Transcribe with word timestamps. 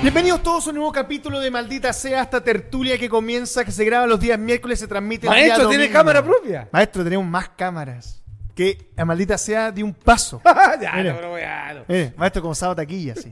Bienvenidos 0.00 0.42
todos 0.44 0.66
a 0.66 0.70
un 0.70 0.76
nuevo 0.76 0.92
capítulo 0.92 1.40
de 1.40 1.50
Maldita 1.50 1.92
Sea, 1.92 2.22
esta 2.22 2.42
tertulia 2.42 2.96
que 2.96 3.08
comienza, 3.08 3.64
que 3.64 3.72
se 3.72 3.84
graba 3.84 4.06
los 4.06 4.20
días 4.20 4.38
miércoles, 4.38 4.78
se 4.78 4.86
transmite 4.86 5.26
el 5.26 5.32
día 5.34 5.42
Maestro, 5.42 5.68
¿tiene 5.68 5.84
domingo. 5.84 5.98
cámara 5.98 6.24
propia? 6.24 6.68
Maestro, 6.70 7.02
tenemos 7.04 7.26
más 7.26 7.48
cámaras. 7.50 8.22
Que 8.54 8.90
a 8.96 9.04
Maldita 9.04 9.36
Sea 9.36 9.70
de 9.72 9.82
un 9.82 9.92
paso. 9.94 10.40
ya, 10.80 10.92
Mira. 10.94 11.10
no, 11.12 11.16
pero 11.16 11.30
bueno. 11.30 11.84
Eh, 11.88 12.12
maestro, 12.16 12.42
como 12.42 12.54
sábado 12.54 12.76
taquilla, 12.76 13.14
sí. 13.16 13.30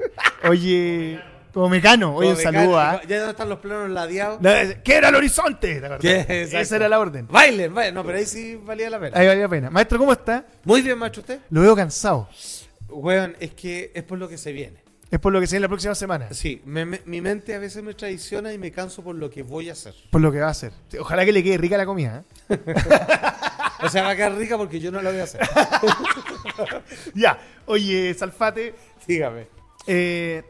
Oye, 0.48 1.21
como 1.52 1.68
mecano, 1.68 2.14
oye, 2.16 2.30
un 2.30 2.36
saludo 2.36 2.79
a... 2.79 3.00
¿Ya 3.04 3.18
dónde 3.18 3.30
están 3.30 3.48
los 3.48 3.58
planos 3.61 3.90
ladeados? 3.90 4.40
No, 4.40 4.50
¿Qué 4.85 4.94
era 4.94 5.08
el 5.08 5.14
horizonte? 5.14 5.80
¿Te 5.80 5.86
acordás? 5.86 6.00
¿Qué? 6.00 6.21
Exacto. 6.43 6.58
Esa 6.58 6.76
era 6.76 6.89
la 6.89 6.98
orden. 6.98 7.26
Bailen, 7.29 7.75
bailen. 7.75 7.94
No, 7.94 8.04
pero 8.04 8.18
ahí 8.18 8.26
sí 8.26 8.57
valía 8.57 8.90
la 8.90 9.00
pena. 9.00 9.18
Ahí 9.18 9.26
valía 9.26 9.43
la 9.44 9.48
pena. 9.48 9.71
Maestro, 9.71 9.98
¿cómo 9.98 10.12
está? 10.12 10.44
Muy 10.64 10.82
bien, 10.82 10.98
macho, 10.98 11.21
usted. 11.21 11.40
Lo 11.50 11.61
veo 11.61 11.75
cansado. 11.76 12.29
Weón, 12.89 13.36
es 13.40 13.53
que 13.53 13.93
es 13.94 14.03
por 14.03 14.18
lo 14.18 14.29
que 14.29 14.36
se 14.39 14.53
viene. 14.53 14.86
Es 15.10 15.20
por 15.20 15.32
lo 15.32 15.40
que 15.40 15.46
se 15.46 15.60
la 15.60 15.68
próxima 15.68 15.94
semana. 15.94 16.28
Sí, 16.32 16.60
me- 16.64 16.84
me- 16.84 17.00
mi 17.04 17.20
mente 17.20 17.54
a 17.54 17.58
veces 17.60 17.82
me 17.82 17.94
traiciona 17.94 18.52
y 18.52 18.58
me 18.58 18.72
canso 18.72 19.04
por 19.04 19.14
lo 19.14 19.30
que 19.30 19.42
voy 19.42 19.68
a 19.68 19.72
hacer. 19.72 19.94
Por 20.10 20.20
lo 20.20 20.32
que 20.32 20.40
va 20.40 20.48
a 20.48 20.50
hacer. 20.50 20.72
Ojalá 20.98 21.24
que 21.24 21.32
le 21.32 21.44
quede 21.44 21.58
rica 21.58 21.76
la 21.76 21.86
comida. 21.86 22.24
¿eh? 22.48 22.58
O 23.82 23.90
sea, 23.90 24.02
va 24.04 24.10
a 24.10 24.16
quedar 24.16 24.34
rica 24.34 24.56
porque 24.56 24.80
yo 24.80 24.90
no 24.90 25.02
la 25.02 25.10
voy 25.10 25.20
a 25.20 25.24
hacer. 25.24 25.40
Ya. 27.14 27.38
Oye, 27.66 28.14
Salfate, 28.14 28.74
Dígame. 29.06 29.48
eh, 29.86 30.42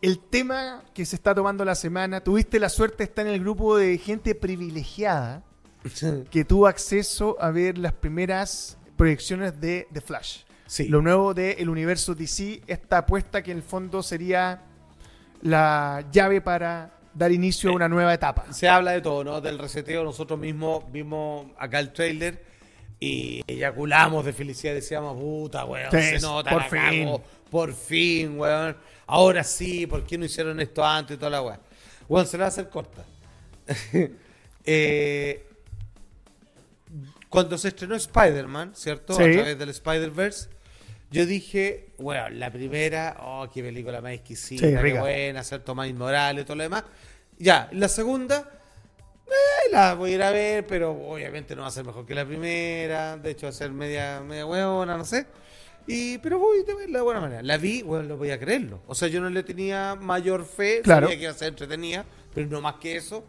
el 0.00 0.18
tema 0.18 0.82
que 0.94 1.04
se 1.04 1.16
está 1.16 1.34
tomando 1.34 1.64
la 1.64 1.74
semana, 1.74 2.22
tuviste 2.22 2.58
la 2.58 2.68
suerte 2.68 2.98
de 2.98 3.04
estar 3.04 3.26
en 3.26 3.34
el 3.34 3.40
grupo 3.40 3.76
de 3.76 3.98
gente 3.98 4.34
privilegiada 4.34 5.42
que 6.30 6.44
tuvo 6.44 6.66
acceso 6.66 7.36
a 7.40 7.50
ver 7.50 7.76
las 7.78 7.92
primeras 7.92 8.78
proyecciones 8.96 9.60
de 9.60 9.86
The 9.92 10.00
Flash. 10.00 10.40
Sí. 10.72 10.88
Lo 10.88 11.02
nuevo 11.02 11.34
del 11.34 11.68
universo 11.68 12.14
DC, 12.14 12.62
esta 12.66 12.96
apuesta 12.96 13.42
que 13.42 13.50
en 13.50 13.58
el 13.58 13.62
fondo 13.62 14.02
sería 14.02 14.62
la 15.42 16.02
llave 16.10 16.40
para 16.40 16.98
dar 17.12 17.30
inicio 17.30 17.68
a 17.68 17.74
una 17.74 17.90
nueva 17.90 18.14
etapa. 18.14 18.50
Se 18.54 18.70
habla 18.70 18.92
de 18.92 19.02
todo, 19.02 19.22
¿no? 19.22 19.42
Del 19.42 19.58
reseteo. 19.58 20.02
Nosotros 20.02 20.40
mismos 20.40 20.90
vimos 20.90 21.48
acá 21.58 21.78
el 21.78 21.92
trailer 21.92 22.42
y 22.98 23.42
eyaculamos 23.46 24.24
de 24.24 24.32
felicidad. 24.32 24.72
Decíamos, 24.72 25.20
puta, 25.20 25.66
weón, 25.66 25.90
se 25.90 26.18
nota, 26.20 26.50
por 26.50 26.62
fin. 26.62 27.04
cago, 27.04 27.22
por 27.50 27.74
fin, 27.74 28.40
weón. 28.40 28.74
Ahora 29.08 29.44
sí, 29.44 29.86
¿por 29.86 30.06
qué 30.06 30.16
no 30.16 30.24
hicieron 30.24 30.58
esto 30.58 30.82
antes 30.82 31.16
y 31.16 31.18
toda 31.18 31.32
la 31.32 31.42
weón? 31.42 31.60
Weón, 32.08 32.26
se 32.26 32.38
la 32.38 32.44
va 32.44 32.46
a 32.46 32.48
hacer 32.48 32.70
corta. 32.70 33.04
Eh, 34.64 35.44
cuando 37.28 37.58
se 37.58 37.66
estrenó 37.66 37.96
Spider-Man, 37.96 38.76
¿cierto? 38.76 39.14
Sí. 39.14 39.24
A 39.24 39.32
través 39.32 39.58
del 39.58 39.70
Spider-Verse, 39.70 40.48
yo 41.12 41.26
dije, 41.26 41.90
weón, 41.98 42.40
la 42.40 42.50
primera, 42.50 43.16
oh, 43.20 43.48
qué 43.52 43.62
película 43.62 44.00
más 44.00 44.12
exquisita, 44.12 44.66
Sí, 44.66 44.74
qué 44.74 44.98
buena, 44.98 45.44
¿cierto? 45.44 45.74
Más 45.74 45.88
inmorales 45.88 46.42
y 46.42 46.44
todo 46.44 46.56
lo 46.56 46.62
demás. 46.62 46.84
Ya, 47.38 47.68
la 47.72 47.88
segunda, 47.88 48.50
eh, 49.26 49.70
la 49.70 49.94
voy 49.94 50.12
a 50.12 50.14
ir 50.14 50.22
a 50.22 50.30
ver, 50.30 50.66
pero 50.66 50.92
obviamente 50.92 51.54
no 51.54 51.62
va 51.62 51.68
a 51.68 51.70
ser 51.70 51.84
mejor 51.84 52.06
que 52.06 52.14
la 52.14 52.24
primera. 52.24 53.16
De 53.16 53.30
hecho, 53.30 53.46
va 53.46 53.50
a 53.50 53.52
ser 53.52 53.70
media, 53.72 54.20
media 54.20 54.46
huevona, 54.46 54.96
no 54.96 55.04
sé. 55.04 55.26
Y, 55.86 56.18
pero 56.18 56.38
voy 56.38 56.60
a 56.60 56.76
verla 56.76 56.98
de 56.98 57.04
buena 57.04 57.20
manera. 57.20 57.42
La 57.42 57.56
vi, 57.58 57.82
bueno, 57.82 58.04
no 58.04 58.16
voy 58.16 58.30
a 58.30 58.38
creerlo. 58.38 58.82
O 58.86 58.94
sea, 58.94 59.08
yo 59.08 59.20
no 59.20 59.28
le 59.28 59.42
tenía 59.42 59.94
mayor 59.96 60.44
fe. 60.44 60.80
Claro. 60.82 61.06
Sabía 61.06 61.18
que 61.18 61.24
iba 61.24 61.32
a 61.32 61.36
ser 61.36 61.48
entretenida, 61.48 62.04
pero 62.34 62.46
no 62.46 62.60
más 62.60 62.76
que 62.76 62.96
eso. 62.96 63.24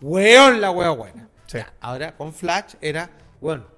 Weón, 0.00 0.60
la 0.60 0.70
hueá 0.70 0.90
buena. 0.90 1.28
Sí. 1.46 1.58
Ya, 1.58 1.72
ahora, 1.80 2.16
con 2.16 2.32
Flash, 2.32 2.74
era, 2.80 3.10
bueno, 3.40 3.73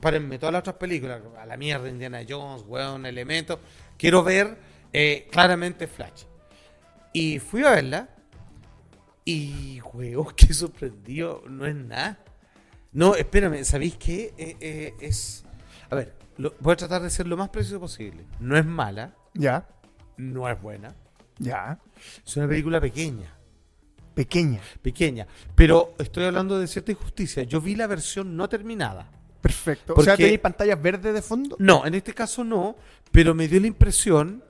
párenme 0.00 0.38
todas 0.38 0.52
las 0.52 0.60
otras 0.60 0.76
películas. 0.76 1.20
A 1.38 1.46
la 1.46 1.56
mierda, 1.56 1.88
Indiana 1.88 2.20
Jones, 2.28 2.64
weón, 2.66 3.06
Elementos. 3.06 3.58
Quiero 3.96 4.22
ver 4.22 4.58
eh, 4.92 5.28
claramente 5.30 5.86
Flash. 5.86 6.24
Y 7.12 7.38
fui 7.38 7.64
a 7.64 7.70
verla. 7.70 8.08
Y, 9.24 9.80
weón, 9.92 10.28
qué 10.36 10.52
sorprendido. 10.54 11.42
No 11.48 11.66
es 11.66 11.74
nada. 11.74 12.18
No, 12.92 13.14
espérame, 13.14 13.64
¿sabéis 13.64 13.96
qué? 13.96 14.34
Eh, 14.38 14.56
eh, 14.60 14.94
es. 15.00 15.44
A 15.90 15.94
ver, 15.94 16.14
lo- 16.38 16.54
voy 16.60 16.72
a 16.72 16.76
tratar 16.76 17.02
de 17.02 17.10
ser 17.10 17.26
lo 17.26 17.36
más 17.36 17.50
preciso 17.50 17.78
posible. 17.78 18.24
No 18.40 18.56
es 18.56 18.64
mala, 18.64 19.14
Ya, 19.34 19.68
no 20.16 20.48
es 20.48 20.60
buena. 20.60 20.94
ya. 21.38 21.78
Es 22.24 22.36
una 22.36 22.48
película 22.48 22.80
pequeña. 22.80 23.34
Pequeña. 24.14 24.60
Pequeña. 24.82 25.26
Pero 25.54 25.94
estoy 25.98 26.24
hablando 26.24 26.58
de 26.58 26.66
cierta 26.66 26.90
injusticia. 26.92 27.42
Yo 27.44 27.60
vi 27.60 27.76
la 27.76 27.86
versión 27.86 28.36
no 28.36 28.48
terminada. 28.48 29.10
Perfecto. 29.40 29.94
O 29.96 30.02
sea, 30.02 30.16
¿tenéis 30.16 30.38
pantallas 30.40 30.80
verdes 30.80 31.14
de 31.14 31.22
fondo? 31.22 31.56
No, 31.58 31.86
en 31.86 31.94
este 31.94 32.12
caso 32.14 32.44
no, 32.44 32.76
pero 33.12 33.34
me 33.34 33.46
dio 33.48 33.60
la 33.60 33.66
impresión 33.68 34.42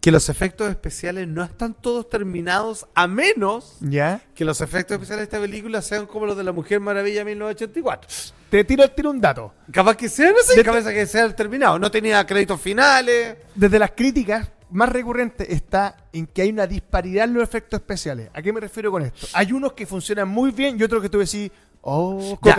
que 0.00 0.10
los 0.12 0.28
efectos 0.28 0.68
especiales 0.70 1.26
no 1.26 1.42
están 1.42 1.74
todos 1.74 2.08
terminados 2.08 2.86
a 2.94 3.06
menos 3.08 3.76
Ya. 3.80 4.20
que 4.34 4.44
los 4.44 4.60
efectos 4.60 4.94
especiales 4.94 5.20
de 5.22 5.24
esta 5.36 5.40
película 5.40 5.82
sean 5.82 6.06
como 6.06 6.26
los 6.26 6.36
de 6.36 6.44
la 6.44 6.52
Mujer 6.52 6.78
Maravilla 6.80 7.24
1984. 7.24 8.08
Te 8.50 8.62
tiro, 8.64 8.88
tiro 8.90 9.10
un 9.10 9.20
dato. 9.20 9.52
Capaz 9.72 9.96
que 9.96 10.08
sean 10.08 10.34
así, 10.40 10.62
capaz 10.62 10.84
que 10.92 11.06
sean 11.06 11.34
terminados. 11.34 11.80
No 11.80 11.90
tenía 11.90 12.24
créditos 12.24 12.60
finales. 12.60 13.36
Desde 13.54 13.78
las 13.80 13.90
críticas 13.92 14.48
más 14.70 14.88
recurrentes 14.90 15.48
está 15.48 15.96
en 16.12 16.26
que 16.28 16.42
hay 16.42 16.50
una 16.50 16.66
disparidad 16.68 17.24
en 17.24 17.34
los 17.34 17.42
efectos 17.42 17.80
especiales. 17.80 18.30
¿A 18.32 18.42
qué 18.42 18.52
me 18.52 18.60
refiero 18.60 18.92
con 18.92 19.02
esto? 19.02 19.26
Hay 19.32 19.50
unos 19.52 19.72
que 19.72 19.86
funcionan 19.86 20.28
muy 20.28 20.52
bien 20.52 20.78
y 20.78 20.84
otros 20.84 21.02
que 21.02 21.08
tú 21.08 21.18
decís, 21.18 21.50
oh, 21.86 22.38
Ya, 22.42 22.56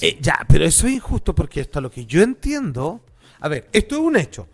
eh, 0.00 0.18
ya, 0.20 0.44
pero 0.48 0.64
eso 0.64 0.86
es 0.86 0.94
injusto 0.94 1.34
porque 1.34 1.60
esto 1.60 1.78
a 1.78 1.82
lo 1.82 1.90
que 1.90 2.06
yo 2.06 2.22
entiendo. 2.22 3.00
A 3.40 3.48
ver, 3.48 3.68
esto 3.72 3.96
es 3.96 4.00
un 4.00 4.16
hecho. 4.16 4.48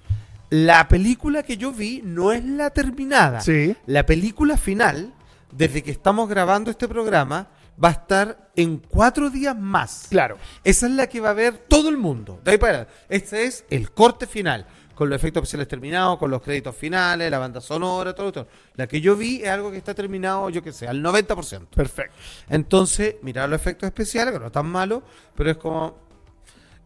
La 0.51 0.87
película 0.89 1.43
que 1.43 1.57
yo 1.57 1.73
vi 1.73 2.03
no 2.05 2.33
es 2.33 2.45
la 2.45 2.71
terminada. 2.71 3.41
Sí. 3.41 3.77
La 3.87 4.07
película 4.07 4.57
final, 4.57 5.13
desde 5.53 5.83
que 5.83 5.91
estamos 5.91 6.29
grabando 6.29 6.71
este 6.71 6.87
programa, 6.87 7.49
va 7.83 7.89
a 7.89 7.93
estar 7.93 8.51
en 8.57 8.79
cuatro 8.79 9.31
días 9.31 9.57
más. 9.59 10.07
Claro. 10.09 10.39
Esa 10.65 10.87
es 10.87 10.93
la 10.93 11.09
que 11.09 11.21
va 11.21 11.31
a 11.31 11.35
ver 11.35 11.59
todo 11.69 11.89
el 11.89 11.97
mundo. 11.97 12.41
De 12.45 12.53
ahí 12.53 12.59
para. 12.59 12.89
Este 13.09 13.45
es 13.45 13.65
el 13.71 13.91
corte 13.91 14.27
final. 14.27 14.67
Con 14.97 15.09
los 15.11 15.17
efectos 15.17 15.43
especiales 15.43 15.69
terminados, 15.69 16.19
con 16.19 16.31
los 16.31 16.43
créditos 16.43 16.75
finales, 16.75 17.31
la 17.31 17.39
banda 17.39 17.61
sonora, 17.61 18.15
todo, 18.15 18.33
todo. 18.33 18.49
La 18.75 18.89
que 18.89 19.01
yo 19.01 19.15
vi 19.15 19.43
es 19.43 19.49
algo 19.51 19.71
que 19.71 19.77
está 19.77 19.95
terminado, 19.95 20.51
yo 20.51 20.63
qué 20.63 20.73
sé, 20.73 20.89
al 20.89 21.01
90%. 21.03 21.67
Perfecto. 21.69 22.15
Entonces, 22.49 23.17
mirar 23.23 23.49
los 23.49 23.61
efectos 23.61 23.87
especiales, 23.87 24.33
que 24.33 24.41
no 24.41 24.47
están 24.47 24.67
malos, 24.67 25.03
pero 25.37 25.51
es 25.53 25.57
como. 25.59 25.99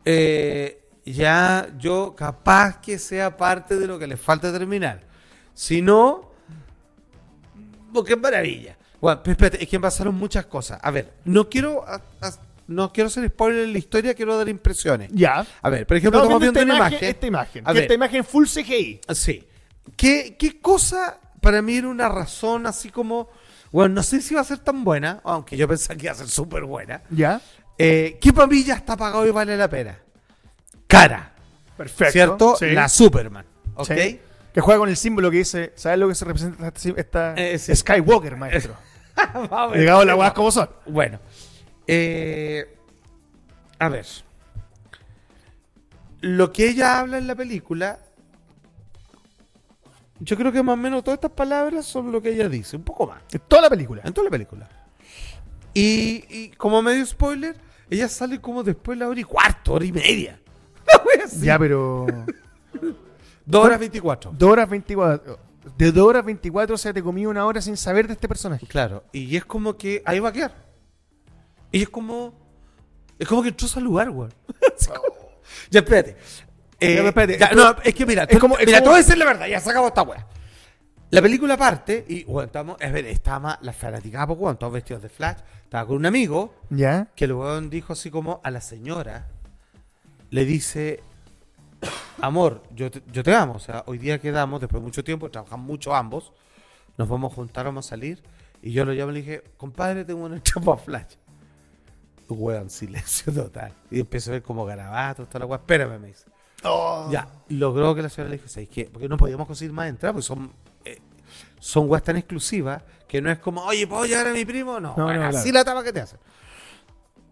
eh, 0.05 0.77
ya 1.07 1.69
yo 1.79 2.15
capaz 2.15 2.81
que 2.81 2.99
sea 2.99 3.37
parte 3.37 3.79
de 3.79 3.87
lo 3.87 3.99
que 3.99 4.07
les 4.07 4.21
falta 4.21 4.53
terminar. 4.53 5.01
Si 5.55 5.81
no. 5.81 6.31
Porque 7.95 8.13
es 8.15 8.21
maravilla. 8.21 8.77
Bueno, 9.01 9.21
espérate, 9.25 9.63
es 9.63 9.69
que 9.69 9.81
pasaron 9.81 10.15
muchas 10.15 10.47
cosas. 10.47 10.79
A 10.83 10.91
ver, 10.91 11.15
no 11.25 11.49
quiero. 11.49 11.85
a- 11.87 12.03
a- 12.21 12.50
no 12.71 12.93
quiero 12.93 13.09
hacer 13.09 13.29
spoiler 13.29 13.65
en 13.65 13.73
la 13.73 13.79
historia, 13.79 14.15
quiero 14.15 14.37
dar 14.39 14.49
impresiones. 14.49 15.11
Ya. 15.13 15.45
A 15.63 15.71
ver, 15.71 15.87
por 15.87 15.97
ejemplo, 15.97 16.21
Estamos 16.23 16.41
viendo 16.41 16.61
esta 16.61 16.65
una 16.73 16.77
imagen, 16.79 16.93
imagen. 16.99 17.09
esta 17.11 17.27
imagen. 17.27 17.65
A 17.65 17.69
que 17.69 17.75
ver. 17.75 17.83
esta 17.83 17.95
imagen 17.95 18.25
full 18.25 18.47
CGI. 18.47 19.01
Sí. 19.15 19.47
¿Qué, 19.97 20.37
¿Qué 20.39 20.61
cosa 20.61 21.19
para 21.41 21.61
mí 21.63 21.77
era 21.77 21.89
una 21.89 22.09
razón 22.09 22.67
así 22.67 22.91
como. 22.91 23.29
Bueno, 23.73 23.95
no 23.97 24.03
sé 24.03 24.21
si 24.21 24.35
va 24.35 24.41
a 24.41 24.45
ser 24.45 24.59
tan 24.59 24.83
buena, 24.85 25.21
aunque 25.25 25.57
yo 25.57 25.69
pensaba 25.69 25.97
que 25.97 26.07
iba 26.07 26.13
a 26.13 26.17
ser 26.17 26.29
súper 26.29 26.65
buena. 26.65 27.03
Ya. 27.11 27.41
Eh, 27.79 28.19
¿Qué 28.21 28.33
para 28.33 28.47
mí 28.47 28.63
ya 28.65 28.75
está 28.75 28.97
pagado 28.97 29.27
y 29.27 29.31
vale 29.31 29.57
la 29.57 29.69
pena? 29.71 29.99
Cara, 30.87 31.33
Perfecto. 31.77 32.13
¿cierto? 32.13 32.57
Sí. 32.59 32.67
La 32.71 32.89
Superman, 32.89 33.45
¿ok? 33.75 33.93
Sí. 33.97 34.21
Que 34.53 34.61
juega 34.61 34.81
con 34.81 34.89
el 34.89 34.97
símbolo 34.97 35.31
que 35.31 35.39
dice, 35.39 35.73
¿sabes 35.77 35.99
lo 35.99 36.09
que 36.09 36.15
se 36.17 36.25
representa 36.25 36.67
esta, 36.69 36.91
esta- 37.01 37.35
Eh, 37.37 37.59
sí. 37.59 37.75
Skywalker, 37.77 38.37
maestro? 38.37 38.75
Llegado 39.75 40.05
las 40.05 40.17
weas 40.17 40.33
como 40.33 40.51
son. 40.51 40.69
Bueno, 40.87 41.21
eh, 41.93 42.77
a 43.79 43.89
ver. 43.89 44.07
Lo 46.21 46.53
que 46.53 46.69
ella 46.69 47.01
habla 47.01 47.19
en 47.19 47.27
la 47.27 47.35
película, 47.35 47.99
yo 50.21 50.37
creo 50.37 50.53
que 50.53 50.63
más 50.63 50.75
o 50.75 50.77
menos 50.77 51.03
todas 51.03 51.17
estas 51.17 51.33
palabras 51.33 51.87
son 51.87 52.13
lo 52.13 52.23
que 52.23 52.31
ella 52.31 52.49
dice, 52.49 52.77
un 52.77 52.85
poco 52.85 53.07
más. 53.07 53.23
En 53.33 53.41
toda 53.41 53.63
la 53.63 53.71
película. 53.71 54.03
En 54.05 54.13
toda 54.13 54.27
la 54.27 54.31
película. 54.31 54.69
Y, 55.75 56.25
y 56.29 56.51
como 56.51 56.83
medio 56.83 57.05
spoiler, 57.07 57.57
ella 57.89 58.09
sale 58.09 58.41
como 58.41 58.63
después 58.63 58.97
de 58.97 59.05
la 59.05 59.11
hora 59.11 59.21
y 59.21 59.25
cuarto, 59.25 59.73
hora 59.73 59.85
y 59.85 59.93
media. 59.93 60.41
Ya, 61.41 61.59
pero... 61.59 62.07
Dos 63.47 63.65
horas 63.65 63.81
24. 63.81 64.33
2 64.37 64.51
horas 64.51 64.69
24. 64.69 65.39
De 65.77 65.93
2 65.93 66.07
horas 66.07 66.25
24, 66.25 66.75
o 66.75 66.79
sea, 66.79 66.93
te 66.93 67.03
comí 67.03 67.27
una 67.27 67.45
hora 67.45 67.61
sin 67.61 67.77
saber 67.77 68.07
de 68.07 68.13
este 68.13 68.29
personaje. 68.29 68.67
Claro, 68.67 69.05
y 69.13 69.37
es 69.37 69.45
como 69.45 69.77
que 69.77 70.03
ahí 70.07 70.21
va 70.21 70.29
a 70.29 70.33
quedar. 70.33 70.70
Y 71.73 71.83
es 71.83 71.89
como. 71.89 72.33
Es 73.19 73.29
como 73.29 73.43
que 73.43 73.49
entró 73.51 73.69
a 73.75 73.81
lugar, 73.81 74.11
weón. 74.11 74.33
Ya, 75.71 75.81
espérate. 75.81 76.17
Eh, 76.79 76.95
Ya, 76.95 77.03
espérate, 77.09 77.39
ya, 77.39 77.47
esto- 77.47 77.57
no, 77.57 77.77
es 77.83 77.95
que 77.95 78.07
mira, 78.07 78.25
es 78.25 78.39
como- 78.39 78.57
es 78.57 78.65
mira, 78.67 78.79
como- 78.79 78.85
te 78.85 78.89
voy 78.91 78.95
a 79.01 79.03
decir 79.03 79.19
la 79.19 79.25
verdad, 79.27 79.47
ya 79.47 79.61
se 79.61 79.71
acabó 79.71 79.89
esta 79.89 80.03
weá. 80.03 80.27
La 81.11 81.21
película 81.21 81.57
parte 81.57 82.05
y, 82.09 82.25
bueno, 82.25 82.47
estamos, 82.47 82.77
es 82.81 82.93
ver, 82.93 83.05
estaba 83.07 83.59
la 83.63 83.73
fanaticada, 83.73 84.29
pues, 84.29 84.39
weón, 84.39 84.57
todos 84.59 84.73
vestidos 84.73 85.03
de 85.03 85.09
flash. 85.09 85.39
Estaba 85.65 85.87
con 85.87 85.97
un 85.97 86.07
amigo 86.07 86.55
¿Ya? 86.71 87.09
que 87.17 87.25
el 87.27 87.33
weón 87.35 87.69
dijo 87.69 87.93
así 87.93 88.11
como 88.11 88.41
a 88.45 88.51
la 88.51 88.61
señora, 88.61 89.29
le 90.31 90.45
dice, 90.45 91.03
amor, 92.21 92.63
yo 92.75 92.91
te, 92.91 93.03
yo 93.13 93.23
te 93.23 93.35
amo, 93.35 93.55
o 93.55 93.59
sea, 93.61 93.83
hoy 93.87 93.99
día 93.99 94.19
quedamos, 94.21 94.61
después 94.61 94.81
de 94.81 94.85
mucho 94.87 95.03
tiempo, 95.05 95.31
trabajamos 95.31 95.67
mucho 95.67 95.95
ambos, 95.95 96.33
nos 96.97 97.09
vamos 97.09 97.33
a 97.33 97.35
juntar, 97.35 97.67
vamos 97.67 97.87
a 97.87 97.89
salir. 97.91 98.23
Y 98.63 98.73
yo 98.73 98.85
lo 98.85 98.93
llamo 98.93 99.11
y 99.11 99.15
le 99.15 99.21
dije, 99.21 99.43
compadre, 99.57 100.05
tengo 100.05 100.25
una 100.25 100.41
chapa 100.43 100.77
flash. 100.77 101.15
Weón, 102.35 102.71
silencio 102.71 103.33
total. 103.33 103.73
Y 103.91 104.01
empiezo 104.01 104.31
a 104.31 104.33
ver 104.35 104.43
como 104.43 104.65
garabatos, 104.65 105.29
toda 105.29 105.41
la 105.41 105.47
weá. 105.47 105.59
Espérame, 105.59 105.99
me 106.01 106.09
dice. 106.09 106.25
Oh. 106.65 107.09
Ya, 107.11 107.29
logró 107.49 107.95
que 107.95 108.03
la 108.03 108.09
señora 108.09 108.31
le 108.31 108.37
dijo, 108.37 108.49
¿sabes 108.49 108.69
qué? 108.69 108.89
Porque 108.93 109.09
no 109.09 109.17
podíamos 109.17 109.47
conseguir 109.47 109.73
más 109.73 109.89
entradas, 109.89 110.13
porque 110.15 110.27
son, 110.27 110.53
eh, 110.85 110.99
son 111.59 111.89
weas 111.89 112.03
tan 112.03 112.17
exclusivas 112.17 112.83
que 113.09 113.21
no 113.23 113.31
es 113.31 113.39
como, 113.39 113.63
oye, 113.65 113.87
¿puedo 113.87 114.05
llevar 114.05 114.29
a 114.29 114.33
mi 114.33 114.45
primo? 114.45 114.79
No, 114.79 114.95
No, 114.97 115.05
bueno, 115.05 115.21
no, 115.21 115.27
así 115.29 115.51
claro. 115.51 115.59
la 115.59 115.65
tapa 115.65 115.85
que 115.85 115.93
te 115.93 116.01
hacen. 116.01 116.19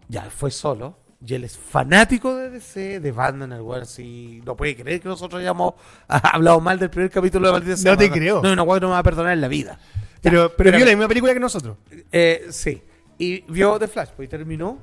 Ya, 0.07 0.23
fue 0.23 0.49
solo. 0.51 0.97
Y 1.25 1.33
él 1.33 1.43
es 1.43 1.57
fanático 1.57 2.35
de 2.35 2.49
DC, 2.49 3.01
de 3.01 3.11
Batman, 3.11 3.51
el 3.51 3.61
weón, 3.61 3.85
si 3.85 4.41
no 4.45 4.55
puede 4.55 4.75
creer 4.75 5.01
que 5.01 5.09
nosotros 5.09 5.41
hayamos 5.41 5.73
hablado 6.07 6.59
mal 6.61 6.79
del 6.79 6.89
primer 6.89 7.11
capítulo 7.11 7.47
de 7.47 7.53
Maldita 7.53 7.91
No 7.91 7.97
te 7.97 8.09
creo. 8.09 8.41
No, 8.41 8.63
weá 8.63 8.79
que 8.79 8.81
no 8.81 8.87
me 8.87 8.93
va 8.93 8.99
a 8.99 9.03
perdonar 9.03 9.33
en 9.33 9.41
la 9.41 9.47
vida. 9.47 9.77
Ya, 10.21 10.31
Pero, 10.31 10.53
pero 10.55 10.71
vio 10.75 10.85
la 10.85 10.91
misma 10.91 11.07
película 11.07 11.33
que 11.33 11.39
nosotros. 11.39 11.77
Eh, 12.11 12.47
sí. 12.49 12.81
Y 13.19 13.41
vio 13.51 13.77
The 13.77 13.87
Flash, 13.87 14.09
pues 14.15 14.27
y 14.27 14.29
terminó. 14.29 14.79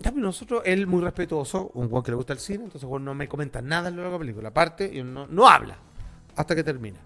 Ya, 0.00 0.10
pero 0.10 0.22
nosotros, 0.22 0.62
él 0.64 0.86
muy 0.86 1.02
respetuoso, 1.02 1.70
un 1.74 1.86
weón 1.90 2.02
que 2.02 2.10
le 2.10 2.16
gusta 2.16 2.32
el 2.32 2.38
cine, 2.40 2.64
entonces 2.64 2.88
weón 2.88 3.04
no 3.04 3.14
me 3.14 3.28
comenta 3.28 3.62
nada 3.62 3.90
en 3.90 3.96
lo 3.96 4.02
de 4.02 4.10
la 4.10 4.18
película. 4.18 4.48
Aparte, 4.48 4.90
y 4.92 5.02
no, 5.02 5.26
no 5.26 5.46
habla 5.46 5.76
hasta 6.34 6.56
que 6.56 6.64
termina. 6.64 6.98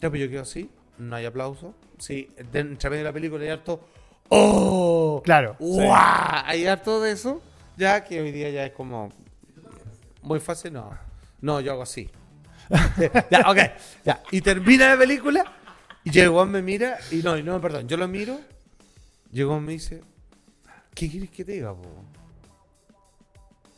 Ya, 0.00 0.08
pues 0.08 0.22
yo 0.22 0.30
quedo 0.30 0.42
así, 0.42 0.70
no 0.98 1.16
hay 1.16 1.26
aplauso. 1.26 1.74
Sí, 1.98 2.30
entre 2.36 2.88
medio 2.88 3.02
de 3.02 3.10
la 3.10 3.12
película 3.12 3.42
hay 3.42 3.50
harto. 3.50 3.86
¡Oh! 4.28 5.20
Claro, 5.24 5.56
sí. 5.58 5.64
¡Guau! 5.64 6.42
Hay 6.46 6.66
harto 6.66 7.00
de 7.00 7.12
eso, 7.12 7.42
ya 7.76 8.04
que 8.04 8.20
hoy 8.20 8.32
día 8.32 8.48
ya 8.50 8.64
es 8.64 8.72
como. 8.72 9.10
Muy 10.22 10.40
fácil, 10.40 10.72
no. 10.72 10.96
No, 11.40 11.60
yo 11.60 11.72
hago 11.72 11.82
así. 11.82 12.08
ya, 13.30 13.50
ok. 13.50 13.58
Ya. 14.04 14.22
Y 14.30 14.40
termina 14.40 14.88
la 14.88 14.96
película. 14.96 15.44
Y 16.04 16.10
llegó 16.10 16.46
me 16.46 16.62
mira. 16.62 16.98
Y 17.10 17.16
no, 17.16 17.36
y 17.36 17.42
no, 17.42 17.60
perdón. 17.60 17.88
Yo 17.88 17.96
lo 17.96 18.08
miro. 18.08 18.40
Llegó 19.34 19.60
me 19.60 19.72
dice. 19.72 20.00
¿Qué 20.94 21.10
quieres 21.10 21.28
que 21.28 21.44
te 21.44 21.52
diga, 21.52 21.74
po? 21.74 22.04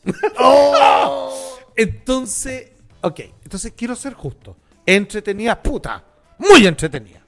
Entonces. 1.77 2.73
Ok. 3.01 3.21
Entonces 3.43 3.73
quiero 3.75 3.97
ser 3.97 4.13
justo. 4.13 4.59
Entretenida, 4.85 5.61
puta. 5.61 6.05
Muy 6.39 6.67
entretenida. 6.67 7.25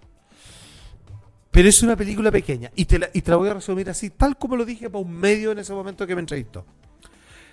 Pero 1.50 1.68
es 1.70 1.82
una 1.82 1.96
película 1.96 2.30
pequeña. 2.30 2.70
Y 2.76 2.84
te, 2.84 2.98
la, 2.98 3.08
y 3.14 3.22
te 3.22 3.30
la 3.30 3.38
voy 3.38 3.48
a 3.48 3.54
resumir 3.54 3.88
así, 3.88 4.10
tal 4.10 4.36
como 4.36 4.56
lo 4.56 4.66
dije 4.66 4.90
para 4.90 5.02
un 5.02 5.10
medio 5.10 5.52
en 5.52 5.60
ese 5.60 5.72
momento 5.72 6.06
que 6.06 6.14
me 6.14 6.20
entrevistó. 6.20 6.66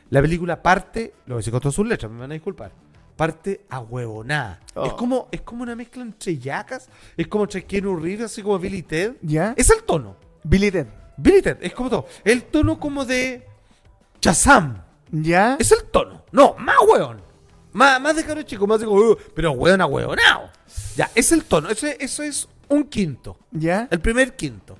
La 0.10 0.22
película 0.22 0.62
parte, 0.62 1.14
lo 1.26 1.38
decir 1.38 1.52
con 1.52 1.62
todas 1.62 1.76
sus 1.76 1.88
letras, 1.88 2.12
me 2.12 2.20
van 2.20 2.32
a 2.32 2.34
disculpar. 2.34 2.74
Parte 3.16 3.66
a 3.70 3.80
huevonada. 3.80 4.60
Oh. 4.74 4.86
Es, 4.86 4.94
como, 4.94 5.30
es 5.32 5.40
como 5.42 5.64
una 5.64 5.74
mezcla 5.74 6.04
entre 6.04 6.38
yacas, 6.38 6.90
es 7.16 7.28
como 7.28 7.46
entre 7.46 7.64
Keanu 7.64 7.96
Reeves, 7.96 8.26
así 8.26 8.44
como 8.44 8.60
Billy 8.60 8.84
Ted. 8.84 9.16
¿Ya? 9.22 9.54
Es 9.56 9.70
el 9.70 9.84
tono. 9.84 10.25
Billy 10.48 10.72
Ted. 10.72 10.88
Billy 11.18 11.42
Ted, 11.42 11.58
es 11.62 11.74
como 11.74 11.90
todo. 11.90 12.08
El 12.24 12.44
tono 12.44 12.80
como 12.80 13.04
de 13.06 13.46
Shazam. 14.22 14.82
¿Ya? 15.12 15.56
Es 15.60 15.72
el 15.72 15.84
tono. 15.86 16.24
No, 16.32 16.56
más 16.58 16.76
hueón. 16.88 17.22
Más, 17.74 18.00
más 18.02 18.16
de 18.16 18.24
caro 18.26 18.42
chico, 18.44 18.66
más 18.68 18.80
de 18.80 18.86
como, 18.86 19.00
"Uh", 19.02 19.18
pero 19.34 19.52
hueón 19.52 19.82
a 19.82 19.86
hueonao. 19.86 20.50
Ya, 20.96 21.10
es 21.16 21.32
el 21.32 21.44
tono. 21.46 21.70
Eso, 21.70 21.88
es- 21.88 21.98
eso 22.00 22.24
es 22.24 22.48
un 22.70 22.84
quinto. 22.86 23.38
¿Ya? 23.52 23.88
El 23.92 24.00
primer 24.02 24.36
quinto. 24.36 24.78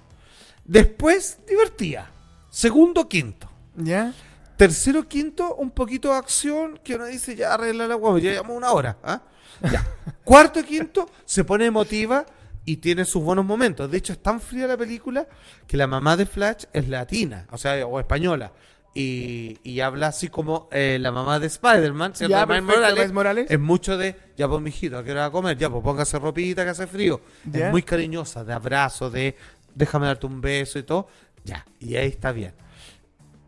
Después, 0.64 1.40
divertía. 1.48 2.10
Segundo 2.50 3.08
quinto. 3.08 3.50
¿Ya? 3.76 4.14
Tercero 4.58 5.08
quinto, 5.08 5.56
un 5.56 5.70
poquito 5.72 6.10
de 6.12 6.16
acción 6.18 6.80
que 6.84 6.96
uno 6.96 7.06
dice, 7.06 7.36
ya 7.36 7.54
arregla 7.54 7.88
la 7.88 7.96
huevo, 7.98 8.18
ya 8.18 8.32
llevamos 8.32 8.56
una 8.56 8.72
hora. 8.72 8.98
¿ah? 9.04 9.22
Ya. 9.62 9.86
Cuarto 10.24 10.64
quinto, 10.64 11.10
se 11.26 11.44
pone 11.44 11.66
emotiva 11.66 12.26
y 12.66 12.78
tiene 12.78 13.06
sus 13.06 13.24
buenos 13.24 13.46
momentos. 13.46 13.90
De 13.90 13.98
hecho, 13.98 14.14
es 14.14 14.22
tan 14.22 14.42
fría 14.42 14.68
la 14.68 14.78
película 14.78 15.28
que 15.68 15.78
la 15.78 15.88
mamá 15.88 16.18
de 16.18 16.26
Flash 16.26 16.66
es 16.74 16.90
latina, 16.90 17.48
o 17.52 17.58
sea, 17.58 17.86
o 17.86 18.00
española. 18.00 18.52
Y, 18.98 19.60
y 19.64 19.82
habla 19.82 20.08
así 20.08 20.30
como 20.30 20.70
eh, 20.72 20.98
la 21.02 21.12
mamá 21.12 21.38
de 21.38 21.48
Spider-Man, 21.48 22.16
¿cierto? 22.16 22.32
Ya, 22.32 22.48
perfecto, 22.48 22.76
Morales, 22.80 23.12
Morales. 23.12 23.48
Es 23.52 23.60
mucho 23.60 23.98
de, 23.98 24.16
ya 24.38 24.48
pues 24.48 24.62
mijito, 24.62 24.98
¿a 24.98 25.04
qué 25.04 25.12
hora 25.12 25.22
va 25.22 25.28
a 25.28 25.32
comer? 25.32 25.58
Ya 25.58 25.70
pues 25.70 25.84
póngase 25.84 26.18
ropita 26.18 26.64
que 26.64 26.70
hace 26.70 26.88
frío. 26.88 27.20
Ya. 27.52 27.68
Es 27.68 27.72
muy 27.72 27.84
cariñosa, 27.84 28.46
de 28.46 28.54
abrazo, 28.54 29.10
de 29.10 29.36
déjame 29.76 30.08
darte 30.08 30.26
un 30.26 30.40
beso 30.40 30.80
y 30.80 30.84
todo. 30.84 31.08
Ya, 31.44 31.66
y 31.80 31.98
ahí 31.98 32.08
está 32.08 32.32
bien. 32.32 32.54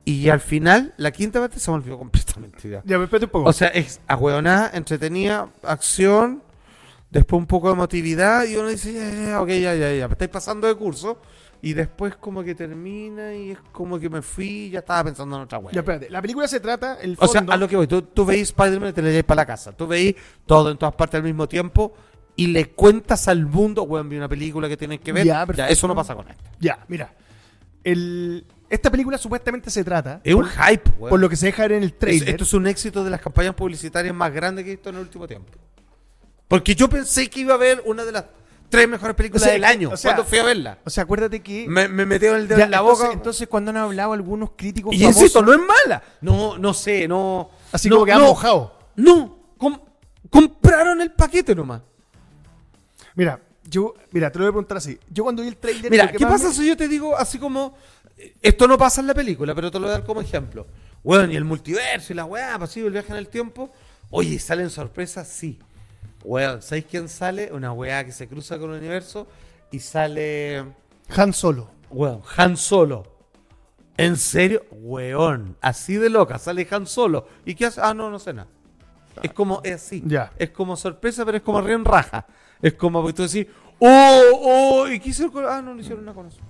Y 0.04 0.30
al 0.30 0.40
final, 0.42 0.94
la 0.98 1.12
quinta 1.12 1.40
parte 1.40 1.60
se 1.60 1.72
me 1.72 1.78
olvidó 1.78 1.98
completamente. 2.00 2.70
Ya. 2.70 2.82
Ya, 2.86 2.98
espérate 2.98 3.26
un 3.26 3.32
poco. 3.32 3.50
O 3.50 3.54
sea, 3.54 3.70
es 3.70 4.02
ahueonada, 4.08 4.72
entretenida, 4.74 5.50
acción, 5.64 6.44
después 7.10 7.40
un 7.40 7.48
poco 7.48 7.68
de 7.68 7.74
emotividad 7.74 8.46
y 8.46 8.56
uno 8.56 8.68
dice, 8.70 8.94
ya, 8.94 9.10
ya, 9.10 9.24
ya, 9.30 9.42
ok, 9.42 9.48
ya, 9.50 9.76
ya, 9.76 9.94
ya, 9.94 10.06
estáis 10.06 10.30
pasando 10.32 10.68
de 10.68 10.76
curso 10.76 11.20
y 11.62 11.74
después 11.74 12.16
como 12.18 12.44
que 12.44 12.54
termina 12.54 13.34
y 13.34 13.52
es 13.52 13.58
como 13.72 14.00
que 14.00 14.10
me 14.10 14.22
fui 14.22 14.48
y 14.48 14.70
ya 14.72 14.80
estaba 14.80 15.06
pensando 15.06 15.36
en 15.38 15.42
otra 15.44 15.58
hueá. 15.60 15.74
ya, 15.74 15.80
espérate. 15.80 16.10
La 16.10 16.22
película 16.22 16.48
se 16.48 16.60
trata, 16.60 16.96
el 17.02 17.14
O 17.14 17.28
fondo... 17.28 17.32
sea, 17.32 17.54
a 17.54 17.58
lo 17.58 17.68
que 17.68 17.76
voy, 17.76 17.88
tú, 17.88 18.02
tú 18.04 18.26
veis 18.26 18.50
Spider-Man 18.50 18.90
y 18.90 18.94
te 18.94 19.02
le 19.02 19.10
llevas 19.12 19.24
para 19.26 19.42
la 19.42 19.46
casa, 19.46 19.72
tú 19.72 19.88
veis 19.88 20.16
todo 20.46 20.70
en 20.70 20.78
todas 20.78 20.94
partes 20.96 21.18
al 21.18 21.24
mismo 21.24 21.48
tiempo 21.48 21.94
y 22.36 22.48
le 22.48 22.70
cuentas 22.72 23.28
al 23.28 23.46
mundo, 23.48 23.82
weón, 23.84 24.08
vi 24.10 24.18
una 24.18 24.30
película 24.30 24.68
que 24.70 24.78
tienes 24.78 25.00
que 25.00 25.12
ver, 25.12 25.26
Ya, 25.26 25.46
ya, 25.56 25.68
eso 25.70 25.88
no 25.88 25.96
pasa 25.96 26.14
con 26.14 26.30
esto. 26.30 26.44
Ya, 26.60 26.86
mira. 26.88 27.14
El... 27.84 28.46
Esta 28.70 28.92
película 28.92 29.18
supuestamente 29.18 29.70
se 29.70 29.82
trata, 29.84 30.20
Es 30.26 30.36
un 30.36 30.46
hype, 30.46 30.90
weón. 31.00 31.10
por 31.10 31.20
lo 31.22 31.30
que 31.30 31.38
se 31.38 31.46
deja 31.48 31.64
ver 31.64 31.72
en 31.72 31.84
el 31.84 31.90
Es- 31.90 31.98
trailer, 32.00 32.30
Esto 32.30 32.44
es 32.44 32.54
un 32.54 32.68
éxito 32.68 33.04
de 33.04 33.10
las 33.10 33.22
campañas 33.22 33.56
publicitarias 33.56 34.14
más 34.14 34.32
grandes 34.34 34.66
que 34.66 34.72
he 34.72 34.76
visto 34.76 34.90
en 34.90 34.96
el 34.98 35.02
último 35.02 35.26
tiempo. 35.26 35.54
Porque 36.48 36.76
yo 36.76 36.90
pensé 36.90 37.30
que 37.30 37.42
iba 37.42 37.54
a 37.54 37.58
ver 37.58 37.82
una 37.86 38.06
de 38.06 38.12
las 38.12 38.26
tres 38.70 38.88
mejores 38.88 39.16
películas 39.16 39.44
O 39.44 39.46
sea, 39.46 39.54
del 39.54 39.64
año 39.64 39.90
o 39.92 39.98
sea, 39.98 40.12
cuando 40.12 40.30
fui 40.30 40.38
a 40.40 40.44
verla. 40.44 40.78
O 40.86 40.90
sea, 40.90 41.04
acuérdate 41.04 41.42
que... 41.42 41.66
Me, 41.68 41.88
me 41.88 42.06
metió 42.06 42.36
el 42.36 42.48
dedo 42.48 42.58
Ya, 42.60 42.66
en 42.66 42.72
la 42.72 42.78
entonces, 42.78 43.04
boca. 43.06 43.14
Entonces, 43.14 43.48
cuando 43.48 43.72
han 43.72 43.78
hablado 43.78 44.14
algunos 44.14 44.52
críticos 44.56 44.94
y 44.94 45.00
famosos... 45.00 45.22
insisto, 45.22 45.42
no 45.42 45.54
es 45.54 45.60
mala. 45.60 46.04
No, 46.22 46.58
no 46.58 46.74
sé, 46.74 47.08
no. 47.08 47.50
Así 47.72 47.90
no, 47.90 47.96
como 47.98 48.06
que 48.06 48.14
no, 48.14 48.20
mojado. 48.28 48.78
No, 48.96 49.40
com- 49.58 49.80
compraron 50.30 51.02
el 51.02 51.12
paquete 51.12 51.54
nomás. 51.56 51.82
Mira, 53.16 53.42
yo... 53.70 53.94
Mira, 54.12 54.32
te 54.32 54.40
lo 54.40 54.46
voy 54.46 54.50
a 54.50 54.52
preguntar 54.54 54.78
así. 54.78 54.98
Yo 55.10 55.24
cuando 55.24 55.42
vi 55.42 55.50
el 55.50 55.58
trailer... 55.58 55.92
Mira, 55.92 56.12
¿qué 56.12 56.20
pasa 56.26 56.50
me- 56.50 56.54
si 56.54 56.68
yo 56.68 56.78
te 56.78 56.88
digo 56.88 57.18
así 57.18 57.40
como. 57.40 57.76
eh, 58.18 58.36
Esto 58.42 58.68
no 58.68 58.78
pasa 58.78 59.02
en 59.02 59.08
la 59.08 59.14
película, 59.14 59.54
pero 59.56 59.70
te 59.72 59.80
lo 59.80 59.86
voy 59.88 59.96
a 59.96 59.98
dar 60.00 60.06
como 60.06 60.22
ejemplo. 60.22 60.68
Bueno, 61.04 61.32
y 61.32 61.36
el 61.36 61.44
multiverso 61.46 62.12
y 62.14 62.16
la 62.16 62.26
weá, 62.26 62.58
pasivo, 62.60 62.88
el 62.88 62.94
viaje 62.94 63.12
en 63.12 63.18
el 63.18 63.28
tiempo. 63.30 63.72
Oye, 64.10 64.40
¿salen 64.40 64.70
sorpresas? 64.70 65.28
Sí. 65.28 65.60
Weón, 66.28 66.62
¿sabéis 66.62 66.88
quién 66.92 67.08
sale? 67.08 67.54
Una 67.54 67.72
weá 67.72 68.04
que 68.04 68.12
se 68.12 68.28
cruza 68.28 68.60
con 68.60 68.72
el 68.72 68.80
universo 68.80 69.28
y 69.72 69.80
sale. 69.80 70.62
Han 71.16 71.32
Solo. 71.32 71.70
Weón, 71.90 72.22
Han 72.36 72.58
Solo. 72.58 73.06
¿En 73.96 74.18
serio? 74.18 74.66
Weón, 74.72 75.56
así 75.62 75.96
de 75.96 76.10
loca, 76.10 76.38
sale 76.38 76.68
Han 76.70 76.86
Solo. 76.86 77.30
¿Y 77.46 77.56
qué 77.56 77.68
hace? 77.68 77.80
Ah, 77.82 77.94
no, 77.94 78.10
no 78.10 78.20
sé 78.20 78.34
nada. 78.34 78.50
Es 79.24 79.32
como, 79.32 79.62
es 79.64 79.76
así. 79.76 80.04
Ya. 80.06 80.34
Es 80.38 80.50
como 80.50 80.76
sorpresa, 80.76 81.24
pero 81.24 81.38
es 81.38 81.44
como 81.44 81.62
río 81.62 81.78
en 81.78 81.86
raja. 81.86 82.26
Es 82.62 82.74
como 82.74 83.08
que 83.08 83.14
tú 83.14 83.24
decís, 83.24 83.48
oh, 83.80 84.22
oh, 84.34 84.88
¿y 84.90 85.00
qué 85.00 85.12
hicieron 85.12 85.32
con.? 85.32 85.46
Ah, 85.46 85.62
no, 85.62 85.74
no 85.74 85.80
hicieron 85.80 86.04
nada 86.04 86.14
con 86.14 86.28
eso. 86.28 86.42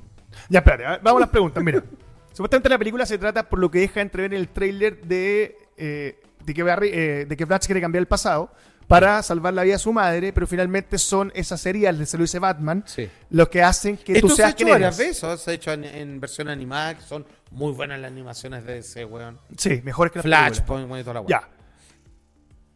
Ya, 0.49 0.57
espérate, 0.57 0.85
a 0.85 0.89
ver, 0.89 1.01
vamos 1.03 1.19
a 1.19 1.21
las 1.21 1.29
preguntas. 1.29 1.63
Mira, 1.63 1.83
supuestamente 2.33 2.67
la 2.67 2.79
película 2.79 3.05
se 3.05 3.19
trata 3.19 3.47
por 3.47 3.59
lo 3.59 3.69
que 3.69 3.81
deja 3.81 4.01
entrever 4.01 4.33
en 4.33 4.39
el 4.39 4.49
tráiler 4.49 5.05
de, 5.05 5.55
eh, 5.77 6.19
de, 6.43 6.53
que 6.55 6.63
Barry, 6.63 6.89
eh, 6.91 7.25
de 7.29 7.37
que 7.37 7.45
Flash 7.45 7.67
quiere 7.67 7.79
cambiar 7.79 8.01
el 8.01 8.07
pasado 8.07 8.49
para 8.87 9.21
salvar 9.21 9.53
la 9.53 9.63
vida 9.63 9.73
de 9.73 9.79
su 9.79 9.91
madre, 9.91 10.31
pero 10.31 10.47
finalmente 10.47 10.97
son 10.97 11.31
esas 11.35 11.59
de 11.99 12.05
se 12.05 12.17
lo 12.17 12.23
dice 12.23 12.39
Batman 12.39 12.83
Sí. 12.87 13.09
los 13.29 13.49
que 13.49 13.61
hacen 13.61 13.97
que 13.97 14.13
Esto 14.13 14.27
tú 14.27 14.35
se 14.35 14.43
ha 14.43 14.47
seas 14.47 14.53
hecho 14.61 14.69
varias 14.69 14.97
veces, 14.97 15.41
se 15.41 15.51
ha 15.51 15.53
hecho 15.53 15.73
en, 15.73 15.83
en 15.83 16.19
versión 16.21 16.47
animada, 16.47 16.95
que 16.95 17.01
son 17.03 17.25
muy 17.51 17.73
buenas 17.73 17.99
las 17.99 18.11
animaciones 18.11 18.65
de 18.65 18.77
ese 18.79 19.03
weón. 19.05 19.39
Sí, 19.57 19.81
mejores 19.83 20.11
que 20.13 20.19
las. 20.19 20.57
Flash, 20.57 20.61
pon 20.65 20.83
y 20.99 21.01
toda 21.03 21.15
la 21.15 21.21
weá. 21.21 21.27
Ya. 21.41 21.49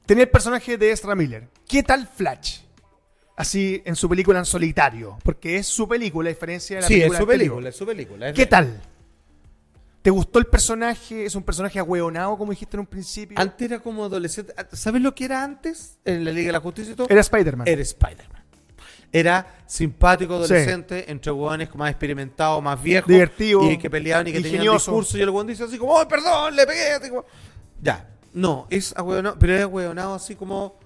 Tenía 0.05 0.23
el 0.25 0.29
personaje 0.29 0.77
de 0.77 0.91
Ezra 0.91 1.15
Miller. 1.15 1.47
¿Qué 1.67 1.83
tal 1.83 2.07
Flash? 2.07 2.59
Así 3.37 3.81
en 3.85 3.95
su 3.95 4.09
película 4.09 4.39
en 4.39 4.45
solitario. 4.45 5.17
Porque 5.23 5.55
es 5.57 5.67
su 5.67 5.87
película, 5.87 6.29
a 6.29 6.33
diferencia 6.33 6.75
de 6.77 6.81
la 6.81 6.87
Sí, 6.87 6.95
es 6.95 6.99
película 6.99 7.17
su 7.17 7.23
anterior. 7.23 7.39
película, 7.39 7.69
es 7.69 7.75
su 7.75 7.85
película. 7.85 8.29
es 8.29 8.35
¿Qué 8.35 8.41
de- 8.41 8.47
tal? 8.47 8.81
¿Te 10.01 10.09
gustó 10.09 10.39
el 10.39 10.47
personaje? 10.47 11.25
¿Es 11.25 11.35
un 11.35 11.43
personaje 11.43 11.77
ahueonado, 11.79 12.37
como 12.37 12.51
dijiste 12.51 12.75
en 12.75 12.81
un 12.81 12.87
principio? 12.87 13.37
Antes 13.39 13.69
era 13.69 13.79
como 13.79 14.05
adolescente. 14.05 14.53
¿Sabes 14.73 15.01
lo 15.01 15.13
que 15.13 15.25
era 15.25 15.43
antes? 15.43 15.99
En 16.05 16.25
la 16.25 16.31
Liga 16.31 16.47
de 16.47 16.53
la 16.53 16.59
Justicia 16.59 16.93
y 16.93 16.95
todo. 16.95 17.07
Era 17.09 17.21
Spider-Man. 17.21 17.67
Era 17.67 17.81
Spider-Man. 17.81 18.41
Era 19.13 19.55
simpático, 19.67 20.37
Sí. 20.39 20.53
adolescente, 20.53 21.11
entre 21.11 21.31
hueones 21.31 21.75
más 21.75 21.91
experimentados, 21.91 22.63
más 22.63 22.81
viejos. 22.81 23.09
Divertido, 23.09 23.69
Y 23.69 23.77
que 23.77 23.89
peleaban 23.89 24.25
y 24.27 24.31
que 24.31 24.37
tenían 24.37 24.53
ingenioso. 24.55 24.91
discurso. 24.91 25.17
Y 25.17 25.21
el 25.21 25.29
hueón 25.29 25.47
dice 25.47 25.65
así 25.65 25.77
como, 25.77 25.93
¡oh, 25.93 26.07
perdón, 26.07 26.55
le 26.55 26.65
pegué! 26.65 26.93
así 26.93 27.09
como- 27.09 27.25
Ya. 27.81 28.07
No, 28.33 28.65
es 28.69 28.95
ahueonado, 28.95 29.35
pero 29.37 29.53
es 29.55 29.61
ahueonado 29.63 30.15
así 30.15 30.35
como 30.35 30.79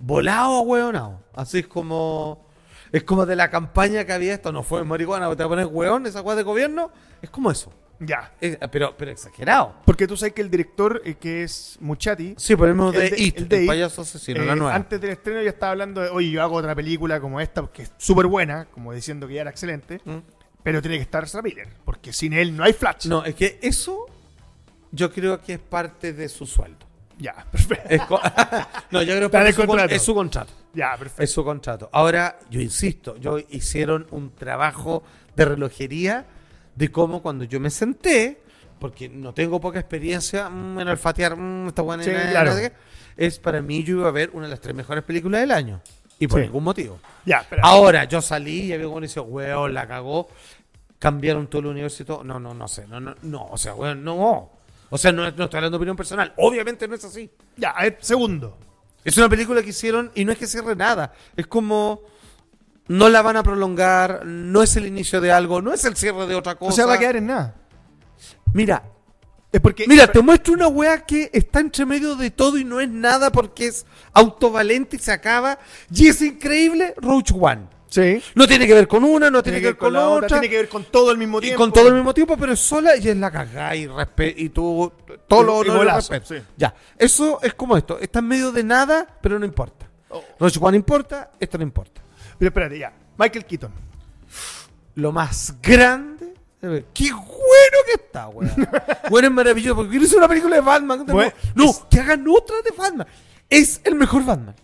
volado 0.00 0.56
ahueonado. 0.58 1.20
Así 1.34 1.58
es 1.58 1.66
como... 1.68 2.46
Es 2.90 3.04
como 3.04 3.26
de 3.26 3.36
la 3.36 3.50
campaña 3.50 4.06
que 4.06 4.14
había 4.14 4.32
esto, 4.32 4.50
no 4.50 4.62
fue 4.62 4.82
marihuana, 4.82 5.28
te 5.28 5.34
voy 5.36 5.44
a 5.44 5.48
poner 5.48 5.66
hueón, 5.66 6.06
esa 6.06 6.22
hueá 6.22 6.34
de 6.36 6.42
gobierno. 6.42 6.90
Es 7.20 7.28
como 7.28 7.50
eso. 7.50 7.70
Ya. 8.00 8.32
Eh, 8.40 8.56
pero, 8.70 8.94
pero 8.96 9.10
exagerado. 9.10 9.74
Porque 9.84 10.06
tú 10.06 10.16
sabes 10.16 10.32
que 10.32 10.40
el 10.42 10.50
director, 10.50 11.02
eh, 11.04 11.14
que 11.14 11.42
es 11.42 11.76
Muchati, 11.80 12.34
Sí, 12.36 12.54
ponemos 12.54 12.94
El 12.94 13.00
de, 13.00 13.10
de- 13.10 13.20
It, 13.22 13.36
el 13.36 13.42
el, 13.42 13.48
de 13.48 13.62
It, 13.62 13.66
payaso 13.68 14.02
asesino, 14.02 14.42
eh, 14.42 14.46
la 14.46 14.54
nueva. 14.54 14.74
antes 14.74 15.00
del 15.00 15.10
estreno 15.10 15.42
ya 15.42 15.50
estaba 15.50 15.72
hablando 15.72 16.00
de, 16.00 16.08
oye, 16.10 16.30
yo 16.30 16.42
hago 16.42 16.54
otra 16.56 16.74
película 16.76 17.20
como 17.20 17.40
esta, 17.40 17.66
que 17.72 17.82
es 17.82 17.92
súper 17.98 18.26
buena, 18.26 18.66
como 18.66 18.92
diciendo 18.92 19.26
que 19.26 19.34
ya 19.34 19.40
era 19.40 19.50
excelente, 19.50 20.00
¿Mm? 20.04 20.18
pero 20.62 20.80
tiene 20.80 20.96
que 20.96 21.02
estar 21.02 21.26
Miller, 21.42 21.68
porque 21.84 22.12
sin 22.12 22.32
él 22.34 22.56
no 22.56 22.62
hay 22.62 22.72
Flash. 22.72 23.06
No, 23.06 23.24
es 23.24 23.34
que 23.34 23.58
eso 23.62 24.06
yo 24.92 25.12
creo 25.12 25.40
que 25.42 25.54
es 25.54 25.58
parte 25.58 26.12
de 26.12 26.28
su 26.28 26.46
sueldo. 26.46 26.86
Ya, 27.18 27.46
perfecto. 27.50 28.20
No, 28.92 29.02
yo 29.02 29.16
creo 29.16 29.28
que 29.28 29.36
el 29.38 29.46
es 29.48 29.54
su, 29.56 29.60
con- 29.62 29.66
contrato. 29.66 29.94
es 29.94 30.02
su 30.02 30.14
contrato. 30.14 30.52
Ya, 30.72 30.96
perfecto. 30.96 31.22
Es 31.24 31.32
su 31.32 31.44
contrato. 31.44 31.90
Ahora, 31.92 32.38
yo 32.48 32.60
insisto, 32.60 33.16
yo 33.16 33.38
hicieron 33.50 34.06
un 34.12 34.30
trabajo 34.36 35.02
de 35.34 35.44
relojería 35.44 36.26
de 36.78 36.92
cómo 36.92 37.20
cuando 37.20 37.44
yo 37.44 37.58
me 37.58 37.70
senté, 37.70 38.40
porque 38.78 39.08
no 39.08 39.34
tengo 39.34 39.60
poca 39.60 39.80
experiencia 39.80 40.48
mm, 40.48 40.78
en 40.80 40.88
olfatear 40.88 41.36
mm, 41.36 41.68
esta 41.68 41.82
buena 41.82 42.04
Sí, 42.04 42.10
claro. 42.10 42.52
es 43.16 43.38
para 43.40 43.60
mí 43.60 43.82
yo 43.82 43.96
iba 43.98 44.08
a 44.08 44.12
ver 44.12 44.30
una 44.32 44.44
de 44.44 44.50
las 44.50 44.60
tres 44.60 44.74
mejores 44.76 45.02
películas 45.02 45.40
del 45.40 45.50
año. 45.50 45.80
Y 46.20 46.26
por 46.28 46.40
Sí. 46.40 46.46
ningún 46.46 46.64
motivo. 46.64 46.98
Ya, 47.24 47.38
espera. 47.38 47.62
Ahora, 47.64 48.04
yo 48.04 48.20
salí 48.20 48.62
y 48.66 48.72
había 48.72 48.92
que 48.92 49.00
dice, 49.00 49.20
weón, 49.20 49.74
la 49.74 49.86
cagó. 49.86 50.28
Cambiaron 50.98 51.46
todo 51.46 51.60
el 51.60 51.66
universo 51.66 52.02
y 52.02 52.06
todo. 52.06 52.24
No, 52.24 52.40
no, 52.40 52.54
no 52.54 52.66
sé. 52.66 52.86
No, 52.88 52.98
no, 53.00 53.14
no. 53.22 53.46
O 53.50 53.56
sea, 53.56 53.74
weón, 53.74 54.02
no. 54.02 54.50
O 54.90 54.98
sea, 54.98 55.12
no, 55.12 55.22
no 55.22 55.28
estoy 55.28 55.58
hablando 55.58 55.70
de 55.70 55.76
opinión 55.76 55.96
personal. 55.96 56.32
Obviamente 56.38 56.88
no 56.88 56.94
es 56.96 57.04
así. 57.04 57.30
Ya, 57.56 57.70
a 57.70 57.82
ver, 57.82 57.98
segundo. 58.00 58.56
Es 59.04 59.16
una 59.16 59.28
película 59.28 59.62
que 59.62 59.68
hicieron 59.70 60.10
y 60.16 60.24
no 60.24 60.32
es 60.32 60.38
que 60.38 60.46
cierre 60.48 60.74
nada. 60.74 61.12
Es 61.36 61.46
como. 61.46 62.00
No 62.88 63.08
la 63.08 63.22
van 63.22 63.36
a 63.36 63.42
prolongar, 63.42 64.24
no 64.24 64.62
es 64.62 64.76
el 64.76 64.86
inicio 64.86 65.20
de 65.20 65.30
algo, 65.30 65.60
no 65.60 65.72
es 65.72 65.84
el 65.84 65.94
cierre 65.94 66.26
de 66.26 66.34
otra 66.34 66.54
cosa. 66.56 66.72
O 66.72 66.74
sea, 66.74 66.86
va 66.86 66.94
a 66.94 66.98
quedar 66.98 67.16
en 67.16 67.26
nada. 67.26 67.54
Mira, 68.54 68.82
Es 69.52 69.60
porque. 69.60 69.86
mira, 69.86 70.10
te 70.10 70.20
muestro 70.22 70.54
una 70.54 70.68
weá 70.68 71.04
que 71.04 71.30
está 71.32 71.60
entre 71.60 71.84
medio 71.86 72.16
de 72.16 72.30
todo 72.30 72.56
y 72.58 72.64
no 72.64 72.80
es 72.80 72.88
nada 72.88 73.30
porque 73.30 73.66
es 73.66 73.84
autovalente 74.12 74.96
y 74.96 74.98
se 74.98 75.12
acaba. 75.12 75.58
Y 75.92 76.08
es 76.08 76.20
increíble, 76.22 76.94
Roach 76.96 77.32
One. 77.38 77.68
Sí. 77.90 78.22
No 78.34 78.46
tiene 78.46 78.66
que 78.66 78.74
ver 78.74 78.86
con 78.86 79.02
una, 79.04 79.30
no 79.30 79.42
tiene, 79.42 79.60
que 79.60 79.66
ver 79.68 79.76
con, 79.78 79.94
la 79.94 80.08
otra. 80.08 80.28
Tiene 80.28 80.50
que 80.50 80.56
ver 80.56 80.68
con 80.68 80.84
todo 80.84 81.10
al 81.10 81.16
mismo 81.16 81.38
y 81.38 81.42
tiempo. 81.42 81.58
con 81.58 81.72
todo 81.72 81.88
al 81.88 81.94
mismo 81.94 82.12
tiempo, 82.12 82.36
pero 82.36 82.52
es 82.52 82.60
sola 82.60 82.96
y 82.96 83.08
es 83.08 83.16
la 83.16 83.30
cagada 83.30 83.74
y, 83.74 83.88
y 84.36 84.48
tú 84.50 84.92
todo 85.26 85.42
lo 85.42 85.64
Y 85.64 85.68
y 85.68 85.84
respeto. 85.84 86.26
sí. 86.26 86.42
Ya, 86.56 86.74
eso 86.98 87.40
es 87.42 87.54
como 87.54 87.76
esto, 87.76 87.98
está 87.98 88.18
en 88.18 88.28
medio 88.28 88.52
de 88.52 88.62
nada, 88.62 89.06
pero 89.22 89.38
no 89.38 89.46
importa. 89.46 89.88
Oh. 90.10 90.22
Roach 90.38 90.58
One 90.60 90.76
importa, 90.76 91.30
esto 91.40 91.56
no 91.56 91.64
importa. 91.64 92.02
Pero 92.38 92.48
espérate, 92.48 92.78
ya. 92.78 92.92
Michael 93.18 93.44
Keaton. 93.44 93.72
Lo 94.94 95.12
más 95.12 95.54
grande, 95.62 96.34
qué 96.92 97.12
bueno 97.12 97.78
que 97.86 97.92
está, 98.04 98.28
weón. 98.28 98.50
bueno, 99.10 99.28
es 99.28 99.34
maravilloso, 99.34 99.76
porque 99.76 99.90
quiero 99.90 100.04
hacer 100.06 100.18
una 100.18 100.28
película 100.28 100.56
de 100.56 100.62
Batman. 100.62 101.04
No, 101.06 101.12
Bueno, 101.14 101.32
no, 101.54 101.70
es- 101.70 101.84
que 101.90 102.00
hagan 102.00 102.24
otra 102.28 102.56
de 102.64 102.70
Batman. 102.76 103.06
Es 103.48 103.80
el 103.84 103.94
mejor 103.94 104.24
Batman. 104.24 104.54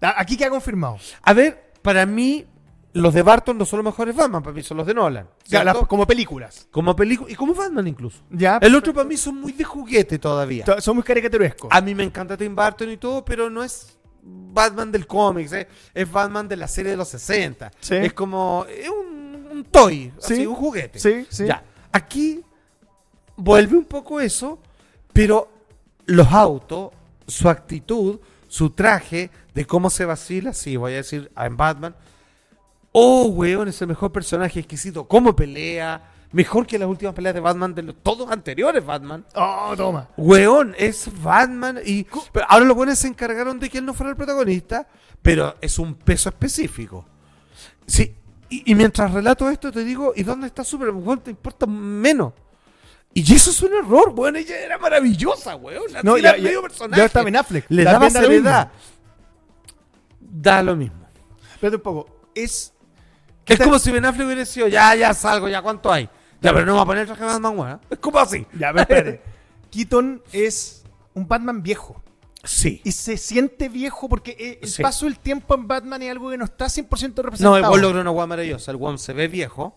Ah, 0.00 0.14
Aquí 0.18 0.36
queda 0.36 0.50
confirmado. 0.50 0.98
A 1.22 1.32
ver, 1.32 1.72
para 1.82 2.06
mí, 2.06 2.46
los 2.92 3.12
de 3.12 3.22
Barton 3.22 3.58
no 3.58 3.64
son 3.64 3.78
los 3.78 3.84
mejores 3.86 4.14
Batman, 4.14 4.42
para 4.42 4.54
mí 4.54 4.62
son 4.62 4.76
los 4.76 4.86
de 4.86 4.94
Nolan. 4.94 5.28
Como 5.88 6.06
películas. 6.06 6.68
Como 6.70 6.94
película 6.94 7.30
y 7.30 7.34
como 7.34 7.52
Batman 7.54 7.88
incluso. 7.88 8.22
Ya. 8.30 8.58
El 8.62 8.74
otro 8.76 8.94
para 8.94 9.06
mí 9.08 9.16
son 9.16 9.40
muy 9.40 9.52
de 9.52 9.64
juguete 9.64 10.18
todavía. 10.20 10.64
to- 10.64 10.80
Son 10.80 10.94
muy 10.94 11.02
caricaturescos. 11.02 11.68
A 11.72 11.80
mí 11.80 11.94
me 11.94 12.04
encanta 12.04 12.36
Tim 12.36 12.54
Burton 12.54 12.90
y 12.90 12.96
todo, 12.96 13.24
pero 13.24 13.50
no 13.50 13.64
es 13.64 13.98
Batman 14.26 14.90
del 14.90 15.06
cómics, 15.06 15.52
¿eh? 15.52 15.68
es 15.92 16.10
Batman 16.10 16.48
de 16.48 16.56
la 16.56 16.68
serie 16.68 16.92
de 16.92 16.96
los 16.96 17.08
60. 17.08 17.70
Sí. 17.80 17.96
Es 17.96 18.12
como 18.12 18.64
es 18.68 18.88
un, 18.88 19.48
un 19.52 19.64
toy, 19.64 20.12
Sí. 20.18 20.34
así, 20.34 20.46
un 20.46 20.54
juguete. 20.54 20.98
Sí, 20.98 21.26
sí. 21.28 21.46
Ya. 21.46 21.62
Aquí 21.92 22.42
vuelve 23.36 23.76
un 23.76 23.84
poco 23.84 24.20
eso, 24.20 24.58
pero 25.12 25.48
los 26.06 26.28
autos, 26.32 26.90
su 27.26 27.48
actitud, 27.48 28.20
su 28.48 28.70
traje, 28.70 29.30
de 29.54 29.66
cómo 29.66 29.90
se 29.90 30.04
vacila, 30.04 30.52
sí, 30.52 30.76
voy 30.76 30.92
a 30.94 30.96
decir 30.96 31.30
en 31.36 31.56
Batman. 31.56 31.94
Oh, 32.92 33.26
weón, 33.26 33.68
es 33.68 33.80
el 33.82 33.88
mejor 33.88 34.12
personaje 34.12 34.60
exquisito. 34.60 35.06
Cómo 35.08 35.34
pelea. 35.34 36.12
Mejor 36.34 36.66
que 36.66 36.78
las 36.78 36.88
últimas 36.88 37.14
peleas 37.14 37.32
de 37.34 37.40
Batman 37.40 37.74
de 37.74 37.82
los, 37.84 37.94
todos 38.02 38.30
anteriores 38.30 38.84
Batman. 38.84 39.24
Oh, 39.34 39.72
toma. 39.76 40.08
Weón, 40.16 40.74
es 40.76 41.08
Batman 41.22 41.78
y... 41.84 42.04
Pero 42.32 42.44
ahora 42.48 42.64
los 42.64 42.76
buenos 42.76 42.98
se 42.98 43.06
encargaron 43.08 43.58
de 43.60 43.70
que 43.70 43.78
él 43.78 43.84
no 43.86 43.94
fuera 43.94 44.10
el 44.10 44.16
protagonista, 44.16 44.86
pero 45.22 45.54
es 45.60 45.78
un 45.78 45.94
peso 45.94 46.28
específico. 46.28 47.06
Sí, 47.86 48.14
y, 48.50 48.70
y 48.72 48.74
mientras 48.74 49.12
relato 49.12 49.48
esto 49.48 49.70
te 49.70 49.84
digo, 49.84 50.12
¿y 50.16 50.24
dónde 50.24 50.48
está 50.48 50.64
Superman? 50.64 51.06
Weón, 51.06 51.20
te 51.20 51.30
importa 51.30 51.66
menos. 51.66 52.32
Y 53.16 53.32
eso 53.32 53.50
es 53.50 53.62
un 53.62 53.72
error, 53.72 54.12
weón, 54.16 54.34
ella 54.34 54.58
era 54.58 54.76
maravillosa, 54.76 55.54
weón. 55.54 55.92
La 55.92 56.02
No, 56.02 56.18
ya, 56.18 56.30
al 56.30 56.36
ya, 56.38 56.42
medio 56.42 56.62
personaje. 56.62 57.00
ya 57.00 57.04
está 57.06 57.22
Ben 57.22 57.36
Affleck. 57.36 57.66
Le 57.68 57.84
Da- 57.84 57.92
daba 57.92 58.10
seriedad. 58.10 58.72
Da 60.20 60.62
lo 60.62 60.74
mismo. 60.74 61.06
Espérate 61.52 61.76
un 61.76 61.82
poco. 61.82 62.28
Es. 62.34 62.72
Es 63.46 63.60
como 63.60 63.78
si 63.78 63.92
Ben 63.92 64.04
Affleck 64.04 64.26
hubiera 64.26 64.40
decidido, 64.40 64.68
ya, 64.68 64.94
ya 64.96 65.12
salgo, 65.14 65.48
ya, 65.48 65.62
¿cuánto 65.62 65.92
hay? 65.92 66.08
Ya, 66.44 66.52
pero 66.52 66.66
no 66.66 66.76
va 66.76 66.82
a 66.82 66.86
poner 66.86 67.00
el 67.02 67.06
traje 67.08 67.22
de 67.22 67.28
Batman, 67.28 67.58
weón. 67.58 67.80
Es 67.90 67.98
como 67.98 68.18
así. 68.18 68.46
Ya, 68.58 68.68
pero 68.72 68.82
espérate. 68.82 69.20
Keaton 69.70 70.22
es 70.32 70.84
un 71.14 71.26
Batman 71.26 71.62
viejo. 71.62 72.00
Sí. 72.44 72.80
Y 72.84 72.92
se 72.92 73.16
siente 73.16 73.68
viejo 73.70 74.08
porque 74.08 74.36
eh, 74.38 74.58
el 74.62 74.68
Sí. 74.68 74.82
paso 74.82 75.06
del 75.06 75.18
tiempo 75.18 75.54
en 75.54 75.66
Batman 75.66 76.02
es 76.02 76.10
algo 76.10 76.30
que 76.30 76.36
no 76.36 76.44
está 76.44 76.66
100% 76.66 77.16
No, 77.16 77.22
representado. 77.22 77.58
igual 77.58 77.80
logró 77.80 78.00
una 78.02 78.10
guay 78.10 78.28
maravillosa. 78.28 78.70
El 78.70 78.76
weón 78.76 78.98
se 78.98 79.12
ve 79.14 79.26
viejo. 79.28 79.76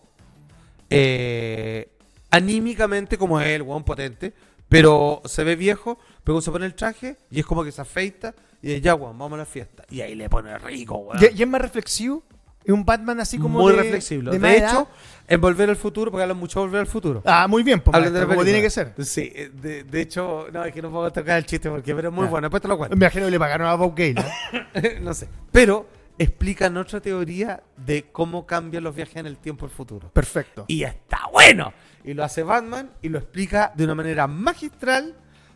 eh, 0.90 1.90
anímicamente 2.30 3.16
como 3.18 3.40
es 3.40 3.46
el 3.48 3.62
weón 3.62 3.84
potente. 3.84 4.34
Pero 4.68 5.22
se 5.24 5.44
ve 5.44 5.56
viejo. 5.56 5.98
Pero 6.24 6.40
se 6.42 6.50
pone 6.50 6.66
el 6.66 6.74
traje 6.74 7.16
y 7.30 7.40
es 7.40 7.46
como 7.46 7.64
que 7.64 7.72
se 7.72 7.80
afeita. 7.80 8.34
Y 8.60 8.68
dice, 8.68 8.80
ya, 8.82 8.94
weón, 8.94 9.16
vamos 9.18 9.36
a 9.36 9.38
la 9.38 9.46
fiesta. 9.46 9.84
Y 9.90 10.00
ahí 10.02 10.14
le 10.14 10.28
pone 10.28 10.56
rico, 10.58 10.96
weón. 10.98 11.18
Y, 11.22 11.38
y 11.38 11.42
es 11.42 11.48
más 11.48 11.62
reflexivo. 11.62 12.22
Es 12.68 12.74
un 12.74 12.84
Batman 12.84 13.18
así 13.18 13.38
como 13.38 13.60
Muy 13.60 13.72
de, 13.72 13.78
reflexible. 13.82 14.30
de 14.30 14.36
De, 14.38 14.40
más 14.42 14.50
edad. 14.56 14.70
hecho, 14.72 14.88
en 15.26 15.40
Volver 15.40 15.70
al 15.70 15.76
Futuro, 15.76 16.10
porque 16.10 16.22
hablan 16.22 16.36
mucho 16.36 16.60
de 16.60 16.66
Volver 16.66 16.80
al 16.82 16.86
Futuro. 16.86 17.22
Ah, 17.24 17.48
muy 17.48 17.62
bien, 17.62 17.80
pues, 17.80 17.94
Hablan 17.96 18.12
de 18.12 18.26
como 18.26 18.44
tiene 18.44 18.60
que 18.60 18.68
ser. 18.68 18.92
Sí, 18.98 19.32
eh, 19.34 19.50
de, 19.54 19.84
de 19.84 20.00
hecho, 20.02 20.48
no, 20.52 20.62
es 20.66 20.74
que 20.74 20.82
no 20.82 20.90
puedo 20.90 21.10
tocar 21.10 21.38
el 21.38 21.46
chiste 21.46 21.70
porque 21.70 21.94
pero 21.94 22.10
es 22.10 22.14
muy 22.14 22.24
Ya. 22.26 22.30
bueno. 22.30 22.44
Después 22.46 22.60
te 22.60 22.68
lo 22.68 22.76
cuento. 22.76 22.94
Me 22.94 23.06
imagino 23.06 23.24
que 23.24 23.30
le 23.30 23.38
pagaron 23.38 23.68
a 23.68 23.74
Bob 23.74 23.94
Gale. 23.96 24.12
¿no? 24.14 24.22
no 25.00 25.14
sé. 25.14 25.30
Pero 25.50 25.88
explican 26.18 26.76
otra 26.76 27.00
teoría 27.00 27.62
de 27.78 28.04
cómo 28.12 28.44
cambian 28.44 28.84
los 28.84 28.94
viajes 28.94 29.16
en 29.16 29.26
el 29.26 29.38
tiempo 29.38 29.64
el 29.64 29.70
futuro. 29.72 30.10
Perfecto. 30.12 30.66
Y 30.68 30.82
está 30.82 31.20
bueno. 31.32 31.72
Y 32.04 32.12
lo 32.12 32.22
hace 32.22 32.42
Batman 32.42 32.90
y 33.00 33.08
lo 33.08 33.16
explica 33.16 33.72
de 33.74 33.84
una 33.84 33.94
manera 33.94 34.26
magistral 34.26 35.14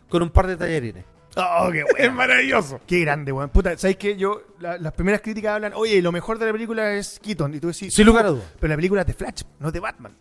con 0.09 0.23
un 0.23 0.31
par 0.31 0.47
de 0.47 0.57
tallarines. 0.57 1.05
Oh, 1.35 1.69
qué 1.71 1.79
Es 1.81 1.85
bueno. 1.97 2.13
maravilloso. 2.13 2.81
Qué 2.85 2.99
grande, 3.01 3.31
weón. 3.31 3.49
Puta, 3.49 3.77
¿sabes 3.77 3.97
qué? 3.97 4.15
Yo, 4.17 4.41
la- 4.59 4.77
las 4.77 4.93
primeras 4.93 5.21
críticas 5.21 5.53
hablan, 5.55 5.73
oye, 5.75 6.01
lo 6.01 6.11
mejor 6.11 6.37
de 6.39 6.45
la 6.45 6.51
película 6.51 6.93
es 6.93 7.19
Keaton. 7.19 7.53
Y 7.55 7.59
tú 7.59 7.67
decís, 7.67 7.93
Sin 7.93 8.05
lugar 8.05 8.25
a 8.25 8.29
dudas. 8.29 8.45
pero 8.59 8.69
la 8.71 8.75
película 8.75 9.01
es 9.01 9.07
de 9.07 9.13
Flash, 9.13 9.41
no 9.59 9.67
es 9.67 9.73
de 9.73 9.79
Batman. 9.79 10.13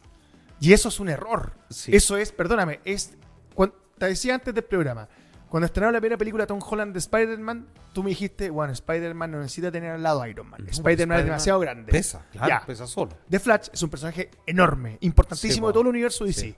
Y 0.61 0.73
eso 0.73 0.89
es 0.89 1.01
un 1.01 1.09
error. 1.09 1.53
Sí. 1.71 1.95
Eso 1.95 2.17
es, 2.17 2.33
perdóname, 2.33 2.81
es. 2.85 3.15
cuan- 3.55 3.73
te 3.99 4.07
decía 4.07 4.35
antes 4.35 4.55
del 4.55 4.65
programa, 4.65 5.09
cuando 5.49 5.67
estrenaron 5.67 5.93
la 5.93 6.01
primera 6.01 6.17
película 6.17 6.47
Tom 6.47 6.61
Holland 6.67 6.93
de 6.95 6.99
Spider-Man, 7.01 7.67
tú 7.93 8.03
me 8.03 8.09
dijiste, 8.11 8.49
bueno, 8.49 8.73
Spider-Man 8.73 9.31
no 9.33 9.39
necesita 9.41 9.71
tener 9.71 9.91
al 9.91 10.03
lado 10.03 10.23
a 10.23 10.29
Iron 10.29 10.49
Man. 10.49 10.67
Spider-Man 10.67 11.19
es 11.19 11.25
demasiado 11.27 11.61
grande. 11.61 11.93
Pesa, 11.93 12.25
claro, 12.33 12.49
Ya. 12.49 12.63
pesa 12.65 12.87
solo. 12.87 13.13
The 13.29 13.39
Flash 13.39 13.69
es 13.73 13.83
un 13.83 13.91
personaje 13.91 14.31
enorme, 14.47 14.97
importantísimo 15.03 15.55
Sí, 15.55 15.61
po. 15.61 15.67
de 15.67 15.73
todo 15.75 15.83
el 15.83 15.89
universo 15.89 16.25
DC. 16.25 16.41
Sí. 16.41 16.57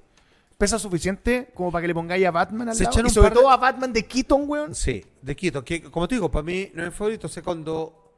Pesa 0.59 0.79
suficiente 0.79 1.51
como 1.55 1.73
para 1.73 1.83
que 1.83 1.89
le 1.89 1.95
pongáis 1.95 2.25
a 2.27 2.31
Batman 2.31 2.69
al 2.69 2.75
Se 2.77 2.85
lado. 2.85 2.93
echaron 2.93 3.07
Y 3.07 3.11
un 3.11 3.15
sobre 3.15 3.29
par 3.29 3.35
de- 3.37 3.41
todo 3.43 3.51
a 3.51 3.57
Batman 3.57 3.93
de 3.93 4.05
Keaton, 4.07 4.45
weón. 4.47 4.75
Sí, 4.75 5.05
de 5.21 5.35
Quito. 5.37 5.65
Que, 5.65 5.83
como 5.83 6.07
te 6.07 6.15
digo, 6.15 6.31
para 6.31 6.45
mí 6.45 6.71
no 6.75 6.83
es 6.85 6.91
mi 6.91 6.95
favorito. 6.97 7.27
O 7.27 7.31
sea, 7.31 7.43
cuando, 7.43 8.13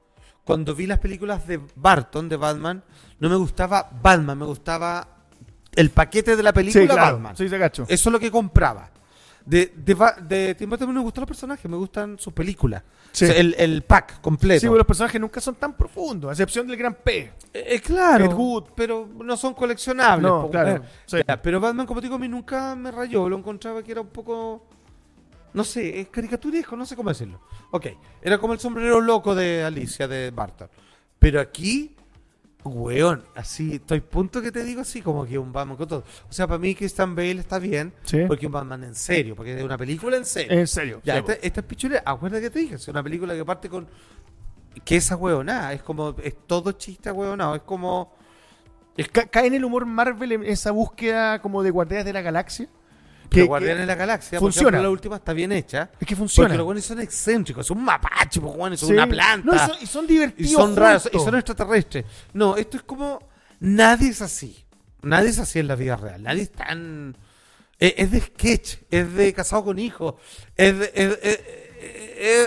cuando 0.44 0.74
vi 0.74 0.86
las 0.86 0.98
películas 0.98 1.46
de 1.46 1.60
Barton, 1.74 2.28
de 2.28 2.36
Batman, 2.36 2.84
no 3.18 3.28
me 3.30 3.36
gustaba 3.36 3.88
Batman, 4.02 4.38
me 4.38 4.44
gustaba 4.44 5.08
el 5.74 5.90
paquete 5.90 6.36
de 6.36 6.42
la 6.42 6.52
película 6.52 6.94
Batman. 6.94 7.36
Sí, 7.36 7.48
se 7.48 7.58
cacho. 7.58 7.84
Eso 7.88 8.08
es 8.10 8.12
lo 8.12 8.20
que 8.20 8.30
compraba. 8.30 8.90
De, 9.46 9.72
de, 9.76 9.96
de 10.26 10.54
Tim 10.56 10.68
Burton 10.68 10.92
me 10.92 11.00
gustan 11.00 11.22
los 11.22 11.28
personajes, 11.28 11.70
me 11.70 11.76
gustan 11.76 12.18
sus 12.18 12.32
películas. 12.32 12.82
Sí. 13.12 13.24
O 13.24 13.28
sea, 13.28 13.36
el, 13.36 13.54
el 13.56 13.82
pack 13.82 14.20
completo. 14.20 14.60
Sí, 14.60 14.66
pero 14.66 14.78
los 14.78 14.86
personajes 14.86 15.20
nunca 15.20 15.40
son 15.40 15.54
tan 15.54 15.76
profundos, 15.76 16.28
a 16.28 16.32
excepción 16.32 16.66
del 16.66 16.76
gran 16.76 16.94
P. 16.94 17.18
Eh, 17.18 17.32
eh, 17.54 17.80
claro, 17.80 18.24
Ed 18.24 18.32
Wood. 18.32 18.64
pero 18.74 19.08
no 19.24 19.36
son 19.36 19.54
coleccionables. 19.54 20.28
No, 20.28 20.50
claro, 20.50 20.82
eh. 20.82 20.82
sí. 21.06 21.18
Pero 21.42 21.60
Batman, 21.60 21.86
como 21.86 22.00
te 22.00 22.06
digo, 22.06 22.16
a 22.16 22.18
mí 22.18 22.28
nunca 22.28 22.74
me 22.74 22.90
rayó. 22.90 23.28
Lo 23.28 23.38
encontraba 23.38 23.82
que 23.82 23.92
era 23.92 24.00
un 24.00 24.08
poco. 24.08 24.66
No 25.54 25.64
sé, 25.64 26.00
es 26.00 26.08
caricaturesco, 26.08 26.76
no 26.76 26.84
sé 26.84 26.94
cómo 26.94 27.08
decirlo. 27.08 27.40
Ok, 27.70 27.86
era 28.20 28.36
como 28.36 28.52
el 28.52 28.58
sombrero 28.58 29.00
loco 29.00 29.34
de 29.34 29.64
Alicia 29.64 30.06
de 30.06 30.30
Barton. 30.30 30.68
Pero 31.18 31.40
aquí, 31.40 31.95
weón, 32.68 33.24
así, 33.34 33.74
estoy 33.74 34.00
punto 34.00 34.40
que 34.42 34.52
te 34.52 34.64
digo 34.64 34.80
así, 34.80 35.02
como 35.02 35.24
que 35.26 35.38
un 35.38 35.52
Batman 35.52 35.76
con 35.76 35.88
todo. 35.88 36.04
O 36.28 36.32
sea, 36.32 36.46
para 36.46 36.58
mí 36.58 36.74
Christian 36.74 37.14
Bale 37.14 37.38
está 37.40 37.58
bien, 37.58 37.92
Sí. 38.04 38.20
porque 38.26 38.46
un 38.46 38.52
Batman 38.52 38.84
en 38.84 38.94
serio, 38.94 39.34
porque 39.36 39.56
es 39.56 39.62
una 39.64 39.78
película 39.78 40.16
en 40.16 40.24
serio. 40.24 40.58
En 40.58 40.66
serio. 40.66 41.00
Ya, 41.04 41.14
sí, 41.14 41.18
esta, 41.20 41.32
esta 41.34 41.60
es 41.60 41.66
pichulera. 41.66 42.02
Acuérdate 42.04 42.42
que 42.42 42.50
te 42.50 42.58
dije, 42.58 42.74
es 42.76 42.88
una 42.88 43.02
película 43.02 43.34
que 43.34 43.44
parte 43.44 43.68
con. 43.68 43.86
que 44.84 44.96
esa 44.96 45.16
huevonada. 45.16 45.72
Es 45.72 45.82
como. 45.82 46.14
Es 46.22 46.34
todo 46.46 46.72
chiste 46.72 47.10
huevonado. 47.10 47.54
Es 47.54 47.62
como. 47.62 48.14
Es 48.96 49.08
cae 49.08 49.46
en 49.46 49.54
el 49.54 49.64
humor 49.64 49.84
Marvel 49.86 50.32
en 50.32 50.44
esa 50.44 50.70
búsqueda 50.70 51.40
como 51.42 51.62
de 51.62 51.70
guardianes 51.70 52.06
de 52.06 52.12
la 52.12 52.22
galaxia. 52.22 52.68
Que 53.28 53.40
Que, 53.40 53.42
Guardianes 53.46 53.80
de 53.80 53.86
la 53.86 53.94
Galaxia, 53.94 54.38
funciona. 54.38 54.64
por 54.64 54.74
ejemplo, 54.74 54.82
la 54.82 54.90
última 54.90 55.16
está 55.16 55.32
bien 55.32 55.52
hecha. 55.52 55.90
es 56.00 56.06
que 56.06 56.16
funciona. 56.16 56.48
Porque 56.48 56.56
los 56.58 56.64
buenos 56.66 56.84
son 56.84 57.00
excéntricos, 57.00 57.66
son 57.66 57.78
un 57.78 57.84
mapache, 57.84 58.40
pues, 58.40 58.54
weones, 58.56 58.80
son 58.80 58.88
Sí. 58.88 58.94
una 58.94 59.06
planta. 59.06 59.46
No, 59.46 59.54
y, 59.54 59.58
son, 59.58 59.76
y 59.82 59.86
son 59.86 60.04
y 60.04 60.08
divertidos. 60.08 60.52
son 60.52 60.76
raros, 60.76 61.08
y 61.12 61.18
son 61.18 61.34
extraterrestres. 61.34 62.04
No, 62.32 62.56
esto 62.56 62.76
es 62.76 62.82
como. 62.82 63.20
Nadie 63.60 64.10
es 64.10 64.22
así. 64.22 64.64
Nadie 65.02 65.30
es 65.30 65.38
así 65.38 65.58
en 65.58 65.68
la 65.68 65.76
vida 65.76 65.96
real. 65.96 66.22
Nadie 66.22 66.42
es 66.42 66.52
tan. 66.52 67.16
Es, 67.78 67.94
es 67.96 68.10
de 68.10 68.20
sketch, 68.20 68.76
es 68.90 69.12
de 69.14 69.32
casado 69.34 69.64
con 69.64 69.78
hijos. 69.78 70.14
Es 70.56 70.78
de. 70.78 70.92
Es, 70.94 71.18
es- 71.22 71.40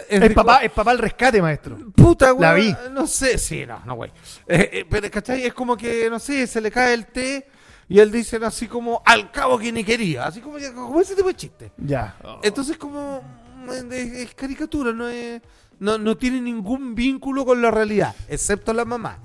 es- 0.10 0.22
es 0.24 0.34
papá, 0.34 0.58
es 0.64 0.72
papá 0.72 0.92
el 0.92 0.98
rescate, 0.98 1.42
maestro. 1.42 1.78
Puta, 1.96 2.32
güey. 2.32 2.42
La 2.42 2.54
vi. 2.56 2.76
No 2.92 3.06
sé, 3.08 3.38
sí, 3.38 3.66
no, 3.66 3.80
no, 3.86 3.94
güey. 3.96 4.12
Eh, 4.48 4.70
eh, 4.74 4.86
pero, 4.90 5.10
¿cachai? 5.12 5.46
Es 5.46 5.54
como 5.54 5.78
que, 5.78 6.10
no 6.10 6.18
sé, 6.20 6.48
se 6.48 6.60
le 6.60 6.72
cae 6.72 6.94
el 6.96 7.06
té 7.06 7.48
y 7.90 8.00
él 8.00 8.12
dice 8.12 8.38
así 8.44 8.68
como, 8.68 9.02
al 9.06 9.32
cabo 9.32 9.58
que 9.60 9.72
ni 9.72 9.84
quería. 9.84 10.26
Así 10.28 10.40
como, 10.40 10.58
como 10.76 11.02
ese 11.02 11.16
tipo 11.16 11.28
de 11.28 11.36
chiste. 11.36 11.72
Ya. 11.78 12.16
Entonces, 12.44 12.78
como, 12.78 13.22
mm, 13.66 13.92
es, 13.92 14.12
es 14.14 14.36
caricatura, 14.36 14.94
no 14.94 15.08
es. 15.10 15.42
No, 15.80 15.98
no 15.98 16.16
tiene 16.18 16.40
ningún 16.42 16.94
vínculo 16.94 17.46
con 17.46 17.62
la 17.62 17.72
realidad, 17.72 18.14
excepto 18.28 18.74
la 18.74 18.84
mamá. 18.86 19.18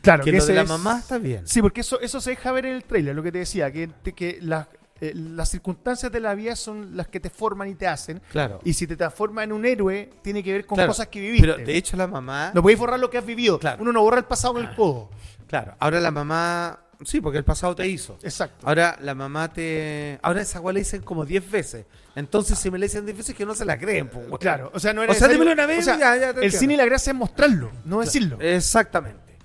claro, 0.00 0.24
que 0.24 0.30
que 0.30 0.38
lo 0.38 0.42
de 0.42 0.52
ese 0.52 0.54
la 0.54 0.62
es- 0.62 0.68
mamá 0.68 0.98
está 1.00 1.18
bien. 1.18 1.46
Sí, 1.46 1.60
porque 1.62 1.82
eso, 1.82 2.00
eso 2.00 2.20
se 2.20 2.30
deja 2.30 2.50
ver 2.52 2.64
en 2.66 2.74
el 2.76 2.84
trailer, 2.84 3.14
lo 3.14 3.22
que 3.22 3.30
te 3.30 3.38
decía, 3.40 3.70
que, 3.70 3.90
que 4.16 4.38
las, 4.40 4.66
eh, 5.02 5.12
las 5.14 5.50
circunstancias 5.50 6.10
de 6.10 6.18
la 6.20 6.34
vida 6.34 6.56
son 6.56 6.96
las 6.96 7.08
que 7.08 7.20
te 7.20 7.28
forman 7.28 7.68
y 7.68 7.74
te 7.74 7.86
hacen. 7.86 8.22
Claro. 8.32 8.58
Y 8.64 8.72
si 8.72 8.86
te 8.86 8.96
transforma 8.96 9.44
en 9.44 9.52
un 9.52 9.66
héroe, 9.66 10.08
tiene 10.22 10.42
que 10.42 10.50
ver 10.52 10.64
con 10.64 10.76
Claro, 10.76 10.88
cosas 10.92 11.08
que 11.08 11.20
viviste. 11.20 11.46
Pero 11.46 11.58
de 11.64 11.76
hecho, 11.76 11.94
la 11.98 12.06
mamá. 12.06 12.52
no 12.54 12.62
podéis 12.62 12.78
borrar 12.80 12.98
lo 12.98 13.10
que 13.10 13.18
has 13.18 13.26
vivido. 13.26 13.58
Claro. 13.58 13.82
Uno 13.82 13.92
no 13.92 14.00
borra 14.00 14.16
el 14.18 14.24
pasado 14.24 14.54
con 14.54 14.64
el 14.64 14.74
codo. 14.74 15.10
Claro, 15.46 15.74
ahora 15.78 16.00
la 16.00 16.10
mamá. 16.10 16.80
Sí, 17.04 17.20
porque 17.20 17.38
el 17.38 17.44
pasado 17.44 17.76
te 17.76 17.86
hizo. 17.86 18.18
Exacto. 18.22 18.66
Ahora 18.66 18.98
la 19.00 19.14
mamá 19.14 19.52
te. 19.52 20.18
Ahora 20.22 20.40
esa 20.42 20.60
weá 20.60 20.72
le 20.72 20.80
dicen 20.80 21.02
como 21.02 21.24
10 21.24 21.50
veces. 21.50 21.86
Entonces, 22.16 22.58
si 22.58 22.70
me 22.72 22.78
le 22.78 22.86
dicen 22.86 23.04
10 23.06 23.16
veces, 23.16 23.34
que 23.36 23.46
no 23.46 23.54
se 23.54 23.64
la 23.64 23.78
creen, 23.78 24.08
pues. 24.08 24.26
Claro, 24.40 24.70
o 24.74 24.80
sea, 24.80 24.92
no 24.92 25.02
era 25.04 25.12
O 25.12 25.14
sea, 25.14 25.28
necesario- 25.28 25.34
dímelo 25.34 25.52
una 25.52 25.66
vez 25.66 25.80
o 25.80 25.82
sea, 25.84 25.96
y 25.96 26.00
ya, 26.00 26.16
ya 26.16 26.20
te 26.20 26.24
El 26.24 26.28
entiendo. 26.44 26.58
cine 26.58 26.74
y 26.74 26.76
la 26.76 26.84
gracia 26.86 27.10
es 27.12 27.16
mostrarlo, 27.16 27.70
no 27.84 28.00
decirlo. 28.00 28.38
Exactamente. 28.40 29.36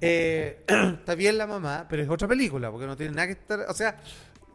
Eh, 0.00 0.64
está 0.98 1.14
bien 1.14 1.38
la 1.38 1.46
mamá, 1.46 1.86
pero 1.88 2.02
es 2.02 2.10
otra 2.10 2.28
película, 2.28 2.70
porque 2.70 2.86
no 2.86 2.96
tiene 2.96 3.12
nada 3.14 3.26
que 3.26 3.32
estar. 3.32 3.60
O 3.68 3.72
sea, 3.74 3.96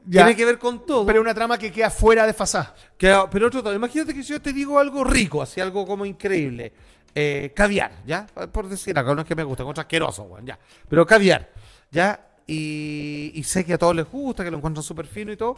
Ya. 0.05 0.21
tiene 0.25 0.35
que 0.35 0.45
ver 0.45 0.59
con 0.59 0.85
todo. 0.85 1.05
Pero 1.07 1.21
una 1.21 1.33
trama 1.33 1.57
que 1.57 1.71
queda 1.71 1.89
fuera 1.89 2.27
de 2.27 2.33
fasada. 2.33 2.75
Pero 2.97 3.27
otro 3.47 3.63
todo. 3.63 3.73
Imagínate 3.73 4.13
que 4.13 4.21
si 4.21 4.29
yo 4.33 4.41
te 4.41 4.53
digo 4.53 4.77
algo 4.77 5.03
rico, 5.03 5.41
así 5.41 5.59
algo 5.59 5.87
como 5.87 6.05
increíble. 6.05 6.71
Eh, 7.15 7.51
caviar, 7.55 7.91
¿ya? 8.05 8.25
Por 8.25 8.67
decir 8.69 8.97
algo, 8.97 9.13
no 9.15 9.21
es 9.21 9.27
que 9.27 9.35
me 9.35 9.43
guste, 9.43 9.63
es 9.63 9.79
asqueroso, 9.79 10.23
weón, 10.23 10.45
ya. 10.45 10.57
Pero 10.89 11.05
caviar, 11.05 11.49
¿ya? 11.91 12.19
Y, 12.47 13.31
y 13.35 13.43
sé 13.43 13.65
que 13.65 13.73
a 13.73 13.77
todos 13.77 13.95
les 13.95 14.09
gusta, 14.09 14.43
que 14.43 14.51
lo 14.51 14.57
encuentran 14.57 14.83
súper 14.83 15.07
fino 15.07 15.31
y 15.31 15.37
todo. 15.37 15.57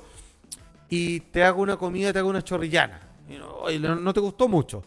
Y 0.89 1.19
te 1.21 1.43
hago 1.43 1.61
una 1.61 1.77
comida, 1.77 2.13
te 2.13 2.19
hago 2.19 2.29
una 2.29 2.43
chorrillana. 2.43 3.01
Y 3.27 3.37
no, 3.79 3.89
no- 3.89 3.95
no 3.95 4.13
te 4.13 4.19
gustó 4.19 4.47
mucho. 4.47 4.83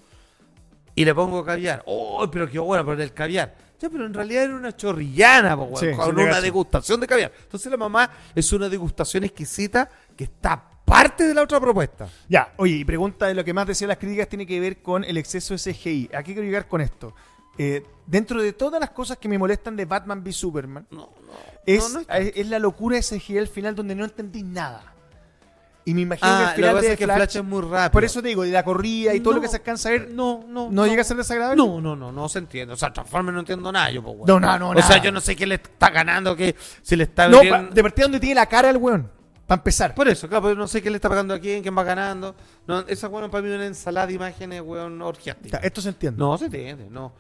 Y 0.95 1.05
le 1.05 1.15
pongo 1.15 1.45
caviar. 1.45 1.83
¡Oh, 1.87 2.29
pero 2.31 2.49
qué 2.49 2.59
bueno 2.59 2.85
por 2.85 3.01
el 3.01 3.13
caviar! 3.13 3.55
Ya, 3.81 3.89
pero 3.89 4.07
en 4.07 4.13
realidad 4.15 4.45
era 4.45 4.57
una 4.57 4.77
chorrillana, 4.77 5.57
po, 5.57 5.63
weón, 5.65 5.77
Sí, 5.79 5.91
con 5.93 6.19
una 6.19 6.41
degustación 6.41 6.99
de 7.01 7.07
caviar. 7.07 7.33
Entonces 7.43 7.71
la 7.71 7.77
mamá 7.77 8.11
es 8.35 8.53
una 8.53 8.69
degustación 8.69 9.23
exquisita 9.23 9.89
que 10.17 10.25
está 10.25 10.61
parte 10.85 11.25
de 11.25 11.35
la 11.35 11.43
otra 11.43 11.61
propuesta. 11.61 12.09
Ya, 12.29 12.53
oye, 12.57 12.75
y 12.77 12.85
pregunta 12.85 13.27
de 13.27 13.35
lo 13.35 13.45
que 13.45 13.53
más 13.55 13.67
decían 13.69 13.87
las 13.89 13.99
críticas 13.99 14.29
tiene 14.29 14.47
que 14.47 14.59
ver 14.59 14.83
con 14.83 15.05
el 15.05 15.17
exceso 15.17 15.55
de 15.55 15.61
CGI. 15.61 16.11
¿A 16.13 16.23
qué 16.25 16.33
quiero 16.33 16.43
llegar 16.43 16.67
con 16.67 16.81
esto? 16.81 17.15
Eh, 17.59 17.85
dentro 18.07 18.41
de 18.41 18.53
todas 18.53 18.81
las 18.81 18.91
cosas 18.91 19.19
que 19.19 19.29
me 19.29 19.37
molestan 19.37 19.75
de 19.77 19.85
Batman 19.85 20.21
v 20.25 20.33
Superman, 20.33 20.87
No, 20.91 20.99
no. 21.27 21.33
es, 21.67 21.93
no, 21.93 22.01
es 22.09 22.47
la 22.49 22.59
locura 22.59 22.97
de 22.97 23.03
CGI 23.03 23.39
al 23.39 23.49
final 23.49 23.75
donde 23.75 23.95
no 23.95 24.05
entendí 24.05 24.43
nada. 24.43 24.95
Y 25.85 25.95
me 25.95 26.03
imagino 26.03 26.29
Ah, 26.31 26.39
que 26.39 26.45
al 26.45 26.55
final 26.57 26.75
que 26.77 26.87
de 26.87 26.93
es 26.93 26.99
que 26.99 27.05
Flash, 27.07 27.17
Flash 27.17 27.37
es 27.39 27.45
muy 27.45 27.63
rápido. 27.63 27.91
por 27.93 28.05
eso 28.05 28.21
te 28.21 28.29
digo, 28.29 28.43
de 28.43 28.51
la 28.51 28.63
corrida 28.63 29.15
y 29.15 29.21
todo 29.21 29.35
lo 29.35 29.41
que 29.41 29.49
se 29.49 29.57
alcanza 29.57 29.89
a 29.89 29.93
ver, 29.93 30.11
No, 30.11 30.45
no. 30.47 30.71
¿no, 30.71 30.87
llega 30.87 31.01
a 31.01 31.05
ser 31.05 31.17
desagradable? 31.17 31.57
No, 31.57 31.81
no, 31.81 31.97
no, 31.97 32.13
no 32.13 32.29
se 32.29 32.41
entiende. 32.41 32.75
O 32.75 32.77
sea, 32.77 32.93
Transformers 32.93 33.33
no 33.35 33.41
entiendo 33.41 33.73
nada 33.73 33.91
yo, 33.91 34.03
weón. 34.03 34.27
No, 34.27 34.39
no, 34.39 34.59
no, 34.59 34.69
O 34.71 34.75
nada. 34.75 34.87
sea, 34.87 35.03
yo 35.03 35.11
no 35.11 35.21
sé 35.21 35.35
qué 35.35 35.47
le 35.47 35.55
está 35.55 35.89
ganando, 35.89 36.37
que 36.37 36.55
si 36.83 36.95
le 36.95 37.05
está 37.05 37.27
No, 37.29 37.39
metiendo- 37.39 37.75
de 37.75 37.83
partida 37.83 38.05
donde 38.05 38.21
tiene 38.21 38.35
la 38.35 38.45
cara 38.47 38.69
el 38.69 38.77
weón, 38.77 39.11
para 39.47 39.61
empezar. 39.61 39.95
Por 39.95 40.07
eso, 40.09 40.29
claro, 40.29 40.43
pero 40.45 40.55
no 40.57 40.69
sé 40.69 40.83
qué 40.83 40.91
le 40.91 40.97
está 40.97 41.09
pagando 41.09 41.33
a 41.33 41.39
quién, 41.39 41.63
quién 41.63 41.77
va 41.77 41.85
ganando. 41.85 42.35
No, 42.67 42.81
esa, 42.81 43.09
bueno, 43.09 43.31
para 43.31 43.41
mí 43.43 43.49
es 43.49 43.55
una 43.57 43.65
ensalada 43.67 44.09
de 44.09 44.13
imágenes, 44.13 44.61
weón, 44.61 45.01
orgiástica. 45.01 45.57
esto 45.59 45.81
se 45.81 45.89
entiende. 45.89 46.19
No, 46.19 46.37
se 46.37 46.45
entiende, 46.47 46.89
no. 46.91 47.15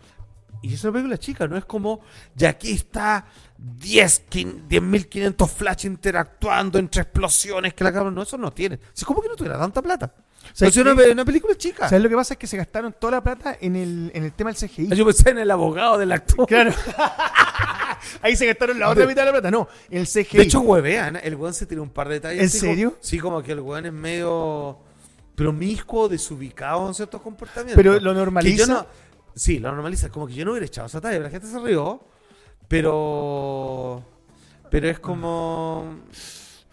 Y 0.62 0.74
es 0.74 0.82
una 0.84 0.92
película 0.92 1.18
chica, 1.18 1.46
no 1.46 1.56
es 1.56 1.64
como, 1.64 2.00
ya 2.34 2.48
aquí 2.50 2.72
está 2.72 3.26
10 3.56 4.28
quin- 4.28 4.66
10.500 4.68 5.48
flash 5.48 5.86
interactuando 5.86 6.78
entre 6.78 7.02
explosiones 7.02 7.74
que 7.74 7.84
la 7.84 7.92
cabrón. 7.92 8.14
No, 8.14 8.22
eso 8.22 8.36
no 8.38 8.52
tiene. 8.52 8.78
Si 8.92 9.04
como 9.04 9.20
que 9.22 9.28
no 9.28 9.36
tuviera 9.36 9.58
tanta 9.58 9.80
plata. 9.82 10.12
¿Sabes 10.52 10.76
es 10.76 10.82
una, 10.82 11.24
película 11.24 11.54
chica. 11.56 11.88
¿Sabes 11.88 12.02
lo 12.02 12.08
que 12.08 12.14
pasa? 12.16 12.34
Es 12.34 12.38
que 12.38 12.46
se 12.46 12.56
gastaron 12.56 12.94
toda 12.98 13.12
la 13.12 13.22
plata 13.22 13.56
en 13.60 13.76
el, 13.76 14.10
en 14.14 14.24
el 14.24 14.32
tema 14.32 14.50
del 14.52 14.68
CGI. 14.68 14.88
Yo 14.96 15.04
pensé 15.04 15.30
en 15.30 15.38
el 15.38 15.50
abogado 15.50 15.98
del 15.98 16.10
actor. 16.12 16.46
Claro. 16.46 16.72
Ahí 18.22 18.36
se 18.36 18.46
gastaron 18.46 18.78
la 18.78 18.88
otra 18.88 19.06
mitad 19.06 19.22
de 19.22 19.26
la 19.26 19.32
plata. 19.32 19.50
No, 19.50 19.68
el 19.90 20.06
CGI. 20.06 20.38
De 20.38 20.42
hecho, 20.44 20.60
huevean, 20.60 21.16
¿eh? 21.16 21.20
el 21.24 21.34
weón 21.36 21.52
se 21.54 21.66
tira 21.66 21.82
un 21.82 21.90
par 21.90 22.08
de 22.08 22.14
detalles. 22.14 22.54
¿En 22.54 22.60
como- 22.60 22.72
serio? 22.72 22.96
sí, 23.00 23.18
como 23.18 23.42
que 23.42 23.52
el 23.52 23.60
weón 23.60 23.86
es 23.86 23.92
medio 23.92 24.78
promiscuo, 25.34 26.08
desubicado 26.08 26.86
en 26.88 26.94
ciertos 26.94 27.20
comportamientos. 27.20 27.76
Pero 27.76 28.00
lo 28.00 28.12
Que 28.12 28.18
normaliza. 28.18 28.56
yo 28.56 28.66
no- 28.66 28.86
sí, 29.38 29.58
lo 29.58 29.72
normaliza. 29.72 30.10
Como 30.10 30.26
que 30.26 30.34
yo 30.34 30.44
no 30.44 30.52
hubiera 30.52 30.66
echado 30.66 30.86
esa 30.86 31.00
talla, 31.00 31.18
la 31.18 31.30
gente 31.30 31.46
se 31.46 31.58
rió. 31.58 32.00
Pero. 32.68 34.02
Pero 34.70 34.88
es 34.88 34.98
como. 34.98 36.00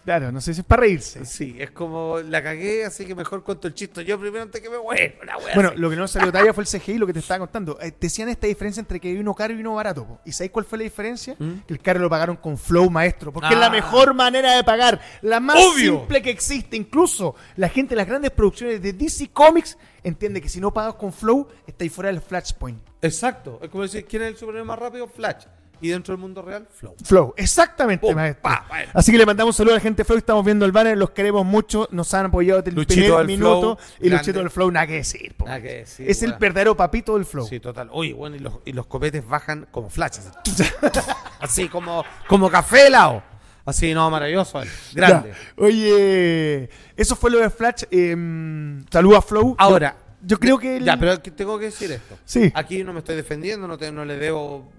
Claro, 0.06 0.30
no 0.32 0.40
sé 0.40 0.54
si 0.54 0.60
es 0.60 0.66
para 0.66 0.82
reírse. 0.82 1.24
Sí, 1.26 1.56
es 1.58 1.72
como 1.72 2.20
la 2.20 2.42
cagué, 2.42 2.84
así 2.84 3.04
que 3.04 3.14
mejor 3.14 3.42
cuento 3.42 3.66
el 3.66 3.74
chiste 3.74 4.04
yo 4.04 4.18
primero 4.18 4.44
antes 4.44 4.62
que 4.62 4.70
me 4.70 4.78
wea 4.78 5.14
Bueno, 5.52 5.70
así. 5.70 5.78
lo 5.78 5.90
que 5.90 5.96
no 5.96 6.06
salió 6.06 6.30
talla 6.32 6.54
fue 6.54 6.62
el 6.62 6.68
CGI, 6.68 6.96
lo 6.98 7.06
que 7.08 7.12
te 7.12 7.18
estaba 7.18 7.40
contando. 7.40 7.76
Eh, 7.82 7.90
te 7.90 8.06
decían 8.06 8.28
esta 8.28 8.46
diferencia 8.46 8.80
entre 8.80 9.00
que 9.00 9.08
hay 9.08 9.18
uno 9.18 9.34
caro 9.34 9.52
y 9.52 9.56
uno 9.60 9.74
barato. 9.74 10.06
po. 10.06 10.20
¿Y 10.24 10.30
sabéis 10.30 10.52
cuál 10.52 10.64
fue 10.64 10.78
la 10.78 10.84
diferencia? 10.84 11.34
¿Mm? 11.38 11.58
Que 11.66 11.74
el 11.74 11.80
caro 11.80 11.98
lo 11.98 12.08
pagaron 12.08 12.36
con 12.36 12.56
Flow 12.56 12.88
Maestro. 12.88 13.32
Porque 13.32 13.52
es 13.52 13.58
la 13.58 13.66
Ah. 13.66 13.70
mejor 13.70 14.14
manera 14.14 14.54
de 14.54 14.62
pagar. 14.62 15.00
La 15.22 15.40
más 15.40 15.56
Obvio. 15.56 15.98
simple 15.98 16.22
que 16.22 16.30
existe. 16.30 16.76
Incluso 16.76 17.34
la 17.56 17.68
gente 17.68 17.90
de 17.90 17.96
las 17.96 18.06
grandes 18.06 18.30
producciones 18.30 18.80
de 18.80 18.92
DC 18.92 19.30
Comics 19.32 19.76
entiende 20.04 20.40
que 20.40 20.48
si 20.48 20.60
no 20.60 20.72
pagas 20.72 20.94
con 20.94 21.12
Flow, 21.12 21.48
estáis 21.66 21.92
fuera 21.92 22.12
del 22.12 22.20
Flashpoint. 22.20 22.78
Exacto. 23.02 23.58
Es 23.60 23.68
como 23.70 23.82
decir, 23.82 24.04
¿quién 24.06 24.22
es 24.22 24.28
el 24.28 24.36
superhéroe 24.36 24.64
más 24.66 24.78
rápido? 24.78 25.08
Flash. 25.08 25.46
Y 25.80 25.88
dentro 25.88 26.12
del 26.14 26.20
mundo 26.20 26.40
real, 26.42 26.66
Flow. 26.70 26.94
Flow, 27.04 27.34
exactamente, 27.36 28.06
Pum, 28.06 28.14
maestro. 28.16 28.42
pa, 28.42 28.64
bueno. 28.68 28.90
Así 28.94 29.12
que 29.12 29.18
le 29.18 29.26
mandamos 29.26 29.54
un 29.54 29.56
saludo 29.58 29.74
a 29.74 29.76
la 29.76 29.80
gente 29.82 30.00
de 30.02 30.04
Flow. 30.04 30.18
Estamos 30.18 30.44
viendo 30.44 30.64
el 30.64 30.72
banner, 30.72 30.96
los 30.96 31.10
queremos 31.10 31.44
mucho. 31.44 31.88
Nos 31.92 32.12
han 32.14 32.26
apoyado 32.26 32.60
desde 32.60 32.70
el 32.70 32.76
Luchito 32.76 33.00
primer 33.02 33.18
del 33.18 33.26
minuto. 33.26 33.60
Flow, 33.76 33.78
y 34.00 34.08
grande. 34.08 34.16
Luchito 34.18 34.38
del 34.40 34.50
Flow, 34.50 34.70
nada 34.70 34.86
que 34.86 34.94
decir. 34.94 35.34
po. 35.36 35.44
Nada 35.44 35.60
que 35.60 35.68
decir, 35.78 36.10
es 36.10 36.22
el 36.22 36.32
verdadero 36.34 36.76
papito 36.76 37.14
del 37.16 37.24
Flow. 37.26 37.46
Sí, 37.46 37.60
total. 37.60 37.88
Oye, 37.92 38.14
bueno, 38.14 38.36
y 38.36 38.38
los, 38.38 38.54
y 38.64 38.72
los 38.72 38.86
copetes 38.86 39.26
bajan 39.26 39.66
como 39.70 39.90
flashes. 39.90 40.28
Así, 41.40 41.68
como, 41.68 42.04
como 42.28 42.50
café 42.50 42.86
helado. 42.86 43.22
Así, 43.64 43.92
no, 43.94 44.08
maravilloso. 44.10 44.60
Grande. 44.94 45.30
Ya. 45.30 45.62
Oye, 45.64 46.70
eso 46.96 47.16
fue 47.16 47.30
lo 47.30 47.38
de 47.38 47.50
Flash. 47.50 47.82
Eh, 47.90 48.80
saludo 48.90 49.16
a 49.16 49.22
Flow. 49.22 49.56
Ahora. 49.58 49.96
yo, 50.20 50.28
yo 50.28 50.38
creo 50.40 50.58
que. 50.58 50.76
el- 50.76 50.84
Ya, 50.84 50.96
pero 50.96 51.18
tengo 51.20 51.58
que 51.58 51.66
decir 51.66 51.90
esto. 51.90 52.16
Sí. 52.24 52.50
Aquí 52.54 52.84
no 52.84 52.92
me 52.92 53.00
estoy 53.00 53.16
defendiendo, 53.16 53.66
no, 53.66 53.76
te- 53.76 53.90
no 53.90 54.04
le 54.04 54.16
debo 54.18 54.70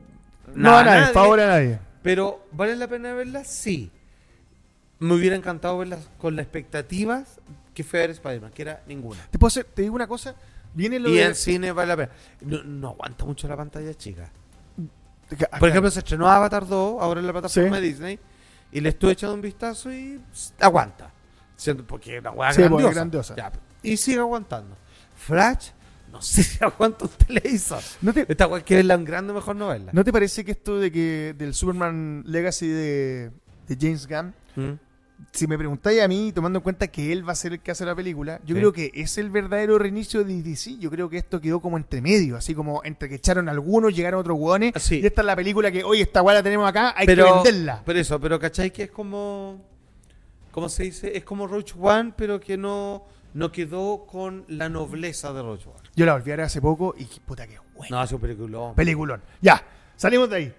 no 0.56 0.70
nada 0.72 0.80
a 0.82 0.84
nadie, 1.02 1.14
favor 1.14 1.40
a 1.40 1.48
nadie. 1.48 1.80
Pero, 2.04 2.46
¿vale 2.52 2.76
la 2.76 2.88
pena 2.88 3.14
verla? 3.14 3.44
Sí. 3.44 3.92
Me 5.00 5.14
hubiera 5.14 5.36
encantado 5.36 5.78
verla 5.78 5.98
con 6.18 6.36
las 6.36 6.44
expectativas 6.44 7.40
que 7.74 7.84
fue 7.84 8.00
a 8.00 8.02
ver 8.04 8.12
Spider-Man, 8.12 8.52
que 8.52 8.62
era 8.64 8.82
ninguna. 8.88 9.20
¿Te, 9.30 9.38
puedo 9.38 9.48
hacer- 9.50 9.66
te 9.66 9.84
digo 9.84 9.94
una 9.96 10.08
cosa. 10.08 10.34
Viene 10.74 11.00
lo 11.00 11.10
Y 11.10 11.16
de. 11.18 11.26
en 11.26 11.36
cine 11.36 11.72
vale 11.72 11.88
la 11.90 11.98
pena. 11.98 12.12
No, 12.42 12.64
no 12.64 12.88
aguanta 12.90 13.26
mucho 13.26 13.48
la 13.48 13.56
pantalla 13.58 13.94
chica. 13.94 14.32
Por 15.60 15.70
ejemplo, 15.70 15.92
se 15.92 16.00
estrenó 16.00 16.28
Avatar 16.30 16.66
2 16.68 17.02
ahora 17.02 17.20
en 17.20 17.28
la 17.28 17.34
plataforma 17.34 17.76
Sí. 17.78 17.82
de 17.82 17.88
Disney 17.88 18.20
y 18.72 18.80
le 18.82 18.90
estuve 18.90 19.12
echando 19.12 19.36
un 19.36 19.42
vistazo 19.42 19.92
y 19.92 20.20
aguanta. 20.60 21.12
Porque 21.88 22.20
una 22.20 22.32
weá 22.32 22.54
Sí, 22.54 22.62
grandiosa. 22.62 22.94
grandiosa. 22.94 23.36
Ya, 23.36 23.52
y 23.84 23.98
sigue 23.98 24.20
aguantando. 24.20 24.76
Flash, 25.16 25.70
no 26.12 26.22
sé 26.22 26.44
si 26.44 26.64
aguanta 26.64 27.06
un 27.06 27.12
televisor. 27.12 27.82
¿No 28.02 28.14
te, 28.14 28.26
Esta 28.28 28.48
weá 28.48 28.64
que 28.64 28.80
es 28.80 28.86
la 28.86 28.98
grande 28.98 29.34
mejor 29.34 29.56
novela. 29.56 29.92
¿No 29.94 30.04
te 30.04 30.12
parece 30.12 30.44
que 30.46 30.52
esto 30.52 30.80
de 30.80 30.92
que 30.92 31.36
del 31.38 31.54
Superman 31.54 32.24
Legacy 32.26 32.68
de, 32.68 33.32
de 33.68 33.78
James 33.80 34.08
Gunn, 34.08 34.34
¿Mm? 34.56 34.80
si 35.32 35.48
me 35.48 35.58
preguntáis 35.58 36.02
a 36.02 36.08
mí, 36.08 36.32
tomando 36.32 36.60
en 36.60 36.64
cuenta 36.64 36.88
que 36.88 37.12
él 37.12 37.28
va 37.28 37.32
a 37.34 37.36
ser 37.36 37.54
el 37.54 37.60
que 37.60 37.72
hace 37.72 37.84
la 37.86 37.96
película, 37.96 38.40
yo 38.46 38.54
Sí. 38.56 38.60
creo 38.62 38.72
que 38.74 38.92
es 38.94 39.18
el 39.18 39.30
verdadero 39.32 39.78
reinicio 39.80 40.24
de 40.24 40.42
DC. 40.44 40.78
Yo 40.78 40.90
creo 40.92 41.10
que 41.10 41.18
esto 41.18 41.42
quedó 41.42 41.60
como 41.60 41.78
entre 41.78 42.02
medio, 42.02 42.38
así 42.38 42.54
como 42.54 42.82
entre 42.84 43.10
que 43.10 43.16
echaron 43.16 43.50
algunos, 43.50 43.96
llegaron 43.96 44.20
otros 44.20 44.38
hueones, 44.40 44.74
Ah, 44.76 44.80
sí. 44.80 45.00
y 45.02 45.06
esta 45.06 45.22
es 45.22 45.26
la 45.26 45.36
película 45.36 45.72
que, 45.72 45.84
oye, 45.84 46.04
esta 46.04 46.22
weá 46.22 46.36
la 46.36 46.44
tenemos 46.44 46.70
acá, 46.70 46.94
hay 46.96 47.06
pero, 47.08 47.26
que 47.26 47.50
venderla. 47.50 47.82
Pero 47.86 48.00
eso, 48.00 48.20
pero 48.22 48.40
¿cachai? 48.40 48.72
Que 48.72 48.84
es 48.84 48.92
como. 48.92 49.66
¿Cómo 50.52 50.70
se 50.70 50.84
dice? 50.84 51.16
Es 51.16 51.24
como 51.24 51.46
Roach 51.46 51.74
One, 51.80 52.14
pero 52.18 52.40
que 52.40 52.58
no, 52.58 53.06
no 53.34 53.52
quedó 53.52 54.06
con 54.06 54.46
la 54.48 54.70
nobleza 54.70 55.34
de 55.34 55.42
One. 55.42 55.60
Yo 55.96 56.06
la 56.06 56.14
volví 56.14 56.32
a 56.32 56.36
ver 56.36 56.46
hace 56.46 56.62
poco 56.62 56.96
y 56.98 57.06
puta 57.20 57.48
que 57.48 57.60
bueno. 57.76 57.96
No, 57.98 58.02
hace 58.02 58.16
un 58.16 58.22
peliculón. 58.22 58.76
Peliculón. 58.76 59.22
Ya, 59.42 59.64
salimos 59.96 60.30
de 60.30 60.36
ahí. 60.36 60.54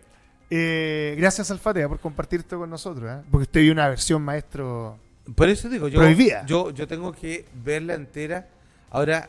Eh, 0.51 1.15
gracias, 1.19 1.51
Alfatea, 1.51 1.89
por 1.89 2.01
compartir 2.01 2.41
esto 2.41 2.59
con 2.59 2.71
nosotros. 2.71 3.11
¿eh? 3.11 3.25
Porque 3.31 3.43
usted 3.43 3.61
vio 3.61 3.73
una 3.73 3.89
versión 3.89 4.23
maestro. 4.23 4.99
Por 5.35 5.49
eso 5.49 5.69
digo, 5.69 5.89
yo, 5.89 6.01
Prohibida. 6.01 6.47
yo, 6.47 6.71
yo 6.71 6.87
tengo 6.87 7.13
que 7.13 7.47
verla 7.63 7.95
entera. 7.95 8.49
Ahora, 8.91 9.29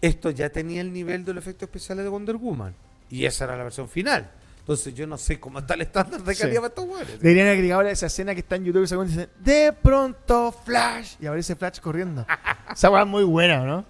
esto 0.00 0.30
ya 0.30 0.50
tenía 0.50 0.80
el 0.80 0.92
nivel 0.92 1.24
de 1.24 1.34
los 1.34 1.44
efectos 1.44 1.68
especiales 1.68 2.04
de 2.04 2.08
Wonder 2.08 2.36
Woman. 2.36 2.74
Y 3.10 3.24
esa 3.26 3.44
era 3.44 3.56
la 3.56 3.64
versión 3.64 3.88
final. 3.88 4.30
Entonces 4.62 4.94
yo 4.94 5.06
no 5.08 5.18
sé 5.18 5.40
cómo 5.40 5.58
está 5.58 5.74
el 5.74 5.82
estándar 5.82 6.22
de 6.22 6.34
Sí. 6.34 6.40
calidad 6.42 6.60
para 6.60 6.68
estos 6.68 6.84
hueones. 6.84 7.20
Deberían 7.20 7.48
agregar 7.48 7.76
ahora 7.76 7.90
esa 7.90 8.06
escena 8.06 8.32
que 8.32 8.40
está 8.40 8.56
en 8.56 8.64
YouTube. 8.64 8.86
Según 8.86 9.08
dicen, 9.08 9.28
de 9.40 9.72
pronto 9.72 10.52
Flash. 10.64 11.14
Y 11.20 11.26
aparece 11.26 11.56
Flash 11.56 11.80
corriendo. 11.80 12.24
esa 12.72 12.88
weá 12.90 13.02
es 13.02 13.08
muy 13.08 13.24
buena, 13.24 13.64
¿no? 13.64 13.84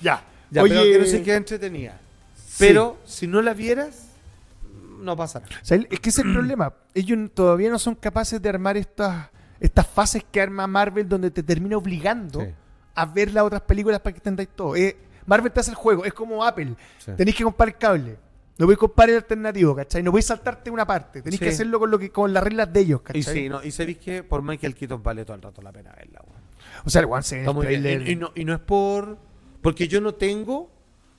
Ya. 0.00 0.22
Ya, 0.50 0.62
Oye, 0.62 0.72
pero 0.74 0.82
quiero 0.84 1.04
decir 1.04 1.22
que 1.22 1.34
entretenida. 1.34 2.00
Pero 2.58 2.98
si 3.04 3.26
no 3.26 3.42
la 3.42 3.52
vieras, 3.52 4.06
no 4.98 5.16
pasa 5.16 5.40
nada. 5.40 5.52
O 5.60 5.64
sea, 5.64 5.76
es 5.90 6.00
que 6.00 6.08
ese 6.08 6.20
es 6.22 6.26
el 6.26 6.32
problema. 6.32 6.72
Ellos 6.94 7.18
todavía 7.34 7.68
no 7.70 7.78
son 7.78 7.94
capaces 7.94 8.40
de 8.40 8.48
armar 8.48 8.76
estas, 8.76 9.28
estas 9.60 9.86
fases 9.86 10.24
que 10.30 10.40
arma 10.40 10.66
Marvel 10.66 11.08
donde 11.08 11.30
te 11.30 11.42
termina 11.42 11.76
obligando 11.76 12.40
Sí. 12.40 12.46
a 12.94 13.04
ver 13.06 13.32
las 13.32 13.44
otras 13.44 13.62
películas 13.62 14.00
para 14.00 14.12
que 14.14 14.18
entendáis 14.18 14.48
todo. 14.54 14.74
Eh, 14.76 14.96
Marvel 15.26 15.50
te 15.52 15.60
hace 15.60 15.70
el 15.70 15.76
juego, 15.76 16.04
es 16.04 16.14
como 16.14 16.44
Apple. 16.44 16.74
Sí. 16.98 17.12
Tenéis 17.16 17.36
que 17.36 17.44
comprar 17.44 17.68
el 17.70 17.76
cable. 17.76 18.16
No 18.56 18.66
podéis 18.66 18.78
comprar 18.78 19.10
el 19.10 19.16
alternativo, 19.16 19.74
¿cachai? 19.74 20.02
No 20.02 20.10
podéis 20.12 20.26
saltarte 20.26 20.70
una 20.70 20.86
parte. 20.86 21.22
Tenéis 21.22 21.38
Sí. 21.40 21.44
que 21.44 21.50
hacerlo 21.50 21.78
con 21.80 21.90
lo 21.90 21.98
que 21.98 22.10
con 22.10 22.32
las 22.32 22.42
reglas 22.42 22.72
de 22.72 22.80
ellos, 22.80 23.00
¿cachai? 23.02 23.20
Y 23.20 23.22
sí, 23.24 23.48
no, 23.48 23.62
y 23.64 23.70
sabéis 23.72 23.98
que 23.98 24.22
por 24.22 24.42
Michael 24.42 24.74
Keaton 24.76 25.02
vale 25.02 25.24
todo 25.24 25.34
el 25.36 25.42
rato 25.42 25.60
la 25.60 25.72
pena 25.72 25.92
verla. 25.96 26.20
weón. 26.24 26.42
O 26.84 26.90
sea, 26.90 27.00
el 27.00 27.08
one 27.08 27.22
se. 27.22 27.42
Y, 27.42 28.12
y 28.12 28.16
no, 28.16 28.30
y 28.34 28.44
no 28.44 28.54
es 28.54 28.60
por. 28.60 29.18
Porque 29.60 29.88
yo 29.88 30.00
no 30.00 30.14
tengo, 30.14 30.70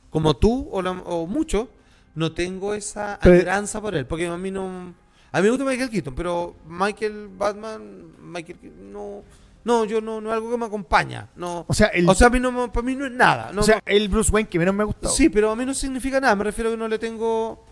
como 0.10 0.36
tú 0.38 0.69
o, 0.71 0.82
la- 0.82 0.91
o 0.91 1.26
muchos, 1.28 1.67
no 2.13 2.32
tengo 2.32 2.74
esa 2.74 3.19
añoranza 3.21 3.82
por 3.82 3.95
él. 3.95 4.06
Porque 4.06 4.28
a 4.28 4.38
mí 4.38 4.52
no. 4.52 4.93
A 5.32 5.39
mí 5.39 5.43
me 5.43 5.50
gusta 5.50 5.65
Michael 5.65 5.89
Keaton, 5.89 6.15
pero 6.15 6.56
Michael 6.65 7.28
Batman, 7.38 8.13
Michael 8.21 8.58
Keaton, 8.60 8.93
no. 8.93 9.24
No, 9.65 9.84
yo 9.84 9.99
no, 9.99 10.21
no 10.21 10.30
es 10.30 10.36
algo 10.36 10.49
que 10.51 10.58
me 10.58 10.65
acompaña. 10.65 11.28
No. 11.36 11.65
O 11.67 11.73
sea, 11.73 11.88
el, 11.88 12.08
O 12.08 12.13
sea, 12.15 12.28
a 12.28 12.30
mí 12.30 12.39
no, 12.39 12.51
me- 12.51 12.69
para 12.69 12.86
mí 12.86 12.95
no 12.95 13.06
es 13.06 13.12
nada. 13.12 13.51
No, 13.51 13.62
o 13.62 13.63
sea, 13.63 13.82
el 13.86 14.08
Bruce 14.08 14.32
Wayne 14.32 14.47
que 14.47 14.60
menos 14.60 14.73
me 14.75 14.84
ha 14.84 14.86
gustado. 14.86 15.13
sí, 15.13 15.28
pero 15.30 15.51
a 15.51 15.56
mí 15.56 15.65
no 15.65 15.73
significa 15.73 16.21
nada. 16.21 16.36
Me 16.36 16.43
refiero 16.45 16.69
a 16.69 16.73
que 16.73 16.78
no 16.78 16.88
le 16.88 16.99
tengo 16.99 17.65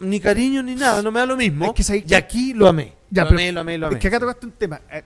ni 0.00 0.18
cariño 0.20 0.62
ni 0.62 0.74
nada. 0.74 1.02
No 1.02 1.12
me 1.12 1.20
da 1.20 1.26
lo 1.26 1.36
mismo. 1.36 1.72
Es 1.76 1.86
que 1.86 2.04
y 2.06 2.14
aquí 2.14 2.54
lo 2.54 2.66
amé. 2.66 2.94
Ya, 3.10 3.24
lo 3.24 3.28
pero 3.28 3.40
amé, 3.40 3.52
lo 3.52 3.60
amé, 3.60 3.78
lo 3.78 3.86
amé. 3.88 3.96
Es 3.96 4.00
que 4.02 4.08
acá 4.08 4.18
tocaste 4.18 4.46
un 4.46 4.52
tema. 4.52 4.80
Eh, 4.90 5.04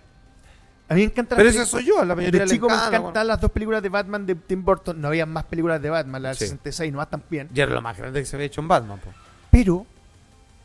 a 0.88 0.95
mí 0.95 1.01
me 1.01 1.07
encanta 1.07 1.35
Pero 1.35 1.49
ese 1.49 1.66
soy 1.66 1.85
yo, 1.85 2.05
la 2.05 2.14
mayoría 2.14 2.38
De 2.40 2.47
le 2.47 2.53
chico 2.53 2.69
me 2.69 2.75
encanta, 2.75 2.97
encantan 2.99 3.27
las 3.27 3.40
dos 3.40 3.51
películas 3.51 3.83
de 3.83 3.88
Batman 3.88 4.25
de 4.25 4.37
Tim 4.37 4.64
Burton. 4.64 5.01
No 5.01 5.09
había 5.09 5.27
más 5.27 5.42
películas 5.45 5.83
de 5.83 5.90
Batman, 5.90 6.23
la 6.23 6.29
del 6.29 6.38
Sí. 6.38 6.45
66 6.45 6.92
no 6.92 7.05
tan 7.09 7.25
bien. 7.29 7.49
Ya 7.53 7.64
era 7.64 7.75
lo 7.75 7.83
más 7.83 7.99
grande 7.99 8.21
que 8.21 8.27
se 8.27 8.37
había 8.37 8.47
hecho 8.47 8.61
en 8.61 8.69
Batman. 8.69 9.01
po. 9.01 9.11
Pero 9.51 9.85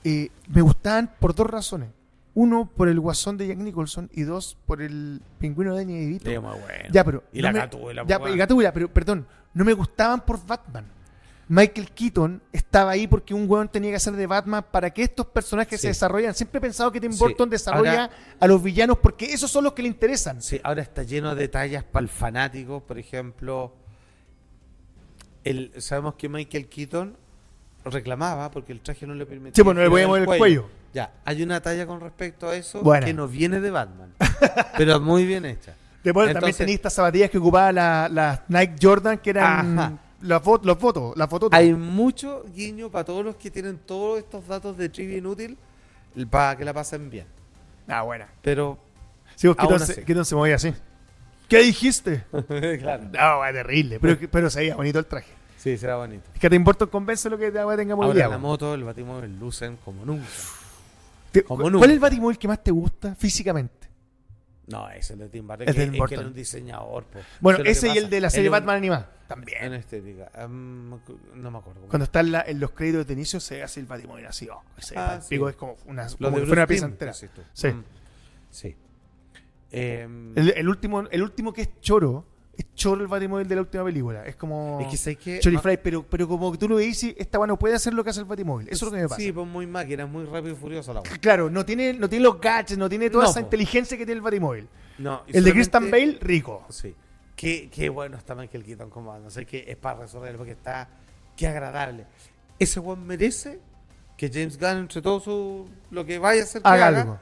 eh, 0.04 0.30
me 0.50 0.62
gustaban 0.62 1.10
por 1.20 1.34
dos 1.34 1.50
razones. 1.50 1.90
Uno, 2.34 2.70
por 2.76 2.88
el 2.88 3.00
guasón 3.00 3.38
de 3.38 3.48
Jack 3.48 3.58
Nicholson. 3.58 4.10
Y 4.14 4.24
dos, 4.24 4.58
por 4.66 4.82
el 4.82 5.22
pingüino 5.40 5.76
de 5.76 5.82
Danny 5.86 6.00
DeVito. 6.00 6.42
Bueno. 6.42 6.58
Ya, 6.92 7.04
pero. 7.04 7.24
Y 7.34 7.38
no 7.38 7.44
la 7.44 7.52
me- 7.54 7.60
Gatúbela, 7.60 8.04
Ya, 8.08 8.20
y. 8.30 8.38
Gatúbela, 8.38 8.72
pero 8.74 8.88
perdón. 8.92 9.28
No 9.54 9.66
me 9.66 9.74
gustaban 9.74 10.22
por 10.26 10.46
Batman. 10.46 10.86
Michael 11.50 11.92
Keaton 11.92 12.42
estaba 12.54 12.92
ahí 12.92 13.08
porque 13.08 13.34
un 13.34 13.50
weón 13.50 13.68
tenía 13.68 13.90
que 13.90 13.98
hacer 13.98 14.14
de 14.14 14.26
Batman 14.26 14.64
para 14.72 14.90
que 14.92 15.04
estos 15.04 15.26
personajes 15.26 15.78
Sí. 15.82 15.82
se 15.82 15.88
desarrollan. 15.90 16.34
Siempre 16.34 16.60
he 16.60 16.62
pensado 16.62 16.90
que 16.94 17.02
Tim 17.02 17.12
Sí. 17.12 17.20
Burton 17.20 17.50
desarrolla 17.50 18.04
Ahora- 18.04 18.10
a 18.40 18.48
los 18.48 18.64
villanos 18.64 18.98
porque 19.00 19.26
esos 19.26 19.52
son 19.52 19.66
los 19.66 19.74
que 19.74 19.82
le 19.82 19.90
interesan. 19.90 20.42
Sí, 20.42 20.62
ahora 20.64 20.82
está 20.82 21.04
lleno 21.04 21.36
de 21.36 21.50
tallas 21.50 21.84
para 21.84 22.04
el 22.04 22.10
fanático. 22.10 22.80
Por 22.80 22.98
ejemplo, 22.98 23.74
el, 25.44 25.74
sabemos 25.82 26.16
que 26.16 26.30
Michael 26.30 26.68
Keaton 26.70 27.18
reclamaba 27.84 28.50
porque 28.52 28.72
el 28.72 28.80
traje 28.80 29.06
no 29.06 29.14
le 29.16 29.26
permitía. 29.26 29.54
Sí, 29.56 29.64
pues 29.64 29.76
no 29.76 29.82
le 29.84 29.90
podía 29.90 30.08
mover 30.08 30.22
el 30.22 30.28
cuello. 30.38 30.70
Ya, 30.94 31.12
hay 31.24 31.42
una 31.44 31.62
talla 31.62 31.86
con 31.88 32.00
respecto 32.02 32.50
a 32.50 32.56
eso 32.56 32.82
Buena. 32.82 33.06
que 33.06 33.14
no 33.14 33.28
viene 33.28 33.60
de 33.62 33.72
Batman, 33.72 34.14
pero 34.78 35.00
muy 35.00 35.26
bien 35.26 35.46
hecha. 35.46 35.74
Después 36.04 36.26
también 36.26 36.38
Entonces- 36.38 36.58
tenía 36.58 36.76
estas 36.76 36.94
zapatillas 36.94 37.30
que 37.30 37.38
ocupaba 37.38 37.72
la, 37.72 38.10
la 38.12 38.44
Nike 38.48 38.76
Jordan, 38.82 39.18
que 39.20 39.30
eran 39.30 39.80
Ajá. 39.80 39.94
las 40.22 40.42
fotos, 40.42 40.66
los 40.68 40.78
fotos, 40.78 41.16
las 41.18 41.30
fotos. 41.30 41.50
Hay 41.54 41.74
mucho 41.74 42.44
guiño 42.54 42.90
para 42.90 43.06
todos 43.06 43.24
los 43.24 43.36
que 43.38 43.50
tienen 43.52 43.78
todos 43.78 44.20
estos 44.20 44.46
datos 44.48 44.76
de 44.78 44.90
trivia 44.90 45.18
inútil 45.20 45.58
para 46.30 46.58
que 46.58 46.66
la 46.66 46.74
pasen 46.74 47.10
bien. 47.10 47.26
Ah, 47.88 48.02
buena. 48.02 48.28
Pero, 48.42 48.78
Sí, 49.36 49.48
vos, 49.48 49.56
Aún 49.60 49.70
Keaton, 49.70 49.84
así. 49.84 50.30
se, 50.30 50.36
movía 50.36 50.56
así. 50.56 50.74
¿Qué 51.48 51.60
dijiste? 51.64 52.24
claro. 52.80 53.04
No, 53.12 53.46
es 53.46 53.54
terrible. 53.54 54.00
Pero, 54.00 54.18
pero 54.30 54.50
se 54.50 54.60
veía 54.60 54.76
bonito 54.76 55.00
el 55.00 55.06
traje. 55.06 55.32
Sí, 55.58 55.78
será 55.78 55.96
bonito. 55.98 56.24
Es 56.34 56.40
que 56.40 56.48
a 56.48 56.50
Tim 56.50 56.64
Burton 56.64 56.90
convence 56.90 57.30
lo 57.30 57.38
que 57.38 57.52
la 57.52 57.76
tenga 57.76 57.94
Ahora 57.94 58.08
movilidad. 58.08 58.30
la 58.30 58.38
moto, 58.40 58.74
el 58.74 58.84
batimóvil 58.84 59.38
lucen 59.40 59.78
como 59.86 60.04
nunca. 60.06 60.26
Te- 61.32 61.44
¿Cuál 61.44 61.76
es 61.86 61.90
el 61.92 62.00
Batimóvil 62.00 62.38
que 62.38 62.48
más 62.48 62.64
te 62.64 62.72
gusta 62.72 63.16
físicamente? 63.16 63.90
No, 64.68 64.88
ese 64.90 65.00
es 65.00 65.10
el 65.12 65.20
de 65.20 65.30
Tim 65.30 65.48
Burton. 65.48 65.68
Es 65.68 65.76
que- 65.76 65.84
es 65.84 65.92
que 66.08 66.14
era 66.16 66.28
un 66.28 66.34
diseñador. 66.34 67.04
po. 67.06 67.20
Bueno, 67.42 67.60
ese 67.66 67.90
y 67.90 67.98
el 67.98 68.10
de 68.10 68.22
la 68.22 68.30
serie 68.30 68.46
es 68.46 68.50
un- 68.50 68.54
Batman 68.54 68.78
animada. 68.78 69.12
En 69.22 69.28
También. 69.28 69.74
estética. 69.74 70.30
Em, 70.36 70.90
no 70.90 71.52
me 71.52 71.58
acuerdo. 71.58 71.82
Cuando 71.88 72.04
está 72.06 72.20
en, 72.20 72.32
la- 72.34 72.42
en 72.46 72.60
los 72.60 72.72
créditos 72.72 73.08
de 73.08 73.14
inicio 73.14 73.40
se 73.40 73.64
hace 73.64 73.80
el 73.80 73.86
Batimóvil 73.86 74.26
así. 74.26 74.48
Oh, 74.50 74.62
ese 74.78 74.98
Ah, 74.98 75.20
es 75.22 75.56
como 75.56 75.76
una, 75.88 76.08
como 76.08 76.38
de 76.40 76.52
una 76.52 76.68
pieza 76.68 76.86
entera. 76.86 77.14
Sí. 77.14 77.28
Mm, 77.68 77.84
Sí. 78.50 78.76
Em, 79.72 80.38
El, 80.38 80.50
el 80.52 80.68
último, 80.70 81.02
el 81.10 81.24
último 81.24 81.54
que 81.54 81.62
es 81.62 81.80
choro, 81.80 82.26
es 82.58 82.66
choro 82.76 83.02
el 83.02 83.08
Batimóvil 83.08 83.48
de 83.48 83.56
la 83.56 83.62
última 83.62 83.84
película. 83.84 84.26
Es 84.26 84.36
como... 84.36 84.80
es 84.82 84.88
que 84.88 84.98
sé 84.98 85.16
que. 85.16 85.40
Pero, 85.84 86.04
pero 86.04 86.28
como 86.28 86.58
tú 86.58 86.68
lo 86.68 86.76
veis, 86.76 87.04
esta 87.04 87.38
bueno 87.38 87.58
puede 87.58 87.76
hacer 87.76 87.94
lo 87.94 88.04
que 88.04 88.10
hace 88.10 88.20
el 88.20 88.26
Batimóvil. 88.26 88.68
Eso 88.68 88.86
es 88.86 88.92
lo 88.92 88.96
que 88.98 89.02
me 89.04 89.08
pasa. 89.10 89.22
Sí, 89.22 89.32
pues 89.32 89.48
muy 89.48 89.68
máquina, 89.68 90.06
muy 90.06 90.26
rápido 90.26 90.54
y 90.54 90.58
furioso 90.58 90.94
la. 90.94 91.02
Claro, 91.02 91.50
no 91.50 91.66
tiene, 91.66 91.94
no 91.94 92.10
tiene 92.10 92.24
los 92.24 92.40
gadgets, 92.40 92.78
no 92.78 92.90
tiene 92.90 93.10
toda 93.10 93.24
No, 93.24 93.30
esa 93.30 93.40
po. 93.40 93.46
inteligencia 93.46 93.98
que 93.98 94.06
tiene 94.06 94.18
el 94.18 94.24
Batimóvil. 94.24 94.68
No, 94.98 95.24
El 95.28 95.44
de 95.44 95.52
Christian 95.54 95.90
Bale, 95.90 96.18
rico. 96.22 96.66
Sí. 96.70 96.94
Qué, 97.36 97.70
qué 97.74 97.90
bueno 97.90 98.18
está 98.18 98.36
Michael 98.36 98.64
Keaton 98.64 98.90
como 98.92 99.18
No 99.18 99.30
sé 99.32 99.46
qué 99.46 99.66
es 99.68 99.78
para 99.78 100.02
resolver 100.02 100.36
porque 100.36 100.52
está. 100.52 100.90
Qué 101.36 101.48
agradable. 101.48 102.06
Ese 102.60 102.80
weón 102.80 103.08
merece 103.08 103.60
que 104.18 104.30
James 104.32 104.60
Gunn, 104.60 104.78
entre 104.78 105.02
todo 105.02 105.20
su. 105.20 105.68
lo 105.90 106.06
que 106.06 106.20
vaya 106.20 106.42
a 106.42 106.44
hacer 106.44 106.62
Haga 106.64 106.88
haga, 106.88 107.02
algo. 107.02 107.20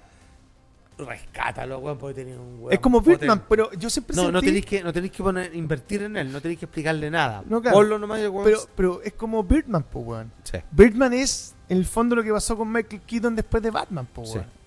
Rescátalo, 1.05 1.79
weón, 1.79 1.97
porque 1.97 2.15
tenía 2.23 2.39
un 2.39 2.59
weón. 2.59 2.73
Es 2.73 2.79
como. 2.79 3.01
Birdman, 3.01 3.43
pero 3.47 3.71
yo 3.73 3.89
siempre 3.89 4.15
No, 4.15 4.31
no 4.31 4.41
tenéis 4.41 4.65
que, 4.65 4.83
no 4.83 4.91
tenéis 4.93 5.11
que 5.13 5.23
poner, 5.23 5.55
invertir 5.55 6.03
en 6.03 6.17
él, 6.17 6.31
no 6.31 6.41
tenéis 6.41 6.59
que 6.59 6.65
explicarle 6.65 7.09
nada. 7.09 7.43
No, 7.47 7.61
claro. 7.61 7.77
Ponlo 7.77 7.97
nomás 7.99 8.19
weón- 8.21 8.43
pero, 8.43 8.59
pero 8.75 9.01
es 9.03 9.13
como 9.13 9.43
Birdman, 9.43 9.83
po, 9.83 9.99
weón. 9.99 10.31
Sí. 10.43 10.57
Birdman 10.71 11.13
es, 11.13 11.55
en 11.67 11.77
el 11.77 11.85
fondo, 11.85 12.15
lo 12.15 12.23
que 12.23 12.31
pasó 12.31 12.57
con 12.57 12.71
Michael 12.71 13.01
Keaton 13.01 13.35
después 13.35 13.61
de 13.63 13.71
Batman, 13.71 14.05
po, 14.05 14.25
Sí. 14.25 14.33
weón. 14.37 14.59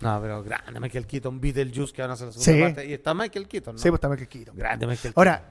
No, 0.00 0.20
pero 0.20 0.44
grande 0.44 0.78
Michael 0.78 1.06
Keaton, 1.06 1.40
Beetlejuice 1.40 1.92
que 1.92 2.02
van 2.02 2.10
a 2.12 2.14
hacer 2.14 2.28
la 2.28 2.32
segunda 2.32 2.68
Sí. 2.68 2.74
parte. 2.74 2.88
Y 2.88 2.92
está 2.92 3.14
Michael 3.14 3.48
Keaton, 3.48 3.74
¿no? 3.74 3.78
Sí, 3.78 3.88
pues 3.88 3.98
está 3.98 4.08
Michael 4.08 4.28
Keaton. 4.28 4.56
Grande 4.56 4.86
Michael 4.86 5.12
Ahora, 5.16 5.42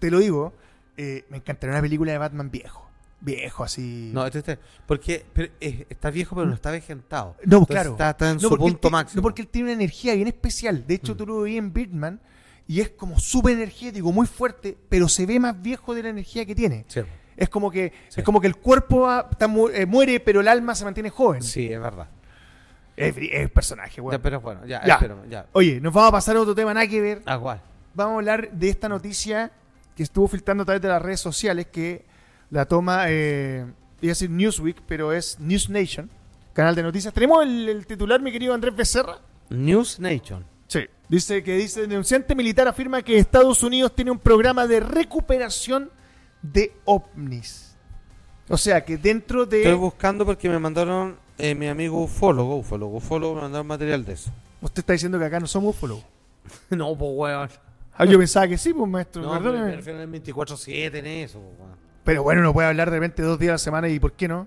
te 0.00 0.10
lo 0.10 0.18
digo, 0.18 0.52
eh, 0.96 1.24
me 1.30 1.36
encantaría 1.36 1.72
una 1.72 1.80
película 1.82 2.10
de 2.12 2.18
Batman 2.18 2.50
viejo. 2.50 2.90
Viejo, 3.24 3.62
así. 3.62 4.10
No, 4.12 4.26
este, 4.26 4.40
este- 4.40 4.58
porque 4.86 5.24
pero, 5.32 5.52
eh, 5.60 5.86
está 5.88 6.10
viejo, 6.10 6.34
pero 6.34 6.48
no 6.48 6.54
está 6.54 6.72
vejentado. 6.72 7.36
No, 7.44 7.58
Entonces 7.58 7.66
claro. 7.68 7.90
Está, 7.92 8.10
está 8.10 8.30
en 8.30 8.36
No, 8.38 8.48
su 8.48 8.56
punto 8.56 8.90
máximo. 8.90 9.20
No, 9.20 9.22
porque 9.22 9.42
él 9.42 9.48
tiene 9.48 9.66
una 9.68 9.74
energía 9.74 10.14
bien 10.16 10.26
especial. 10.26 10.84
De 10.86 10.94
hecho, 10.94 11.14
Mm. 11.14 11.16
tú 11.16 11.26
lo 11.26 11.40
veías 11.42 11.58
en 11.58 11.72
Birdman 11.72 12.20
y 12.66 12.80
es 12.80 12.90
como 12.90 13.20
súper 13.20 13.54
energético, 13.54 14.10
muy 14.12 14.26
fuerte, 14.26 14.76
pero 14.88 15.08
se 15.08 15.24
ve 15.26 15.38
más 15.38 15.60
viejo 15.62 15.94
de 15.94 16.02
la 16.02 16.08
energía 16.08 16.44
que 16.44 16.54
tiene. 16.54 16.84
Sí, 16.88 17.00
Es 17.36 17.48
como 17.48 17.70
que, 17.70 17.92
Sí. 18.08 18.20
es 18.20 18.24
como 18.26 18.40
que 18.40 18.46
el 18.48 18.56
cuerpo 18.56 19.08
ah, 19.08 19.26
está 19.30 19.46
eh, 19.72 19.86
muere, 19.86 20.20
pero 20.20 20.40
el 20.40 20.48
alma 20.48 20.74
se 20.74 20.84
mantiene 20.84 21.08
joven. 21.10 21.42
sí, 21.42 21.72
es 21.72 21.80
verdad. 21.80 22.08
Es, 22.96 23.14
es 23.16 23.50
personaje. 23.50 24.02
Ya, 24.10 24.18
pero 24.20 24.40
bueno, 24.40 24.66
ya, 24.66 24.84
Ya. 24.84 24.94
espérame, 24.94 25.28
ya. 25.30 25.46
Oye, 25.52 25.80
nos 25.80 25.94
vamos 25.94 26.08
a 26.10 26.12
pasar 26.12 26.36
a 26.36 26.40
otro 26.40 26.54
tema, 26.54 26.74
nada 26.74 26.86
que 26.86 27.00
ver. 27.00 27.22
Ah, 27.24 27.36
guay. 27.36 27.58
Vamos 27.94 28.12
a 28.12 28.16
hablar 28.16 28.50
de 28.52 28.68
esta 28.68 28.88
noticia 28.88 29.50
que 29.96 30.02
estuvo 30.02 30.28
filtrando 30.28 30.62
a 30.62 30.66
través 30.66 30.82
de 30.82 30.88
las 30.88 31.00
redes 31.00 31.20
sociales, 31.20 31.66
que 31.72 32.04
la 32.52 32.66
toma, 32.66 33.06
eh, 33.08 33.64
iba 34.02 34.10
a 34.10 34.14
decir 34.14 34.30
Newsweek, 34.30 34.82
pero 34.86 35.12
es 35.12 35.40
News 35.40 35.70
Nation, 35.70 36.10
canal 36.52 36.74
de 36.74 36.82
noticias. 36.82 37.12
¿Tenemos 37.12 37.42
el, 37.42 37.66
el 37.66 37.86
titular, 37.86 38.20
mi 38.20 38.30
querido 38.30 38.52
Andrés 38.52 38.76
Becerra? 38.76 39.18
News 39.48 39.98
Nation. 39.98 40.44
Sí. 40.68 40.80
Dice 41.08 41.42
que 41.42 41.56
dice, 41.56 41.86
denunciante 41.86 42.34
militar 42.34 42.68
afirma 42.68 43.02
que 43.02 43.16
Estados 43.16 43.62
Unidos 43.62 43.94
tiene 43.94 44.10
un 44.10 44.18
programa 44.18 44.66
de 44.66 44.80
recuperación 44.80 45.90
de 46.42 46.74
ovnis. 46.84 47.74
O 48.48 48.58
sea, 48.58 48.84
que 48.84 48.98
dentro 48.98 49.46
de... 49.46 49.62
Estoy 49.62 49.78
buscando 49.78 50.26
porque 50.26 50.50
me 50.50 50.58
mandaron 50.58 51.16
eh, 51.38 51.54
mi 51.54 51.68
amigo 51.68 52.02
ufólogo, 52.02 52.56
ufólogo, 52.56 52.98
ufólogo, 52.98 53.34
me 53.36 53.40
mandaron 53.42 53.66
material 53.66 54.04
de 54.04 54.12
eso. 54.12 54.30
Usted 54.60 54.80
está 54.80 54.92
diciendo 54.92 55.18
que 55.18 55.24
acá 55.24 55.40
no 55.40 55.46
somos 55.46 55.74
ufólogos. 55.74 56.04
no, 56.70 56.94
pues 56.96 57.10
weón. 57.14 57.48
Ah, 57.94 58.04
yo 58.04 58.18
pensaba 58.18 58.46
que 58.46 58.58
sí, 58.58 58.74
pues 58.74 58.90
maestro. 58.90 59.22
No, 59.22 59.32
perdóneme. 59.32 59.66
me 59.66 59.76
refiero 59.76 60.00
al 60.00 60.10
24-7 60.10 60.94
en 60.96 61.06
eso, 61.06 61.40
pues, 61.40 61.58
weón. 61.58 61.91
Pero 62.04 62.22
bueno, 62.22 62.42
no 62.42 62.52
puede 62.52 62.68
hablar 62.68 62.90
de 62.90 62.96
repente 62.96 63.22
dos 63.22 63.38
días 63.38 63.50
a 63.50 63.52
la 63.54 63.58
semana 63.58 63.88
y 63.88 63.98
¿por 64.00 64.12
qué 64.12 64.28
no? 64.28 64.46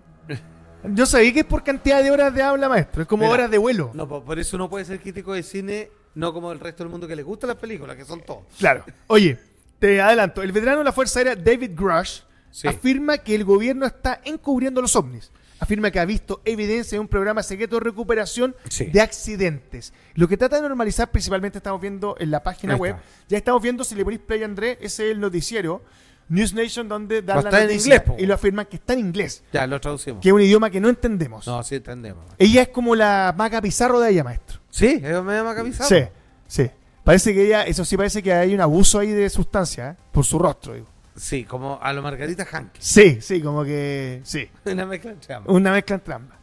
Yo 0.93 1.05
sabía 1.07 1.33
que 1.33 1.39
es 1.39 1.45
por 1.45 1.63
cantidad 1.63 2.03
de 2.03 2.11
horas 2.11 2.33
de 2.33 2.43
habla, 2.43 2.69
maestro. 2.69 3.01
Es 3.01 3.07
como 3.07 3.23
Mira, 3.23 3.33
horas 3.33 3.51
de 3.51 3.57
vuelo. 3.57 3.89
No, 3.95 4.07
por 4.07 4.37
eso 4.37 4.55
uno 4.55 4.69
puede 4.69 4.85
ser 4.85 4.99
crítico 4.99 5.33
de 5.33 5.41
cine, 5.41 5.89
no 6.13 6.31
como 6.31 6.51
el 6.51 6.59
resto 6.59 6.83
del 6.83 6.91
mundo 6.91 7.07
que 7.07 7.15
le 7.15 7.23
gustan 7.23 7.47
las 7.47 7.57
películas, 7.57 7.95
que 7.95 8.05
son 8.05 8.21
todos. 8.21 8.43
Claro. 8.59 8.83
Oye, 9.07 9.39
te 9.79 9.99
adelanto. 9.99 10.43
El 10.43 10.51
veterano 10.51 10.79
de 10.79 10.83
la 10.83 10.91
Fuerza 10.91 11.19
Aérea, 11.19 11.35
David 11.35 11.71
Grush, 11.75 12.21
Sí. 12.51 12.67
afirma 12.67 13.17
que 13.17 13.35
el 13.35 13.43
gobierno 13.43 13.85
está 13.85 14.21
encubriendo 14.23 14.81
los 14.81 14.95
ovnis. 14.95 15.31
afirma 15.57 15.89
que 15.89 15.99
ha 16.01 16.05
visto 16.05 16.41
evidencia 16.45 16.97
de 16.97 16.99
un 16.99 17.07
programa 17.07 17.41
secreto 17.41 17.77
de 17.77 17.79
recuperación 17.85 18.53
Sí. 18.69 18.85
de 18.85 18.99
accidentes. 19.01 19.93
Lo 20.13 20.27
que 20.27 20.35
trata 20.37 20.57
de 20.57 20.61
normalizar, 20.61 21.09
principalmente 21.09 21.57
estamos 21.59 21.79
viendo 21.81 22.15
en 22.19 22.29
la 22.29 22.43
página 22.43 22.75
web, 22.75 22.97
ya 23.29 23.37
estamos 23.37 23.61
viendo, 23.63 23.83
si 23.85 23.95
le 23.95 24.03
ponéis 24.03 24.21
play 24.21 24.43
André, 24.43 24.73
ese 24.81 25.05
es 25.07 25.11
el 25.13 25.19
noticiero 25.21 25.81
News 26.29 26.53
Nation 26.53 26.88
donde 26.88 27.21
dan 27.21 27.38
la 27.43 27.49
está 27.49 27.61
en 27.61 27.67
noticia 27.67 27.95
inglés, 27.95 28.01
po. 28.01 28.15
y 28.17 28.25
lo 28.25 28.33
afirman 28.33 28.65
que 28.65 28.77
está 28.77 28.93
en 28.93 28.99
inglés, 28.99 29.43
Ya, 29.53 29.67
lo 29.67 29.79
traducimos. 29.79 30.21
que 30.21 30.29
es 30.29 30.33
un 30.33 30.41
idioma 30.41 30.69
que 30.69 30.79
no 30.81 30.89
entendemos. 30.89 31.45
No, 31.45 31.61
sí 31.63 31.75
entendemos. 31.75 32.25
Ella 32.38 32.63
es 32.63 32.69
como 32.69 32.95
la 32.95 33.33
maga 33.38 33.61
Pizarro 33.61 33.99
de 33.99 34.11
ella, 34.11 34.23
maestro. 34.23 34.59
Sí, 34.69 35.01
es 35.03 35.23
medio 35.23 35.43
macabizado. 35.43 35.88
Sí, 35.89 36.03
sí. 36.47 36.69
Parece 37.03 37.33
que 37.33 37.45
ella, 37.45 37.63
eso 37.63 37.85
sí 37.85 37.95
parece 37.95 38.23
que 38.23 38.33
hay 38.33 38.53
un 38.55 38.61
abuso 38.61 38.97
ahí 38.99 39.11
de 39.11 39.29
sustancia, 39.29 39.89
¿eh? 39.91 39.95
por 40.11 40.25
su 40.25 40.39
rostro, 40.39 40.73
digo. 40.73 40.88
Sí, 41.15 41.45
como 41.45 41.79
a 41.81 41.93
lo 41.93 42.01
Margarita 42.01 42.43
Hank. 42.45 42.71
Sí, 42.79 43.21
sí, 43.21 43.41
como 43.41 43.63
que, 43.63 44.21
sí. 44.23 44.49
Una 44.65 44.85
mezcla 44.85 45.11
entre 45.11 45.33
ambos. 45.35 45.55
Una 45.55 45.71
mezcla 45.71 45.95
en 45.95 46.01
trampa. 46.01 46.35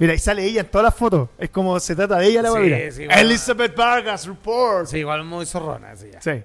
Mira, 0.00 0.14
y 0.14 0.18
sale 0.18 0.44
ella 0.44 0.60
en 0.60 0.66
todas 0.66 0.84
las 0.84 0.94
fotos. 0.94 1.28
Es 1.38 1.50
como 1.50 1.78
se 1.80 1.96
trata 1.96 2.18
de 2.18 2.26
ella 2.26 2.42
la 2.42 2.50
Sí, 2.50 2.56
sí, 2.92 3.06
bueno. 3.06 3.20
Elizabeth 3.20 3.74
Vargas 3.76 4.26
Report. 4.26 4.86
Sí, 4.86 4.98
igual 4.98 5.24
muy 5.24 5.46
zorrona, 5.46 5.96
sí, 5.96 6.08
ya. 6.12 6.20
Sí. 6.20 6.42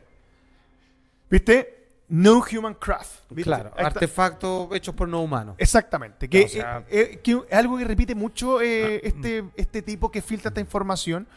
¿Viste? 1.29 1.82
No 2.09 2.43
Human 2.51 2.75
Craft. 2.75 3.23
¿viste? 3.29 3.43
Claro, 3.43 3.71
artefactos 3.77 4.69
hechos 4.75 4.93
por 4.93 5.07
no 5.07 5.21
humanos. 5.21 5.55
Exactamente. 5.57 6.27
Que, 6.29 6.43
O 6.43 6.47
sea- 6.47 6.85
eh, 6.89 7.11
eh, 7.13 7.19
que 7.23 7.31
es 7.49 7.53
algo 7.57 7.77
que 7.77 7.85
repite 7.85 8.13
mucho 8.13 8.61
eh, 8.61 9.01
este, 9.03 9.45
este 9.55 9.81
tipo 9.81 10.11
que 10.11 10.21
filtra 10.21 10.49
esta 10.49 10.61
información. 10.61 11.27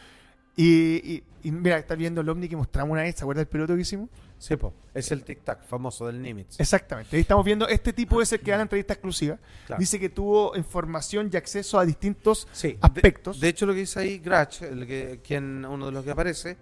Y, 0.59 0.96
y- 1.16 1.22
y 1.42 1.50
mira, 1.52 1.76
estás 1.79 1.96
viendo 1.98 2.22
el 2.22 2.29
ovni 2.29 2.48
que 2.48 2.57
mostramos 2.57 2.92
una 2.92 3.02
vez. 3.02 3.14
¿Se 3.14 3.22
acuerdas 3.24 3.42
del 3.44 3.48
piloto 3.48 3.74
que 3.74 3.83
hicimos? 3.83 4.09
Sí, 4.38 4.57
po. 4.57 4.72
Es 4.94 5.11
el 5.12 5.24
tic-tac 5.24 5.62
famoso 5.64 6.07
del 6.07 6.20
Nimitz. 6.20 6.59
Exactamente. 6.59 7.14
Ahí 7.14 7.22
estamos 7.22 7.44
viendo 7.44 7.68
este 7.68 7.92
tipo 7.92 8.20
es 8.20 8.33
el 8.33 8.40
que 8.40 8.50
da 8.50 8.57
la 8.59 8.62
entrevista 8.64 8.94
exclusiva. 8.94 9.38
Claro. 9.66 9.79
Dice 9.81 10.00
que 10.00 10.09
tuvo 10.09 10.57
información 10.57 11.31
y 11.33 11.37
acceso 11.37 11.79
a 11.79 11.85
distintos 11.85 12.48
Sí, 12.52 12.72
de- 12.72 12.79
aspectos. 12.81 13.38
De, 13.40 13.48
hecho, 13.48 13.64
lo 13.66 13.72
que 13.74 13.81
dice 13.81 14.00
ahí 14.00 14.18
Grach, 14.18 14.62
el 14.62 14.87
que, 14.87 15.20
quien, 15.22 15.64
uno 15.64 15.87
de 15.87 15.92
los 15.92 16.05
que 16.05 16.11
aparece, 16.11 16.57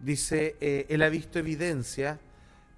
dice, 0.00 0.56
eh, 0.60 0.86
él 0.88 1.02
ha 1.02 1.08
visto 1.08 1.38
evidencia 1.38 2.18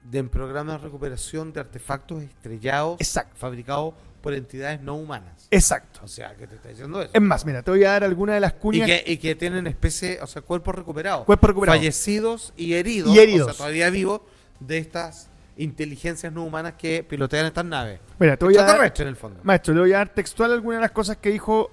de 0.05 0.23
programas 0.25 0.81
de 0.81 0.87
recuperación 0.87 1.53
de 1.53 1.61
artefactos 1.61 2.23
estrellados 2.23 2.97
Exacto. 3.01 3.35
fabricados 3.37 3.95
por 4.23 4.33
entidades 4.35 4.81
no 4.81 4.95
humanas. 4.97 5.49
Exacto. 5.51 6.01
O 6.03 6.09
sea, 6.09 6.35
que 6.35 6.47
te 6.47 6.55
está 6.57 6.69
diciendo 6.71 7.03
eso. 7.03 7.11
Es 7.12 7.21
más, 7.21 7.45
mira, 7.45 7.62
te 7.62 7.71
voy 7.71 7.85
a 7.85 7.90
dar 7.90 8.05
alguna 8.05 8.35
de 8.35 8.40
las 8.40 8.53
Y 8.53 8.57
cuñas. 8.57 8.87
que, 8.87 9.05
y 9.07 9.17
que 9.19 9.35
tienen 9.35 9.67
especie, 9.67 10.19
o 10.23 10.27
sea, 10.27 10.40
cuerpos 10.43 10.75
recuperados. 10.75 11.25
Cuerpos 11.27 11.49
recuperados. 11.49 11.79
Fallecidos 11.81 12.53
y 12.57 12.75
heridos. 12.75 13.14
Y 13.14 13.19
heridos. 13.19 13.49
O 13.49 13.53
sea, 13.53 13.59
todavía 13.59 13.90
vivos 13.90 14.21
de 14.61 14.79
estas 14.79 15.29
inteligencias 15.57 16.33
no 16.33 16.45
humanas 16.45 16.75
que 16.75 17.05
pilotean 17.05 17.47
estas 17.47 17.64
naves. 17.64 18.01
Mira, 18.19 18.37
te 18.37 18.45
voy 18.45 18.57
a 18.57 18.62
dar, 18.62 18.93
en 18.99 19.09
el 19.09 19.17
fondo. 19.17 19.40
maestro, 19.43 19.75
le 19.75 19.81
voy 19.81 19.93
a 19.93 19.99
dar 19.99 20.09
textual 20.09 20.53
algunas 20.53 20.79
de 20.79 20.83
las 20.83 20.90
cosas 20.90 21.17
que 21.19 21.31
dijo 21.31 21.71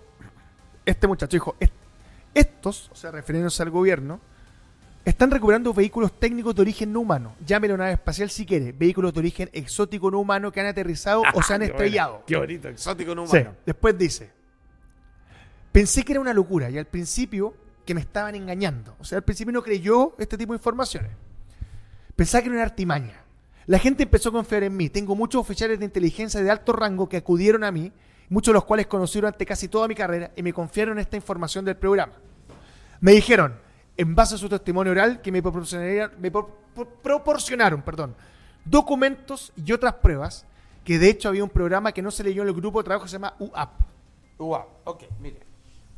este 0.85 1.07
muchacho. 1.07 1.35
Dijo, 1.35 1.55
"Est- 1.59 1.73
estos, 2.33 2.89
o 2.91 2.95
sea, 2.95 3.11
refiriéndose 3.11 3.61
al 3.63 3.69
gobierno, 3.71 4.19
están 5.03 5.31
recuperando 5.31 5.73
vehículos 5.73 6.13
técnicos 6.19 6.53
de 6.55 6.61
origen 6.61 6.93
no 6.93 6.99
humano. 7.01 7.35
Llámelo 7.45 7.75
nave 7.75 7.93
espacial 7.93 8.29
si 8.29 8.45
quiere. 8.45 8.71
Vehículos 8.71 9.13
de 9.13 9.19
origen 9.19 9.49
exótico 9.53 10.11
no 10.11 10.19
humano 10.19 10.51
que 10.51 10.59
han 10.61 10.67
aterrizado 10.67 11.23
o 11.33 11.41
se 11.41 11.53
han 11.53 11.61
Qué 11.61 11.67
estrellado. 11.67 12.23
Qué 12.27 12.37
bonito, 12.37 12.67
exótico 12.69 13.15
no 13.15 13.25
Sí. 13.25 13.37
humano. 13.37 13.55
Después 13.65 13.97
dice, 13.97 14.29
pensé 15.71 16.03
que 16.03 16.13
era 16.13 16.21
una 16.21 16.33
locura 16.33 16.69
y 16.69 16.77
al 16.77 16.85
principio 16.85 17.53
que 17.85 17.93
me 17.95 18.01
estaban 18.01 18.35
engañando. 18.35 18.95
O 18.99 19.03
sea, 19.03 19.17
al 19.17 19.23
principio 19.23 19.51
no 19.51 19.63
creyó 19.63 20.13
este 20.19 20.37
tipo 20.37 20.53
de 20.53 20.57
informaciones. 20.57 21.11
Pensaba 22.15 22.41
que 22.43 22.47
era 22.49 22.55
una 22.57 22.63
artimaña. 22.65 23.15
La 23.65 23.79
gente 23.79 24.03
empezó 24.03 24.29
a 24.29 24.33
confiar 24.33 24.63
en 24.63 24.75
mí. 24.75 24.89
Tengo 24.89 25.15
muchos 25.15 25.41
oficiales 25.41 25.79
de 25.79 25.85
inteligencia 25.85 26.41
de 26.43 26.51
alto 26.51 26.73
rango 26.73 27.07
que 27.09 27.17
acudieron 27.17 27.63
a 27.63 27.71
mí, 27.71 27.91
muchos 28.29 28.51
de 28.51 28.55
los 28.55 28.65
cuales 28.65 28.87
conocí 28.87 29.17
durante 29.19 29.45
casi 29.45 29.67
toda 29.67 29.87
mi 29.87 29.95
carrera 29.95 30.31
y 30.35 30.43
me 30.43 30.53
confiaron 30.53 30.99
esta 30.99 31.15
información 31.15 31.65
del 31.65 31.77
programa. 31.77 32.13
Me 32.99 33.13
dijeron, 33.13 33.55
en 34.01 34.15
base 34.15 34.33
a 34.33 34.37
su 34.39 34.49
testimonio 34.49 34.93
oral, 34.93 35.21
que 35.21 35.31
me 35.31 35.43
proporcionaron, 35.43 37.83
perdón, 37.83 38.15
documentos 38.65 39.53
y 39.55 39.71
otras 39.73 39.93
pruebas, 39.93 40.47
que 40.83 40.97
de 40.97 41.07
hecho 41.07 41.29
había 41.29 41.43
un 41.43 41.51
programa 41.51 41.91
que 41.91 42.01
no 42.01 42.09
se 42.09 42.23
leyó 42.23 42.41
en 42.41 42.47
el 42.47 42.55
grupo 42.55 42.79
de 42.79 42.85
trabajo 42.85 43.05
que 43.05 43.11
se 43.11 43.17
llama 43.17 43.35
UAP. 43.37 43.79
Wow, 44.39 44.63
ok, 44.85 45.03
mire. 45.19 45.41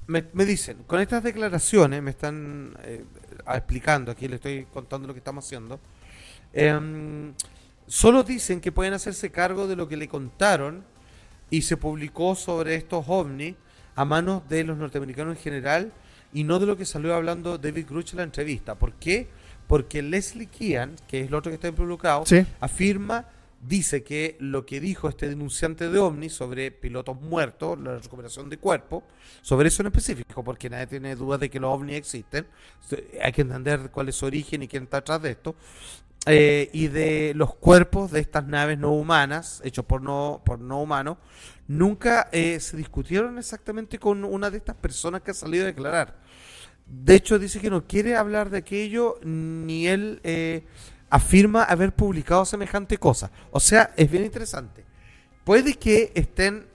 Me, 0.07 0.25
me 0.33 0.43
dicen, 0.43 0.83
con 0.85 0.99
estas 0.99 1.23
declaraciones, 1.23 2.03
me 2.03 2.11
están 2.11 2.75
eh, 2.83 3.05
explicando, 3.47 4.11
aquí 4.11 4.27
le 4.27 4.35
estoy 4.35 4.65
contando 4.65 5.07
lo 5.07 5.13
que 5.13 5.19
estamos 5.19 5.45
haciendo, 5.45 5.79
em, 6.51 7.33
solo 7.87 8.23
dicen 8.23 8.59
que 8.59 8.73
pueden 8.73 8.93
hacerse 8.93 9.31
cargo 9.31 9.65
de 9.65 9.77
lo 9.77 9.87
que 9.87 9.95
le 9.95 10.09
contaron 10.09 10.83
y 11.49 11.61
se 11.61 11.77
publicó 11.77 12.35
sobre 12.35 12.75
estos 12.75 13.05
ovnis 13.07 13.55
a 13.95 14.03
manos 14.03 14.41
de 14.49 14.65
los 14.65 14.77
norteamericanos 14.77 15.37
en 15.37 15.41
general 15.41 15.93
y 16.33 16.43
no 16.43 16.59
de 16.59 16.65
lo 16.65 16.77
que 16.77 16.85
salió 16.85 17.13
hablando 17.15 17.57
David 17.57 17.87
Grush 17.89 18.11
en 18.11 18.17
la 18.17 18.23
entrevista. 18.23 18.75
¿Por 18.75 18.93
qué? 18.93 19.27
Porque 19.67 20.01
Leslie 20.01 20.47
Kean, 20.47 20.95
que 21.07 21.21
es 21.21 21.27
el 21.27 21.33
otro 21.35 21.49
que 21.51 21.55
está 21.55 21.67
involucrado, 21.67 22.25
Sí. 22.25 22.45
afirma, 22.59 23.25
dice 23.65 24.03
que 24.03 24.35
lo 24.39 24.65
que 24.65 24.81
dijo 24.81 25.07
este 25.07 25.29
denunciante 25.29 25.89
de 25.89 25.97
OVNI 25.97 26.29
sobre 26.29 26.69
pilotos 26.71 27.19
muertos, 27.21 27.79
la 27.79 27.97
recuperación 27.97 28.49
de 28.49 28.57
cuerpos, 28.57 29.03
sobre 29.41 29.69
eso 29.69 29.81
en 29.83 29.87
específico, 29.87 30.43
porque 30.43 30.69
nadie 30.69 30.87
tiene 30.87 31.15
dudas 31.15 31.39
de 31.39 31.49
que 31.49 31.59
los 31.61 31.73
OVNI 31.73 31.95
existen, 31.95 32.45
hay 33.21 33.31
que 33.31 33.41
entender 33.41 33.89
cuál 33.91 34.09
es 34.09 34.15
su 34.15 34.25
origen 34.25 34.63
y 34.63 34.67
quién 34.67 34.83
está 34.83 34.97
atrás 34.97 35.21
de 35.21 35.31
esto, 35.31 35.55
eh, 36.25 36.69
y 36.73 36.87
de 36.87 37.33
los 37.35 37.55
cuerpos 37.55 38.11
de 38.11 38.19
estas 38.21 38.45
naves 38.47 38.77
no 38.77 38.91
humanas, 38.93 39.61
hechos 39.63 39.85
por 39.85 40.01
no, 40.01 40.41
por 40.45 40.59
no 40.59 40.81
humanos, 40.81 41.17
nunca 41.67 42.27
eh, 42.31 42.59
se 42.59 42.75
discutieron 42.77 43.37
exactamente 43.37 43.97
con 43.97 44.23
una 44.25 44.49
de 44.49 44.57
estas 44.57 44.75
personas 44.75 45.21
que 45.21 45.31
ha 45.31 45.33
salido 45.33 45.63
a 45.63 45.67
declarar. 45.67 46.22
De 46.85 47.15
hecho, 47.15 47.39
dice 47.39 47.59
que 47.59 47.69
no 47.69 47.85
quiere 47.85 48.15
hablar 48.15 48.49
de 48.49 48.59
aquello, 48.59 49.19
ni 49.23 49.87
él 49.87 50.19
eh, 50.23 50.63
afirma 51.09 51.63
haber 51.63 51.93
publicado 51.93 52.45
semejante 52.45 52.97
cosa. 52.97 53.31
O 53.51 53.59
sea, 53.59 53.91
es 53.97 54.09
bien 54.09 54.23
interesante. 54.23 54.83
Puede 55.43 55.75
que 55.75 56.11
estén 56.15 56.65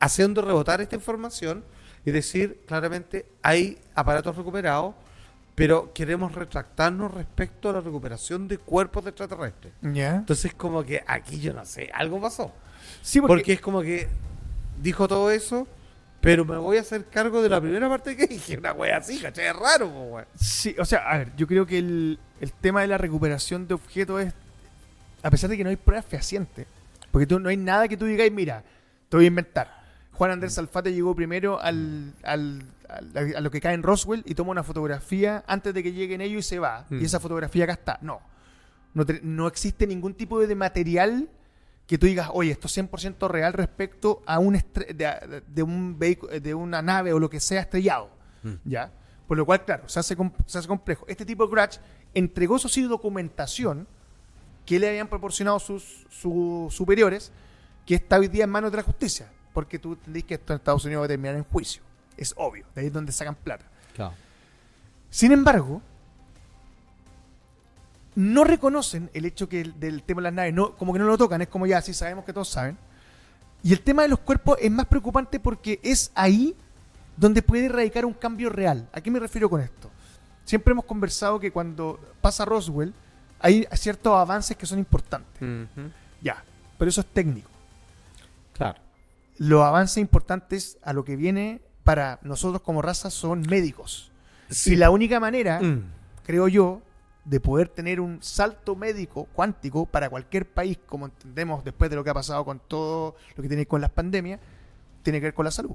haciendo 0.00 0.42
rebotar 0.42 0.80
esta 0.80 0.96
información 0.96 1.64
y 2.04 2.10
decir 2.10 2.60
claramente 2.66 3.26
hay 3.42 3.78
aparatos 3.94 4.36
recuperados, 4.36 4.94
pero 5.54 5.92
queremos 5.92 6.34
retractarnos 6.34 7.12
respecto 7.12 7.70
a 7.70 7.74
la 7.74 7.80
recuperación 7.80 8.48
de 8.48 8.58
cuerpos 8.58 9.04
de 9.04 9.10
extraterrestres. 9.10 9.72
Entonces, 9.82 10.54
como 10.54 10.82
que 10.82 11.02
aquí 11.06 11.40
yo 11.40 11.52
no 11.52 11.64
sé, 11.64 11.90
algo 11.94 12.20
pasó. 12.20 12.52
Sí, 13.02 13.20
Porque, 13.20 13.52
es 13.52 13.60
como 13.60 13.82
que 13.82 14.08
dijo 14.80 15.06
todo 15.06 15.30
eso, 15.30 15.66
pero 16.22 16.44
me 16.46 16.56
voy 16.56 16.78
a 16.78 16.80
hacer 16.80 17.04
cargo 17.06 17.42
de 17.42 17.48
la 17.50 17.60
primera 17.60 17.86
parte 17.88 18.16
que 18.16 18.26
dije. 18.26 18.56
Una 18.56 18.72
wea 18.72 18.96
así, 18.96 19.20
¿cachai? 19.20 19.48
Es 19.48 19.56
raro, 19.56 19.88
wea. 19.88 20.26
Sí, 20.34 20.74
o 20.78 20.84
sea, 20.86 21.00
a 21.00 21.18
ver, 21.18 21.36
yo 21.36 21.46
creo 21.46 21.66
que 21.66 21.76
el, 21.78 22.18
el 22.40 22.52
tema 22.52 22.80
de 22.80 22.86
la 22.86 22.96
recuperación 22.96 23.68
de 23.68 23.74
objetos 23.74 24.22
es, 24.22 24.32
a 25.22 25.30
pesar 25.30 25.50
de 25.50 25.56
que 25.58 25.64
no 25.64 25.70
hay 25.70 25.76
pruebas 25.76 26.06
fehacientes, 26.06 26.66
porque 27.10 27.26
tú, 27.26 27.38
no 27.38 27.48
hay 27.50 27.56
nada 27.58 27.88
que 27.88 27.96
tú 27.98 28.06
digas, 28.06 28.30
mira, 28.32 28.62
te 29.10 29.16
voy 29.18 29.24
a 29.26 29.28
inventar. 29.28 29.82
Juan 30.12 30.30
Andrés 30.30 30.56
Alfate 30.58 30.92
llegó 30.94 31.14
primero 31.14 31.60
al, 31.60 32.14
al- 32.22 32.62
al- 32.88 33.34
a 33.36 33.40
lo 33.40 33.50
que 33.50 33.60
cae 33.60 33.74
en 33.74 33.82
Roswell 33.82 34.22
y 34.24 34.34
toma 34.34 34.50
una 34.52 34.62
fotografía 34.62 35.42
antes 35.46 35.74
de 35.74 35.82
que 35.82 35.92
lleguen 35.92 36.20
ellos 36.20 36.46
y 36.46 36.48
se 36.48 36.58
va. 36.58 36.86
Mm. 36.88 37.00
Y 37.00 37.04
esa 37.04 37.18
fotografía 37.18 37.64
acá 37.64 37.72
está. 37.74 37.98
No. 38.02 38.20
No, 38.94 39.04
te- 39.06 39.20
no 39.22 39.46
existe 39.48 39.86
ningún 39.86 40.14
tipo 40.14 40.38
de 40.38 40.54
material 40.54 41.28
que 41.92 41.98
tú 41.98 42.06
digas, 42.06 42.30
oye, 42.32 42.50
esto 42.50 42.68
es 42.68 42.78
100% 42.78 43.28
real 43.28 43.52
respecto 43.52 44.22
a 44.24 44.38
un 44.38 44.54
de, 44.54 45.42
de 45.46 45.62
un 45.62 45.98
vehículo, 45.98 46.40
de 46.40 46.54
una 46.54 46.80
nave 46.80 47.12
o 47.12 47.18
lo 47.18 47.28
que 47.28 47.38
sea 47.38 47.60
estrellado. 47.60 48.08
Mm. 48.42 48.54
¿Ya? 48.64 48.90
Por 49.28 49.36
lo 49.36 49.44
cual, 49.44 49.62
claro, 49.66 49.86
se 49.90 50.00
hace, 50.00 50.16
se 50.46 50.58
hace 50.58 50.66
complejo. 50.66 51.04
Este 51.06 51.26
tipo 51.26 51.44
de 51.44 51.50
Grudge 51.50 51.80
entregó, 52.14 52.56
eso 52.56 52.70
sí, 52.70 52.80
documentación 52.84 53.86
que 54.64 54.78
le 54.78 54.88
habían 54.88 55.06
proporcionado 55.06 55.58
sus, 55.58 56.06
sus 56.08 56.72
superiores, 56.72 57.30
que 57.84 57.96
está 57.96 58.18
hoy 58.18 58.28
día 58.28 58.44
en 58.44 58.50
manos 58.50 58.70
de 58.70 58.78
la 58.78 58.84
justicia. 58.84 59.30
Porque 59.52 59.78
tú 59.78 59.92
entendís 59.92 60.24
que 60.24 60.32
esto 60.32 60.54
en 60.54 60.60
Estados 60.60 60.86
Unidos 60.86 61.02
va 61.02 61.04
a 61.04 61.08
terminar 61.08 61.36
en 61.36 61.44
juicio. 61.44 61.82
Es 62.16 62.32
obvio. 62.38 62.64
De 62.74 62.80
ahí 62.80 62.86
es 62.86 62.92
donde 62.94 63.12
sacan 63.12 63.34
plata. 63.34 63.66
Sin 65.10 65.30
embargo, 65.30 65.82
no 68.14 68.44
reconocen 68.44 69.10
el 69.14 69.24
hecho 69.24 69.48
que 69.48 69.60
el- 69.62 69.78
del 69.80 70.02
tema 70.02 70.20
de 70.20 70.24
las 70.24 70.32
naves, 70.34 70.54
no, 70.54 70.76
como 70.76 70.92
que 70.92 70.98
no 70.98 71.06
lo 71.06 71.16
tocan, 71.18 71.40
es 71.42 71.48
como 71.48 71.66
ya, 71.66 71.80
sí 71.80 71.94
sabemos 71.94 72.24
que 72.24 72.32
todos 72.32 72.48
saben. 72.48 72.76
Y 73.62 73.72
el 73.72 73.80
tema 73.80 74.02
de 74.02 74.08
los 74.08 74.18
cuerpos 74.18 74.58
es 74.60 74.70
más 74.70 74.86
preocupante 74.86 75.38
porque 75.40 75.80
es 75.82 76.10
ahí 76.14 76.54
donde 77.16 77.42
puede 77.42 77.68
radicar 77.68 78.04
un 78.04 78.12
cambio 78.14 78.50
real. 78.50 78.88
¿A 78.92 79.00
qué 79.00 79.10
me 79.10 79.18
refiero 79.20 79.48
con 79.48 79.60
esto? 79.60 79.90
Siempre 80.44 80.72
hemos 80.72 80.84
conversado 80.84 81.38
que 81.38 81.52
cuando 81.52 82.00
pasa 82.20 82.44
Roswell 82.44 82.92
hay 83.38 83.66
ciertos 83.74 84.14
avances 84.16 84.56
que 84.56 84.66
son 84.66 84.78
importantes. 84.78 85.40
Ya, 86.20 86.42
pero 86.78 86.88
eso 86.88 87.00
es 87.00 87.06
técnico. 87.06 87.48
Claro. 88.54 88.78
Los 89.38 89.62
avances 89.62 89.98
importantes 89.98 90.78
a 90.82 90.92
lo 90.92 91.04
que 91.04 91.16
viene 91.16 91.60
para 91.84 92.18
nosotros 92.22 92.62
como 92.62 92.82
raza 92.82 93.10
son 93.10 93.42
médicos. 93.48 94.10
Y 94.66 94.76
la 94.76 94.90
única 94.90 95.18
manera 95.20 95.60
Mm. 95.60 95.84
creo 96.24 96.48
yo, 96.48 96.82
de 97.24 97.38
poder 97.40 97.68
tener 97.68 98.00
un 98.00 98.22
salto 98.22 98.74
médico 98.74 99.28
cuántico 99.32 99.86
para 99.86 100.10
cualquier 100.10 100.46
país, 100.46 100.78
como 100.86 101.06
entendemos 101.06 101.62
después 101.64 101.88
de 101.90 101.96
lo 101.96 102.02
que 102.04 102.10
ha 102.10 102.14
pasado 102.14 102.44
con 102.44 102.58
todo 102.66 103.14
lo 103.36 103.42
que 103.42 103.48
tiene 103.48 103.66
con 103.66 103.80
las 103.80 103.90
pandemias, 103.90 104.40
tiene 105.02 105.20
que 105.20 105.26
ver 105.26 105.34
con 105.34 105.44
la 105.44 105.50
salud. 105.52 105.74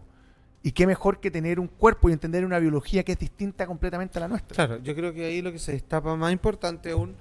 Y 0.63 0.71
qué 0.73 0.85
mejor 0.85 1.19
que 1.21 1.31
tener 1.31 1.59
un 1.59 1.67
cuerpo 1.67 2.09
y 2.09 2.13
entender 2.13 2.43
una 2.43 2.59
biología 2.59 3.03
que 3.03 3.13
es 3.13 3.19
distinta 3.19 3.65
completamente 3.65 4.17
a 4.19 4.21
la 4.21 4.27
nuestra. 4.27 4.55
Claro, 4.55 4.83
yo 4.83 4.93
creo 4.95 5.13
que 5.13 5.25
ahí 5.25 5.41
lo 5.41 5.51
que 5.51 5.59
se 5.59 5.71
destapa 5.71 6.15
más 6.17 6.33
importante 6.33 6.91
aún 6.91 7.15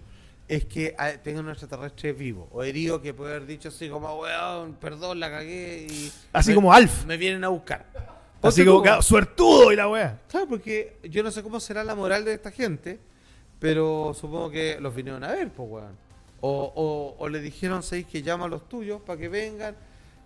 es 0.48 0.64
que 0.64 0.94
ah, 0.98 1.10
tenga 1.22 1.40
un 1.40 1.48
extraterrestre 1.50 2.12
vivo 2.12 2.48
o 2.52 2.62
herido 2.64 3.00
que 3.02 3.12
puede 3.14 3.34
haber 3.34 3.46
dicho 3.46 3.68
así 3.68 3.88
como, 3.88 4.12
weón, 4.20 4.74
perdón, 4.74 5.20
la 5.20 5.30
cagué 5.30 5.86
y... 5.88 6.12
Así 6.32 6.50
me- 6.50 6.54
como 6.56 6.72
Alf. 6.72 7.04
Me 7.04 7.16
vienen 7.16 7.44
a 7.44 7.48
buscar. 7.48 7.86
Así 8.42 8.64
como, 8.64 8.78
tú- 8.78 8.82
claro, 8.84 9.02
suertudo 9.02 9.70
y 9.72 9.76
la 9.76 9.88
weá. 9.88 10.20
Claro, 10.28 10.46
porque 10.48 10.96
yo 11.04 11.22
no 11.22 11.30
sé 11.30 11.42
cómo 11.44 11.60
será 11.60 11.84
la 11.84 11.94
moral 11.94 12.24
de 12.24 12.34
esta 12.34 12.50
gente, 12.50 12.98
pero 13.59 14.12
supongo 14.14 14.51
que 14.51 14.79
los 14.81 14.95
vinieron 14.95 15.25
a 15.25 15.29
ver, 15.33 15.51
pues, 15.51 15.69
weón. 15.71 16.07
O, 16.40 16.73
o, 16.77 17.16
o 17.25 17.29
le 17.29 17.40
dijeron, 17.40 17.83
seis 17.83 18.07
que 18.07 18.23
llama 18.23 18.45
a 18.45 18.49
los 18.49 18.69
tuyos 18.69 19.01
para 19.01 19.19
que 19.19 19.29
vengan. 19.29 19.75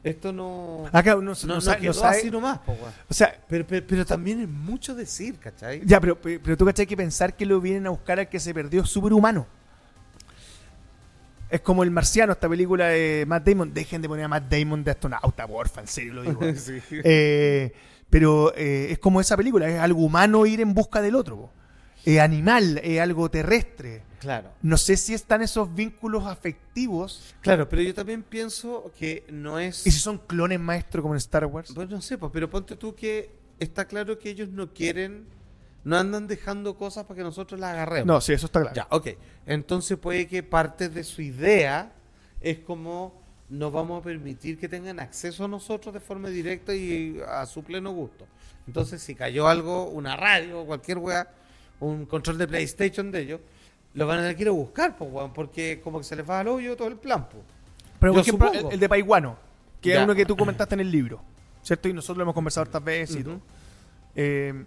Esto 0.03 0.33
no... 0.33 0.87
Acá 0.93 1.15
uno 1.15 1.33
no, 1.33 1.47
no, 1.47 1.55
no 1.57 1.61
sabe- 1.61 1.87
no 1.87 1.93
sabe- 1.93 2.19
así 2.19 2.31
nomás, 2.31 2.59
pues, 2.65 2.79
weón. 2.81 2.93
O 3.09 3.15
sea, 3.15 3.39
Pero, 3.49 3.67
pero, 3.67 3.87
pero 3.87 4.07
también 4.07 4.41
es 4.41 4.49
mucho 4.49 4.95
decir, 4.95 5.39
¿cachai? 5.39 5.83
ya, 5.85 6.01
pero, 6.01 6.19
pero 6.21 6.57
tú 6.57 6.65
cachai 6.65 6.87
que 6.87 6.97
pensar 6.97 7.37
que 7.37 7.45
lo 7.47 7.61
vienen 7.61 7.87
a 7.87 7.91
buscar 7.91 8.19
al 8.19 8.29
que 8.29 8.41
se 8.41 8.53
perdió 8.55 8.85
superhumano. 8.87 9.47
Es 11.51 11.61
como 11.63 11.83
el 11.83 11.91
marciano, 11.91 12.33
esta 12.33 12.49
película 12.49 12.89
de 12.89 13.25
Matt 13.27 13.45
Damon. 13.47 13.75
Dejen 13.75 14.01
de 14.01 14.09
poner 14.09 14.25
a 14.25 14.29
Matt 14.29 14.45
Damon 14.51 14.85
de 14.85 14.93
astronauta, 14.93 15.47
porfa, 15.49 15.81
en 15.81 15.89
serio 15.89 16.15
lo 16.15 16.23
digo. 16.23 16.41
Sí. 16.57 16.79
Eh, 17.05 17.73
pero 18.09 18.53
eh, 18.57 18.89
es 18.91 18.99
como 18.99 19.21
esa 19.21 19.37
película, 19.37 19.69
es 19.69 19.79
algo 19.81 20.01
humano 20.03 20.47
ir 20.47 20.61
en 20.61 20.75
busca 20.75 21.03
del 21.03 21.15
otro. 21.17 21.37
po. 21.37 21.53
Es 22.05 22.19
animal, 22.19 22.81
es 22.83 23.01
algo 23.01 23.31
terrestre. 23.31 24.03
Claro. 24.21 24.51
No 24.63 24.77
sé 24.77 24.97
si 24.97 25.15
están 25.15 25.41
esos 25.41 25.75
vínculos 25.75 26.27
afectivos 26.27 26.71
Claro, 27.41 27.69
pero 27.69 27.83
yo 27.83 27.95
también 27.95 28.23
pienso 28.23 28.93
que 28.99 29.25
no 29.31 29.59
es... 29.59 29.87
y 29.87 29.91
si 29.91 29.99
son 29.99 30.19
clones 30.19 30.61
maestros 30.61 31.03
como 31.03 31.15
en 31.15 31.19
Star 31.19 31.47
Wars. 31.47 31.73
Pues 31.75 31.89
no 31.89 32.03
sé, 32.03 32.19
pues, 32.19 32.31
pero 32.33 32.51
ponte 32.51 32.77
tú 32.77 32.95
que 32.95 33.31
está 33.59 33.87
claro 33.87 34.19
que 34.19 34.31
ellos 34.31 34.51
no 34.51 34.73
quieren, 34.73 35.27
no 35.85 35.97
andan 35.97 36.27
dejando 36.27 36.77
cosas 36.77 37.05
para 37.05 37.19
que 37.19 37.23
nosotros 37.23 37.59
las 37.59 37.73
agarremos. 37.73 38.07
No, 38.07 38.21
sí, 38.21 38.33
eso 38.33 38.47
está 38.47 38.61
claro. 38.61 38.77
Ya, 38.77 38.87
ok. 38.91 39.09
Entonces 39.47 39.97
puede 39.99 40.27
que 40.27 40.43
parte 40.43 40.89
de 40.89 41.03
su 41.05 41.23
idea 41.23 41.93
es 42.41 42.59
como 42.59 43.21
no 43.49 43.71
vamos 43.71 44.01
a 44.01 44.05
permitir 44.05 44.59
que 44.59 44.69
tengan 44.69 45.01
acceso 45.01 45.45
a 45.45 45.49
nosotros 45.49 45.93
de 45.93 46.01
forma 46.01 46.29
directa 46.29 46.75
y 46.75 47.21
a 47.27 47.45
su 47.47 47.65
pleno 47.65 47.91
gusto. 47.91 48.27
Entonces, 48.67 49.03
si 49.03 49.17
cayó 49.17 49.49
algo, 49.49 49.89
una 49.89 50.17
radio, 50.17 50.65
cualquier 50.65 50.99
weá, 50.99 51.29
un 51.81 52.07
control 52.07 52.39
de 52.39 52.47
PlayStation 52.49 53.11
de 53.11 53.21
ellos, 53.21 53.41
lo 53.95 54.07
van 54.07 54.19
a 54.19 54.21
tener 54.23 54.37
que 54.37 54.43
ir 54.43 54.49
a 54.49 54.53
buscar, 54.53 54.97
pues, 54.97 55.11
weón, 55.13 55.33
porque 55.33 55.81
como 55.83 55.99
que 55.99 56.05
se 56.05 56.15
les 56.17 56.29
va 56.29 56.41
al 56.41 56.49
hoyo 56.49 56.77
todo 56.77 56.89
el 56.89 56.97
plan, 56.97 57.29
pues. 57.29 57.43
Pero 57.99 58.13
por 58.13 58.21
ejemplo, 58.23 58.53
el, 58.53 58.73
el 58.73 58.81
de 58.81 58.89
Paiguano, 58.89 59.37
que 59.81 59.95
es 59.95 60.01
uno 60.03 60.15
que 60.15 60.25
tú 60.25 60.37
comentaste 60.37 60.75
en 60.75 60.81
el 60.81 60.91
libro, 60.91 61.21
¿cierto? 61.63 61.89
Y 61.89 61.93
nosotros 61.93 62.19
lo 62.19 62.23
hemos 62.23 62.35
conversado 62.35 62.67
otras 62.69 62.85
veces 62.85 63.17
y 63.17 63.25
todo. 63.25 63.41
Eh, 64.15 64.65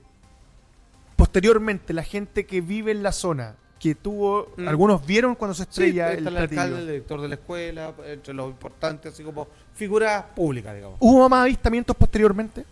posteriormente, 1.15 1.93
la 1.93 2.04
gente 2.04 2.45
que 2.45 2.62
vive 2.62 2.91
en 2.91 3.04
la 3.04 3.12
zona, 3.12 3.56
que 3.80 3.95
tuvo, 3.95 4.49
Mm. 4.56 4.67
algunos 4.67 5.06
vieron 5.06 5.36
cuando 5.36 5.54
se 5.54 5.63
Sí, 5.63 5.69
estrella 5.69 6.13
está 6.13 6.30
el 6.30 6.36
el 6.38 6.41
alcalde, 6.43 6.80
el 6.80 6.88
director 6.88 7.21
de 7.21 7.28
la 7.28 7.36
escuela, 7.36 7.93
entre 8.06 8.34
los 8.34 8.49
importantes, 8.49 9.13
así 9.13 9.23
como 9.23 9.47
figuras 9.73 10.23
públicas, 10.36 10.73
digamos. 10.76 10.97
¿Hubo 10.99 11.28
más 11.28 11.43
avistamientos 11.43 11.95
posteriormente? 11.95 12.65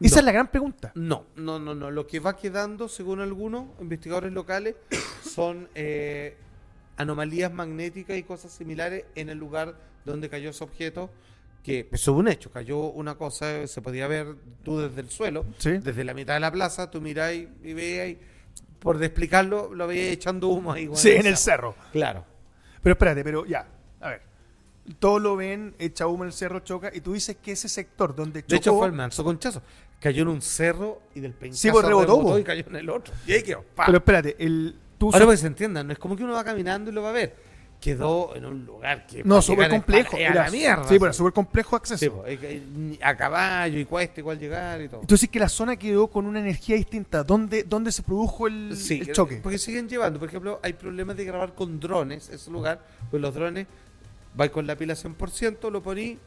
Esa 0.00 0.16
No. 0.16 0.20
es 0.20 0.24
la 0.26 0.32
gran 0.32 0.48
pregunta. 0.50 0.92
No, 0.94 1.24
no, 1.36 1.58
no, 1.58 1.74
no. 1.74 1.90
Lo 1.90 2.06
que 2.06 2.20
va 2.20 2.36
quedando, 2.36 2.88
según 2.88 3.20
algunos 3.20 3.66
investigadores 3.80 4.32
locales, 4.32 4.74
son 5.22 5.68
eh, 5.74 6.36
anomalías 6.96 7.52
magnéticas 7.52 8.16
y 8.16 8.22
cosas 8.22 8.52
similares 8.52 9.04
en 9.14 9.28
el 9.28 9.38
lugar 9.38 9.74
donde 10.04 10.28
cayó 10.28 10.50
ese 10.50 10.64
objeto. 10.64 11.10
Que 11.62 11.88
eso 11.92 12.12
es 12.12 12.18
un 12.18 12.28
hecho, 12.28 12.50
cayó 12.50 12.78
una 12.90 13.14
cosa, 13.14 13.66
se 13.66 13.80
podía 13.80 14.06
ver 14.06 14.36
tú 14.62 14.80
desde 14.80 15.00
el 15.00 15.08
suelo, 15.08 15.46
Sí. 15.56 15.78
desde 15.78 16.04
la 16.04 16.12
mitad 16.12 16.34
de 16.34 16.40
la 16.40 16.52
plaza, 16.52 16.90
tú 16.90 17.00
miráis 17.00 17.48
y 17.62 17.72
veías, 17.72 18.18
por 18.80 18.98
de 18.98 19.06
explicarlo, 19.06 19.72
lo 19.74 19.86
veías 19.86 20.12
echando 20.12 20.48
humo 20.48 20.72
ahí. 20.72 20.90
Sí, 20.92 21.12
en 21.12 21.24
el 21.24 21.38
cerro. 21.38 21.74
Claro. 21.90 22.22
Pero 22.82 22.92
espérate, 22.92 23.24
pero 23.24 23.46
ya, 23.46 23.66
a 24.02 24.08
ver. 24.10 24.20
Todos 24.98 25.22
lo 25.22 25.36
ven, 25.36 25.74
echa 25.78 26.06
humo 26.06 26.24
en 26.24 26.28
el 26.28 26.32
cerro, 26.34 26.60
choca, 26.60 26.90
y 26.94 27.00
tú 27.00 27.14
dices 27.14 27.38
que 27.42 27.52
ese 27.52 27.70
sector 27.70 28.14
donde 28.14 28.42
chocó... 28.42 28.50
De 28.50 28.56
hecho, 28.56 28.76
fue 28.76 28.86
el 28.88 28.92
manso 28.92 29.24
conchazo. 29.24 29.62
Cayó 30.04 30.20
en 30.20 30.28
un 30.28 30.42
cerro 30.42 31.00
y 31.14 31.20
del 31.20 31.32
pencazo 31.32 31.62
Sí, 31.62 31.70
pues, 31.70 31.82
rebotó, 31.86 32.38
y 32.38 32.44
cayó 32.44 32.62
en 32.68 32.76
el 32.76 32.90
otro. 32.90 33.14
Y 33.26 33.32
ahí 33.32 33.42
quedó. 33.42 33.64
Pero 33.74 33.96
espérate, 33.96 34.36
el... 34.38 34.76
Tú 34.98 35.10
Ahora 35.10 35.24
que 35.28 35.38
se 35.38 35.46
entienda, 35.46 35.82
no 35.82 35.94
es 35.94 35.98
como 35.98 36.14
que 36.14 36.22
uno 36.24 36.34
va 36.34 36.44
caminando 36.44 36.90
y 36.90 36.92
lo 36.92 37.00
va 37.00 37.08
a 37.08 37.12
ver. 37.12 37.34
Quedó 37.80 38.36
en 38.36 38.44
un 38.44 38.66
lugar 38.66 39.06
que. 39.06 39.24
No, 39.24 39.40
súper 39.40 39.70
complejo. 39.70 40.18
era- 40.18 40.44
la 40.44 40.50
mierda. 40.50 40.86
Sí, 40.86 40.98
pero 40.98 41.10
súper 41.14 41.32
complejo 41.32 41.74
acceso. 41.76 41.98
Sí, 41.98 42.10
pues, 42.10 42.98
a 43.02 43.16
caballo 43.16 43.78
y 43.78 43.86
cuesta 43.86 44.20
igual 44.20 44.38
llegar 44.38 44.82
y 44.82 44.88
todo. 44.90 45.00
Dices 45.08 45.30
que 45.30 45.38
la 45.38 45.48
zona 45.48 45.76
quedó 45.76 46.08
con 46.08 46.26
una 46.26 46.40
energía 46.40 46.76
distinta. 46.76 47.24
¿Dónde, 47.24 47.62
dónde 47.62 47.90
se 47.90 48.02
produjo 48.02 48.46
el, 48.46 48.76
Sí, 48.76 49.00
el 49.00 49.12
choque? 49.12 49.40
Porque 49.42 49.56
siguen 49.56 49.88
llevando. 49.88 50.18
Por 50.18 50.28
ejemplo, 50.28 50.60
hay 50.62 50.74
problemas 50.74 51.16
de 51.16 51.24
grabar 51.24 51.54
con 51.54 51.80
drones 51.80 52.28
ese 52.28 52.50
lugar. 52.50 52.84
Pues 53.10 53.22
los 53.22 53.34
drones, 53.34 53.66
vais 54.34 54.50
con 54.50 54.66
la 54.66 54.76
pila 54.76 54.94
100%, 54.94 55.70
lo 55.70 55.82
poní 55.82 56.18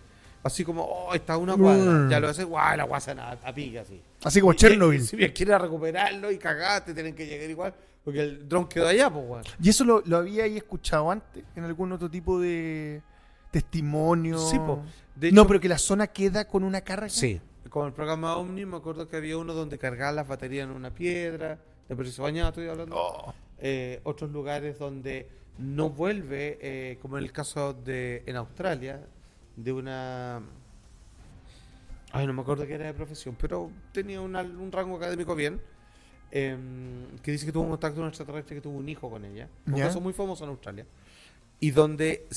así 0.44 0.64
como, 0.64 0.84
oh, 0.84 1.14
está 1.14 1.38
una 1.38 1.56
cuadra. 1.56 1.92
Mm. 1.92 2.10
Ya 2.10 2.20
lo 2.20 2.30
haces, 2.30 2.46
guau, 2.46 2.78
la 2.78 2.84
guasa 2.86 3.12
a, 3.14 3.32
a 3.50 3.54
pica 3.54 3.82
así. 3.82 4.02
Así 4.24 4.40
como 4.42 4.54
Y- 4.54 4.56
Chernobyl. 4.58 5.02
si 5.02 5.16
bien 5.16 5.32
quieres 5.34 5.60
recuperarlo 5.62 6.32
y 6.32 6.38
cagaste, 6.38 6.94
tienen 6.94 7.14
que 7.16 7.26
llegar 7.26 7.50
igual. 7.50 7.74
Porque 8.04 8.22
el 8.22 8.48
dron 8.48 8.68
quedó 8.70 8.88
allá, 8.88 9.10
pues, 9.10 9.26
weón. 9.28 9.44
¿Y 9.62 9.70
eso 9.70 9.84
lo, 9.84 10.02
lo 10.06 10.18
había 10.18 10.46
ahí 10.46 10.56
escuchado 10.58 11.12
antes? 11.12 11.44
¿En 11.56 11.64
algún 11.66 11.92
otro 11.92 12.10
tipo 12.10 12.40
de 12.40 13.02
testimonio? 13.52 14.38
Sí. 14.40 14.58
De 15.16 15.32
no, 15.32 15.48
pero 15.48 15.60
que 15.60 15.68
la 15.68 15.78
zona 15.78 16.08
queda 16.08 16.48
con 16.48 16.64
una 16.64 16.82
carga. 16.82 17.10
Sí, 17.10 17.42
con 17.70 17.88
el 17.88 17.94
programa 17.94 18.38
Omni 18.38 18.66
me 18.66 18.78
acuerdo 18.78 19.08
que 19.08 19.18
había 19.18 19.38
uno 19.38 19.54
donde 19.54 19.78
cargaban 19.78 20.16
las 20.16 20.28
baterías 20.28 20.70
en 20.70 20.76
una 20.76 20.92
piedra, 20.92 21.60
de 21.90 21.96
Preciso 21.96 22.24
Bañado 22.24 22.50
estoy 22.50 22.68
hablando. 22.68 22.96
Oh. 22.98 23.34
Eh, 23.60 24.00
otros 24.04 24.32
lugares 24.32 24.78
donde 24.78 25.28
no 25.58 25.90
vuelve, 25.90 26.60
eh, 26.62 27.00
como 27.02 27.18
en 27.18 27.24
el 27.24 27.32
caso 27.32 27.74
de 27.74 28.24
en 28.28 28.36
Australia, 28.36 29.02
de 29.58 29.74
una... 29.74 30.42
Ay, 32.14 32.26
no 32.26 32.32
me 32.34 32.42
acuerdo 32.42 32.66
qué 32.66 32.76
era 32.76 32.86
de 32.86 32.94
profesión, 32.94 33.36
pero 33.40 33.70
tenía 33.92 34.22
una- 34.22 34.42
un 34.42 34.72
rango 34.72 34.96
académico 34.96 35.36
bien, 35.36 35.60
em, 36.32 37.06
que 37.22 37.32
dice 37.32 37.46
que 37.46 37.52
tuvo 37.52 37.64
un 37.64 37.72
contacto 37.72 37.96
con 37.96 38.04
un 38.04 38.10
extraterrestre 38.10 38.56
que 38.56 38.62
tuvo 38.62 38.78
un 38.78 38.88
hijo 38.88 39.10
con 39.10 39.26
ella. 39.26 39.50
Un 39.66 39.76
Ya. 39.76 39.88
caso 39.88 40.00
muy 40.00 40.14
famoso 40.14 40.44
en 40.46 40.52
Australia. 40.52 40.86
Y 41.60 41.72
donde 41.72 42.28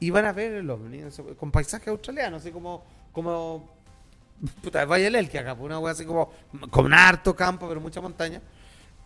iban 0.00 0.24
a 0.24 0.32
ver 0.32 0.52
el 0.54 0.68
ovni, 0.68 1.02
con 1.38 1.50
paisaje 1.52 1.88
australiano, 1.90 2.36
así 2.38 2.50
como... 2.50 2.84
como 3.12 3.70
puta, 4.60 4.84
Valle 4.86 5.04
del 5.04 5.14
Elqui 5.14 5.38
acá, 5.38 5.54
pues, 5.54 5.66
una 5.66 5.78
wea 5.78 5.92
así 5.92 6.04
como 6.04 6.32
con 6.70 6.92
harto 6.92 7.36
campo, 7.36 7.68
pero 7.68 7.80
mucha 7.80 8.00
montaña. 8.00 8.40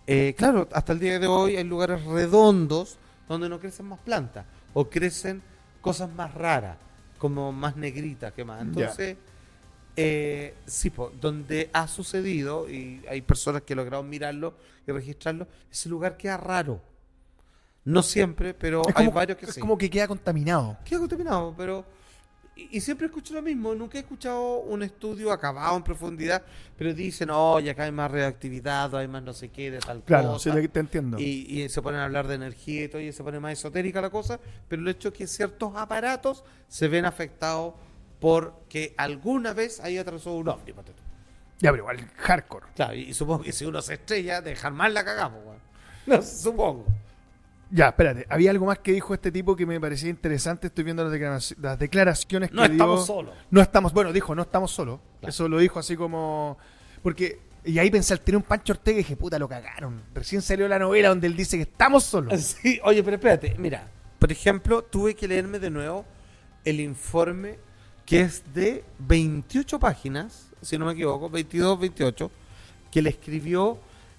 Eh, 0.06 0.34
claro, 0.38 0.66
hasta 0.72 0.92
el 0.94 0.98
día 1.00 1.18
de 1.18 1.26
hoy 1.26 1.56
hay 1.56 1.64
lugares 1.64 2.02
redondos 2.04 2.96
donde 3.28 3.48
no 3.48 3.58
crecen 3.60 3.84
más 3.86 3.98
plantas 3.98 4.46
o 4.72 4.88
crecen 4.88 5.42
cosas 5.82 6.08
más 6.10 6.32
raras, 6.32 6.78
como 7.18 7.52
más 7.52 7.76
negritas 7.76 8.32
que 8.32 8.44
más. 8.44 8.62
Entonces, 8.62 9.16
eh, 9.96 10.54
sí, 10.66 10.90
po, 10.90 11.10
donde 11.20 11.70
ha 11.72 11.88
sucedido 11.88 12.68
y 12.68 13.02
hay 13.08 13.22
personas 13.22 13.62
que 13.62 13.74
lograron 13.74 14.08
mirarlo 14.08 14.54
y 14.86 14.92
registrarlo, 14.92 15.46
ese 15.70 15.88
lugar 15.88 16.16
queda 16.16 16.36
raro. 16.36 16.80
No 17.84 18.02
siempre, 18.02 18.52
pero 18.52 18.82
Es 18.82 18.88
hay 18.96 19.06
como, 19.06 19.12
varios 19.12 19.38
que 19.38 19.46
es 19.46 19.54
sí. 19.54 19.60
como 19.60 19.78
que 19.78 19.88
queda 19.88 20.08
contaminado. 20.08 20.76
Queda 20.84 20.98
contaminado, 20.98 21.54
pero. 21.56 21.84
Y, 22.56 22.78
y 22.78 22.80
siempre 22.80 23.06
escucho 23.06 23.34
lo 23.34 23.42
mismo. 23.42 23.74
Nunca 23.74 23.98
he 23.98 24.00
escuchado 24.00 24.60
un 24.60 24.82
estudio 24.82 25.30
acabado 25.30 25.76
en 25.76 25.82
profundidad, 25.82 26.42
pero 26.76 26.94
dicen, 26.94 27.28
oye, 27.30 27.70
acá 27.70 27.84
hay 27.84 27.92
más 27.92 28.10
reactividad, 28.10 28.92
o 28.94 28.98
hay 28.98 29.08
más 29.08 29.22
no 29.22 29.32
sé 29.34 29.50
qué, 29.50 29.70
de 29.70 29.78
tal 29.78 30.02
Claro, 30.02 30.38
sí, 30.38 30.48
cosa. 30.50 30.60
te, 30.60 30.68
te 30.68 30.80
entiendo. 30.80 31.18
y, 31.18 31.62
y 31.62 31.68
se 31.68 31.82
ponen 31.82 32.00
a 32.00 32.04
hablar 32.06 32.26
de 32.26 32.34
energía 32.36 32.84
y 32.84 32.88
todo, 32.88 33.00
y 33.02 33.12
se 33.12 33.22
pone 33.22 33.38
más 33.40 33.52
esotérica 33.52 34.00
la 34.00 34.10
cosa, 34.10 34.40
pero 34.68 34.82
el 34.82 34.88
hecho 34.88 35.08
es 35.08 35.14
que 35.14 35.26
ciertos 35.26 35.72
aparatos 35.76 36.44
se 36.68 36.88
ven 36.88 37.04
afectados 37.04 37.74
porque 38.20 38.94
alguna 38.96 39.52
vez 39.52 39.78
ahí 39.80 39.98
atravesó 39.98 40.32
un 40.34 40.48
ovni. 40.48 40.72
Ya, 41.58 41.70
pero 41.70 41.76
igual, 41.84 41.98
hardcore. 42.16 42.66
Claro, 42.74 42.94
y, 42.94 43.00
y 43.02 43.14
supongo 43.14 43.42
que 43.44 43.52
si 43.52 43.64
uno 43.64 43.80
se 43.82 43.94
estrella, 43.94 44.40
dejar 44.40 44.72
mal 44.72 44.94
la 44.94 45.04
cagamos. 45.04 45.40
No, 46.06 46.22
supongo. 46.22 46.86
Ya, 47.70 47.88
espérate. 47.88 48.26
Había 48.28 48.50
algo 48.52 48.66
más 48.66 48.78
que 48.78 48.92
dijo 48.92 49.12
este 49.12 49.32
tipo 49.32 49.56
que 49.56 49.66
me 49.66 49.80
parecía 49.80 50.08
interesante. 50.08 50.68
Estoy 50.68 50.84
viendo 50.84 51.02
las, 51.04 51.12
declaraci- 51.12 51.56
las 51.60 51.78
declaraciones 51.78 52.52
No 52.52 52.62
que 52.62 52.72
estamos 52.72 53.00
dio. 53.06 53.14
solos. 53.14 53.34
No 53.50 53.60
estamos, 53.60 53.92
bueno, 53.92 54.12
dijo, 54.12 54.34
no 54.34 54.42
estamos 54.42 54.70
solos. 54.70 55.00
Claro. 55.20 55.30
Eso 55.30 55.48
lo 55.48 55.58
dijo 55.58 55.78
así 55.78 55.96
como. 55.96 56.56
Porque. 57.02 57.40
Y 57.64 57.80
ahí 57.80 57.90
pensé 57.90 58.12
al 58.14 58.20
tener 58.20 58.36
un 58.36 58.44
Pancho 58.44 58.74
Ortega 58.74 58.94
y 58.94 58.98
dije, 58.98 59.16
puta, 59.16 59.40
lo 59.40 59.48
cagaron. 59.48 60.00
Recién 60.14 60.40
salió 60.40 60.68
la 60.68 60.78
novela 60.78 61.08
donde 61.08 61.26
él 61.26 61.34
dice 61.34 61.56
que 61.56 61.64
estamos 61.64 62.04
solos. 62.04 62.32
Sí, 62.62 62.78
oye, 62.84 63.02
pero 63.02 63.16
espérate, 63.16 63.56
mira, 63.58 63.90
por 64.20 64.30
ejemplo, 64.30 64.82
tuve 64.82 65.16
que 65.16 65.26
leerme 65.26 65.58
de 65.58 65.70
nuevo 65.70 66.04
el 66.64 66.78
informe 66.80 67.58
que 68.04 68.20
es 68.20 68.44
de 68.54 68.84
28 69.00 69.80
páginas, 69.80 70.52
si 70.62 70.78
no 70.78 70.86
me 70.86 70.92
equivoco, 70.92 71.28
22, 71.28 71.80
28, 71.80 72.30
que 72.92 73.02
le 73.02 73.10
escribió 73.10 73.78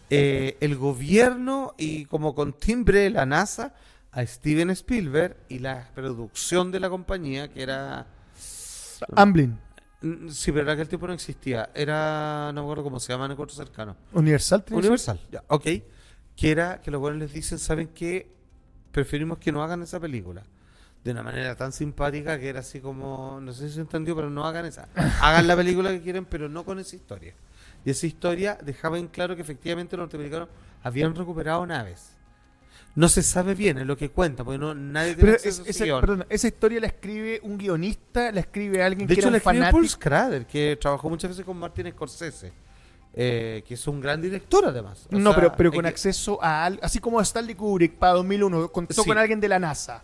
eh, 0.09 0.57
el 0.61 0.75
gobierno 0.75 1.73
y 1.77 2.05
como 2.05 2.33
con 2.35 2.53
timbre 2.53 3.09
la 3.09 3.25
NASA 3.25 3.73
a 4.11 4.25
Steven 4.25 4.69
Spielberg 4.71 5.37
y 5.49 5.59
la 5.59 5.89
producción 5.93 6.71
de 6.71 6.79
la 6.79 6.89
compañía, 6.89 7.49
que 7.49 7.61
era 7.61 8.07
Amblin. 9.15 9.59
Mm, 10.01 10.29
Sí, 10.29 10.51
pero 10.51 10.63
en 10.63 10.69
aquel 10.69 10.87
tiempo 10.87 11.07
no 11.07 11.13
existía. 11.13 11.69
Era, 11.73 12.51
no 12.53 12.61
me 12.61 12.65
acuerdo 12.65 12.83
cómo 12.83 12.99
se 12.99 13.11
llama 13.11 13.25
en 13.25 13.31
el 13.31 13.49
cercano. 13.49 13.95
Universal. 14.13 14.63
Universal, 14.71 15.19
ya, 15.31 15.43
ok. 15.47 15.65
Que 16.35 16.51
era 16.51 16.81
que 16.81 16.91
los 16.91 17.01
buenos 17.01 17.19
les 17.19 17.33
dicen, 17.33 17.57
¿saben 17.57 17.89
qué? 17.89 18.31
Preferimos 18.91 19.39
que 19.39 19.51
no 19.51 19.63
hagan 19.63 19.81
esa 19.81 19.99
película. 19.99 20.43
De 21.03 21.11
una 21.11 21.23
manera 21.23 21.55
tan 21.55 21.71
simpática 21.71 22.39
que 22.39 22.49
era 22.49 22.59
así 22.59 22.79
como, 22.79 23.39
no 23.41 23.53
sé 23.53 23.69
si 23.69 23.75
se 23.75 23.81
entendió, 23.81 24.15
pero 24.15 24.29
no 24.29 24.45
hagan 24.45 24.65
esa. 24.65 24.87
Hagan 25.21 25.47
la 25.47 25.55
película 25.55 25.89
que 25.91 26.01
quieren, 26.01 26.25
pero 26.25 26.49
no 26.49 26.63
con 26.65 26.79
esa 26.79 26.95
historia. 26.95 27.33
Y 27.87 27.89
esa 27.91 28.05
historia 28.05 28.57
dejaba 28.61 28.99
en 28.99 29.07
claro 29.07 29.33
que 29.37 29.41
efectivamente 29.41 29.95
los 29.95 30.03
norteamericanos 30.03 30.49
habían 30.83 31.15
recuperado 31.15 31.65
naves. 31.65 32.17
No 32.95 33.07
se 33.07 33.23
sabe 33.23 33.55
bien, 33.55 33.77
es 33.77 33.87
lo 33.87 33.95
que 33.95 34.09
cuenta, 34.09 34.43
porque 34.43 34.57
no, 34.57 34.75
nadie 34.75 35.15
tiene 35.15 35.37
Pero 35.37 35.49
es- 35.49 35.59
esa, 35.65 35.85
perdona, 36.01 36.25
esa 36.29 36.47
historia 36.47 36.81
la 36.81 36.87
escribe 36.87 37.39
un 37.43 37.57
guionista, 37.57 38.29
la 38.33 38.41
escribe 38.41 38.83
alguien 38.83 39.07
De 39.07 39.13
que 39.15 39.21
hecho, 39.21 39.29
era 39.29 39.31
le 39.31 39.35
un 39.37 39.37
escribe 39.37 39.55
fanático. 39.59 39.77
Paul 39.77 39.87
Schrader, 39.87 40.45
que 40.45 40.77
trabajó 40.81 41.09
muchas 41.09 41.29
veces 41.29 41.45
con 41.45 41.55
Martin 41.57 41.89
Scorsese, 41.91 42.51
eh, 43.13 43.63
que 43.65 43.75
es 43.75 43.87
un 43.87 44.01
gran 44.01 44.21
director 44.21 44.65
además. 44.65 45.07
O 45.09 45.17
No, 45.17 45.31
sea, 45.31 45.39
pero, 45.39 45.55
pero 45.55 45.71
con 45.71 45.83
que- 45.83 45.87
acceso 45.87 46.43
a 46.43 46.65
al- 46.65 46.79
así 46.83 46.99
como 46.99 47.21
Stanley 47.21 47.55
Kubrick 47.55 47.93
para 47.93 48.15
2001 48.15 48.69
contó 48.69 49.01
Sí. 49.01 49.07
con 49.07 49.17
alguien 49.17 49.39
de 49.39 49.47
la 49.47 49.59
NASA. 49.59 50.03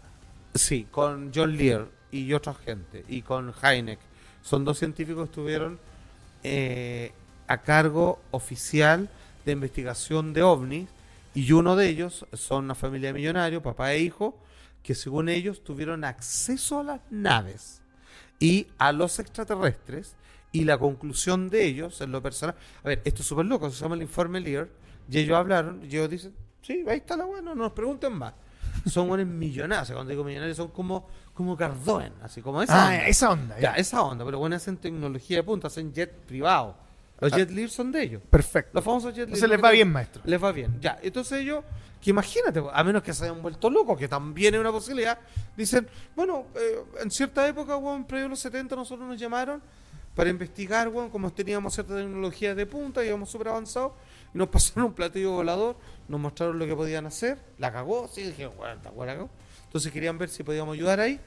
Sí, 0.56 0.88
con 0.90 1.34
John 1.36 1.58
Lear 1.58 1.90
y 2.12 2.32
otra 2.32 2.54
gente, 2.54 3.04
y 3.10 3.24
con 3.24 3.54
Heineck. 3.62 4.00
Son 4.42 4.64
dos 4.64 4.80
científicos 4.80 5.24
que 5.26 5.32
estuvieron 5.32 5.80
eh, 6.44 7.12
a 7.48 7.62
cargo 7.62 8.22
oficial 8.32 9.10
de 9.46 9.52
investigación 9.52 10.34
de 10.34 10.44
ovnis, 10.44 10.90
y 11.34 11.52
uno 11.52 11.76
de 11.76 11.90
ellos 11.90 12.26
son 12.34 12.66
una 12.66 12.76
familia 12.76 13.10
de 13.10 13.14
millonarios, 13.14 13.64
papá 13.64 13.94
e 13.94 14.00
hijo, 14.00 14.38
que 14.84 14.96
según 14.96 15.30
ellos 15.30 15.64
tuvieron 15.64 16.04
acceso 16.04 16.80
a 16.80 16.84
las 16.84 17.02
naves 17.10 17.82
y 18.40 18.68
a 18.78 18.92
los 18.92 19.20
extraterrestres, 19.20 20.16
y 20.52 20.66
la 20.66 20.78
conclusión 20.78 21.50
de 21.50 21.66
ellos 21.66 22.00
en 22.02 22.12
lo 22.12 22.22
personal. 22.22 22.56
A 22.84 22.88
ver, 22.88 23.02
esto 23.04 23.22
es 23.24 23.28
súper 23.28 23.46
loco, 23.46 23.70
se 23.70 23.82
llama 23.82 23.96
el 23.96 24.04
informe 24.04 24.40
Lear, 24.40 24.70
y 25.10 25.18
ellos 25.18 25.36
hablaron, 25.36 25.82
y 25.84 25.88
ellos 25.88 26.10
dicen, 26.10 26.34
sí, 26.62 26.86
ahí 26.88 26.98
está 26.98 27.18
la 27.18 27.26
buena, 27.26 27.56
no 27.56 27.64
nos 27.64 27.74
pregunten 27.74 28.14
más. 28.14 28.34
Son 28.86 29.08
buenos 29.08 29.28
millonarios, 29.28 29.92
cuando 29.92 30.12
digo 30.12 30.24
millonarios 30.24 30.58
son 30.58 30.70
como, 30.70 31.08
como 31.34 31.58
Cardoen, 31.58 32.14
así 32.22 32.42
como 32.42 32.62
esa 32.62 32.84
ah, 32.84 32.90
onda. 32.90 33.08
esa 33.08 33.32
onda. 33.32 33.56
Ya, 33.56 33.62
ya. 33.62 33.74
esa 33.76 34.02
onda, 34.02 34.26
pero 34.26 34.40
bueno, 34.40 34.56
hacen 34.56 34.78
tecnología 34.78 35.38
de 35.38 35.44
punta, 35.44 35.68
hacen 35.68 35.94
jet 35.94 36.12
privado. 36.12 36.76
Los 37.20 37.32
Ah. 37.34 37.38
jet 37.38 37.52
Lear 37.52 37.70
son 37.70 37.92
de 37.92 38.04
ellos. 38.04 38.22
Perfecto. 38.30 38.72
Los 38.74 38.84
famosos 38.84 39.12
jet 39.12 39.18
Lear. 39.18 39.28
Entonces 39.30 39.50
les 39.50 39.64
va 39.64 39.72
bien, 39.72 39.92
maestro. 39.92 40.22
Les 40.26 40.44
va 40.44 40.52
bien. 40.52 40.78
Ya, 40.82 41.00
entonces 41.02 41.40
ellos, 41.42 41.64
que 42.02 42.10
imagínate, 42.10 42.62
a 42.72 42.84
menos 42.84 43.02
que 43.04 43.14
se 43.14 43.24
hayan 43.26 43.42
vuelto 43.42 43.70
locos, 43.70 43.98
que 43.98 44.08
también 44.08 44.54
es 44.56 44.60
una 44.60 44.72
posibilidad, 44.72 45.18
dicen, 45.56 45.88
bueno, 46.16 46.48
eh, 46.56 46.84
en 47.02 47.10
cierta 47.12 47.48
época, 47.48 47.78
weón, 47.78 48.06
previo 48.06 48.26
a 48.26 48.30
los 48.30 48.40
70, 48.40 48.76
nosotros 48.76 49.08
nos 49.08 49.18
llamaron 49.20 49.62
para 50.16 50.30
investigar, 50.30 50.90
weón, 50.90 51.10
como 51.10 51.32
teníamos 51.32 51.74
cierta 51.74 51.96
tecnología 51.96 52.54
de 52.56 52.66
punta, 52.66 53.04
íbamos 53.06 53.30
súper 53.32 53.48
avanzados, 53.50 53.94
y 54.34 54.38
nos 54.38 54.48
pasaron 54.50 54.86
un 54.88 54.94
platillo 54.94 55.32
volador, 55.32 55.78
nos 56.10 56.20
mostraron 56.20 56.60
lo 56.60 56.66
que 56.66 56.76
podían 56.76 57.06
hacer, 57.06 57.38
la 57.58 57.72
cagó, 57.72 58.08
sí, 58.10 58.24
dije, 58.24 58.48
bueno, 58.48 58.82
la 58.84 59.06
cagó. 59.06 59.30
Entonces 59.66 59.92
querían 59.92 60.18
ver 60.18 60.30
si 60.30 60.44
podíamos 60.44 60.74
ayudar 60.76 61.00
ahí, 61.00 61.20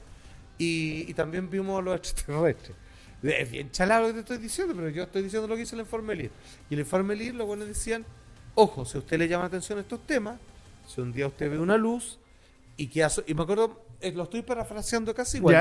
y, 0.59 1.11
y 1.11 1.15
también 1.15 1.49
vimos 1.49 1.79
a 1.79 1.83
los 1.83 1.97
extraterrestres. 1.97 2.77
Es 3.23 3.51
bien 3.51 3.71
chalado 3.71 4.03
lo 4.03 4.09
que 4.09 4.15
te 4.15 4.21
estoy 4.21 4.39
diciendo, 4.39 4.75
pero 4.77 4.89
yo 4.91 5.05
estoy 5.05 5.23
diciendo 5.23 5.49
lo 5.49 5.55
que 5.55 5.61
dice 5.61 5.75
el 5.75 5.81
informe 5.81 6.15
LIR. 6.15 6.31
Y 6.71 6.75
el 6.75 6.81
informe 6.81 7.15
LIR, 7.17 7.35
los 7.35 7.47
buenos 7.47 7.67
decían, 7.67 8.05
ojo, 8.55 8.85
si 8.85 8.97
a 8.99 9.01
usted 9.01 9.19
le 9.19 9.27
llama 9.29 9.45
la 9.45 9.49
atención 9.49 9.79
estos 9.79 10.07
temas, 10.07 10.39
si 10.87 11.01
un 11.01 11.13
día 11.13 11.27
usted 11.27 11.51
ve 11.51 11.59
una 11.59 11.77
luz 11.77 12.19
y 12.77 12.89
que 12.89 13.03
aso- 13.03 13.25
y 13.27 13.35
me 13.35 13.43
acuerdo, 13.43 13.83
eh, 14.01 14.13
lo 14.13 14.25
estoy 14.25 14.43
parafraseando 14.43 15.15
casi 15.15 15.39
igual, 15.39 15.55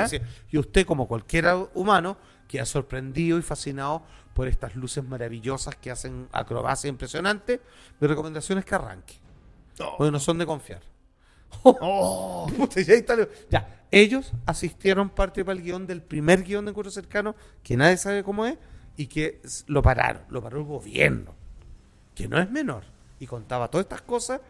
y 0.51 0.57
usted 0.57 0.85
como 0.85 1.07
cualquier 1.07 1.45
humano 1.73 2.17
queda 2.47 2.65
sorprendido 2.65 3.39
y 3.39 3.41
fascinado 3.41 4.03
por 4.33 4.47
estas 4.49 4.75
luces 4.75 5.03
maravillosas 5.03 5.75
que 5.77 5.89
hacen 5.89 6.27
acrobacia 6.33 6.89
impresionante, 6.89 7.61
mi 7.99 8.07
recomendación 8.07 8.59
es 8.59 8.65
que 8.65 8.75
arranque, 8.75 9.15
porque 9.97 10.11
no 10.11 10.19
son 10.19 10.37
de 10.37 10.45
confiar. 10.45 10.81
Oh, 11.63 12.47
Puta, 12.57 12.81
ya, 12.81 12.93
está 12.93 13.15
ya, 13.49 13.74
ellos 13.91 14.33
asistieron 14.45 15.09
parte 15.09 15.43
para 15.45 15.57
el 15.57 15.63
guion 15.63 15.87
del 15.87 16.01
primer 16.01 16.43
guion 16.43 16.65
de 16.65 16.71
Encuentro 16.71 16.91
Cercano, 16.91 17.35
que 17.63 17.77
nadie 17.77 17.97
sabe 17.97 18.23
cómo 18.23 18.45
es, 18.45 18.57
y 18.97 19.07
que 19.07 19.41
lo 19.67 19.81
pararon, 19.81 20.23
lo 20.29 20.41
paró 20.41 20.59
el 20.59 20.65
gobierno, 20.65 21.33
que 22.13 22.27
no 22.27 22.39
es 22.39 22.49
menor, 22.49 22.83
y 23.19 23.27
contaba 23.27 23.69
todas 23.69 23.85
estas 23.85 24.01
cosas 24.01 24.41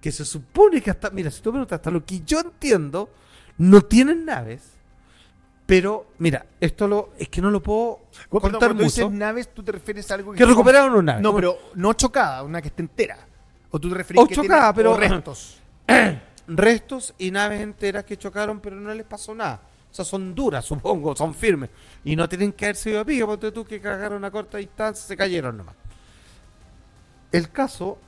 que 0.00 0.12
se 0.12 0.24
supone 0.24 0.80
que 0.80 0.90
hasta, 0.90 1.10
mira, 1.10 1.30
si 1.30 1.42
tú 1.42 1.50
preguntas, 1.50 1.76
hasta 1.76 1.90
lo 1.90 2.04
que 2.04 2.20
yo 2.24 2.40
entiendo, 2.40 3.10
no 3.58 3.80
tienen 3.82 4.24
naves, 4.24 4.62
pero, 5.66 6.06
mira, 6.18 6.46
esto 6.60 6.88
lo, 6.88 7.10
es 7.18 7.28
que 7.28 7.42
no 7.42 7.50
lo 7.50 7.62
puedo 7.62 8.00
contar 8.30 8.58
cuando 8.58 8.84
dices 8.84 9.04
mucho, 9.04 9.16
naves, 9.16 9.52
tú 9.52 9.62
te 9.62 9.72
refieres 9.72 10.10
a 10.10 10.14
algo 10.14 10.32
que 10.32 10.44
recuperaron 10.46 10.92
una 10.92 11.02
nave. 11.12 11.22
No, 11.22 11.34
pero 11.34 11.58
no 11.74 11.92
chocada, 11.92 12.42
una 12.42 12.62
que 12.62 12.68
esté 12.68 12.82
entera. 12.82 13.18
O 13.70 13.78
tú 13.78 13.90
te 13.90 13.96
refieres 13.96 14.24
O 14.24 14.26
que 14.26 14.34
chocada, 14.34 14.72
tiene- 14.72 14.74
pero- 14.74 14.92
o 14.92 14.96
restos. 14.96 15.58
restos 16.48 17.14
y 17.18 17.30
naves 17.30 17.60
enteras 17.60 18.04
que 18.04 18.16
chocaron, 18.16 18.60
pero 18.60 18.76
no 18.76 18.92
les 18.92 19.06
pasó 19.06 19.34
nada. 19.34 19.60
O 19.90 19.94
sea, 19.94 20.04
son 20.04 20.34
duras, 20.34 20.64
supongo, 20.66 21.14
son 21.14 21.34
firmes. 21.34 21.70
Y 22.04 22.16
no 22.16 22.28
tienen 22.28 22.52
que 22.52 22.66
haber 22.66 22.76
sido 22.76 23.04
pique, 23.04 23.24
porque 23.24 23.52
tú 23.52 23.64
que 23.64 23.80
cagaron 23.80 24.24
a 24.24 24.30
corta 24.30 24.58
distancia, 24.58 25.06
se 25.06 25.16
cayeron 25.16 25.58
nomás. 25.58 25.76
El 27.30 27.50
caso 27.50 27.98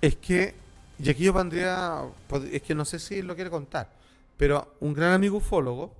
es 0.00 0.16
que, 0.16 0.54
y 0.98 1.10
aquí 1.10 1.24
yo 1.24 1.32
pondría, 1.32 2.02
es 2.50 2.62
que 2.62 2.74
no 2.74 2.84
sé 2.84 2.98
si 2.98 3.20
lo 3.22 3.34
quiere 3.34 3.50
contar, 3.50 3.90
pero 4.36 4.76
un 4.80 4.94
gran 4.94 5.12
amigo 5.12 5.36
ufólogo 5.36 5.94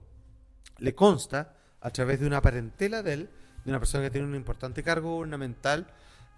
le 0.78 0.94
consta, 0.94 1.54
a 1.80 1.90
través 1.90 2.20
de 2.20 2.26
una 2.26 2.40
parentela 2.40 3.02
de 3.02 3.12
él, 3.12 3.30
de 3.64 3.70
una 3.70 3.78
persona 3.78 4.04
que 4.04 4.10
tiene 4.10 4.26
un 4.26 4.34
importante 4.34 4.82
cargo 4.82 5.16
gubernamental, 5.16 5.86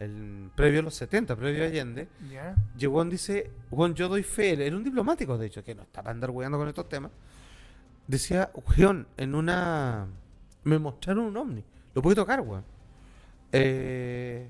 el, 0.01 0.51
previo 0.57 0.81
a 0.81 0.83
los 0.83 0.95
70, 0.95 1.37
previo 1.37 1.63
a 1.63 1.67
Allende, 1.67 2.09
¿Ya? 2.31 2.57
Llegó 2.77 3.05
dice, 3.05 3.51
Juan, 3.71 3.95
yo 3.95 4.09
doy 4.09 4.23
fe, 4.23 4.67
era 4.67 4.77
un 4.77 4.83
diplomático 4.83 5.39
de 5.39 5.47
hecho, 5.47 5.63
que 5.63 5.75
no 5.75 5.83
está 5.83 6.03
para 6.03 6.13
andar 6.13 6.31
weando 6.31 6.59
con 6.59 6.69
estos 6.69 6.89
temas. 6.89 7.13
Decía, 8.07 8.51
weón, 8.55 9.07
en 9.17 9.35
una... 9.35 10.07
Me 10.65 10.79
mostraron 10.79 11.25
un 11.25 11.37
ovni, 11.37 11.65
lo 11.95 12.03
pude 12.03 12.15
tocar, 12.15 12.41
weón. 12.41 12.65
Eh, 13.53 14.49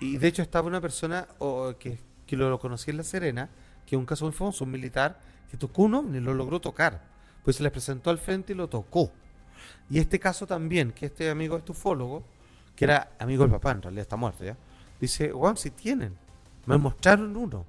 y 0.00 0.16
de 0.16 0.28
hecho 0.28 0.42
estaba 0.42 0.66
una 0.66 0.80
persona 0.80 1.26
o, 1.38 1.74
que, 1.78 1.98
que 2.26 2.36
lo, 2.36 2.58
conocí 2.58 2.90
en 2.90 2.98
La 2.98 3.02
Serena, 3.02 3.50
que 3.84 3.96
es 3.96 3.98
un 3.98 4.06
caso 4.06 4.24
muy 4.24 4.32
famoso, 4.32 4.64
un 4.64 4.70
militar, 4.70 5.20
que 5.50 5.56
tocó 5.56 5.82
un 5.82 5.94
ovni, 5.94 6.20
lo 6.20 6.34
logró 6.34 6.60
tocar. 6.60 7.02
Pues 7.44 7.56
se 7.56 7.62
les 7.62 7.72
presentó 7.72 8.10
al 8.10 8.18
frente 8.18 8.52
y 8.52 8.56
lo 8.56 8.68
tocó. 8.68 9.10
Y 9.90 9.98
este 9.98 10.18
caso 10.18 10.46
también, 10.46 10.92
que 10.92 11.06
este 11.06 11.30
amigo 11.30 11.56
estufólogo, 11.56 12.24
que 12.76 12.84
era 12.84 13.10
amigo 13.18 13.42
del 13.42 13.50
papá, 13.50 13.72
en 13.72 13.82
realidad 13.82 14.02
está 14.02 14.16
muerto 14.16 14.44
ya, 14.44 14.56
dice, 15.00 15.30
Juan, 15.32 15.56
si 15.56 15.70
tienen, 15.70 16.16
me 16.66 16.76
mostraron 16.78 17.36
uno. 17.36 17.64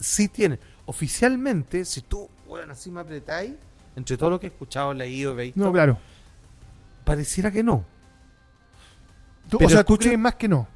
Sí 0.00 0.28
tienen. 0.28 0.58
Oficialmente, 0.86 1.84
si 1.84 2.02
tú, 2.02 2.28
bueno, 2.46 2.72
así 2.72 2.90
me 2.90 3.00
apretáis, 3.00 3.52
entre 3.96 4.16
todo 4.16 4.30
lo 4.30 4.40
que 4.40 4.46
he 4.46 4.50
escuchado, 4.50 4.92
leído, 4.92 5.34
veis, 5.34 5.56
No, 5.56 5.72
claro. 5.72 5.98
pareciera 7.04 7.50
que 7.50 7.62
no. 7.62 7.84
Tú- 9.48 9.58
Pero 9.58 9.66
o 9.68 9.70
sea, 9.70 9.84
tú 9.84 9.94
escucho- 9.94 10.08
crees 10.08 10.18
más 10.18 10.34
que 10.34 10.48
no. 10.48 10.66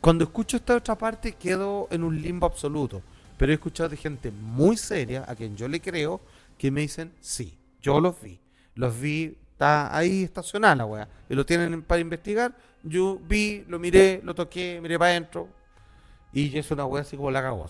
Cuando 0.00 0.24
escucho 0.24 0.56
esta 0.56 0.76
otra 0.76 0.96
parte, 0.96 1.32
quedo 1.32 1.88
en 1.90 2.02
un 2.04 2.20
limbo 2.20 2.46
absoluto. 2.46 3.02
Pero 3.36 3.52
he 3.52 3.54
escuchado 3.54 3.88
de 3.88 3.96
gente 3.96 4.30
muy 4.30 4.76
seria, 4.76 5.24
a 5.26 5.34
quien 5.34 5.56
yo 5.56 5.68
le 5.68 5.80
creo, 5.80 6.20
que 6.58 6.70
me 6.70 6.82
dicen, 6.82 7.12
sí, 7.20 7.56
yo 7.80 8.00
los 8.00 8.20
vi. 8.20 8.38
Los 8.74 8.98
vi, 8.98 9.36
está 9.52 9.94
ahí 9.96 10.22
estacionada 10.24 10.74
la 10.76 10.86
weá. 10.86 11.08
Y 11.28 11.34
lo 11.34 11.44
tienen 11.46 11.82
para 11.82 12.00
investigar. 12.00 12.54
Yo 12.82 13.18
vi, 13.18 13.64
lo 13.68 13.78
miré, 13.78 14.20
lo 14.24 14.34
toqué, 14.34 14.80
miré 14.80 14.98
para 14.98 15.10
adentro. 15.12 15.48
Y 16.32 16.56
es 16.56 16.70
una 16.70 16.84
weá 16.86 17.02
así 17.02 17.16
como 17.16 17.30
la 17.30 17.42
cagó 17.42 17.68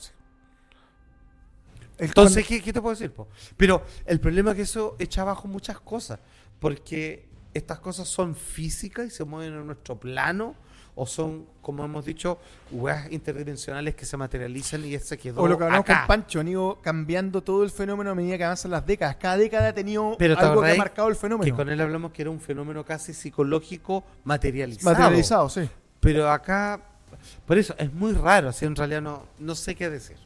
Entonces, 1.98 2.46
¿qué, 2.46 2.62
qué 2.62 2.72
te 2.72 2.80
puedo 2.80 2.94
decir? 2.94 3.12
po? 3.12 3.28
Pero 3.56 3.82
el 4.04 4.20
problema 4.20 4.50
es 4.50 4.56
que 4.56 4.62
eso 4.62 4.96
echa 4.98 5.22
abajo 5.22 5.48
muchas 5.48 5.80
cosas, 5.80 6.20
porque 6.58 7.28
estas 7.54 7.80
cosas 7.80 8.08
son 8.08 8.36
físicas 8.36 9.06
y 9.06 9.10
se 9.10 9.24
mueven 9.24 9.54
en 9.54 9.66
nuestro 9.66 9.98
plano, 9.98 10.54
o 10.94 11.06
son, 11.06 11.46
como 11.62 11.84
hemos 11.84 12.04
dicho, 12.04 12.38
weas 12.70 13.10
interdimensionales 13.10 13.94
que 13.94 14.04
se 14.04 14.16
materializan 14.16 14.84
y 14.84 14.98
se 14.98 15.16
quedó 15.16 15.42
O 15.42 15.48
lo 15.48 15.56
que 15.56 15.64
hablamos 15.64 15.84
acá. 15.84 16.00
con 16.00 16.06
Pancho, 16.08 16.40
han 16.40 16.48
ido 16.48 16.78
cambiando 16.82 17.42
todo 17.42 17.64
el 17.64 17.70
fenómeno 17.70 18.10
a 18.10 18.14
medida 18.14 18.36
que 18.36 18.44
avanzan 18.44 18.72
las 18.72 18.84
décadas. 18.84 19.16
Cada 19.16 19.36
década 19.36 19.68
ha 19.68 19.72
tenido 19.72 20.16
Pero 20.18 20.36
¿te 20.36 20.44
algo 20.44 20.62
que 20.62 20.72
ha 20.72 20.76
marcado 20.76 21.08
el 21.08 21.14
que 21.14 21.20
fenómeno. 21.20 21.56
con 21.56 21.68
él 21.68 21.80
hablamos 21.80 22.12
que 22.12 22.22
era 22.22 22.30
un 22.30 22.40
fenómeno 22.40 22.84
casi 22.84 23.14
psicológico 23.14 24.04
materializado. 24.24 24.90
Materializado, 24.94 25.48
sí. 25.48 25.68
Pero 26.00 26.30
acá, 26.30 26.80
por 27.46 27.58
eso, 27.58 27.74
es 27.78 27.92
muy 27.92 28.12
raro, 28.12 28.48
así 28.48 28.64
en 28.64 28.76
realidad 28.76 29.02
no, 29.02 29.26
no 29.38 29.54
sé 29.54 29.74
qué 29.74 29.90
decir. 29.90 30.16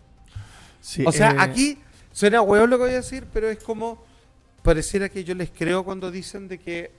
Sí, 0.80 1.04
O 1.06 1.12
sea, 1.12 1.32
eh, 1.32 1.36
aquí 1.38 1.78
suena 2.12 2.42
huevo 2.42 2.66
lo 2.66 2.76
que 2.76 2.84
voy 2.84 2.92
a 2.92 2.96
decir, 2.96 3.26
pero 3.32 3.48
es 3.48 3.58
como 3.62 4.04
pareciera 4.62 5.08
que 5.08 5.24
yo 5.24 5.34
les 5.34 5.50
creo 5.50 5.84
cuando 5.84 6.10
dicen 6.10 6.48
de 6.48 6.58
que 6.58 6.90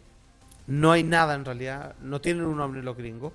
no 0.68 0.92
hay 0.92 1.04
nada 1.04 1.36
en 1.36 1.46
realidad, 1.46 1.96
no 2.02 2.22
tienen 2.22 2.46
un 2.46 2.58
nombre 2.58 2.82
los 2.84 2.96
gringos. 2.98 3.34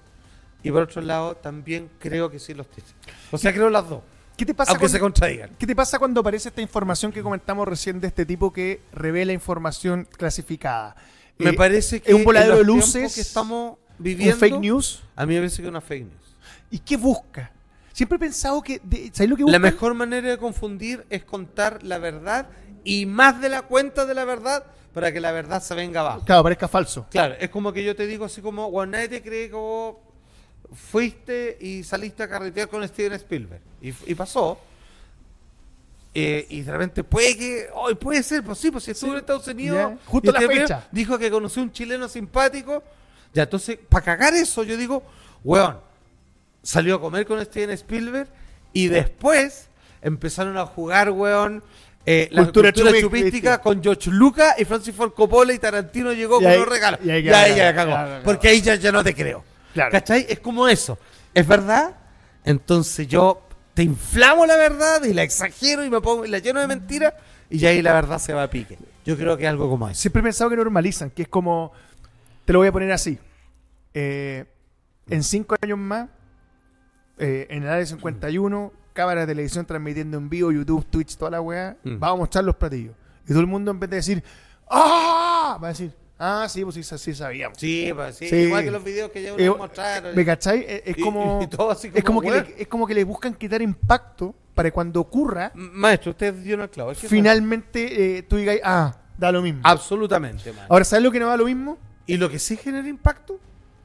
Y 0.62 0.70
por 0.70 0.82
otro 0.82 1.00
lado, 1.02 1.36
también 1.36 1.88
creo 1.98 2.30
que 2.30 2.38
sí 2.38 2.54
los 2.54 2.68
tienen. 2.68 2.92
O 3.30 3.38
sea, 3.38 3.52
creo 3.52 3.70
las 3.70 3.88
dos, 3.88 4.02
¿Qué 4.36 4.46
te 4.46 4.54
pasa 4.54 4.70
aunque 4.72 4.82
cuando- 4.84 4.96
se 4.96 5.00
contradigan. 5.00 5.50
¿Qué 5.58 5.66
te 5.66 5.76
pasa 5.76 5.98
cuando 5.98 6.20
aparece 6.20 6.48
esta 6.48 6.62
información 6.62 7.12
que 7.12 7.22
comentamos 7.22 7.68
recién 7.68 8.00
de 8.00 8.06
este 8.06 8.24
tipo 8.24 8.52
que 8.52 8.80
revela 8.92 9.32
información 9.32 10.08
clasificada? 10.10 10.96
Me 11.38 11.50
eh, 11.50 11.52
parece 11.54 12.00
que 12.00 12.10
es 12.10 12.16
un 12.16 12.24
voladero 12.24 12.56
de 12.56 12.64
luces, 12.64 13.14
que 13.14 13.20
estamos 13.20 13.72
un 13.72 13.78
viviendo, 13.98 14.36
fake 14.36 14.58
news. 14.58 15.02
a 15.16 15.26
mí 15.26 15.34
me 15.34 15.40
parece 15.40 15.56
que 15.56 15.62
es 15.64 15.68
una 15.68 15.80
fake 15.82 16.04
news. 16.04 16.36
¿Y 16.70 16.78
qué 16.78 16.96
busca? 16.96 17.50
Siempre 17.92 18.16
he 18.16 18.18
pensado 18.18 18.62
que. 18.62 18.80
de- 18.82 19.10
¿Sabes 19.12 19.28
lo 19.28 19.36
que 19.36 19.42
busca? 19.42 19.58
La 19.58 19.58
mejor 19.58 19.92
manera 19.94 20.28
de 20.30 20.38
confundir 20.38 21.04
es 21.10 21.22
contar 21.24 21.82
la 21.82 21.98
verdad 21.98 22.46
y 22.82 23.04
más 23.04 23.40
de 23.42 23.50
la 23.50 23.62
cuenta 23.62 24.06
de 24.06 24.14
la 24.14 24.24
verdad 24.24 24.64
para 24.94 25.12
que 25.12 25.20
la 25.20 25.32
verdad 25.32 25.62
se 25.62 25.74
venga 25.74 26.00
abajo. 26.00 26.24
Claro, 26.24 26.42
parezca 26.42 26.66
falso. 26.66 27.06
Claro, 27.10 27.34
es 27.38 27.50
como 27.50 27.72
que 27.74 27.84
yo 27.84 27.94
te 27.94 28.06
digo 28.06 28.24
así 28.24 28.40
como, 28.40 28.70
bueno, 28.70 28.92
nadie 28.92 29.08
te 29.08 29.22
cree 29.22 29.48
que 29.48 29.54
vos 29.54 29.96
fuiste 30.74 31.56
y 31.60 31.82
saliste 31.84 32.22
a 32.22 32.28
carretear 32.28 32.68
con 32.68 32.86
Steven 32.86 33.12
Spielberg. 33.14 33.60
Y, 33.82 33.92
y 34.06 34.14
pasó. 34.14 34.58
Eh, 36.12 36.44
y 36.48 36.62
de 36.62 36.72
repente 36.72 37.04
puede 37.04 37.36
que, 37.36 37.68
hoy 37.72 37.94
puede 37.94 38.22
ser, 38.22 38.42
pues 38.42 38.58
sí, 38.58 38.70
pues 38.70 38.82
si 38.84 38.90
estuvo 38.90 39.10
Sí, 39.10 39.14
en 39.14 39.20
Estados 39.20 39.46
Unidos. 39.46 39.76
ya, 39.78 39.98
justo 40.06 40.32
la 40.32 40.40
fecha. 40.40 40.88
Dijo 40.90 41.16
que 41.18 41.30
conoció 41.30 41.62
un 41.62 41.72
chileno 41.72 42.08
simpático. 42.08 42.82
Ya, 43.32 43.44
entonces, 43.44 43.78
para 43.88 44.04
cagar 44.04 44.34
eso, 44.34 44.64
yo 44.64 44.76
digo, 44.76 45.04
weón, 45.44 45.78
salió 46.62 46.96
a 46.96 47.00
comer 47.00 47.26
con 47.26 47.40
Steven 47.44 47.70
Spielberg 47.70 48.28
y 48.72 48.88
después 48.88 49.68
empezaron 50.02 50.58
a 50.58 50.66
jugar, 50.66 51.10
weón, 51.10 51.62
eh, 52.06 52.28
la 52.32 52.42
Cultura 52.42 52.72
cultura, 52.72 53.58
con 53.62 53.80
George 53.82 54.10
Lucas 54.10 54.54
y 54.58 54.64
Francis 54.64 54.94
Ford 54.94 55.12
Coppola 55.12 55.52
y 55.52 55.58
Tarantino 55.58 56.12
llegó 56.12 56.40
Y 56.40 56.44
con 56.44 56.50
ahí- 56.52 56.58
los 56.58 56.68
regalos. 56.68 56.98
y 57.04 57.10
ahí 57.10 57.22
ya, 57.22 57.30
ya 57.46 57.48
ya, 57.48 57.56
ya 57.56 57.74
cagó. 57.74 58.22
Porque 58.24 58.48
ahí 58.48 58.60
ya, 58.60 58.74
ya 58.74 58.90
no 58.90 59.04
te 59.04 59.14
creo. 59.14 59.44
Claro. 59.72 59.90
¿Cachai? 59.92 60.26
Es 60.28 60.40
como 60.40 60.66
eso. 60.68 60.98
¿Es 61.34 61.46
verdad? 61.46 61.96
Entonces 62.44 63.06
yo 63.06 63.42
te 63.74 63.82
inflamo 63.82 64.46
la 64.46 64.56
verdad 64.56 65.04
y 65.04 65.12
la 65.12 65.22
exagero 65.22 65.84
y 65.84 65.90
me 65.90 66.00
pongo 66.00 66.24
y 66.24 66.28
la 66.28 66.38
lleno 66.38 66.60
de 66.60 66.66
mentiras 66.66 67.14
y 67.48 67.58
ya 67.58 67.70
ahí 67.70 67.82
la 67.82 67.92
verdad 67.92 68.18
se 68.18 68.32
va 68.32 68.42
a 68.44 68.50
pique. 68.50 68.78
Yo 69.04 69.16
creo 69.16 69.36
que 69.36 69.44
es 69.44 69.48
algo 69.50 69.68
como 69.68 69.88
eso. 69.88 70.00
Siempre 70.00 70.20
he 70.20 70.22
pensado 70.22 70.50
que 70.50 70.56
normalizan, 70.56 71.10
que 71.10 71.22
es 71.22 71.28
como. 71.28 71.72
Te 72.44 72.52
lo 72.52 72.58
voy 72.60 72.68
a 72.68 72.72
poner 72.72 72.90
así. 72.92 73.18
Eh, 73.94 74.44
en 75.08 75.22
cinco 75.22 75.56
años 75.60 75.78
más, 75.78 76.08
eh, 77.18 77.46
en 77.50 77.62
el 77.62 77.68
área 77.68 77.86
51, 77.86 78.72
cámaras 78.92 79.26
de 79.26 79.32
televisión 79.34 79.66
transmitiendo 79.66 80.18
en 80.18 80.28
vivo, 80.28 80.52
YouTube, 80.52 80.84
Twitch, 80.90 81.16
toda 81.16 81.30
la 81.32 81.40
weá, 81.40 81.76
Mm. 81.82 81.98
vamos 81.98 82.16
a 82.16 82.20
mostrar 82.20 82.44
los 82.44 82.56
platillos. 82.56 82.94
Y 83.24 83.28
todo 83.28 83.40
el 83.40 83.46
mundo, 83.46 83.70
en 83.70 83.80
vez 83.80 83.90
de 83.90 83.96
decir, 83.96 84.24
¡Ah! 84.68 85.58
Va 85.62 85.68
a 85.68 85.70
decir, 85.70 85.92
Ah, 86.22 86.46
sí, 86.50 86.62
pues 86.62 86.74
sí, 86.74 86.82
sí 86.98 87.14
sabíamos. 87.14 87.56
Sí, 87.58 87.90
pues, 87.94 88.14
sí, 88.14 88.28
Sí. 88.28 88.36
igual 88.36 88.62
que 88.62 88.70
los 88.70 88.84
videos 88.84 89.10
que 89.10 89.22
ya 89.22 89.32
uno 89.32 89.42
Eh, 89.42 89.48
mostraron. 89.56 90.14
¿Me 90.14 90.22
cachai? 90.26 90.66
Es, 90.68 90.82
es 90.84 90.96
como, 91.02 91.40
y 91.42 91.46
todo 91.46 91.70
así 91.70 91.90
es, 91.94 92.04
como 92.04 92.20
que 92.20 92.30
le, 92.30 92.54
es 92.58 92.68
como 92.68 92.86
que 92.86 92.92
le 92.92 93.04
buscan 93.04 93.32
quitar 93.32 93.62
impacto 93.62 94.34
para 94.54 94.68
que 94.68 94.72
cuando 94.74 95.00
ocurra, 95.00 95.50
Maestro, 95.54 96.10
usted 96.10 96.34
dio 96.34 96.62
es 96.62 96.98
que 96.98 97.08
finalmente 97.08 98.18
eh, 98.18 98.22
tú 98.24 98.36
digas, 98.36 98.58
ah, 98.62 98.94
da 99.16 99.32
lo 99.32 99.40
mismo. 99.40 99.62
Absolutamente, 99.64 100.52
maestro. 100.52 100.66
Ahora, 100.74 100.84
¿sabes 100.84 101.02
lo 101.02 101.10
que 101.10 101.18
no 101.20 101.26
da 101.28 101.38
lo 101.38 101.46
mismo? 101.46 101.78
¿Y 102.04 102.18
lo 102.18 102.28
que 102.28 102.38
sí 102.38 102.54
genera 102.58 102.86
impacto? 102.86 103.40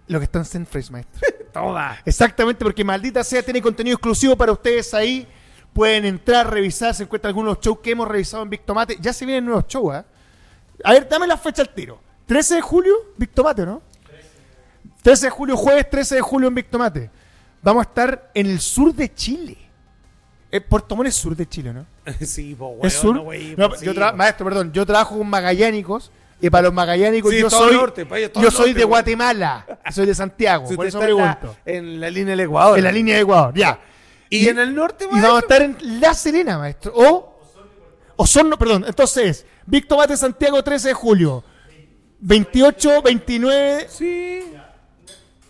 Lo 0.07 0.19
que 0.19 0.25
está 0.25 0.39
en 0.39 0.45
Zenfresh, 0.45 0.91
maestro. 0.91 1.21
Toda. 1.53 2.01
Exactamente, 2.03 2.65
porque 2.65 2.83
maldita 2.83 3.23
sea, 3.23 3.41
tiene 3.43 3.61
contenido 3.61 3.95
exclusivo 3.95 4.35
para 4.35 4.51
ustedes 4.51 4.93
ahí. 4.93 5.25
Pueden 5.71 6.03
entrar, 6.03 6.51
revisar, 6.51 6.93
se 6.93 7.03
encuentran 7.03 7.29
algunos 7.29 7.59
shows 7.61 7.79
que 7.79 7.91
hemos 7.91 8.07
revisado 8.09 8.43
en 8.43 8.49
Big 8.49 8.61
Tomate. 8.65 8.97
Ya 8.99 9.13
se 9.13 9.25
vienen 9.25 9.45
nuevos 9.45 9.65
shows, 9.67 9.93
¿ah? 9.95 10.05
A 10.83 10.91
ver, 10.91 11.07
dame 11.07 11.27
la 11.27 11.37
fecha 11.37 11.61
al 11.61 11.69
tiro. 11.73 12.01
13 12.25 12.55
de 12.55 12.61
julio, 12.61 12.93
Big 13.17 13.29
Tomate, 13.31 13.65
¿no? 13.65 13.81
13 15.03 15.27
de 15.27 15.29
julio, 15.29 15.55
jueves 15.57 15.89
13 15.89 16.15
de 16.15 16.21
julio 16.21 16.47
en 16.47 16.55
Big 16.55 16.65
Tomate. 16.69 17.09
Vamos 17.61 17.85
a 17.85 17.89
estar 17.89 18.31
en 18.33 18.47
el 18.47 18.59
sur 18.59 18.93
de 18.93 19.13
Chile. 19.13 19.57
Eh, 20.51 20.61
Puerto 20.61 20.95
Montt 20.95 21.09
es 21.09 21.15
sur 21.15 21.35
de 21.35 21.47
Chile, 21.47 21.73
¿no? 21.73 21.85
sí, 22.21 22.55
pues, 22.57 22.71
¿Es 22.83 22.93
sur? 22.93 23.15
No, 23.15 23.23
No, 23.57 23.69
pues, 23.69 23.81
yo 23.81 23.93
pues. 23.93 24.15
maestro, 24.15 24.45
perdón, 24.45 24.71
yo 24.71 24.85
trabajo 24.85 25.17
con 25.17 25.27
magallánicos 25.29 26.11
y 26.41 26.49
para 26.49 26.63
los 26.63 26.73
magallánicos 26.73 27.31
Sí, 27.31 27.39
yo 27.39 27.49
soy 27.49 27.73
norte, 27.75 28.07
yo 28.41 28.51
soy 28.51 28.73
de. 28.73 28.83
Guatemala, 28.83 29.65
soy 29.91 30.05
de 30.05 30.15
Santiago, 30.15 30.67
Si 30.69 30.75
por 30.75 30.85
eso 30.85 30.99
está 30.99 31.09
en 31.11 31.17
la- 31.17 31.39
pregunto. 31.39 31.59
En 31.65 31.99
la 31.99 32.09
línea 32.09 32.31
del 32.31 32.39
Ecuador. 32.41 32.77
En 32.77 32.83
la 32.83 32.91
línea 32.91 33.15
de 33.15 33.21
Ecuador, 33.21 33.53
ya. 33.55 33.79
Y, 34.29 34.47
en 34.47 34.59
el 34.59 34.73
norte, 34.73 35.05
Y 35.05 35.19
vamos 35.19 35.37
a 35.37 35.39
estar 35.39 35.61
en 35.61 35.77
La 36.01 36.13
Serena, 36.13 36.57
maestro. 36.57 36.93
O 36.95 37.39
Osorno, 38.17 38.57
perdón. 38.57 38.85
Entonces, 38.87 39.45
Big 39.65 39.87
Tomate 39.87 40.17
Santiago, 40.17 40.63
13 40.63 40.89
de 40.89 40.93
julio. 40.93 41.43
28, 42.27 43.01
29. 43.03 43.85
Sí. 43.87 44.51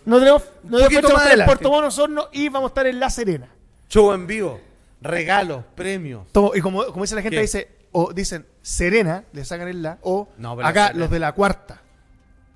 No 0.04 0.18
tenemos, 0.18 0.42
no 0.64 0.76
tenemos 0.78 0.88
fecha, 0.88 1.00
vamos 1.08 1.20
a 1.20 1.24
estar 1.24 1.38
en. 1.40 1.44
Puerto 1.46 1.70
Montt, 1.70 1.86
Osorno 1.86 2.28
y 2.32 2.48
vamos 2.48 2.68
a 2.68 2.70
estar 2.70 2.86
en 2.86 3.00
La 3.00 3.08
Serena. 3.10 3.48
Show 3.88 4.12
en 4.12 4.26
vivo. 4.26 4.60
Regalos, 5.00 5.64
premios. 5.74 6.26
Todo- 6.32 6.52
y 6.54 6.60
como, 6.60 6.84
como 6.86 7.02
dice 7.02 7.14
la 7.14 7.22
gente, 7.22 7.36
¿Qué? 7.36 7.42
dice, 7.42 7.68
o 7.92 8.12
dicen 8.12 8.46
Serena, 8.60 9.24
le 9.32 9.44
sacan 9.44 9.68
el 9.68 9.82
la, 9.82 9.98
o 10.02 10.28
No, 10.36 10.52
acá 10.60 10.92
los 10.94 11.10
de 11.10 11.18
la 11.18 11.32
cuarta. 11.32 11.80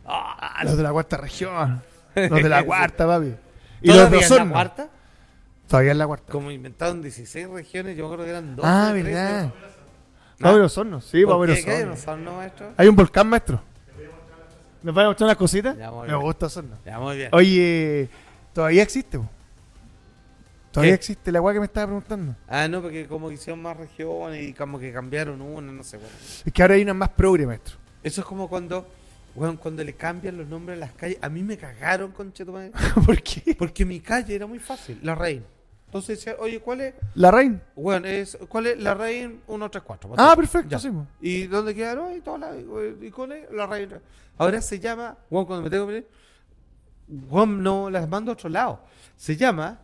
Ah, 0.06 0.60
los 0.64 0.76
de 0.76 0.82
la 0.82 0.92
cuarta 0.92 1.16
región. 1.16 1.82
Los 2.16 2.42
de 2.42 2.48
la 2.48 2.64
cuarta, 2.64 3.06
papi. 3.06 3.32
Y 3.82 3.86
los 3.88 3.96
de 3.96 4.18
¿Todavía 4.18 4.20
es 4.20 4.30
la 4.30 4.34
Osorno. 4.36 4.52
cuarta? 4.52 4.88
Todavía 5.68 5.92
es 5.92 5.96
la 5.96 6.06
cuarta. 6.08 6.32
Como 6.32 6.50
inventaron 6.50 7.00
16 7.02 7.48
regiones, 7.48 7.96
yo 7.96 8.02
me 8.02 8.06
acuerdo 8.08 8.24
que 8.24 8.30
eran 8.30 8.56
12. 8.56 8.68
Ah, 8.68 8.88
13. 8.90 9.08
verdad. 9.12 9.44
¿No? 9.44 9.52
Vamos 10.40 10.50
a 10.50 10.52
ver 10.52 10.62
Osorno. 10.62 11.00
Sí, 11.00 11.22
vamos 11.22 11.34
a 11.34 11.38
¿Por 11.38 11.46
ver 11.46 11.56
qué? 11.58 11.64
¿Qué 11.64 11.70
hay 11.70 11.82
en 11.82 11.90
Osorno. 11.90 12.22
Osorno, 12.22 12.36
maestro? 12.38 12.72
¿Hay 12.76 12.88
un 12.88 12.96
volcán, 12.96 13.28
maestro? 13.28 13.62
¿Nos 14.82 14.94
van 14.94 15.06
a 15.06 15.08
mostrar 15.08 15.26
unas 15.26 15.36
cositas? 15.36 15.76
Ya, 15.76 15.90
Me 15.90 16.14
gusta 16.16 16.46
Osorno. 16.46 16.76
Ya, 16.84 16.98
muy 16.98 17.16
bien. 17.16 17.28
Oye, 17.32 18.08
todavía 18.52 18.82
existe, 18.82 19.18
po? 19.18 19.28
Todavía 20.70 20.92
¿Qué? 20.92 20.96
existe 20.96 21.32
la 21.32 21.40
weá 21.40 21.52
que 21.54 21.60
me 21.60 21.66
estaba 21.66 21.86
preguntando. 21.86 22.36
Ah, 22.46 22.68
no, 22.68 22.80
porque 22.80 23.06
como 23.06 23.28
que 23.28 23.34
hicieron 23.34 23.60
más 23.60 23.76
regiones 23.76 24.48
y 24.48 24.52
como 24.52 24.78
que 24.78 24.92
cambiaron 24.92 25.40
una, 25.42 25.72
no 25.72 25.82
sé. 25.82 25.96
Bueno. 25.96 26.12
Es 26.46 26.52
que 26.52 26.62
ahora 26.62 26.74
hay 26.76 26.82
una 26.82 26.94
más 26.94 27.08
progre, 27.10 27.44
maestro. 27.46 27.76
Eso 28.02 28.20
es 28.20 28.26
como 28.26 28.48
cuando, 28.48 28.86
weón, 29.34 29.56
cuando 29.56 29.82
le 29.82 29.94
cambian 29.94 30.36
los 30.38 30.46
nombres 30.46 30.76
a 30.76 30.80
las 30.80 30.92
calles. 30.92 31.18
A 31.20 31.28
mí 31.28 31.42
me 31.42 31.58
cagaron, 31.58 32.12
conchetumadre. 32.12 32.70
¿Por 33.04 33.20
qué? 33.22 33.54
Porque 33.58 33.84
mi 33.84 34.00
calle 34.00 34.34
era 34.34 34.46
muy 34.46 34.60
fácil, 34.60 34.98
La 35.02 35.14
Reina. 35.16 35.44
Entonces 35.91 36.18
decía, 36.18 36.36
oye, 36.38 36.61
¿cuál 36.61 36.82
es? 36.82 36.95
La 37.16 37.32
reina. 37.32 37.61
Bueno, 37.74 38.07
es, 38.07 38.38
¿cuál 38.49 38.68
es? 38.68 38.78
La 38.78 38.95
Reina 38.95 39.34
134. 39.49 40.14
Ah, 40.16 40.36
perfecto, 40.36 40.78
sí. 40.78 40.88
¿Y 41.20 41.49
dónde 41.49 41.74
quedaron? 41.74 42.16
Y, 42.16 42.20
toda 42.20 42.38
la, 42.38 42.53
y 42.57 43.11
con 43.11 43.32
él, 43.32 43.49
La 43.51 43.66
Reina. 43.66 44.01
Ahora 44.38 44.62
se 44.62 44.78
llama, 44.78 45.18
weón, 45.28 45.47
cuando 45.47 45.64
me 45.64 45.68
tengo 45.68 45.88
que 45.88 45.93
venir, 45.95 46.09
weón, 47.28 47.61
no 47.61 47.91
las 47.91 48.09
mando 48.09 48.30
a 48.30 48.34
otro 48.34 48.49
lado. 48.49 48.84
Se 49.16 49.36
llama 49.36 49.80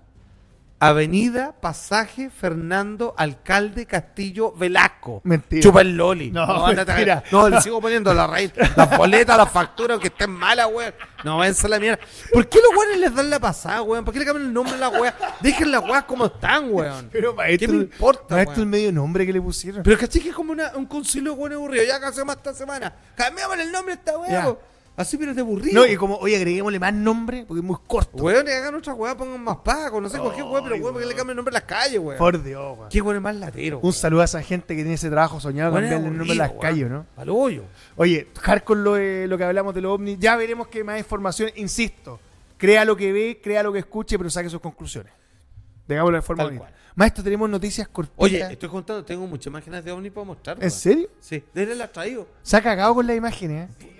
Avenida 0.88 1.54
Pasaje 1.60 2.30
Fernando 2.30 3.14
Alcalde 3.16 3.86
Castillo 3.86 4.52
Velasco. 4.52 5.20
Mentira. 5.24 5.62
Chupa 5.62 5.80
el 5.80 5.96
loli. 5.96 6.30
No, 6.30 6.42
a- 6.42 6.72
mentira. 6.72 7.22
No, 7.32 7.48
le 7.48 7.60
sigo 7.60 7.80
poniendo 7.80 8.12
la 8.14 8.26
raíz. 8.26 8.52
Las 8.76 8.96
boletas, 8.96 9.36
las 9.36 9.50
facturas, 9.50 9.98
que 9.98 10.08
estén 10.08 10.30
malas, 10.30 10.68
weón. 10.72 10.94
No, 11.24 11.38
váyanse 11.38 11.66
a 11.66 11.70
la 11.70 11.80
mierda. 11.80 11.98
¿Por 12.32 12.48
qué 12.48 12.58
los 12.60 12.78
weones 12.78 13.00
les 13.00 13.14
dan 13.14 13.30
la 13.30 13.40
pasada, 13.40 13.82
weón? 13.82 14.04
¿Por 14.04 14.12
qué 14.14 14.20
le 14.20 14.26
cambian 14.26 14.46
el 14.48 14.52
nombre 14.52 14.74
a 14.74 14.78
la 14.78 14.88
weá? 14.90 15.14
Dejen 15.40 15.70
las 15.70 15.82
weas 15.82 16.04
como 16.04 16.26
están, 16.26 16.70
weón. 16.70 17.08
Pero 17.12 17.34
maestro, 17.34 17.66
¿Qué 17.68 17.72
me 17.76 17.82
importa, 17.82 18.34
maestro 18.36 18.56
weón? 18.56 18.62
el 18.62 18.66
medio 18.66 18.92
nombre 18.92 19.26
que 19.26 19.32
le 19.32 19.40
pusieron. 19.40 19.82
Pero 19.82 19.98
caché 19.98 20.20
que 20.20 20.28
es 20.30 20.34
como 20.34 20.52
una- 20.52 20.72
un 20.76 20.86
concilio 20.86 21.32
de 21.32 21.38
weones 21.38 21.56
aburrido. 21.58 21.84
Ya 21.84 21.98
que 22.00 22.06
hacemos 22.06 22.36
esta 22.36 22.54
semana. 22.54 22.94
Cambiamos 23.16 23.58
el 23.58 23.72
nombre 23.72 23.94
a 23.94 23.96
esta 23.96 24.18
weá. 24.18 24.56
Así, 24.96 25.18
pero 25.18 25.34
de 25.34 25.42
aburrido. 25.42 25.74
no, 25.80 25.86
y 25.86 25.94
como, 25.96 26.16
oye, 26.16 26.36
agreguémosle 26.36 26.78
más 26.80 26.94
nombre, 26.94 27.44
porque 27.46 27.60
es 27.60 27.64
muy 27.66 27.76
corto. 27.86 28.16
Weón, 28.22 28.48
hagan 28.48 28.74
otra 28.76 28.94
weá, 28.94 29.14
pongan 29.16 29.42
más 29.44 29.58
pagos, 29.58 30.00
no 30.02 30.08
sé, 30.08 30.18
cualquier 30.18 30.46
weá, 30.46 30.62
pero 30.62 30.76
weón, 30.76 30.92
¿por 30.94 31.02
qué 31.02 31.06
le 31.08 31.14
cambian 31.14 31.30
el 31.32 31.36
nombre 31.36 31.52
a 31.52 31.58
las 31.60 31.64
calles, 31.68 31.98
weón? 32.00 32.16
Por 32.18 32.42
Dios, 32.42 32.78
weón. 32.78 32.88
Qué 32.88 33.02
weón 33.02 33.16
es 33.16 33.22
más 33.22 33.36
latero. 33.36 33.78
Un 33.82 33.92
saludo 33.92 34.22
a 34.22 34.24
esa 34.24 34.42
gente 34.42 34.68
que 34.74 34.82
tiene 34.82 34.94
ese 34.94 35.10
trabajo 35.10 35.38
soñado, 35.38 35.72
Weón, 35.72 35.84
es 35.84 35.90
cambiarle 35.90 36.12
el 36.14 36.18
nombre 36.28 36.42
a 36.42 36.48
las 36.48 36.58
calles. 36.58 36.88
¿no? 36.90 37.04
Al 37.16 37.28
hoyo. 37.28 37.64
Oye, 37.96 38.28
hardcore 38.40 38.80
lo, 38.80 38.94
de- 38.94 39.26
lo 39.28 39.36
que 39.36 39.44
hablamos 39.44 39.74
de 39.74 39.82
los 39.82 39.92
ovnis. 39.92 40.18
Ya 40.18 40.34
veremos 40.36 40.68
que 40.68 40.82
más 40.82 40.98
información. 40.98 41.50
Insisto, 41.56 42.18
crea 42.56 42.84
lo 42.86 42.96
que 42.96 43.12
ve, 43.12 43.38
crea 43.42 43.62
lo 43.62 43.72
que 43.74 43.80
escuche, 43.80 44.16
pero 44.16 44.30
saque 44.30 44.48
sus 44.48 44.60
conclusiones. 44.60 45.12
Digámoslo 45.86 46.16
de 46.16 46.22
forma 46.22 46.42
Tal 46.44 46.46
bonita. 46.52 46.64
cual. 46.66 46.76
Maestro, 46.96 47.22
tenemos 47.22 47.50
noticias 47.50 47.86
cortitas. 47.88 48.18
Oye, 48.18 48.40
estoy 48.50 48.70
contando, 48.70 49.04
tengo 49.04 49.26
muchas 49.26 49.48
imágenes 49.48 49.84
de 49.84 49.92
ovni 49.92 50.08
para 50.08 50.24
mostrar. 50.24 50.56
¿En 50.56 50.60
weón. 50.62 50.70
serio? 50.70 51.10
Sí, 51.20 51.44
desde 51.52 51.74
las 51.74 51.92
traído. 51.92 52.26
Se 52.42 52.56
ha 52.56 52.62
cagado 52.62 52.94
con 52.94 53.06
las 53.06 53.14
imágenes, 53.14 53.68
¿eh? 53.68 53.92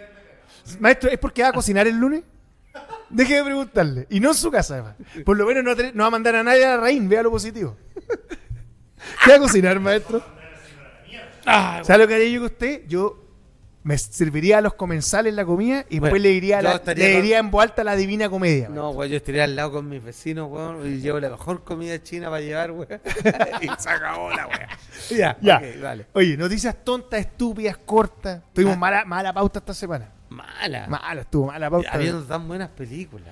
Maestro, 0.81 1.11
¿es 1.11 1.19
porque 1.19 1.43
va 1.43 1.49
a 1.49 1.53
cocinar 1.53 1.87
el 1.87 1.97
lunes? 1.97 2.23
Deje 3.09 3.37
de 3.37 3.45
preguntarle. 3.45 4.07
Y 4.11 4.21
no 4.21 4.31
en 4.31 4.35
su 4.35 4.51
casa, 4.51 4.75
además. 4.75 4.95
Por 5.25 5.37
lo 5.37 5.47
menos 5.47 5.65
no, 5.95 6.03
va 6.03 6.07
a 6.07 6.11
mandar 6.11 6.35
a 6.37 6.43
nadie 6.43 6.65
a 6.65 6.71
la 6.71 6.77
raíz, 6.79 7.07
vea 7.09 7.23
lo 7.23 7.31
positivo. 7.31 7.77
¿Qué 9.25 9.31
va 9.31 9.37
a 9.37 9.41
cocinar, 9.41 9.79
maestro? 9.81 10.23
Ah, 11.47 11.81
¿Sabe 11.85 12.01
lo 12.01 12.09
que 12.09 12.15
haría 12.17 12.29
yo 12.29 12.41
que 12.41 12.47
usted? 12.47 12.83
Yo 12.89 13.23
me 13.85 13.97
serviría 13.97 14.59
a 14.59 14.61
los 14.61 14.75
comensales 14.75 15.33
la 15.33 15.45
comida 15.45 15.87
y 15.89 16.01
Bueno, 16.01 16.07
después 16.07 16.23
le 16.23 16.31
diría, 16.31 16.61
la, 16.61 16.73
le 16.75 16.81
con- 16.81 16.95
diría 16.97 17.39
en 17.39 17.53
voz 17.53 17.63
alta 17.63 17.85
la 17.85 17.95
divina 17.95 18.29
comedia. 18.29 18.69
No, 18.69 18.91
weón, 18.91 19.09
yo 19.13 19.17
estaría 19.19 19.45
al 19.45 19.55
lado 19.55 19.71
con 19.71 19.89
mis 19.89 20.03
vecinos, 20.03 20.51
weón, 20.51 20.85
y 20.93 20.99
llevo 21.01 21.21
la 21.21 21.31
mejor 21.31 21.63
comida 21.63 22.03
china 22.03 22.29
para 22.29 22.41
llevar, 22.43 22.73
weón. 22.73 23.01
y 23.63 23.69
se 23.81 23.89
acabó 23.89 24.31
la 24.31 24.49
weón. 24.49 24.61
Ya, 25.17 25.39
Ya. 25.41 25.63
dale. 25.81 26.07
Oye, 26.15 26.37
noticias 26.37 26.75
tontas, 26.85 27.21
estúpidas, 27.21 27.77
cortas. 27.79 28.43
Tuvimos 28.53 28.75
Ah. 28.75 28.79
mala, 28.79 29.05
mala 29.05 29.33
pauta 29.33 29.61
esta 29.61 29.73
semana. 29.73 30.11
Mala. 30.29 30.87
Mala, 30.89 31.21
estuvo 31.23 31.47
mala 31.47 31.71
pauta. 31.71 31.91
Habiendo 31.93 32.23
tan 32.25 32.47
buenas 32.49 32.69
películas. 32.71 33.29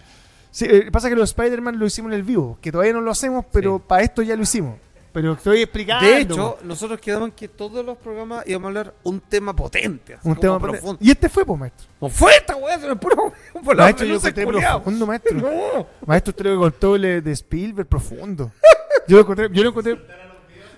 Sí, 0.50 0.66
eh, 0.68 0.90
pasa 0.92 1.08
que 1.08 1.16
los 1.16 1.30
Spider-Man 1.30 1.78
lo 1.78 1.86
hicimos 1.86 2.12
en 2.12 2.16
el 2.16 2.22
vivo, 2.22 2.58
que 2.60 2.70
todavía 2.70 2.92
no 2.92 3.00
lo 3.00 3.10
hacemos, 3.10 3.44
pero 3.52 3.78
Sí. 3.78 3.84
para 3.88 4.02
esto 4.02 4.22
ya 4.22 4.36
lo 4.36 4.42
hicimos. 4.42 4.78
pero 5.12 5.34
estoy 5.34 5.62
explicando. 5.62 6.04
De 6.04 6.18
hecho, 6.22 6.58
nosotros 6.64 6.98
quedamos 6.98 7.28
en 7.28 7.34
que 7.36 7.46
todos 7.46 7.84
los 7.86 7.96
programas 7.98 8.44
íbamos 8.48 8.64
a 8.64 8.68
hablar 8.70 8.94
un 9.04 9.20
tema 9.20 9.54
potente. 9.54 10.14
así 10.14 10.28
un 10.28 10.34
tema 10.34 10.58
profundo. 10.58 10.80
potente. 10.94 11.04
Y 11.04 11.10
este 11.12 11.28
fue, 11.28 11.44
pues, 11.46 11.56
maestro. 11.60 11.86
No 12.00 12.08
fue 12.08 12.32
esta 12.36 12.56
weá, 12.56 12.80
se 12.80 12.96
puro 12.96 13.32
por 13.64 13.76
la 13.76 13.84
Maestro, 13.84 14.06
yo 14.06 14.16
encontré 14.16 14.44
profundo, 14.44 15.06
maestro. 15.06 15.36
No. 15.40 15.86
Maestro, 16.04 16.30
usted 16.32 16.44
lo 16.46 16.96
le- 16.98 17.20
de 17.20 17.30
Spielberg, 17.30 17.86
profundo. 17.88 18.50
Yo 19.06 19.16
lo 19.18 19.22
encontré, 19.22 19.48
yo 19.52 19.62
lo 19.62 19.68
encontré. 19.68 20.00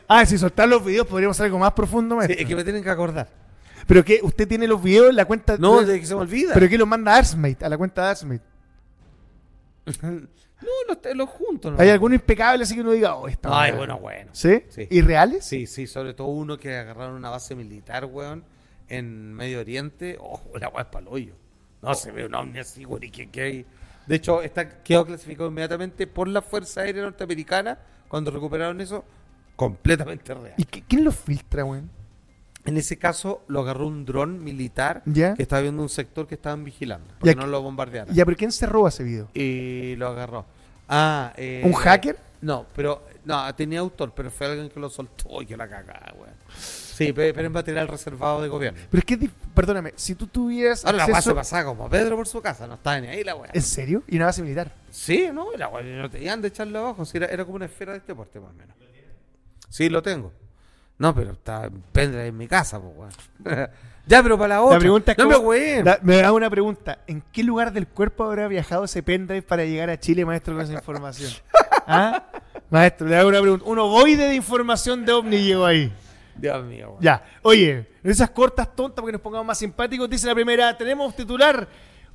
Ah, 0.09 0.27
si 0.27 0.37
soltar 0.37 0.69
los 0.69 0.85
videos 0.85 1.07
podríamos 1.07 1.35
hacer 1.37 1.47
algo 1.47 1.59
más 1.61 1.73
profundo, 1.73 2.14
Sí, 2.14 2.19
maestro. 2.19 2.39
es 2.43 2.47
que 2.47 2.57
me 2.57 2.62
tienen 2.64 2.83
que 2.83 2.91
acordar. 2.91 3.29
Pero 3.87 4.05
que 4.05 4.20
usted 4.22 4.49
tiene 4.49 4.66
los 4.66 4.82
videos 4.82 5.11
en 5.11 5.16
la 5.16 5.24
cuenta. 5.24 5.57
No, 5.59 5.82
de 5.82 6.01
que 6.01 6.07
se 6.07 6.14
me 6.14 6.20
olvida. 6.22 6.53
Pero 6.55 6.68
que 6.68 6.76
los 6.78 6.89
manda 6.89 7.14
a 7.14 7.18
Arsmate, 7.18 7.64
a 7.64 7.68
la 7.68 7.78
cuenta 7.78 8.03
de 8.05 8.09
Arsmate. 8.11 8.45
No, 10.62 10.70
los, 10.89 11.16
los 11.16 11.28
juntos. 11.28 11.72
¿no? 11.72 11.78
Hay 11.78 11.91
alguno 11.91 12.14
impecable 12.14 12.62
así 12.64 12.74
que 12.74 12.80
uno 12.80 12.93
diga, 12.93 13.14
oh, 13.14 13.28
esta 13.28 13.51
Ay, 13.53 13.72
bueno, 13.72 13.99
bueno. 13.99 14.30
¿Sí? 14.32 14.62
Sí. 14.70 14.89
¿Y 14.91 15.03
reales? 15.03 15.45
Sí, 15.45 15.66
sí, 15.66 15.87
sobre 15.87 16.14
todo 16.14 16.28
uno 16.28 16.57
que 16.57 16.74
agarraron 16.74 17.14
una 17.14 17.28
base 17.28 17.55
militar, 17.55 18.07
weón, 18.07 18.43
en 18.89 19.34
Medio 19.34 19.61
Oriente. 19.61 20.16
Oh, 20.18 20.41
la 20.59 20.70
weá 20.70 20.84
es 20.84 20.89
paloyo. 20.89 21.34
No 21.82 21.95
se 21.95 22.11
ve 22.11 22.24
un 22.24 22.34
ovni 22.34 22.59
así, 22.59 22.87
weón, 22.87 23.03
y 23.05 23.11
que, 23.11 23.28
que 23.28 23.43
hay- 23.43 23.66
De 24.07 24.16
hecho, 24.16 24.41
está, 24.41 24.82
quedó 24.82 25.05
clasificado 25.05 25.51
inmediatamente 25.51 26.07
por 26.07 26.26
la 26.26 26.41
Fuerza 26.41 26.80
Aérea 26.80 27.03
Norteamericana 27.03 27.78
cuando 28.09 28.30
recuperaron 28.30 28.80
eso, 28.80 29.05
completamente 29.57 30.32
real. 30.32 30.55
¿Y 30.57 30.64
qué- 30.64 30.82
quién 30.89 31.05
los 31.05 31.16
filtra, 31.16 31.66
weón? 31.66 31.91
En 32.67 32.77
ese 32.77 32.99
caso, 32.99 33.43
lo 33.49 33.61
agarró 33.61 33.87
un 33.87 34.05
dron 34.05 34.43
militar 34.45 35.03
¿Ya? 35.07 35.35
que 35.35 35.43
estaba 35.43 35.62
viendo 35.62 35.83
un 35.83 35.89
sector 35.89 36.27
que 36.27 36.35
estaban 36.35 36.64
vigilando, 36.64 37.07
para 37.07 37.19
Ya 37.25 37.33
que 37.33 37.39
que- 37.39 37.45
no 37.45 37.47
lo 37.47 37.62
bombardearan. 37.62 38.14
Ya, 38.14 38.25
pero 38.25 38.37
¿quién 38.37 38.53
se 38.53 38.67
roba 38.67 38.89
ese 38.89 39.05
video? 39.05 39.29
Y 39.35 39.97
lo 39.97 40.09
agarró. 40.09 40.45
Ah, 40.89 41.33
eh, 41.37 41.62
¿Un 41.64 41.73
hacker? 41.73 42.17
No, 42.43 42.67
pero 42.77 43.03
no, 43.25 43.53
tenía 43.55 43.81
autor, 43.81 44.12
pero 44.14 44.31
fue 44.31 44.47
alguien 44.47 44.69
que 44.69 44.79
lo 44.79 44.91
soltó 44.91 45.41
y 45.43 45.47
que 45.47 45.57
la 45.57 45.67
cagada, 45.69 46.14
weón. 46.19 46.35
Sí, 46.57 47.12
pe- 47.12 47.33
pero 47.35 47.47
en 47.47 47.53
material 47.53 47.89
reservado 47.89 48.41
de 48.43 48.49
gobierno. 48.49 48.79
Pero 48.91 48.99
es 49.01 49.05
que, 49.05 49.31
perdóname, 49.55 49.93
si 49.97 50.14
tú 50.14 50.27
tuvieras 50.27 50.85
Ahora 50.85 50.99
la 50.99 51.05
weá 51.07 51.14
se 51.14 51.19
acceso... 51.19 51.35
pasaba 51.35 51.64
como 51.64 51.89
Pedro 51.91 52.17
por 52.17 52.27
su 52.29 52.41
casa, 52.41 52.67
no 52.67 52.75
estaba 52.75 53.01
ni 53.01 53.09
ahí 53.09 53.25
la 53.25 53.35
weá. 53.35 53.51
¿En 53.53 53.62
serio? 53.62 54.03
¿Y 54.07 54.17
una 54.17 54.27
base 54.27 54.43
militar? 54.43 54.73
Sí, 54.91 55.29
no, 55.33 55.49
la 55.57 55.69
weá 55.69 55.83
no 55.83 56.09
tenían 56.11 56.41
de 56.41 56.49
echarlo 56.49 56.79
abajo, 56.79 57.05
sí, 57.05 57.17
era, 57.17 57.27
era 57.27 57.45
como 57.45 57.57
una 57.57 57.67
esfera 57.67 57.93
de 57.93 57.99
este 57.99 58.14
porte 58.14 58.39
más 58.39 58.51
o 58.51 58.55
menos. 58.55 58.77
Sí, 59.69 59.89
lo 59.89 60.03
tengo. 60.03 60.33
No, 60.99 61.15
pero 61.15 61.33
está 61.33 61.67
en 61.67 61.83
pendrive 61.93 62.29
en 62.29 62.37
mi 62.37 62.49
casa, 62.49 62.81
pues 62.81 62.95
weón. 62.97 63.69
ya, 64.07 64.23
pero 64.23 64.39
para 64.39 64.55
la 64.55 64.63
otra. 64.63 64.77
La 64.77 64.81
pregunta 64.81 65.13
es 65.13 65.19
no 65.19 65.29
me 65.29 65.37
weón. 65.37 65.85
Me 66.03 66.17
da 66.23 66.33
una 66.33 66.49
pregunta. 66.49 66.99
¿En 67.07 67.23
qué 67.33 67.43
lugar 67.43 67.73
del 67.73 67.87
cuerpo 67.87 68.25
habrá 68.25 68.49
viajado 68.49 68.85
ese 68.85 69.03
pendrive 69.03 69.43
para 69.43 69.65
llegar 69.65 69.91
a 69.91 70.01
Chile, 70.01 70.25
maestro, 70.25 70.55
con 70.55 70.65
esa 70.65 70.73
información? 70.73 71.31
¿Ah? 71.87 72.25
Maestro, 72.71 73.07
le 73.07 73.17
hago 73.17 73.29
una 73.29 73.41
pregunta. 73.41 73.67
Un 73.67 73.79
ovoide 73.79 74.29
de 74.29 74.35
información 74.35 75.05
de 75.05 75.13
OVNI 75.13 75.39
llegó 75.43 75.67
ahí. 75.67 75.93
Dios 76.35 76.65
mío, 76.65 76.91
weón. 76.91 77.03
Ya. 77.03 77.23
Oye, 77.43 77.87
esas 78.03 78.31
cortas 78.31 78.75
tontas 78.75 78.97
para 78.97 79.07
que 79.07 79.13
nos 79.13 79.21
pongamos 79.21 79.47
más 79.47 79.59
simpáticos, 79.59 80.09
dice 80.09 80.27
la 80.27 80.35
primera, 80.35 80.77
tenemos 80.77 81.15
titular. 81.15 81.69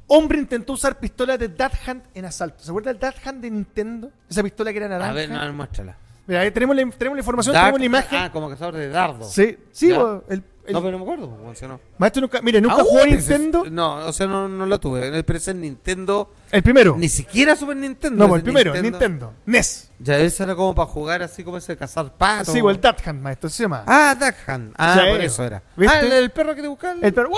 Hombre 0.07 0.39
intentó 0.39 0.73
usar 0.73 0.99
pistola 0.99 1.37
de 1.37 1.47
Dad 1.47 1.71
Hand 1.85 2.03
en 2.13 2.25
asalto. 2.25 2.63
¿Se 2.63 2.69
acuerda 2.69 2.91
del 2.91 2.99
Dad 2.99 3.15
Hand 3.23 3.41
de 3.41 3.51
Nintendo? 3.51 4.11
Esa 4.29 4.43
pistola 4.43 4.71
que 4.71 4.77
era 4.77 4.89
naranja. 4.89 5.11
A 5.11 5.13
ver, 5.13 5.29
no, 5.29 5.53
muéstrala. 5.53 5.95
Mira, 6.31 6.43
ahí 6.43 6.51
tenemos 6.51 6.73
la, 6.77 6.89
tenemos 6.91 7.17
la 7.17 7.19
información, 7.19 7.53
Dark- 7.53 7.63
tenemos 7.65 7.79
la 7.81 7.85
imagen. 7.85 8.19
Ah, 8.21 8.31
como 8.31 8.49
cazador 8.49 8.75
de 8.75 8.87
dardo. 8.87 9.25
sí, 9.25 9.57
sí, 9.73 9.89
Ya. 9.89 10.21
el, 10.29 10.41
el- 10.65 10.73
No, 10.73 10.81
pero 10.81 10.91
no 10.91 10.97
me 10.99 11.03
acuerdo, 11.11 11.27
weón, 11.41 11.55
si 11.55 11.65
no. 11.65 11.79
maestro 11.97 12.21
nunca, 12.21 12.41
mire, 12.41 12.61
nunca 12.61 12.75
Ah, 12.79 12.83
jugó 12.83 12.99
pero 13.03 13.15
ese- 13.15 13.37
Nintendo. 13.39 13.65
No, 13.69 13.95
o 14.07 14.13
sea, 14.13 14.27
no, 14.27 14.47
no 14.47 14.65
lo 14.65 14.79
tuve. 14.79 15.07
Ese 15.19 15.51
es 15.51 15.55
Nintendo. 15.57 16.31
El 16.51 16.63
primero. 16.63 16.95
Ni 16.97 17.07
siquiera 17.09 17.55
Super 17.55 17.77
Nintendo. 17.77 18.27
No, 18.27 18.35
el 18.35 18.43
primero, 18.43 18.73
Nintendo. 18.81 19.33
NES. 19.45 19.89
Ya, 19.99 20.17
ese 20.17 20.43
era 20.43 20.55
como 20.55 20.73
para 20.73 20.87
jugar 20.87 21.21
así 21.21 21.43
como 21.43 21.57
ese 21.57 21.77
cazar 21.77 22.11
patos. 22.17 22.53
Sí, 22.53 22.59
o 22.59 22.71
el 22.71 22.81
Dad 22.81 22.97
Hand, 23.05 23.21
maestro, 23.21 23.49
se 23.49 23.63
llama. 23.63 23.83
Ah, 23.85 24.15
Hunt. 24.47 24.73
Ah, 24.77 24.99
Sí. 24.99 25.11
por 25.11 25.21
eso 25.21 25.43
era. 25.45 25.61
¿Viste? 25.77 25.95
Ah, 25.95 25.99
el, 25.99 26.11
el 26.11 26.29
perro 26.31 26.55
que 26.55 26.61
te 26.63 26.67
buscaba. 26.67 26.95
El 27.01 27.13
perro. 27.13 27.29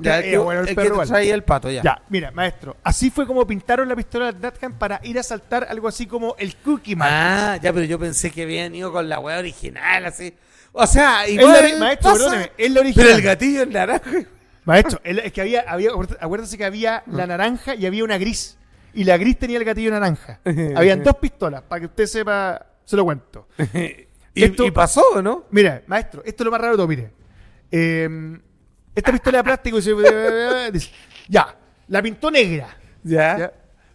Ya, 0.00 0.20
Que- 0.20 0.28
el 0.28 0.34
eh, 0.34 0.38
bueno, 0.38 0.60
el 0.60 0.68
el 0.68 0.74
perro 0.74 1.00
que 1.00 1.06
traía 1.06 1.34
el 1.34 1.42
pato, 1.42 1.70
ya. 1.70 1.82
Ya, 1.82 2.02
mira, 2.10 2.30
maestro. 2.30 2.76
Así 2.84 3.10
fue 3.10 3.26
como 3.26 3.46
pintaron 3.46 3.88
la 3.88 3.96
pistola 3.96 4.30
de 4.32 4.38
Dad 4.40 4.54
Hand 4.60 4.74
para 4.78 5.00
ir 5.04 5.18
a 5.18 5.22
saltar 5.22 5.66
algo 5.70 5.88
así 5.88 6.06
como 6.06 6.36
el 6.38 6.54
Cookie 6.56 6.96
Man. 6.96 7.08
Ah, 7.10 7.56
ya, 7.62 7.72
pero 7.72 7.86
yo 7.86 7.98
pensé 7.98 8.30
que 8.30 8.42
habían 8.42 8.74
ido 8.74 8.92
con 8.92 9.08
la 9.08 9.18
weá 9.18 9.38
original, 9.38 10.04
así. 10.04 10.34
O 10.72 10.86
sea, 10.86 11.28
igual. 11.28 11.54
ori- 11.64 11.78
maestro, 11.78 12.12
perdóneme, 12.12 12.52
es 12.56 12.70
la 12.72 12.80
original. 12.80 13.06
Pero 13.06 13.18
el 13.18 13.22
gatillo 13.24 13.62
es 13.62 13.68
naranja. 13.68 14.10
Maestro, 14.64 15.00
el- 15.04 15.18
es 15.18 15.32
que 15.32 15.40
había, 15.40 15.64
había, 15.68 15.90
acuérdese 16.20 16.56
que 16.56 16.64
había 16.64 17.02
la 17.06 17.26
naranja 17.26 17.74
y 17.74 17.84
había 17.86 18.04
una 18.04 18.16
gris. 18.18 18.56
Y 18.94 19.04
la 19.04 19.16
gris 19.16 19.38
tenía 19.38 19.58
el 19.58 19.64
gatillo 19.64 19.90
naranja. 19.90 20.40
Habían 20.76 21.02
dos 21.02 21.16
pistolas, 21.16 21.62
para 21.62 21.80
que 21.80 21.86
usted 21.86 22.06
sepa, 22.06 22.66
se 22.84 22.96
lo 22.96 23.04
cuento. 23.04 23.48
y, 24.34 24.44
Esto- 24.44 24.66
y 24.66 24.70
pasó, 24.70 25.02
¿o 25.14 25.22
¿no? 25.22 25.44
Mira, 25.50 25.82
maestro, 25.86 26.22
esto 26.24 26.42
es 26.42 26.44
lo 26.44 26.50
más 26.50 26.60
raro 26.60 26.72
de 26.72 26.76
todo, 26.76 26.88
mire. 26.88 27.10
Eh, 27.70 28.38
esta 28.94 29.10
pistola 29.12 29.38
de 29.38 29.44
plástico 29.44 29.76
dice, 29.78 29.92
dice, 30.72 30.90
ya, 31.28 31.56
la 31.88 32.02
pintó 32.02 32.30
negra. 32.30 32.76
Ya. 33.02 33.38
¿ya? 33.38 33.52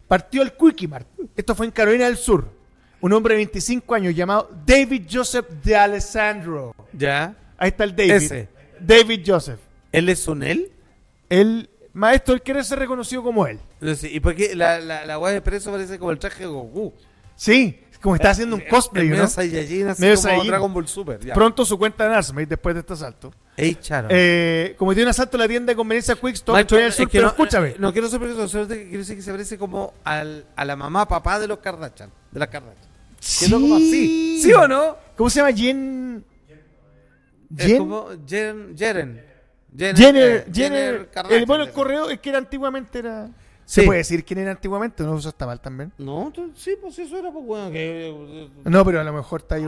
Partió 0.08 0.42
el 0.42 0.54
Quickie 0.54 0.88
Mart. 0.88 1.08
Esto 1.36 1.54
fue 1.54 1.66
en 1.68 1.72
Carolina 1.72 2.06
del 2.06 2.18
Sur. 2.18 2.57
Un 3.02 3.14
hombre 3.14 3.34
de 3.36 3.38
25 3.38 3.94
años 3.96 4.16
llamado 4.16 4.50
David 4.66 5.04
Joseph 5.12 5.48
de 5.64 5.76
Alessandro. 5.76 6.76
Ya. 6.94 7.36
Ahí 7.58 7.70
está 7.70 7.84
el 7.84 7.96
David. 7.96 8.12
Ese. 8.14 8.50
David 8.80 9.24
Joseph. 9.26 9.60
¿Él 9.92 10.10
es 10.10 10.28
un 10.28 10.44
él? 10.44 10.72
El 11.30 11.70
maestro, 11.94 12.34
él 12.34 12.42
quiere 12.42 12.64
ser 12.64 12.80
reconocido 12.80 13.24
como 13.24 13.46
él. 13.48 13.60
Sí, 13.96 14.10
¿Y 14.14 14.20
por 14.20 14.36
qué 14.36 14.56
la, 14.56 14.80
la, 14.80 15.06
la 15.06 15.20
weá 15.20 15.34
de 15.34 15.42
preso 15.42 15.72
parece 15.72 15.98
como 16.00 16.12
el 16.12 16.20
traje 16.20 16.42
de 16.44 16.48
Goku? 16.48 16.94
Sí, 17.36 17.80
como 18.02 18.16
está 18.16 18.32
haciendo 18.32 18.56
un 18.56 18.62
cosplay, 18.70 19.06
El 19.06 19.10
¿no? 19.12 19.16
medio 19.18 19.28
Saiyajin, 19.28 19.88
así 19.90 20.02
Medio 20.02 20.16
como 20.16 20.24
Saiyajin. 20.28 20.48
Dragon 20.52 20.74
Ball 20.74 20.88
Super. 20.88 21.20
Ya. 21.20 21.34
Pronto 21.34 21.66
su 21.66 21.78
cuenta 21.78 22.06
en 22.06 22.12
Arsmate 22.14 22.46
después 22.48 22.76
de 22.76 22.82
este 22.82 22.94
asalto. 22.94 23.32
Ey, 23.56 23.76
Charo. 23.76 24.08
Eh, 24.12 24.76
cometió 24.78 25.04
un 25.04 25.10
asalto 25.10 25.38
a 25.38 25.40
la 25.40 25.48
tienda 25.48 25.72
de 25.72 25.76
conveniencia 25.76 26.16
Quick 26.16 26.36
Stop 26.36 26.54
en 26.56 26.58
Maestro, 26.58 26.78
Carolina 26.78 26.86
del 26.86 26.94
Sur, 26.94 27.04
es 27.06 27.10
que 27.10 27.18
pero 27.18 27.24
no, 27.24 27.30
escúchame. 27.32 27.76
No 27.80 27.92
quiero 27.94 28.10
ser 28.10 28.20
preso, 28.20 28.48
quiero 28.68 28.98
decir 29.00 29.16
que 29.16 29.22
se 29.22 29.32
parece 29.32 29.58
como 29.58 29.94
al, 30.04 30.46
a 30.56 30.66
la 30.66 30.76
mamá, 30.76 31.08
papá 31.08 31.40
de 31.40 31.48
los 31.48 31.58
Kardashian. 31.60 32.12
De 32.32 32.40
las 32.40 32.50
Kardashian. 32.50 32.87
Como 33.50 33.76
así. 33.76 34.42
¿Sí 34.42 34.54
o 34.54 34.68
no? 34.68 34.98
¿Cómo 35.16 35.30
se 35.30 35.40
llama? 35.40 35.52
Jen... 35.56 36.24
Es 37.58 37.66
Jen... 37.66 37.78
como 37.78 38.08
Jeren. 38.28 38.78
Jeren. 38.78 39.24
Jenner. 39.76 39.96
Jenner, 39.98 40.32
eh, 40.38 40.46
Jenner, 40.52 41.10
Kardashian, 41.10 41.42
el, 41.42 41.46
bueno, 41.46 41.64
el 41.66 41.72
correo 41.72 42.10
es 42.10 42.20
que 42.20 42.30
era 42.30 42.40
antiguamente 42.40 43.00
era. 43.00 43.28
Sí. 43.66 43.82
¿Se 43.82 43.84
puede 43.84 44.00
decir 44.00 44.24
quién 44.24 44.40
era 44.40 44.52
antiguamente? 44.52 45.04
No, 45.04 45.18
eso 45.18 45.30
está 45.30 45.46
mal 45.46 45.60
también. 45.60 45.92
No, 45.98 46.32
sí, 46.56 46.76
pues 46.82 46.98
eso 46.98 47.18
era 47.18 47.32
pues 47.32 47.46
bueno 47.46 47.72
que. 47.72 48.50
No, 48.64 48.86
pero 48.86 49.02
a 49.02 49.04
lo 49.04 49.14
mejor 49.14 49.42
está 49.42 49.56
ahí. 49.56 49.68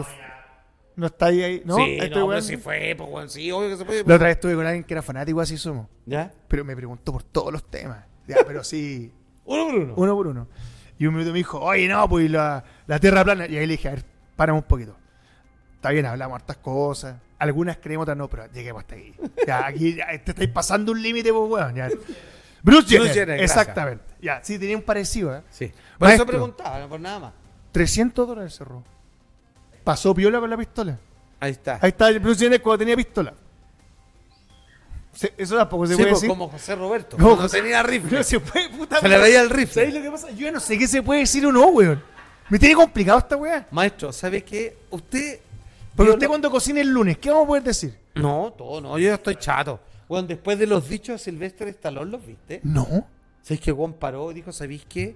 No 0.96 1.06
está 1.06 1.28
ahí, 1.28 1.44
ahí. 1.44 1.62
No, 1.64 1.76
sí, 1.76 1.98
no, 2.14 2.28
pero 2.28 2.42
sí 2.42 2.58
fue, 2.58 2.96
pues 2.98 3.10
bueno, 3.10 3.30
sí, 3.30 3.52
obvio 3.52 3.70
que 3.70 3.78
se 3.78 3.86
puede. 3.86 4.04
La 4.06 4.16
otra 4.16 4.28
vez 4.28 4.38
estuve 4.38 4.56
con 4.56 4.66
alguien 4.66 4.84
que 4.84 4.94
era 4.94 5.02
fanático, 5.02 5.42
así 5.42 5.58
somos. 5.58 5.88
¿Ya? 6.06 6.32
Pero 6.48 6.66
me 6.66 6.76
preguntó 6.76 7.12
por 7.12 7.24
todos 7.24 7.54
los 7.54 7.64
temas. 7.70 8.06
Ya, 8.28 8.38
pero 8.48 8.64
sí, 8.64 9.12
Uno 9.46 9.66
por 9.66 9.76
uno. 9.76 9.94
uno 9.96 10.16
por 10.16 10.28
uno. 10.28 10.48
Y 11.00 11.08
un 11.08 11.14
minuto 11.14 11.32
me 11.32 11.38
dijo, 11.38 11.60
oye, 11.60 11.88
no, 11.88 12.08
pues 12.08 12.30
la, 12.30 12.64
la 12.86 13.00
tierra 13.00 13.24
plana. 13.24 13.48
Y 13.48 13.58
ahí 13.58 13.66
le 13.66 13.72
dije, 13.74 13.88
a 13.88 13.92
ver, 13.92 14.04
paramos 14.36 14.64
un 14.64 14.68
poquito. 14.68 14.96
Está 15.76 15.92
bien, 15.92 16.06
hablamos 16.06 16.36
hartas 16.36 16.58
cosas. 16.58 17.16
Algunas 17.40 17.78
creemos, 17.78 18.04
otras 18.04 18.18
no, 18.18 18.30
pero 18.30 18.52
lleguemos 18.52 18.82
hasta 18.82 18.96
aquí. 18.96 19.16
Ya, 19.48 19.66
aquí 19.66 19.96
ya, 19.96 20.08
te 20.08 20.32
estáis 20.32 20.50
pasando 20.50 20.92
un 20.92 21.02
límite, 21.02 21.32
pues, 21.32 21.50
weón. 21.50 21.74
Ya. 21.74 21.90
Bruce 22.62 23.00
Jenner. 23.14 23.40
Exactamente. 23.40 24.04
Ya, 24.22 24.42
sí, 24.44 24.60
tenía 24.60 24.76
un 24.76 24.84
parecido, 24.84 25.34
¿eh? 25.34 25.42
Sí. 25.50 25.68
Por 25.68 26.10
eso 26.10 26.18
Maestro. 26.18 26.26
preguntaba, 26.26 26.80
no 26.80 26.90
por 26.90 27.00
nada 27.00 27.20
más. 27.20 27.34
300 27.72 28.28
dólares 28.28 28.56
cerró. 28.58 28.84
Pasó 29.86 30.14
piola 30.14 30.42
con 30.42 30.50
la 30.50 30.58
pistola. 30.58 31.00
Ahí 31.40 31.52
está. 31.52 31.80
Ahí 31.82 31.90
está 31.90 32.12
Bruce 32.20 32.44
Jenner 32.44 32.62
cuando 32.62 32.80
tenía 32.80 32.98
pistola. 32.98 33.34
Se- 35.14 35.34
eso 35.38 35.58
tampoco 35.58 35.86
se 35.88 35.94
Sí, 35.96 36.00
puede 36.02 36.14
decir. 36.14 36.30
como 36.30 36.48
José 36.50 36.76
Roberto. 36.76 37.18
No, 37.18 37.30
No, 37.32 37.36
José- 37.38 37.58
tenía 37.62 37.82
rifle. 37.84 38.18
No 38.18 38.24
se 38.24 38.40
puede, 38.40 38.70
puta 38.70 39.00
Se 39.00 39.08
le 39.10 39.18
veía 39.18 39.42
el 39.42 39.50
rifle. 39.50 39.74
¿Sabes 39.86 39.94
lo 39.94 40.02
que 40.02 40.12
pasa? 40.12 40.30
Yo 40.32 40.38
ya 40.46 40.52
no 40.52 40.60
sé 40.60 40.78
qué 40.78 40.88
se 40.88 41.02
puede 41.02 41.22
decir 41.22 41.46
o 41.46 41.52
no, 41.52 41.68
weón. 41.68 42.02
Me 42.50 42.58
tiene 42.60 42.76
complicado 42.76 43.20
esta 43.20 43.36
weá. 43.36 43.68
Maestro, 43.72 44.12
¿sabe 44.14 44.44
qué? 44.44 44.78
Usted. 44.90 45.40
Porque 45.96 46.12
usted 46.12 46.26
no- 46.26 46.30
cuando 46.30 46.50
cocine 46.52 46.82
el 46.82 46.90
lunes, 46.90 47.18
¿qué 47.18 47.30
vamos 47.30 47.44
a 47.46 47.48
poder 47.48 47.64
decir? 47.64 47.98
No, 48.16 48.54
todo 48.58 48.80
no. 48.82 48.98
Yo 48.98 49.08
ya 49.10 49.16
estoy 49.16 49.36
chato. 49.36 49.80
Bueno, 50.08 50.28
después 50.28 50.58
de 50.58 50.66
los 50.66 50.88
dichos 50.90 51.20
de 51.20 51.20
Silvestre 51.20 51.70
Stallone, 51.72 52.10
¿los 52.10 52.26
viste? 52.26 52.62
No. 52.64 52.88
¿Sabéis 53.42 53.62
que 53.62 53.72
Juan 53.72 53.94
paró 53.94 54.32
y 54.32 54.36
dijo, 54.36 54.52
¿sabéis 54.52 54.86
qué? 54.90 55.16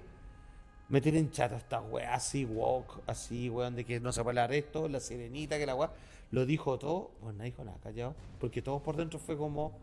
Me 0.88 1.00
tienen 1.00 1.30
chata 1.30 1.56
estas 1.56 1.80
weas 1.90 2.12
así, 2.14 2.44
walk, 2.44 3.00
así, 3.06 3.48
weón, 3.48 3.74
de 3.74 3.84
que 3.84 3.98
no 4.00 4.12
se 4.12 4.22
puede 4.22 4.38
hablar 4.40 4.52
esto, 4.54 4.86
la 4.88 5.00
sirenita, 5.00 5.56
que 5.58 5.66
la 5.66 5.74
weá. 5.74 5.90
Lo 6.30 6.46
dijo 6.46 6.78
todo, 6.78 7.12
bueno, 7.20 7.38
nadie 7.38 7.50
dijo 7.52 7.64
nada, 7.64 7.78
callado. 7.82 8.14
Porque 8.40 8.62
todos 8.62 8.82
por 8.82 8.96
dentro 8.96 9.18
fue 9.18 9.36
como, 9.36 9.78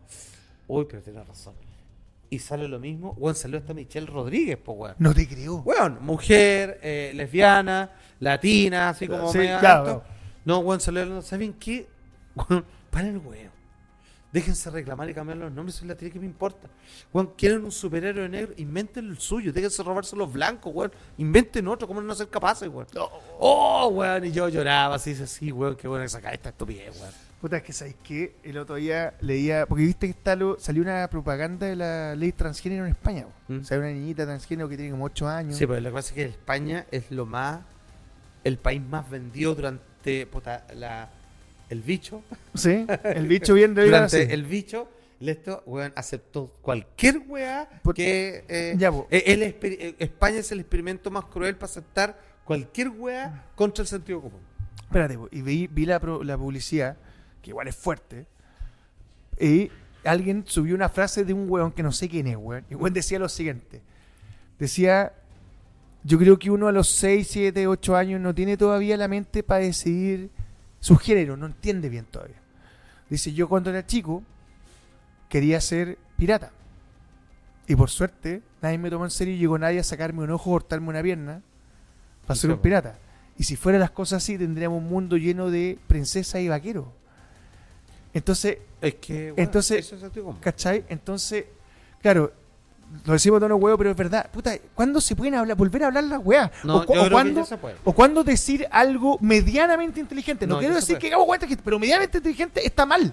uy, 0.68 0.86
pero 0.88 1.02
tiene 1.02 1.22
razón. 1.22 1.54
Y 2.28 2.38
sale 2.38 2.66
lo 2.66 2.78
mismo, 2.78 3.14
weón, 3.18 3.34
salió 3.34 3.58
hasta 3.58 3.74
Michelle 3.74 4.06
Rodríguez, 4.06 4.58
pues 4.62 4.78
weón. 4.78 4.94
No 4.98 5.12
te 5.12 5.28
creo. 5.28 5.56
Weón, 5.56 5.98
mujer, 6.02 6.80
eh, 6.82 7.12
lesbiana, 7.14 7.90
latina, 8.20 8.88
así 8.88 9.06
como 9.06 9.30
Sí, 9.30 9.38
media 9.38 9.60
claro. 9.60 10.02
No, 10.44 10.58
weón, 10.60 10.80
salió 10.80 11.20
¿saben 11.22 11.52
qué? 11.54 11.86
Weón, 12.34 12.64
para 12.90 13.08
el 13.08 13.18
weón. 13.18 13.51
Déjense 14.32 14.70
reclamar 14.70 15.10
y 15.10 15.14
cambiar 15.14 15.36
los 15.36 15.52
nombres, 15.52 15.74
eso 15.76 15.84
es 15.84 15.88
la 15.90 15.94
tía 15.94 16.08
que 16.10 16.18
me 16.18 16.24
importa. 16.24 16.66
Weón, 17.12 17.32
quieren 17.36 17.62
un 17.64 17.70
superhéroe 17.70 18.28
negro, 18.30 18.54
inventen 18.56 19.08
el 19.10 19.18
suyo, 19.18 19.52
déjense 19.52 19.82
robarse 19.82 20.16
los 20.16 20.32
blancos, 20.32 20.72
weón. 20.74 20.90
Inventen 21.18 21.68
otro, 21.68 21.86
¿cómo 21.86 22.00
no 22.00 22.14
ser 22.14 22.28
capaces, 22.28 22.66
weón? 22.68 22.86
Oh, 23.38 23.88
weón, 23.92 24.24
y 24.24 24.32
yo 24.32 24.48
lloraba 24.48 24.94
así, 24.94 25.10
así, 25.12 25.52
weón, 25.52 25.76
qué 25.76 25.86
bueno 25.86 26.04
que 26.04 26.08
saca 26.08 26.30
esta 26.32 26.48
estupidez, 26.48 26.98
weón. 26.98 27.12
Puta, 27.42 27.56
es 27.56 27.62
que 27.64 27.72
sabéis 27.72 27.96
que 28.04 28.36
el 28.44 28.56
otro 28.56 28.76
día 28.76 29.14
leía, 29.20 29.66
porque 29.66 29.84
viste 29.84 30.06
que 30.06 30.12
está 30.12 30.36
lo- 30.36 30.58
salió 30.60 30.80
una 30.80 31.08
propaganda 31.10 31.66
de 31.66 31.74
la 31.76 32.14
ley 32.14 32.30
transgénero 32.32 32.84
en 32.86 32.92
España. 32.92 33.24
po. 33.24 33.52
¿Mm? 33.52 33.58
O 33.60 33.64
sea, 33.64 33.78
una 33.78 33.88
niñita 33.90 34.24
transgénero 34.24 34.68
que 34.68 34.76
tiene 34.76 34.92
como 34.92 35.04
8 35.06 35.28
años. 35.28 35.56
Sí, 35.56 35.66
pero 35.66 35.80
lo 35.80 35.88
que 35.90 35.94
pasa 35.94 36.08
es 36.10 36.14
que 36.14 36.24
España 36.24 36.86
es 36.92 37.10
lo 37.10 37.26
más. 37.26 37.60
El 38.44 38.58
país 38.58 38.80
más 38.80 39.10
vendido 39.10 39.54
durante. 39.56 40.26
puta, 40.28 40.64
la, 40.76 41.10
el 41.72 41.82
bicho. 41.82 42.22
Sí, 42.54 42.86
el 43.04 43.26
bicho 43.26 43.54
bien 43.54 43.74
de 43.74 43.84
durante 43.86 44.32
el 44.32 44.44
bicho. 44.44 44.88
Esto, 45.20 45.62
weón, 45.66 45.92
aceptó 45.94 46.52
cualquier 46.62 47.18
weá 47.28 47.68
Por- 47.82 47.94
que. 47.94 48.44
eh, 48.48 48.74
Ya, 48.76 48.90
eh, 49.10 49.22
el 49.26 49.42
eh, 49.42 49.94
España 50.00 50.38
es 50.38 50.50
el 50.50 50.58
experimento 50.60 51.10
más 51.12 51.26
cruel 51.26 51.54
para 51.54 51.66
aceptar 51.70 52.18
cualquier 52.44 52.88
weá 52.88 53.44
contra 53.54 53.82
el 53.82 53.88
sentido 53.88 54.20
común. 54.20 54.40
Espérate, 54.80 55.16
y 55.30 55.42
vi, 55.42 55.68
vi 55.68 55.86
la, 55.86 56.00
pro- 56.00 56.24
la 56.24 56.36
publicidad, 56.36 56.96
que 57.40 57.50
igual 57.50 57.68
es 57.68 57.76
fuerte, 57.76 58.26
y 59.40 59.70
alguien 60.04 60.42
subió 60.46 60.74
una 60.74 60.88
frase 60.88 61.24
de 61.24 61.32
un 61.32 61.48
weón 61.48 61.70
que 61.70 61.84
no 61.84 61.92
sé 61.92 62.08
quién 62.08 62.26
es, 62.26 62.36
weón. 62.36 62.64
Y 62.68 62.74
weón 62.74 62.92
decía 62.92 63.20
lo 63.20 63.28
siguiente. 63.28 63.80
Decía, 64.58 65.12
yo 66.02 66.18
creo 66.18 66.36
que 66.36 66.50
uno 66.50 66.66
a 66.66 66.72
los 66.72 66.88
6, 66.88 67.28
7, 67.30 67.66
8 67.68 67.96
años 67.96 68.20
no 68.20 68.34
tiene 68.34 68.56
todavía 68.56 68.96
la 68.96 69.06
mente 69.06 69.44
para 69.44 69.60
decidir 69.64 70.30
su 70.82 70.96
género, 70.96 71.36
no 71.36 71.46
entiende 71.46 71.88
bien 71.88 72.04
todavía. 72.06 72.40
Dice, 73.08 73.32
yo 73.32 73.48
cuando 73.48 73.70
era 73.70 73.86
chico 73.86 74.24
quería 75.28 75.60
ser 75.60 75.96
pirata. 76.16 76.50
Y 77.68 77.76
por 77.76 77.88
suerte, 77.88 78.42
nadie 78.60 78.78
me 78.78 78.90
tomó 78.90 79.04
en 79.04 79.12
serio 79.12 79.32
y 79.32 79.38
llegó 79.38 79.56
nadie 79.58 79.78
a 79.78 79.84
sacarme 79.84 80.24
un 80.24 80.30
ojo 80.32 80.50
o 80.50 80.54
cortarme 80.54 80.88
una 80.88 81.00
pierna 81.00 81.40
para 82.26 82.34
ser 82.34 82.50
un 82.50 82.58
pirata. 82.58 82.98
Y 83.38 83.44
si 83.44 83.54
fueran 83.54 83.80
las 83.80 83.92
cosas 83.92 84.24
así, 84.24 84.36
tendríamos 84.36 84.82
un 84.82 84.88
mundo 84.88 85.16
lleno 85.16 85.50
de 85.50 85.78
princesas 85.86 86.40
y 86.40 86.48
vaqueros. 86.48 86.86
Entonces, 88.12 88.58
Es 88.80 88.96
que. 88.96 89.26
weón, 89.26 89.34
Entonces, 89.38 89.92
eso 89.92 90.04
es. 90.04 90.38
¿cachai? 90.40 90.84
Entonces, 90.88 91.44
claro, 92.00 92.32
lo 93.04 93.12
decimos 93.12 93.38
todos 93.40 93.50
los 93.50 93.60
huevos, 93.60 93.78
pero 93.78 93.90
es 93.90 93.96
verdad. 93.96 94.30
Puta, 94.30 94.56
¿cuándo 94.74 95.00
se 95.00 95.16
pueden 95.16 95.34
hablar, 95.34 95.56
volver 95.56 95.84
a 95.84 95.86
hablar 95.88 96.04
las 96.04 96.20
weas? 96.24 96.50
No, 96.64 96.76
o, 96.78 96.86
cu- 96.86 96.98
o 96.98 97.10
cuándo, 97.10 97.44
o 97.84 97.92
cuándo 97.92 98.22
decir 98.24 98.66
algo 98.70 99.18
medianamente 99.20 100.00
inteligente. 100.00 100.46
No, 100.46 100.54
No, 100.54 100.60
quiero 100.60 100.74
decir 100.74 100.98
que 100.98 101.08
hagamos 101.08 101.38
que, 101.38 101.56
pero 101.56 101.78
medianamente 101.78 102.18
inteligente 102.18 102.64
está 102.66 102.84
mal. 102.86 103.12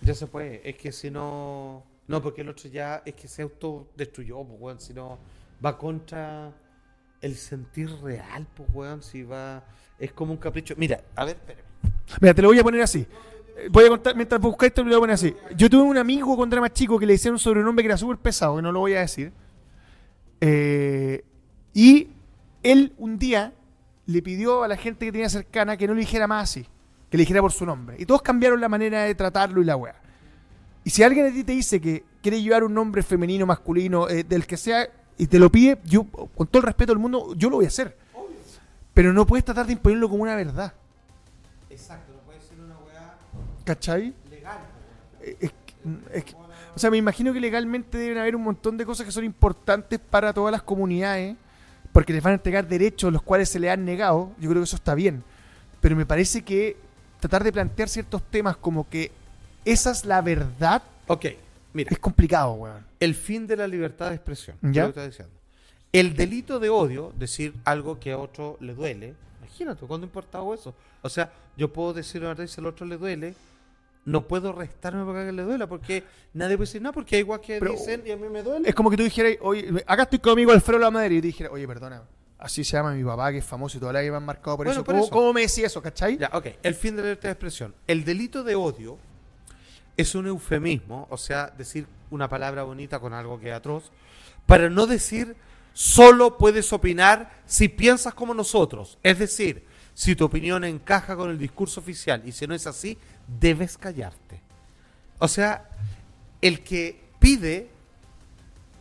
Ya 0.00 0.14
se 0.14 0.26
puede. 0.26 0.68
Es 0.68 0.76
que 0.76 0.92
si 0.92 1.10
no. 1.10 1.82
No, 2.08 2.22
porque 2.22 2.42
el 2.42 2.48
otro 2.48 2.68
ya 2.70 3.02
es 3.04 3.14
que 3.14 3.26
se 3.26 3.42
autodestruyó, 3.42 4.44
pues, 4.44 4.60
weón. 4.60 4.80
Si 4.80 4.92
no, 4.94 5.18
va 5.64 5.76
contra 5.76 6.52
el 7.20 7.34
sentir 7.36 7.90
real, 8.02 8.46
pues, 8.56 8.68
weón. 8.72 9.02
Si 9.02 9.22
va. 9.22 9.64
Es 9.98 10.12
como 10.12 10.32
un 10.32 10.38
capricho. 10.38 10.74
Mira, 10.76 11.00
a 11.16 11.24
ver, 11.24 11.36
espérame. 11.36 11.64
Mira, 12.20 12.34
te 12.34 12.42
lo 12.42 12.48
voy 12.48 12.58
a 12.58 12.62
poner 12.62 12.82
así. 12.82 13.06
Eh, 13.56 13.68
Voy 13.70 13.84
a 13.84 13.88
contar, 13.88 14.14
mientras 14.14 14.40
buscáis 14.40 14.70
esto, 14.70 14.82
lo 14.82 14.88
voy 14.88 14.96
a 14.96 15.00
poner 15.00 15.14
así. 15.14 15.34
Yo 15.56 15.68
tuve 15.70 15.82
un 15.82 15.98
amigo 15.98 16.36
cuando 16.36 16.54
era 16.54 16.60
más 16.60 16.72
chico 16.72 16.98
que 16.98 17.06
le 17.06 17.14
decían 17.14 17.34
un 17.34 17.38
sobrenombre 17.38 17.82
que 17.82 17.88
era 17.88 17.96
súper 17.96 18.18
pesado, 18.18 18.56
que 18.56 18.62
no 18.62 18.72
lo 18.72 18.80
voy 18.80 18.94
a 18.94 19.00
decir. 19.00 19.32
Eh, 20.40 21.24
y 21.72 22.08
él 22.62 22.92
un 22.98 23.18
día 23.18 23.52
le 24.06 24.22
pidió 24.22 24.62
a 24.62 24.68
la 24.68 24.76
gente 24.76 25.06
que 25.06 25.12
tenía 25.12 25.28
cercana 25.28 25.76
que 25.76 25.86
no 25.86 25.94
le 25.94 26.00
dijera 26.00 26.26
más 26.26 26.44
así, 26.44 26.66
que 27.10 27.16
le 27.16 27.22
dijera 27.22 27.40
por 27.40 27.52
su 27.52 27.66
nombre. 27.66 27.96
Y 27.98 28.06
todos 28.06 28.22
cambiaron 28.22 28.60
la 28.60 28.68
manera 28.68 29.02
de 29.02 29.14
tratarlo 29.14 29.60
y 29.60 29.64
la 29.64 29.76
weá. 29.76 29.94
Y 30.84 30.90
si 30.90 31.02
alguien 31.02 31.26
a 31.26 31.32
ti 31.32 31.42
te 31.42 31.52
dice 31.52 31.80
que 31.80 32.04
quiere 32.22 32.40
llevar 32.40 32.62
un 32.62 32.72
nombre 32.72 33.02
femenino, 33.02 33.44
masculino, 33.46 34.08
eh, 34.08 34.22
del 34.22 34.46
que 34.46 34.56
sea, 34.56 34.88
y 35.18 35.26
te 35.26 35.38
lo 35.38 35.50
pide, 35.50 35.78
yo, 35.84 36.04
con 36.04 36.46
todo 36.46 36.60
el 36.60 36.66
respeto 36.66 36.92
del 36.92 37.00
mundo, 37.00 37.34
yo 37.34 37.50
lo 37.50 37.56
voy 37.56 37.64
a 37.64 37.68
hacer. 37.68 37.96
Pero 38.94 39.12
no 39.12 39.26
puedes 39.26 39.44
tratar 39.44 39.66
de 39.66 39.72
imponerlo 39.72 40.08
como 40.08 40.22
una 40.22 40.36
verdad. 40.36 40.72
Exacto, 41.68 42.12
no 42.12 42.20
puede 42.20 42.40
ser 42.40 42.60
una 42.60 42.76
weá 42.78 43.16
¿Cachai? 43.66 44.14
legal. 44.30 44.58
Es 45.20 45.36
que- 45.38 45.74
es 46.18 46.24
que- 46.24 46.34
o 46.74 46.78
sea, 46.78 46.90
me 46.90 46.96
imagino 46.96 47.32
que 47.32 47.40
legalmente 47.40 47.98
deben 47.98 48.18
haber 48.18 48.36
un 48.36 48.42
montón 48.42 48.76
de 48.76 48.86
cosas 48.86 49.04
que 49.06 49.12
son 49.12 49.24
importantes 49.24 49.98
para 49.98 50.32
todas 50.32 50.52
las 50.52 50.62
comunidades, 50.62 51.36
porque 51.92 52.12
les 52.12 52.22
van 52.22 52.32
a 52.32 52.34
entregar 52.36 52.66
derechos 52.68 53.12
los 53.12 53.22
cuales 53.22 53.48
se 53.48 53.58
les 53.58 53.70
han 53.70 53.84
negado. 53.84 54.30
Yo 54.38 54.48
creo 54.50 54.62
que 54.62 54.64
eso 54.66 54.76
está 54.76 54.94
bien. 54.94 55.22
Pero 55.80 55.96
me 55.96 56.06
parece 56.06 56.42
que 56.42 56.76
tratar 57.20 57.42
de 57.44 57.52
plantear 57.52 57.88
ciertos 57.88 58.22
temas 58.30 58.56
como 58.56 58.88
que 58.88 59.10
esa 59.64 59.90
es 59.90 60.04
la 60.04 60.20
verdad 60.22 60.82
Ok, 61.08 61.26
mira. 61.72 61.90
es 61.90 61.98
complicado, 61.98 62.52
weón. 62.52 62.84
El 63.00 63.14
fin 63.14 63.46
de 63.46 63.56
la 63.56 63.66
libertad 63.66 64.10
de 64.10 64.16
expresión. 64.16 64.56
¿Ya? 64.62 64.70
¿qué 64.72 64.80
es 64.80 64.86
lo 64.88 64.94
que 64.94 65.06
diciendo? 65.08 65.34
El 65.92 66.14
delito 66.14 66.60
de 66.60 66.68
odio, 66.68 67.12
decir 67.18 67.54
algo 67.64 67.98
que 67.98 68.12
a 68.12 68.18
otro 68.18 68.58
le 68.60 68.74
duele. 68.74 69.14
Imagínate, 69.40 69.86
¿cuándo 69.86 70.04
ha 70.04 70.08
importado 70.08 70.52
eso? 70.52 70.74
O 71.00 71.08
sea, 71.08 71.32
yo 71.56 71.72
puedo 71.72 71.94
decir 71.94 72.20
una 72.20 72.28
verdad 72.28 72.44
y 72.44 72.48
si 72.48 72.60
al 72.60 72.66
otro 72.66 72.84
le 72.84 72.98
duele, 72.98 73.34
no 74.06 74.26
puedo 74.26 74.52
restarme 74.52 75.04
porque 75.04 75.18
a 75.18 75.20
alguien 75.20 75.36
le 75.36 75.42
duela, 75.42 75.66
porque 75.68 76.02
nadie 76.32 76.56
puede 76.56 76.66
decir 76.68 76.80
nada, 76.80 76.92
porque 76.94 77.16
hay 77.16 77.20
igual 77.20 77.40
que 77.40 77.58
Pero- 77.58 77.72
dicen 77.72 78.02
y 78.06 78.10
a 78.12 78.16
mí 78.16 78.28
me 78.28 78.42
duele. 78.42 78.68
Es 78.68 78.74
como 78.74 78.88
que 78.90 78.96
tú 78.96 79.02
dijeras, 79.02 79.34
oye, 79.42 79.84
acá 79.86 80.04
estoy 80.04 80.20
conmigo 80.20 80.52
Alfredo 80.52 80.78
La 80.78 80.90
Madrid, 80.90 81.18
y 81.18 81.20
te 81.20 81.26
dijera, 81.26 81.50
oye, 81.50 81.66
perdona, 81.66 82.02
así 82.38 82.64
se 82.64 82.76
llama 82.76 82.92
mi 82.92 83.04
papá, 83.04 83.32
que 83.32 83.38
es 83.38 83.44
famoso 83.44 83.76
y 83.76 83.80
toda 83.80 83.92
la 83.92 84.00
vida 84.00 84.12
me 84.12 84.16
han 84.18 84.24
marcado 84.24 84.56
por 84.56 84.66
Bueno, 84.66 84.80
eso. 84.80 84.84
por 84.84 84.94
¿Cómo, 84.94 85.04
eso. 85.04 85.12
cómo 85.12 85.32
me 85.32 85.40
decía 85.42 85.66
eso, 85.66 85.82
cachai? 85.82 86.16
Ya, 86.18 86.30
ok. 86.32 86.46
El 86.62 86.74
fin 86.74 86.94
de 86.96 87.02
la 87.02 87.08
libertad 87.08 87.28
de 87.28 87.32
expresión. 87.32 87.74
El 87.86 88.04
delito 88.04 88.42
de 88.44 88.54
odio 88.54 88.96
es 89.96 90.14
un 90.14 90.26
eufemismo, 90.26 91.06
o 91.10 91.16
sea, 91.16 91.52
decir 91.56 91.86
una 92.10 92.28
palabra 92.28 92.62
bonita 92.62 93.00
con 93.00 93.12
algo 93.12 93.40
que 93.40 93.48
es 93.48 93.54
atroz, 93.54 93.90
para 94.46 94.70
no 94.70 94.86
decir 94.86 95.34
solo 95.72 96.38
puedes 96.38 96.72
opinar 96.72 97.30
si 97.44 97.68
piensas 97.68 98.14
como 98.14 98.32
nosotros. 98.34 98.98
Es 99.02 99.18
decir, 99.18 99.64
si 99.94 100.14
tu 100.14 100.26
opinión 100.26 100.62
encaja 100.64 101.16
con 101.16 101.30
el 101.30 101.38
discurso 101.38 101.80
oficial 101.80 102.22
y 102.24 102.32
si 102.32 102.46
no 102.46 102.54
es 102.54 102.66
así, 102.66 102.98
debes 103.28 103.76
callarte. 103.78 104.40
O 105.18 105.28
sea, 105.28 105.68
el 106.40 106.62
que 106.62 107.00
pide, 107.18 107.68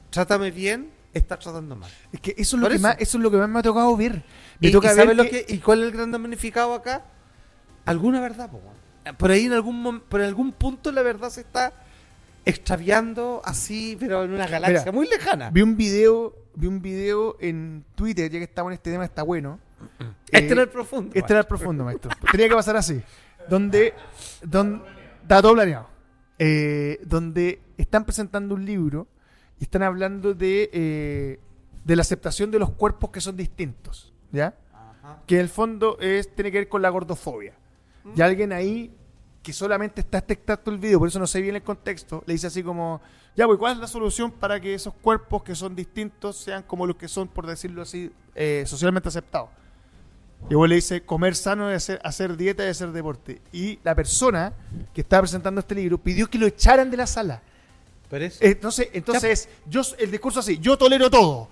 trátame 0.10 0.52
bien, 0.52 0.91
está 1.14 1.38
tratando 1.38 1.76
mal. 1.76 1.89
Es 2.12 2.20
que 2.20 2.36
eso 2.38 2.58
es 2.58 2.62
lo 2.62 2.68
que 2.70 2.76
eso. 2.76 2.82
más, 2.84 2.96
eso 3.00 3.18
es 3.18 3.24
lo 3.24 3.32
que 3.32 3.38
más 3.38 3.50
me 3.50 3.60
ha 3.60 3.64
tocado 3.64 3.96
ver. 3.96 4.24
Me 4.60 4.70
¿Y, 4.70 4.72
toca 4.72 4.88
y 4.88 4.96
ver 4.96 5.06
sabes 5.06 5.18
lo 5.18 5.24
que- 5.24 5.46
que- 5.46 5.54
¿Y 5.54 5.60
cuál 5.60 5.80
es 5.82 5.86
el 5.86 5.91
gran 5.93 6.12
damnificado 6.12 6.74
acá? 6.74 7.06
Alguna 7.86 8.20
verdad, 8.22 8.50
po. 8.50 8.62
Por 9.18 9.30
ahí 9.32 9.46
en 9.46 9.54
algún 9.54 10.00
por 10.02 10.22
algún 10.22 10.52
punto 10.52 10.91
la 10.91 11.04
verdad 11.04 11.30
se 11.30 11.41
está 11.41 11.74
extraviando 12.43 13.41
así, 13.46 13.98
pero 14.00 14.24
en 14.24 14.32
una 14.32 14.48
galaxia 14.48 14.80
Mira, 14.82 14.91
muy 14.91 15.08
lejana. 15.08 15.50
Vi 15.52 15.62
un 15.62 15.78
video, 15.78 16.36
vi 16.56 16.68
un 16.68 16.82
video 16.82 17.38
en 17.39 17.86
Twitter, 17.96 18.32
ya 18.32 18.39
que 18.39 18.46
estamos 18.46 18.72
en 18.72 18.76
este 18.76 18.91
tema, 18.91 19.06
está 19.06 19.24
bueno. 19.24 19.60
este 20.32 20.48
Eh, 20.48 20.52
era 20.52 20.62
el 20.64 20.70
profundo. 20.70 21.12
Este 21.14 21.34
era 21.34 21.41
el 21.41 21.46
profundo, 21.48 21.84
maestro. 21.84 22.12
Tenía 22.32 22.50
que 22.50 22.56
pasar 22.56 22.76
así. 22.78 23.02
Donde, 23.50 23.93
donde 24.41 24.86
está 25.22 25.41
todo 25.41 25.54
planeado. 25.54 25.88
Eh, 26.38 27.00
donde 27.06 27.62
están 27.78 28.04
presentando 28.04 28.56
un 28.56 28.66
libro 28.66 29.08
y 29.60 29.64
están 29.64 29.84
hablando 29.84 30.34
de, 30.34 30.70
eh, 30.74 31.39
de 31.84 31.96
la 31.96 32.02
aceptación 32.02 32.52
de 32.52 32.60
los 32.60 32.72
cuerpos 32.72 33.10
que 33.12 33.22
son 33.22 33.38
distintos. 33.38 34.14
¿Ya? 34.32 34.54
Ajá. 34.74 35.22
que 35.26 35.36
en 35.36 35.41
el 35.41 35.50
fondo 35.50 35.98
es, 36.00 36.34
tiene 36.36 36.52
que 36.52 36.58
ver 36.58 36.70
con 36.70 36.82
la 36.82 36.89
gordofobia. 36.89 37.54
Y 38.16 38.22
alguien 38.22 38.52
ahí 38.52 38.93
que 39.46 39.54
solamente 39.54 40.02
está 40.02 40.18
este 40.18 40.34
extracto 40.34 40.72
del 40.72 40.80
video, 40.80 40.98
por 40.98 41.08
eso 41.08 41.20
no 41.20 41.28
sé 41.28 41.39
bien 41.39 41.56
el 41.56 41.62
contexto, 41.62 42.24
le 42.26 42.34
dice 42.34 42.48
así 42.48 42.64
como, 42.64 43.00
ya, 43.36 43.46
pues, 43.46 43.60
¿cuál 43.60 43.74
es 43.74 43.80
la 43.80 43.86
solución 43.86 44.32
para 44.32 44.60
que 44.60 44.74
esos 44.74 44.96
cuerpos 44.96 45.43
que 45.43 45.54
son 45.54 45.76
distintos 45.76 46.36
sean 46.36 46.64
como 46.64 46.88
los 46.88 46.96
que 46.96 47.08
son, 47.08 47.28
por 47.28 47.46
decirlo 47.46 47.84
así, 47.84 48.12
eh, 48.34 48.64
socialmente 48.66 49.08
aceptados? 49.08 49.50
Y 50.47 50.51
luego 50.51 50.67
le 50.67 50.75
dice, 50.75 51.01
comer 51.01 51.36
sano 51.36 51.69
es 51.71 51.77
hacer, 51.77 51.99
hacer 52.03 52.38
dieta 52.38 52.63
y 52.65 52.69
hacer 52.69 52.91
deporte. 52.91 53.41
Y 53.51 53.79
la 53.83 53.95
persona 53.95 54.53
que 54.93 55.01
estaba 55.01 55.21
presentando 55.23 55.59
este 55.59 55.73
libro 55.75 55.97
pidió 55.97 56.29
que 56.29 56.38
lo 56.38 56.45
echaran 56.45 56.91
de 56.91 56.97
la 56.97 57.07
sala. 57.07 57.41
Pero 58.09 58.25
es- 58.25 58.39
Entonces, 58.41 58.89
entonces 58.93 59.49
yo, 59.67 59.81
el 59.97 60.11
discurso 60.11 60.39
así, 60.41 60.59
yo 60.59 60.77
tolero 60.77 61.09
todo. 61.09 61.49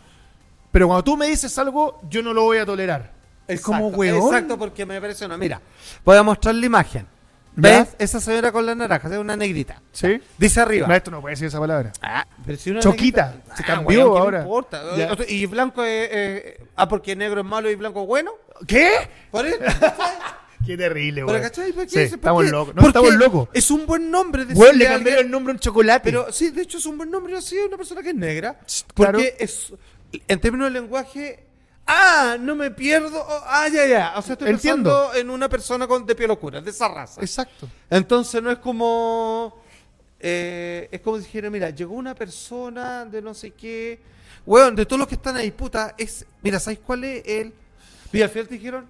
Pero 0.72 0.88
cuando 0.88 1.04
tú 1.04 1.18
me 1.18 1.28
dices 1.28 1.58
algo, 1.58 2.00
yo 2.10 2.22
no 2.22 2.34
lo 2.34 2.44
voy 2.44 2.58
a 2.60 2.66
tolerar. 2.66 3.12
Es 3.48 3.62
como, 3.62 3.88
weón. 3.88 4.28
Exacto, 4.28 4.58
porque 4.58 4.86
me 4.86 5.00
parece 5.02 5.26
una. 5.26 5.38
Mira, 5.38 5.60
voy 6.06 6.16
a 6.18 6.24
mostrar 6.24 6.54
la 6.56 6.66
imagen. 6.66 7.06
¿Ya? 7.56 7.80
¿Ves? 7.84 7.96
Esa 8.00 8.20
señora 8.20 8.52
con 8.52 8.66
la 8.66 8.74
naranja, 8.76 9.08
es 9.10 9.18
una 9.18 9.36
negrita. 9.38 9.82
¿Sí? 9.92 10.20
Dice 10.38 10.60
arriba. 10.62 10.88
Maestro, 10.88 11.12
no 11.12 11.22
puede 11.22 11.34
decir 11.34 11.48
esa 11.48 11.60
palabra. 11.60 11.92
Ah, 12.02 12.26
pero 12.46 12.58
si 12.58 12.72
una 12.72 12.80
Choquita, 12.80 13.34
negrita- 13.36 13.56
se 13.58 13.64
Ah, 13.64 13.66
cambió 13.66 14.00
weón, 14.00 14.10
¿qué 14.14 14.14
me 14.20 14.26
ahora. 14.26 14.40
importa? 14.42 14.98
Ya. 14.98 15.14
O 15.14 15.16
sea, 15.18 15.26
Y 15.30 15.46
blanco 15.46 15.84
es. 15.84 16.10
eh, 16.12 16.60
ah, 16.76 16.88
porque 16.90 17.16
negro 17.16 17.42
es 17.42 17.46
malo 17.46 17.70
y 17.70 17.76
blanco 17.76 18.02
es 18.02 18.08
bueno. 18.08 18.32
¿Qué? 18.68 18.92
Por 19.32 19.46
eso. 19.46 19.58
Qué 20.66 20.78
terrible, 20.78 21.22
Pero, 21.26 21.28
weón. 21.28 21.42
¿cachai? 21.42 21.74
¿Por 21.74 21.84
qué? 21.84 21.90
Sí, 21.90 21.96
¿Por 22.08 22.20
estamos 22.20 22.44
qué? 22.46 22.50
locos. 22.52 22.76
No, 22.76 22.82
Porque 22.82 22.98
estamos 23.00 23.14
locos. 23.20 23.50
Es 23.54 23.70
un 23.70 23.86
buen 23.86 24.10
nombre. 24.10 24.44
Weón, 24.46 24.58
decirle 24.58 24.78
le 24.78 24.88
a 24.88 24.92
cambiaron 24.94 25.26
el 25.26 25.32
nombre 25.32 25.52
a 25.52 25.56
un 25.56 25.60
chocolate. 25.60 26.04
Pero 26.06 26.32
sí, 26.32 26.52
de 26.52 26.62
hecho 26.62 26.78
es 26.78 26.86
un 26.86 26.98
buen 26.98 27.12
nombre 27.12 27.38
así, 27.38 27.58
una 27.58 27.76
persona 27.78 28.02
que 28.02 28.10
es 28.10 28.16
negra. 28.16 28.58
Claro. 28.96 29.18
Porque 29.20 29.36
es, 29.40 29.74
en 30.28 30.40
términos 30.40 30.72
de 30.72 30.80
lenguaje, 30.80 31.44
Ah, 31.86 32.38
no 32.40 32.56
me 32.56 32.72
pierdo. 32.72 33.20
oh, 33.22 33.42
ah, 33.46 33.68
ya, 33.68 33.86
ya. 33.86 34.14
O 34.16 34.22
sea, 34.22 34.34
estoy 34.34 34.50
Entiendo. 34.50 34.90
pensando 34.90 35.14
en 35.16 35.30
una 35.30 35.50
persona 35.50 35.86
con, 35.88 36.06
de 36.06 36.16
piel 36.16 36.32
oscura, 36.32 36.62
de 36.62 36.70
esa 36.70 36.88
raza. 36.88 37.20
Exacto. 37.22 37.68
Entonces 37.90 38.42
no 38.42 38.52
es 38.52 38.58
como. 38.60 39.62
eh, 40.20 40.88
es 40.92 41.02
como 41.02 41.18
si 41.18 41.24
dijera, 41.26 41.50
mira, 41.50 41.70
llegó 41.72 41.94
una 41.96 42.16
persona 42.16 43.06
de 43.06 43.22
no 43.22 43.34
sé 43.34 43.52
qué. 43.52 44.00
Weón, 44.46 44.76
de 44.76 44.86
todos 44.86 45.00
los 45.00 45.08
que 45.08 45.16
están 45.16 45.36
ahí, 45.36 45.52
puta, 45.52 45.94
es. 45.98 46.26
Mira, 46.42 46.60
¿sabes 46.60 46.80
cuál 46.80 47.04
es 47.04 47.24
el. 47.26 47.54
Mira, 48.12 48.26
al 48.26 48.32
final 48.32 48.48
te 48.48 48.54
dijeron. 48.56 48.88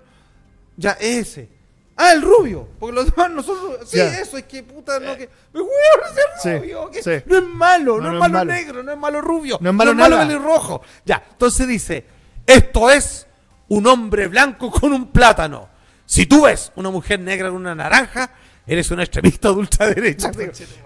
Ya, 0.78 0.92
ese. 1.00 1.50
Ah, 1.96 2.12
el 2.14 2.22
rubio. 2.24 2.68
Porque 2.80 2.96
los 2.96 3.06
demás 3.12 3.30
nosotros. 3.32 3.88
Sí, 3.90 4.00
eso, 4.00 4.38
es 4.38 4.44
que 4.46 4.62
puta, 4.64 5.00
no 5.00 5.16
que. 5.18 5.30
Weón, 5.54 5.68
es 6.12 6.18
el 6.18 6.42
Sí, 6.42 6.58
rubio. 6.60 6.90
que 6.92 7.02
sí. 7.04 7.24
No 7.26 7.38
es 7.38 7.44
malo, 7.44 7.98
no, 8.00 8.04
No, 8.04 8.08
es 8.08 8.12
no 8.12 8.14
es 8.14 8.20
malo, 8.20 8.34
malo. 8.34 8.52
negro, 8.52 8.84
no 8.84 8.92
es 8.92 8.98
malo 8.98 9.22
rubio. 9.22 9.58
No 9.62 9.70
es 9.72 9.76
malo 9.76 9.94
nada. 9.96 10.20
pelirrojo. 10.28 10.82
Ya, 11.06 11.24
entonces 11.32 11.68
dice: 11.68 12.06
Esto 12.46 12.90
es 12.90 13.28
un 13.70 13.88
hombre 13.88 14.28
blanco 14.28 14.70
con 14.72 14.94
un 14.94 15.08
plátano. 15.08 15.70
Si 16.06 16.26
tú 16.26 16.44
ves 16.44 16.72
una 16.76 16.90
mujer 16.90 17.20
negra 17.20 17.48
con 17.50 17.58
una 17.58 17.74
naranja, 17.76 18.30
eres 18.68 18.92
un 18.92 19.00
extremista 19.00 19.50
de 19.50 19.56
ultraderecha. 19.56 20.32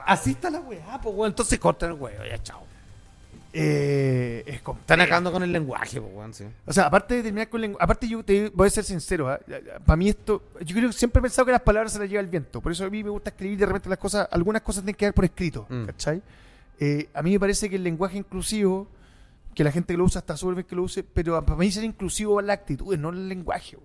Así 0.05 0.31
está 0.31 0.49
la 0.49 0.59
weá, 0.59 0.99
pues 1.01 1.15
weón. 1.15 1.31
Entonces 1.31 1.59
cortan 1.59 1.91
el 1.91 1.95
huevo, 1.97 2.23
ya 2.23 2.41
chao. 2.43 2.63
Eh, 3.53 4.43
es. 4.45 4.55
Están 4.61 5.01
acabando 5.01 5.31
con 5.31 5.41
el 5.41 5.51
lenguaje, 5.51 5.99
pues 5.99 6.13
weón, 6.13 6.33
sí. 6.33 6.45
O 6.65 6.73
sea, 6.73 6.85
aparte 6.85 7.15
de 7.15 7.23
terminar 7.23 7.49
con 7.49 7.59
lengua, 7.61 7.79
aparte 7.81 8.07
yo 8.07 8.23
te 8.23 8.49
voy 8.49 8.67
a 8.67 8.69
ser 8.69 8.83
sincero, 8.83 9.35
para 9.85 9.97
mí 9.97 10.09
esto, 10.09 10.43
yo 10.63 10.75
creo 10.75 10.89
que 10.89 10.93
siempre 10.97 11.19
he 11.19 11.23
pensado 11.23 11.45
que 11.47 11.53
las 11.53 11.61
palabras 11.61 11.93
se 11.93 11.97
las 11.99 12.07
lleva 12.07 12.21
el 12.21 12.27
viento, 12.27 12.61
por 12.61 12.71
eso 12.71 12.85
a 12.85 12.89
mí 12.89 13.03
me 13.03 13.09
gusta 13.09 13.29
escribir 13.31 13.57
de 13.57 13.65
repente 13.65 13.89
las 13.89 13.97
cosas, 13.97 14.27
algunas 14.31 14.61
cosas 14.61 14.83
tienen 14.83 14.93
que 14.95 14.99
quedar 14.99 15.13
por 15.13 15.25
escrito, 15.25 15.65
Mm. 15.69 15.85
¿cachai? 15.85 16.21
Eh, 16.79 17.09
a 17.13 17.23
mí 17.23 17.31
me 17.31 17.39
parece 17.39 17.67
que 17.69 17.77
el 17.77 17.83
lenguaje 17.83 18.17
inclusivo, 18.17 18.87
que 19.57 19.63
la 19.63 19.71
gente 19.71 19.93
que 19.95 19.97
lo 19.97 20.03
usa 20.03 20.19
está 20.19 20.37
súper 20.37 20.53
bien 20.53 20.67
que 20.67 20.75
lo 20.75 20.83
use, 20.83 21.03
pero 21.03 21.43
para 21.43 21.57
mí 21.57 21.71
ser 21.71 21.83
inclusivo 21.83 22.39
en 22.39 22.45
la 22.45 22.53
actitud, 22.53 22.95
no 22.95 23.09
el 23.09 23.27
lenguaje. 23.27 23.75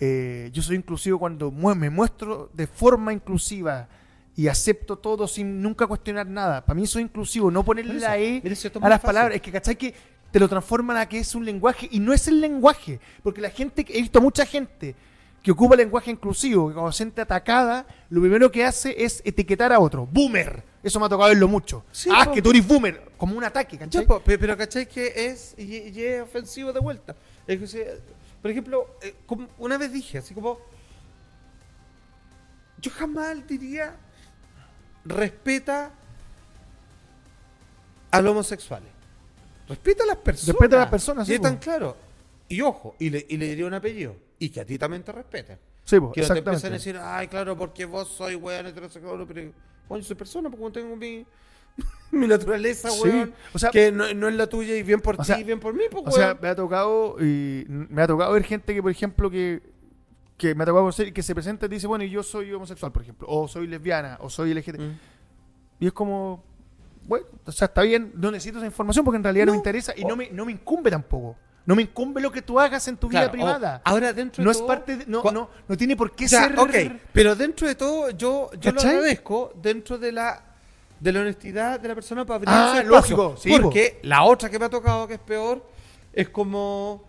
Eh, 0.00 0.48
yo 0.54 0.62
soy 0.62 0.76
inclusivo 0.76 1.18
cuando 1.18 1.50
mu- 1.50 1.74
me 1.74 1.90
muestro 1.90 2.48
de 2.54 2.66
forma 2.66 3.12
inclusiva 3.12 3.88
y 4.34 4.48
acepto 4.48 4.96
todo 4.96 5.28
sin 5.28 5.60
nunca 5.60 5.86
cuestionar 5.86 6.26
nada. 6.26 6.64
Para 6.64 6.80
mí 6.80 6.86
soy 6.86 7.02
inclusivo, 7.02 7.50
no 7.50 7.62
ponerle 7.62 7.96
eso, 7.98 8.06
la 8.06 8.16
E 8.16 8.40
es 8.42 8.64
a 8.86 8.88
las 8.88 9.00
palabras. 9.00 9.36
Es 9.36 9.42
que, 9.42 9.52
¿cachai? 9.52 9.76
Que 9.76 9.94
te 10.30 10.40
lo 10.40 10.48
transforman 10.48 10.96
a 10.96 11.06
que 11.06 11.18
es 11.18 11.34
un 11.34 11.44
lenguaje 11.44 11.88
y 11.92 12.00
no 12.00 12.14
es 12.14 12.26
el 12.28 12.40
lenguaje. 12.40 12.98
Porque 13.22 13.42
la 13.42 13.50
gente, 13.50 13.84
he 13.90 14.00
visto 14.00 14.18
mucha 14.22 14.46
gente 14.46 14.94
que 15.42 15.50
ocupa 15.50 15.74
lenguaje 15.76 16.10
inclusivo, 16.10 16.68
que 16.68 16.74
cuando 16.74 16.92
se 16.92 16.98
siente 16.98 17.20
atacada, 17.20 17.84
lo 18.10 18.20
primero 18.20 18.50
que 18.52 18.64
hace 18.64 18.94
es 19.04 19.20
etiquetar 19.24 19.72
a 19.72 19.80
otro. 19.80 20.06
Boomer. 20.06 20.62
Eso 20.82 20.98
me 21.00 21.06
ha 21.06 21.08
tocado 21.08 21.30
verlo 21.30 21.48
mucho. 21.48 21.84
Sí, 21.92 22.08
ah, 22.12 22.24
po. 22.26 22.32
que 22.32 22.42
tú 22.42 22.50
eres 22.50 22.66
boomer. 22.66 23.10
Como 23.16 23.36
un 23.36 23.44
ataque, 23.44 23.76
¿cachai? 23.78 24.06
Po, 24.06 24.20
pe- 24.20 24.38
pero 24.38 24.56
¿cachai 24.56 24.86
que 24.88 25.12
es 25.26 25.54
y, 25.58 25.76
y 25.88 26.04
es 26.04 26.22
ofensivo 26.22 26.72
de 26.72 26.80
vuelta? 26.80 27.14
Es 27.46 27.58
que, 27.58 27.66
se- 27.66 28.00
por 28.40 28.50
ejemplo, 28.50 28.86
eh, 29.02 29.14
como 29.26 29.48
una 29.58 29.78
vez 29.78 29.92
dije, 29.92 30.18
así 30.18 30.34
como, 30.34 30.58
yo 32.80 32.90
jamás 32.90 33.46
diría 33.46 33.94
respeta 35.04 35.90
a 38.10 38.20
los 38.20 38.30
homosexuales. 38.32 38.88
Respeta 39.68 40.04
a 40.04 40.06
las 40.06 40.16
personas. 40.16 40.48
Respeta 40.48 40.76
a 40.76 40.80
las 40.80 40.90
personas, 40.90 41.28
Y 41.28 41.30
sí, 41.30 41.34
es 41.36 41.40
tan 41.42 41.56
claro. 41.58 41.96
Y 42.48 42.60
ojo, 42.60 42.94
y 42.98 43.10
le, 43.10 43.24
y 43.28 43.36
le 43.36 43.46
diría 43.48 43.66
un 43.66 43.74
apellido. 43.74 44.14
Y 44.42 44.50
que 44.50 44.60
a 44.60 44.64
ti 44.64 44.76
también 44.76 45.02
te 45.04 45.12
respeten. 45.12 45.58
Sí, 45.84 46.00
po, 46.00 46.10
Que 46.12 46.22
no 46.22 46.28
te 46.28 46.38
empiecen 46.38 46.70
a 46.72 46.74
decir, 46.74 46.98
ay, 47.00 47.28
claro, 47.28 47.56
porque 47.56 47.84
vos 47.84 48.08
soy 48.08 48.34
weón 48.34 48.66
heterosexual, 48.66 49.24
pero 49.26 49.52
bueno, 49.88 50.02
yo 50.02 50.08
soy 50.08 50.16
persona, 50.16 50.48
porque 50.50 50.58
como 50.62 50.72
tengo 50.72 50.96
mi, 50.96 51.24
mi 52.10 52.26
naturaleza, 52.26 52.90
Sí, 52.90 53.02
weón, 53.04 53.34
o 53.52 53.58
sea- 53.58 53.70
que 53.70 53.92
no, 53.92 54.12
no 54.14 54.28
es 54.28 54.34
la 54.34 54.48
tuya 54.48 54.74
y 54.76 54.82
bien 54.82 55.00
por 55.00 55.16
ti 55.16 55.24
sea, 55.24 55.38
y 55.38 55.44
bien 55.44 55.60
por 55.60 55.74
mí, 55.74 55.84
pues, 55.90 56.04
O 56.06 56.10
sea, 56.10 56.36
me 56.40 56.48
ha 56.48 56.56
tocado 56.56 57.16
y 57.20 57.64
me 57.68 58.02
ha 58.02 58.06
tocado 58.08 58.32
ver 58.32 58.42
gente 58.42 58.74
que, 58.74 58.82
por 58.82 58.90
ejemplo, 58.90 59.30
que, 59.30 59.62
que 60.36 60.54
me 60.56 60.64
ha 60.64 60.66
tocado 60.66 60.82
conocer 60.82 61.08
y 61.08 61.12
que 61.12 61.22
se 61.22 61.34
presenta 61.34 61.66
y 61.66 61.68
dice, 61.68 61.86
bueno, 61.86 62.02
yo 62.04 62.24
soy 62.24 62.52
homosexual, 62.52 62.90
por 62.90 63.02
ejemplo, 63.02 63.28
o 63.30 63.46
soy 63.46 63.68
lesbiana, 63.68 64.18
o 64.22 64.28
soy 64.28 64.54
LGT. 64.54 64.78
Mm. 64.80 64.92
Y 65.78 65.86
es 65.86 65.92
como, 65.92 66.42
bueno, 67.06 67.26
o 67.44 67.52
sea, 67.52 67.66
está 67.66 67.82
bien, 67.82 68.12
no 68.16 68.32
necesito 68.32 68.58
esa 68.58 68.66
información 68.66 69.04
porque 69.04 69.18
en 69.18 69.22
realidad 69.24 69.46
no, 69.46 69.52
No. 69.52 69.54
me 69.54 69.58
interesa 69.58 69.92
y 69.96 70.04
no 70.04 70.16
me, 70.16 70.30
no 70.30 70.44
me 70.44 70.50
incumbe 70.52 70.90
tampoco. 70.90 71.36
No 71.64 71.76
me 71.76 71.82
incumbe 71.82 72.20
lo 72.20 72.32
que 72.32 72.42
tú 72.42 72.58
hagas 72.58 72.88
en 72.88 72.96
tu 72.96 73.08
vida 73.08 73.30
privada. 73.30 73.80
ahora, 73.84 74.12
dentro 74.12 74.42
de 74.42 74.44
no 74.44 74.50
es 74.50 74.60
parte 74.62 74.96
de, 74.96 75.06
no, 75.06 75.22
no, 75.22 75.48
no 75.68 75.76
tiene 75.76 75.96
por 75.96 76.12
qué 76.14 76.28
ser. 76.28 76.54
pero 77.12 77.36
dentro 77.36 77.68
de 77.68 77.74
todo, 77.74 78.10
yo, 78.10 78.50
yo 78.60 78.72
lo 78.72 78.80
agradezco 78.80 79.52
dentro 79.62 79.98
de 79.98 80.12
la 80.12 80.44
de 81.02 81.12
la 81.12 81.20
honestidad 81.20 81.80
de 81.80 81.88
la 81.88 81.94
persona 81.96 82.24
para 82.24 82.36
abrir 82.36 82.48
Ah, 82.52 82.82
lógico, 82.86 83.36
sí, 83.36 83.50
Porque 83.60 83.98
la 84.04 84.22
otra 84.22 84.48
que 84.48 84.56
me 84.56 84.66
ha 84.66 84.70
tocado, 84.70 85.08
que 85.08 85.14
es 85.14 85.20
peor, 85.20 85.68
es 86.12 86.28
como... 86.28 87.02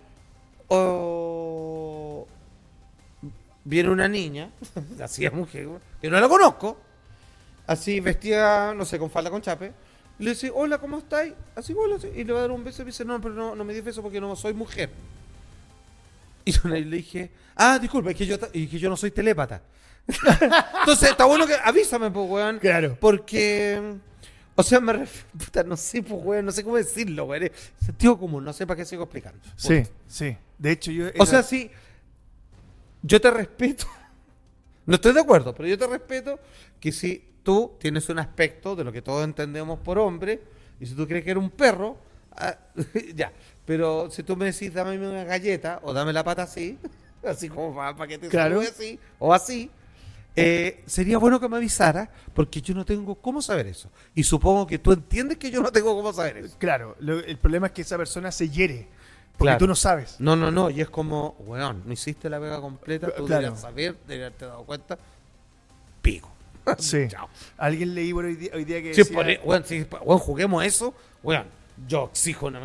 oh, 0.67 2.27
viene 3.63 3.89
una 3.89 4.07
niña, 4.07 4.49
así 5.01 5.25
es 5.25 5.31
mujer, 5.31 5.67
que 6.01 6.09
no 6.09 6.19
la 6.19 6.27
conozco, 6.27 6.77
así 7.67 7.99
vestida, 7.99 8.73
no 8.73 8.83
sé, 8.83 8.97
con 8.97 9.11
falda 9.11 9.29
con 9.29 9.41
chape, 9.41 9.71
le 10.19 10.29
dice, 10.31 10.51
hola, 10.53 10.77
¿cómo 10.77 10.99
estáis? 10.99 11.33
Así, 11.55 11.73
hola, 11.73 11.97
sí, 11.99 12.07
y 12.15 12.23
le 12.23 12.33
va 12.33 12.39
a 12.39 12.41
dar 12.43 12.51
un 12.51 12.63
beso 12.63 12.81
y 12.81 12.85
me 12.85 12.91
dice, 12.91 13.03
no, 13.05 13.19
pero 13.19 13.33
no, 13.33 13.55
no 13.55 13.63
me 13.63 13.73
di 13.73 13.81
beso 13.81 14.01
porque 14.01 14.21
no 14.21 14.35
soy 14.35 14.53
mujer. 14.53 14.89
Y 16.45 16.51
yo 16.51 16.61
le 16.69 16.83
dije, 16.83 17.31
ah, 17.55 17.79
disculpa, 17.79 18.11
es 18.11 18.17
que 18.17 18.25
yo, 18.25 18.37
que 18.39 18.67
yo 18.67 18.89
no 18.89 18.97
soy 18.97 19.11
telépata. 19.11 19.61
Entonces, 20.79 21.09
está 21.11 21.25
bueno 21.25 21.47
que 21.47 21.55
avísame, 21.55 22.11
pues, 22.11 22.29
weón. 22.29 22.59
Claro. 22.59 22.97
Porque, 22.99 23.95
o 24.55 24.61
sea, 24.63 24.81
me 24.81 24.91
ref- 24.93 25.23
puta, 25.37 25.63
no 25.63 25.77
sé, 25.77 26.03
pues, 26.03 26.21
weón, 26.23 26.45
no 26.45 26.51
sé 26.51 26.63
cómo 26.63 26.75
decirlo, 26.75 27.25
weón. 27.25 27.49
Sentido 27.83 28.19
común, 28.19 28.43
no 28.43 28.51
sé 28.51 28.67
para 28.67 28.77
qué 28.77 28.85
sigo 28.85 29.03
explicando. 29.03 29.39
Sí, 29.55 29.83
sí. 30.07 30.35
De 30.57 30.71
hecho, 30.71 30.91
yo. 30.91 31.05
O 31.19 31.25
sea, 31.25 31.41
sí, 31.43 31.71
yo 33.01 33.19
te 33.19 33.31
respeto. 33.31 33.85
No 34.85 34.95
estoy 34.95 35.13
de 35.13 35.21
acuerdo, 35.21 35.55
pero 35.55 35.69
yo 35.69 35.77
te 35.77 35.87
respeto 35.87 36.37
que 36.81 36.91
si 36.91 37.23
tú 37.43 37.73
tienes 37.79 38.07
un 38.09 38.19
aspecto 38.19 38.75
de 38.75 38.83
lo 38.83 38.91
que 38.91 39.01
todos 39.01 39.23
entendemos 39.23 39.79
por 39.79 39.97
hombre, 39.99 40.41
y 40.79 40.85
si 40.85 40.95
tú 40.95 41.07
crees 41.07 41.23
que 41.23 41.31
eres 41.31 41.43
un 41.43 41.49
perro, 41.49 41.97
ah, 42.35 42.55
ya. 43.15 43.31
Pero 43.65 44.09
si 44.11 44.23
tú 44.23 44.35
me 44.35 44.45
decís, 44.45 44.73
dame 44.73 44.97
una 44.97 45.23
galleta 45.23 45.79
o 45.83 45.93
dame 45.93 46.11
la 46.13 46.23
pata 46.23 46.43
así, 46.43 46.77
así 47.25 47.49
como 47.49 47.75
para, 47.75 48.07
que 48.07 48.17
te 48.17 48.27
Claro. 48.27 48.59
así, 48.61 48.99
o 49.19 49.33
así, 49.33 49.69
eh, 50.35 50.83
sería 50.87 51.17
bueno 51.19 51.39
que 51.39 51.47
me 51.47 51.57
avisara, 51.57 52.09
porque 52.33 52.61
yo 52.61 52.73
no 52.73 52.83
tengo 52.85 53.15
cómo 53.15 53.41
saber 53.41 53.67
eso. 53.67 53.89
Y 54.15 54.23
supongo 54.23 54.65
que 54.67 54.79
tú 54.79 54.91
entiendes 54.91 55.37
que 55.37 55.51
yo 55.51 55.61
no 55.61 55.71
tengo 55.71 55.95
cómo 55.95 56.11
saber 56.11 56.37
eso. 56.37 56.55
claro, 56.57 56.95
lo- 56.99 57.19
el 57.19 57.37
problema 57.37 57.67
es 57.67 57.73
que 57.73 57.83
esa 57.83 57.97
persona 57.97 58.31
se 58.31 58.49
hiere. 58.49 58.87
Porque 59.33 59.45
Claro. 59.49 59.59
tú 59.59 59.67
no 59.67 59.75
sabes. 59.75 60.15
No, 60.19 60.35
no, 60.35 60.51
no, 60.51 60.69
y 60.69 60.79
es 60.81 60.89
como, 60.89 61.35
weón, 61.39 61.81
no 61.85 61.93
hiciste 61.93 62.29
la 62.29 62.39
pega 62.39 62.59
completa, 62.61 63.07
tú 63.07 63.25
Claro. 63.25 63.41
deberías 63.41 63.61
saber, 63.61 63.95
deberías 64.07 64.27
haberte 64.27 64.45
dado 64.45 64.63
cuenta. 64.63 64.97
Pico. 66.01 66.31
Sí. 66.79 67.07
Chao. 67.09 67.29
Alguien 67.57 67.93
leí 67.95 68.13
por 68.13 68.25
hoy 68.25 68.35
día, 68.35 68.51
hoy 68.53 68.63
día 68.65 68.81
que. 68.81 68.93
Sí, 68.93 69.01
decía- 69.03 69.15
por- 69.41 69.47
weón, 69.49 69.65
si, 69.65 69.85
weón, 70.03 70.19
juguemos 70.19 70.63
eso, 70.63 70.93
weón, 71.23 71.45
yo 71.87 72.09
exijo 72.11 72.47
una 72.47 72.59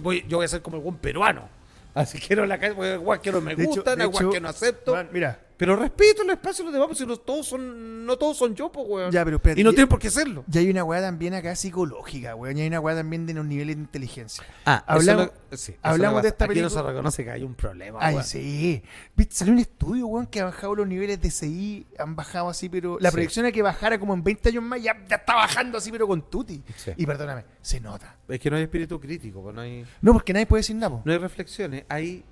voy, 0.00 0.24
yo 0.28 0.38
voy 0.38 0.44
a 0.44 0.48
ser 0.48 0.62
como 0.62 0.76
el 0.78 0.82
buen 0.82 0.96
peruano. 0.96 1.48
Así 1.94 2.18
quiero 2.18 2.46
la 2.46 2.58
calle, 2.58 2.94
igual 2.94 3.20
que 3.20 3.30
no 3.30 3.40
me 3.42 3.54
De 3.54 3.64
hecho- 3.64 3.72
gustan, 3.74 3.98
de 3.98 4.04
igual 4.04 4.24
hecho, 4.24 4.30
que 4.32 4.40
no 4.40 4.48
acepto. 4.48 4.92
Juan, 4.92 5.08
mira, 5.12 5.38
Pero 5.56 5.76
respeto 5.76 6.22
el 6.22 6.30
espacio 6.30 6.64
de 6.64 6.70
los 6.70 6.72
demás, 6.72 6.88
porque 6.88 6.98
si 6.98 7.06
no 7.06 7.16
todos 7.18 7.46
son, 7.46 8.04
no 8.04 8.16
todos 8.16 8.36
son 8.36 8.54
yo, 8.54 8.72
pues, 8.72 8.86
weón. 8.88 9.12
Ya, 9.12 9.24
pero 9.24 9.36
espérate, 9.36 9.60
y 9.60 9.64
no 9.64 9.70
ya- 9.70 9.74
tienen 9.76 9.88
por 9.88 9.98
qué 10.00 10.10
serlo. 10.10 10.44
ya 10.48 10.60
hay 10.60 10.68
una 10.70 10.82
weá 10.82 11.00
también 11.00 11.34
acá 11.34 11.54
psicológica, 11.54 12.34
weón. 12.34 12.56
Y 12.58 12.62
hay 12.62 12.66
una 12.68 12.80
weá 12.80 12.96
también 12.96 13.26
de 13.26 13.34
los 13.34 13.44
niveles 13.46 13.76
de 13.76 13.82
inteligencia. 13.82 14.44
Ah, 14.64 14.82
Hablamos- 14.88 15.26
eso 15.26 15.34
lo- 15.50 15.56
sí, 15.56 15.72
eso 15.72 15.80
hablamos 15.82 16.16
lo 16.18 16.22
de 16.22 16.28
esta 16.30 16.44
Aquí 16.46 16.54
no 16.54 16.54
película- 16.68 16.82
se 16.82 16.88
reconoce 16.88 17.24
que 17.24 17.30
hay 17.30 17.42
un 17.44 17.54
problema, 17.54 17.98
Ay, 18.00 18.14
weón. 18.14 18.26
sí. 18.26 18.82
¿Viste? 19.14 19.34
Salió 19.36 19.52
un 19.54 19.60
estudio, 19.60 20.06
weón, 20.08 20.26
que 20.26 20.40
ha 20.40 20.44
bajado 20.46 20.74
los 20.74 20.86
niveles 20.88 21.20
de 21.20 21.30
CI, 21.30 21.86
han 21.98 22.16
bajado 22.16 22.48
así, 22.48 22.68
pero 22.68 22.98
la 22.98 23.10
Sí. 23.10 23.14
proyección 23.14 23.46
es 23.46 23.52
que 23.52 23.62
bajara 23.62 23.98
como 24.00 24.14
en 24.14 24.24
20 24.24 24.48
años 24.48 24.64
más, 24.64 24.82
ya, 24.82 24.96
ya 25.08 25.16
está 25.16 25.34
bajando 25.36 25.78
así, 25.78 25.92
pero 25.92 26.08
con 26.08 26.22
tuti. 26.28 26.62
Sí. 26.76 26.90
Y 26.96 27.06
perdóname, 27.06 27.44
se 27.60 27.78
nota. 27.80 28.16
Es 28.26 28.40
que 28.40 28.50
no 28.50 28.56
hay 28.56 28.62
espíritu 28.64 28.98
crítico, 28.98 29.42
pues 29.42 29.54
no 29.54 29.60
hay... 29.60 29.84
No, 30.00 30.12
porque 30.12 30.32
nadie 30.32 30.46
puede 30.46 30.60
decir 30.60 30.74
nada, 30.76 30.90
po. 30.90 31.02
No 31.04 31.12
hay 31.12 31.18
reflexiones, 31.18 31.84
hay 31.88 32.24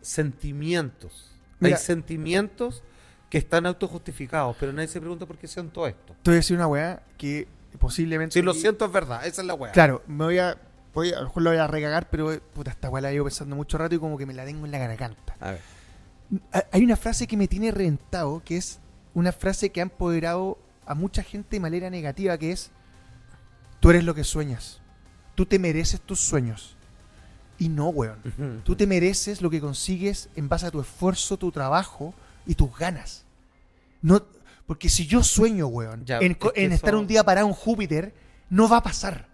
sentimientos. 0.00 1.32
Mira. 1.60 1.76
hay 1.76 1.82
sentimientos 1.82 2.82
que 3.30 3.38
están 3.38 3.66
autojustificados, 3.66 4.56
pero 4.60 4.72
nadie 4.72 4.88
se 4.88 5.00
pregunta 5.00 5.26
por 5.26 5.36
qué 5.38 5.48
siento 5.48 5.86
esto. 5.86 6.14
Te 6.22 6.30
voy 6.30 6.34
a 6.34 6.36
decir 6.36 6.56
una 6.56 6.66
weá 6.66 7.02
que 7.18 7.48
posiblemente. 7.78 8.34
Si 8.34 8.42
lo 8.42 8.54
siento 8.54 8.84
es 8.84 8.92
verdad, 8.92 9.26
esa 9.26 9.40
es 9.42 9.46
la 9.46 9.54
weá. 9.54 9.72
Claro, 9.72 10.02
me 10.06 10.24
voy 10.24 10.38
a. 10.38 10.56
Voy 10.94 11.12
a, 11.12 11.16
lo 11.18 11.24
mejor 11.24 11.42
lo 11.42 11.50
voy 11.50 11.58
a 11.58 11.66
recagar, 11.66 12.08
pero 12.08 12.40
puta, 12.54 12.70
esta 12.70 12.88
weá 12.88 13.02
la 13.02 13.10
llevo 13.10 13.26
pensando 13.26 13.54
mucho 13.54 13.76
rato 13.76 13.94
y 13.94 13.98
como 13.98 14.16
que 14.16 14.24
me 14.24 14.32
la 14.32 14.44
tengo 14.46 14.64
en 14.64 14.72
la 14.72 14.78
garganta. 14.78 15.36
A 15.40 15.50
ver. 15.50 15.60
Ha- 16.52 16.64
Hay 16.72 16.82
una 16.84 16.96
frase 16.96 17.26
que 17.26 17.36
me 17.36 17.48
tiene 17.48 17.70
reventado, 17.70 18.42
que 18.44 18.56
es 18.56 18.78
una 19.12 19.30
frase 19.32 19.70
que 19.70 19.80
ha 19.80 19.82
empoderado 19.82 20.56
a 20.86 20.94
mucha 20.94 21.22
gente 21.22 21.48
de 21.56 21.60
manera 21.60 21.90
negativa, 21.90 22.38
que 22.38 22.52
es, 22.52 22.70
tú 23.80 23.90
eres 23.90 24.04
lo 24.04 24.14
que 24.14 24.24
sueñas. 24.24 24.80
Tú 25.34 25.44
te 25.44 25.58
mereces 25.58 26.00
tus 26.00 26.20
sueños. 26.20 26.76
Y 27.58 27.68
no, 27.68 27.88
weón. 27.88 28.62
Tú 28.64 28.76
te 28.76 28.86
mereces 28.86 29.40
lo 29.40 29.48
que 29.50 29.60
consigues 29.60 30.28
en 30.36 30.48
base 30.48 30.66
a 30.66 30.70
tu 30.70 30.80
esfuerzo, 30.80 31.36
tu 31.38 31.50
trabajo 31.50 32.12
y 32.46 32.54
tus 32.54 32.76
ganas. 32.76 33.24
No, 34.02 34.22
porque 34.66 34.88
si 34.88 35.06
yo 35.06 35.22
sueño, 35.22 35.66
weón, 35.68 36.04
Ya, 36.04 36.18
en, 36.18 36.32
es 36.32 36.38
co- 36.38 36.52
que 36.52 36.64
en 36.64 36.72
estar 36.72 36.94
un 36.94 37.06
día 37.06 37.24
parado 37.24 37.46
en 37.48 37.54
Júpiter, 37.54 38.14
no 38.50 38.68
va 38.68 38.78
a 38.78 38.82
pasar. 38.82 39.26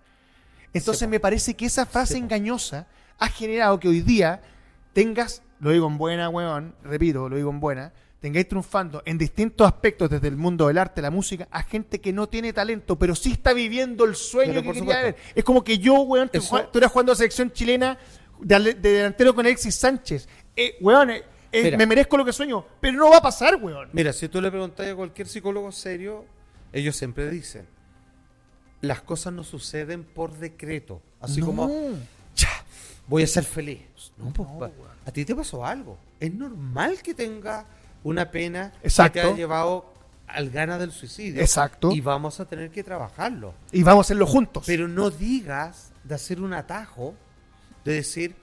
Entonces 0.72 1.08
me 1.08 1.20
parece 1.20 1.54
que 1.54 1.66
esa 1.66 1.84
frase 1.84 2.16
engañosa 2.16 2.86
ha 3.18 3.28
generado 3.28 3.78
que 3.80 3.88
hoy 3.88 4.00
día 4.00 4.40
tengas, 4.92 5.42
lo 5.60 5.70
digo 5.70 5.86
en 5.86 5.98
buena, 5.98 6.28
weón, 6.28 6.74
repito, 6.82 7.28
lo 7.28 7.36
digo 7.36 7.50
en 7.50 7.60
buena, 7.60 7.92
tengáis 8.22 8.48
triunfando 8.48 9.02
en 9.04 9.18
distintos 9.18 9.66
aspectos 9.66 10.08
desde 10.08 10.28
el 10.28 10.36
mundo 10.36 10.68
del 10.68 10.78
arte, 10.78 11.02
la 11.02 11.10
música, 11.10 11.48
a 11.50 11.62
gente 11.64 12.00
que 12.00 12.12
no 12.12 12.28
tiene 12.28 12.52
talento, 12.54 12.96
pero 12.96 13.14
sí 13.16 13.32
está 13.32 13.52
viviendo 13.52 14.04
el 14.04 14.14
sueño 14.14 14.54
Pero 14.60 14.72
que 14.72 14.78
quería 14.80 15.02
ver. 15.02 15.16
Es 15.34 15.42
como 15.44 15.62
que 15.64 15.76
yo, 15.78 15.94
weón, 16.02 16.28
tú, 16.30 16.38
Eso- 16.38 16.64
tú 16.72 16.78
eras 16.78 16.92
jugando 16.92 17.12
a 17.12 17.16
selección 17.16 17.50
chilena 17.52 17.98
de, 18.40 18.74
delantero 18.74 19.34
con 19.34 19.44
Alexis 19.44 19.74
Sánchez. 19.74 20.28
Eh, 20.56 20.76
weón, 20.80 21.10
eh, 21.10 21.24
eh, 21.50 21.76
me 21.76 21.84
merezco 21.84 22.16
lo 22.16 22.24
que 22.24 22.32
sueño, 22.32 22.64
pero 22.80 22.96
no 22.96 23.10
va 23.10 23.16
a 23.18 23.22
pasar, 23.22 23.56
weón. 23.56 23.88
Mira, 23.92 24.12
si 24.12 24.28
tú 24.28 24.40
le 24.40 24.50
preguntas 24.50 24.86
a 24.88 24.94
cualquier 24.94 25.26
psicólogo 25.28 25.70
serio, 25.72 26.24
ellos 26.72 26.94
siempre 26.96 27.28
dicen, 27.28 27.66
las 28.80 29.00
cosas 29.02 29.32
no 29.32 29.42
suceden 29.44 30.04
por 30.04 30.32
decreto. 30.38 31.02
Así 31.20 31.40
No. 31.40 31.46
como, 31.46 31.68
ya, 32.36 32.48
voy 33.08 33.24
a 33.24 33.26
ser 33.26 33.42
feliz. 33.44 33.80
No, 34.16 34.32
pues, 34.32 34.48
pa- 34.58 34.70
a 35.06 35.10
ti 35.10 35.24
te 35.24 35.34
pasó 35.34 35.66
algo. 35.66 35.98
Es 36.20 36.32
normal 36.32 37.02
que 37.02 37.14
tenga 37.14 37.66
una 38.04 38.30
pena 38.30 38.72
Exacto. 38.82 39.14
que 39.14 39.20
te 39.20 39.26
haya 39.28 39.36
llevado 39.36 39.92
al 40.26 40.50
gana 40.50 40.78
del 40.78 40.92
suicidio. 40.92 41.40
Exacto. 41.40 41.92
Y 41.92 42.00
vamos 42.00 42.40
a 42.40 42.44
tener 42.46 42.70
que 42.70 42.82
trabajarlo. 42.82 43.54
Y 43.70 43.82
vamos 43.82 44.04
a 44.04 44.06
hacerlo 44.08 44.26
juntos. 44.26 44.64
Pero 44.66 44.88
no 44.88 45.10
digas 45.10 45.90
de 46.04 46.14
hacer 46.14 46.40
un 46.40 46.52
atajo, 46.54 47.14
de 47.84 47.94
decir, 47.94 48.34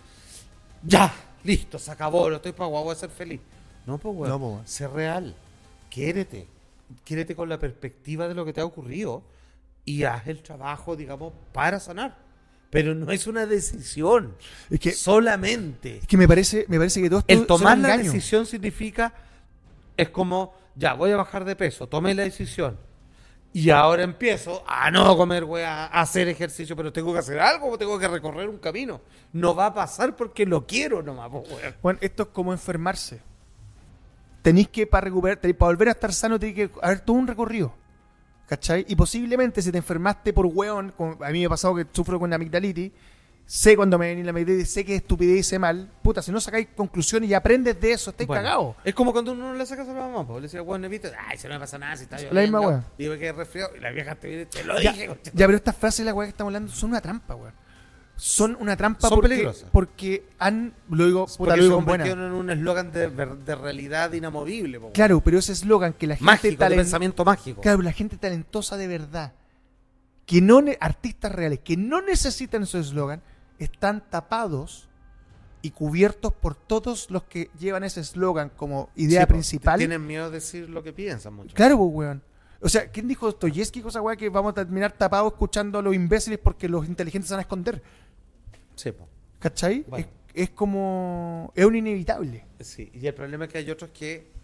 ya, 0.83 1.13
listo, 1.43 1.79
se 1.79 1.91
acabó, 1.91 2.29
no 2.29 2.37
estoy 2.37 2.51
para 2.51 2.69
voy 2.69 2.91
a 2.91 2.95
ser 2.95 3.09
feliz. 3.09 3.41
No, 3.85 3.97
pues, 3.97 4.15
weón, 4.15 4.29
No, 4.29 4.39
pues, 4.57 4.69
sé 4.69 4.87
real, 4.87 5.35
quiérete, 5.89 6.47
quiérete 7.03 7.35
con 7.35 7.49
la 7.49 7.57
perspectiva 7.59 8.27
de 8.27 8.35
lo 8.35 8.45
que 8.45 8.53
te 8.53 8.61
ha 8.61 8.65
ocurrido 8.65 9.23
y 9.85 10.03
haz 10.03 10.27
el 10.27 10.41
trabajo, 10.43 10.95
digamos, 10.95 11.33
para 11.53 11.79
sanar. 11.79 12.15
Pero 12.69 12.93
no 12.93 13.11
es 13.11 13.25
una 13.25 13.47
decisión, 13.47 14.35
Es 14.69 14.79
que- 14.79 14.91
solamente. 14.91 15.97
Es 15.97 16.07
que 16.07 16.17
me 16.17 16.27
parece, 16.27 16.65
me 16.67 16.77
parece 16.77 17.01
que 17.01 17.09
todo 17.09 17.19
esto 17.19 17.33
El 17.33 17.47
tomar 17.47 17.77
la 17.79 17.97
decisión 17.97 18.45
significa, 18.45 19.11
es 20.01 20.09
como, 20.09 20.53
ya, 20.75 20.93
voy 20.93 21.11
a 21.11 21.17
bajar 21.17 21.45
de 21.45 21.55
peso, 21.55 21.87
tomé 21.87 22.13
la 22.13 22.23
decisión. 22.23 22.77
Y 23.51 23.71
ahora 23.71 24.03
empiezo 24.03 24.63
a 24.67 24.91
no 24.91 25.17
comer, 25.17 25.43
wea, 25.43 25.85
a 25.87 26.01
hacer 26.01 26.27
ejercicio, 26.27 26.75
pero 26.75 26.93
tengo 26.93 27.11
que 27.13 27.19
hacer 27.19 27.39
algo, 27.39 27.75
tengo 27.79 27.97
que 27.97 28.07
recorrer 28.07 28.47
un 28.47 28.59
camino. 28.59 29.01
No 29.33 29.55
va 29.55 29.67
a 29.67 29.73
pasar 29.73 30.15
porque 30.15 30.45
lo 30.45 30.67
quiero 30.67 31.01
nomás, 31.01 31.29
po, 31.29 31.39
wea. 31.55 31.75
Bueno, 31.81 31.97
esto 32.01 32.23
es 32.23 32.29
como 32.29 32.51
enfermarse. 32.53 33.19
Tenéis 34.43 34.69
que, 34.69 34.85
para 34.87 35.05
recuperar, 35.05 35.39
tenéis- 35.41 35.57
para 35.57 35.69
volver 35.71 35.87
a 35.89 35.91
estar 35.91 36.13
sano, 36.13 36.39
tenéis 36.39 36.55
que 36.55 36.71
haber 36.81 36.99
todo 37.01 37.15
un 37.17 37.27
recorrido. 37.27 37.73
¿Cachai? 38.47 38.85
Y 38.87 38.95
posiblemente 38.95 39.61
si 39.61 39.71
te 39.71 39.77
enfermaste 39.77 40.33
por 40.33 40.45
hueón, 40.47 40.93
a 41.21 41.29
mí 41.29 41.39
me 41.39 41.45
ha 41.45 41.49
pasado 41.49 41.75
que 41.75 41.85
sufro 41.91 42.19
con 42.19 42.33
amigdalitis, 42.33 42.91
sé 43.51 43.75
cuando 43.75 43.97
me 43.97 44.05
viene 44.05 44.23
la 44.23 44.29
amigdalitis, 44.29 44.69
sé 44.69 44.85
que 44.85 44.95
estupidez 44.97 45.39
hice 45.39 45.57
mal, 45.57 45.89
puta, 46.03 46.21
si 46.21 46.31
no 46.31 46.39
sacáis 46.39 46.67
conclusiones 46.75 47.27
y 47.31 47.33
aprendes 47.33 47.81
de 47.81 47.93
eso, 47.93 48.11
estáis 48.11 48.27
Bueno, 48.27 48.43
cagados. 48.43 48.75
Es 48.83 48.93
como 48.93 49.11
cuando 49.11 49.31
uno 49.31 49.47
no 49.51 49.55
le 49.55 49.65
sacas 49.65 49.89
a 49.89 49.93
la 49.93 50.01
mamá, 50.01 50.27
pues 50.27 50.35
le 50.37 50.41
decía, 50.43 50.61
bueno, 50.61 50.87
¿viste? 50.87 51.11
Ay, 51.27 51.35
se 51.39 51.47
no 51.47 51.55
me 51.55 51.59
pasa 51.59 51.79
nada 51.79 51.97
si 51.97 52.03
está 52.03 52.17
yo. 52.17 52.31
La 52.31 52.41
misma 52.41 52.61
wea. 52.61 52.83
Digo 52.95 53.17
que 53.17 53.29
es 53.29 53.35
resfriado 53.35 53.75
y 53.75 53.79
la 53.79 53.89
vieja 53.89 54.13
te 54.13 54.27
viene, 54.27 54.45
te 54.45 54.63
lo 54.63 54.79
Ya, 54.79 54.91
dije, 54.91 55.07
ya, 55.33 55.47
pero 55.47 55.55
estas 55.57 55.75
frases, 55.75 56.05
la 56.05 56.13
weá 56.13 56.27
que 56.27 56.29
estamos 56.29 56.49
hablando, 56.49 56.71
son 56.71 56.91
una 56.91 57.01
trampa, 57.01 57.33
weón. 57.33 57.53
Son 58.15 58.55
una 58.59 58.77
trampa 58.77 59.07
Son 59.07 59.15
porque, 59.17 59.29
peligrosas. 59.29 59.69
porque 59.71 60.25
han, 60.37 60.75
lo 60.89 61.07
digo, 61.07 61.25
puta, 61.25 61.37
Porque 61.37 61.57
lo 61.57 61.63
digo 61.63 61.79
se 61.79 61.85
convirtieron 61.85 62.25
en 62.27 62.31
un 62.33 62.49
eslogan 62.51 62.91
de, 62.91 63.09
de 63.09 63.55
realidad 63.55 64.13
inamovible, 64.13 64.79
po. 64.79 64.91
Claro, 64.91 65.21
pero 65.21 65.39
ese 65.39 65.53
eslogan 65.53 65.93
que 65.93 66.05
la 66.05 66.17
gente 66.17 66.25
mágico, 66.31 66.63
de 66.69 66.75
pensamiento 66.75 67.25
mágico. 67.25 67.61
Claro, 67.61 67.81
la 67.81 67.93
gente 67.93 68.15
talentosa 68.17 68.77
de 68.77 68.87
verdad, 68.87 69.33
que 70.27 70.39
no 70.39 70.61
artistas 70.79 71.31
reales, 71.31 71.61
que 71.63 71.77
no 71.77 72.01
necesitan 72.01 72.67
su 72.67 72.77
eslogan, 72.77 73.23
están 73.59 74.09
tapados 74.09 74.89
y 75.61 75.71
cubiertos 75.71 76.33
por 76.33 76.55
todos 76.55 77.11
los 77.11 77.23
que 77.23 77.49
llevan 77.59 77.83
ese 77.83 77.99
eslogan 77.99 78.49
como 78.49 78.89
idea 78.95 79.21
Sí, 79.21 79.27
principal. 79.27 79.77
Tienen 79.77 80.05
miedo 80.05 80.29
de 80.29 80.35
decir 80.35 80.69
lo 80.69 80.81
que 80.83 80.93
piensan 80.93 81.33
mucho. 81.33 81.53
Claro, 81.55 81.77
pues, 81.77 81.89
weón. 81.93 82.23
O 82.61 82.69
sea, 82.69 82.89
¿quién 82.91 83.07
dijo 83.07 83.25
Dostoyevsky, 83.25 83.81
cosa 83.81 84.01
weá, 84.01 84.15
que 84.15 84.29
vamos 84.29 84.51
a 84.51 84.55
terminar 84.55 84.91
tapados 84.91 85.31
escuchando 85.33 85.79
a 85.79 85.81
los 85.81 85.93
imbéciles 85.93 86.39
porque 86.39 86.67
los 86.67 86.87
inteligentes 86.87 87.27
se 87.29 87.33
van 87.33 87.39
a 87.39 87.41
esconder? 87.41 87.81
Sí, 88.75 88.91
po. 88.91 89.07
¿Cachai? 89.39 89.85
Bueno. 89.87 90.07
Es, 90.33 90.43
es 90.43 90.49
como. 90.51 91.51
Es 91.55 91.65
un 91.65 91.75
inevitable. 91.75 92.45
Sí, 92.59 92.89
y 92.93 93.07
el 93.07 93.13
problema 93.13 93.45
es 93.45 93.51
que 93.51 93.57
hay 93.59 93.71
otros 93.71 93.91
que 93.91 94.39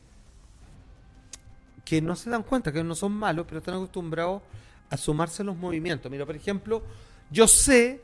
que 1.86 2.02
no 2.02 2.16
se 2.16 2.30
dan 2.30 2.44
cuenta, 2.44 2.72
que 2.72 2.84
no 2.84 2.96
son 2.96 3.14
malos, 3.14 3.46
pero 3.48 3.60
están 3.60 3.76
acostumbrados 3.76 4.42
a 4.90 4.98
sumarse 4.98 5.44
a 5.44 5.46
los 5.46 5.56
movimientos. 5.56 6.12
Mira, 6.12 6.26
por 6.26 6.36
ejemplo, 6.36 6.82
yo 7.30 7.48
sé 7.48 8.02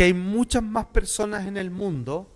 que 0.00 0.04
hay 0.04 0.14
muchas 0.14 0.62
más 0.62 0.86
personas 0.86 1.46
en 1.46 1.58
el 1.58 1.70
mundo 1.70 2.26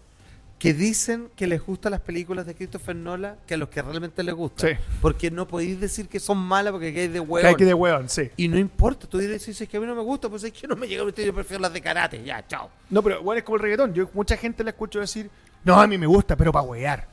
que 0.59 0.75
dicen 0.75 1.31
que 1.35 1.47
les 1.47 1.65
gustan 1.65 1.93
las 1.93 2.03
películas 2.03 2.45
de 2.45 2.55
Christopher 2.55 2.95
Nolan 2.95 3.39
que 3.47 3.55
a 3.55 3.57
los 3.57 3.71
que 3.71 3.81
realmente 3.81 4.23
les 4.23 4.35
gustan. 4.35 4.69
Sí. 4.69 4.77
Porque 5.01 5.31
no 5.31 5.49
podéis 5.49 5.81
decir 5.81 6.07
que 6.07 6.21
son 6.21 6.37
malas 6.37 6.73
porque 6.73 6.89
hay 6.89 7.09
de 7.09 7.21
hueón. 7.21 7.47
hay 7.47 7.55
que 7.55 7.65
de 7.65 7.73
weón, 7.73 8.11
sí. 8.11 8.31
Y 8.37 8.49
no 8.49 8.59
importa, 8.59 9.07
tú 9.07 9.17
dices, 9.17 9.59
es 9.59 9.67
que 9.67 9.79
a 9.79 9.81
mí 9.81 9.87
no 9.87 9.95
me 9.95 10.03
gusta, 10.03 10.29
pues 10.29 10.45
es 10.45 10.53
que 10.53 10.69
no 10.69 10.77
me 10.77 10.87
llega 10.87 11.01
a 11.01 11.05
gustar, 11.07 11.25
yo 11.25 11.33
prefiero 11.33 11.63
las 11.63 11.73
de 11.73 11.81
karate, 11.81 12.23
ya, 12.23 12.47
chao. 12.47 12.69
No, 12.91 13.03
pero 13.03 13.23
bueno, 13.23 13.39
es 13.39 13.45
como 13.45 13.57
el 13.57 13.63
reggaetón. 13.63 13.95
Yo 13.95 14.11
mucha 14.13 14.37
gente 14.37 14.63
la 14.63 14.69
escucho 14.69 15.01
decir, 15.01 15.31
no, 15.65 15.81
a 15.81 15.87
mí 15.87 15.97
me 15.97 16.07
gusta, 16.07 16.37
pero 16.37 16.53
para 16.53 16.67
wear. 16.67 17.09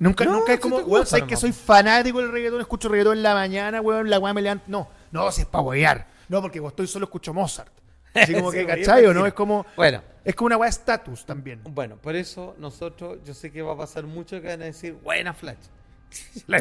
Nunca, 0.00 0.24
No, 0.24 0.32
nunca 0.32 0.54
es 0.54 0.58
como, 0.58 0.78
weón, 0.78 1.06
sabes 1.06 1.26
que 1.26 1.36
soy 1.36 1.52
fanático 1.52 2.18
del 2.18 2.32
reggaetón, 2.32 2.60
escucho 2.60 2.88
reggaetón 2.88 3.18
en 3.18 3.22
la 3.22 3.34
mañana, 3.34 3.80
weón, 3.80 4.10
la 4.10 4.18
weá 4.18 4.34
me 4.34 4.42
levanta. 4.42 4.64
No, 4.66 4.88
no, 5.12 5.30
si 5.30 5.42
es 5.42 5.46
para 5.46 5.62
wear. 5.62 6.08
No, 6.28 6.42
porque 6.42 6.58
estoy 6.58 6.88
solo 6.88 7.04
escucho 7.04 7.32
Mozart. 7.32 7.85
Así 8.16 8.34
como 8.34 8.50
que, 8.52 8.66
¿cachai? 8.66 9.06
o 9.06 9.14
no? 9.14 9.26
Es 9.26 9.32
como, 9.34 9.66
Bueno, 9.76 10.02
es 10.24 10.34
como 10.34 10.46
una 10.46 10.56
weá 10.56 10.66
de 10.68 10.70
estatus 10.70 11.24
también. 11.26 11.60
bueno, 11.64 11.96
por 11.96 12.16
eso 12.16 12.54
nosotros, 12.58 13.18
yo 13.24 13.34
sé 13.34 13.50
que 13.52 13.62
va 13.62 13.72
a 13.74 13.76
pasar 13.76 14.04
mucho 14.04 14.40
que 14.40 14.48
van 14.48 14.62
a 14.62 14.66
decir, 14.66 14.94
buena 15.02 15.32
Flash. 15.34 15.56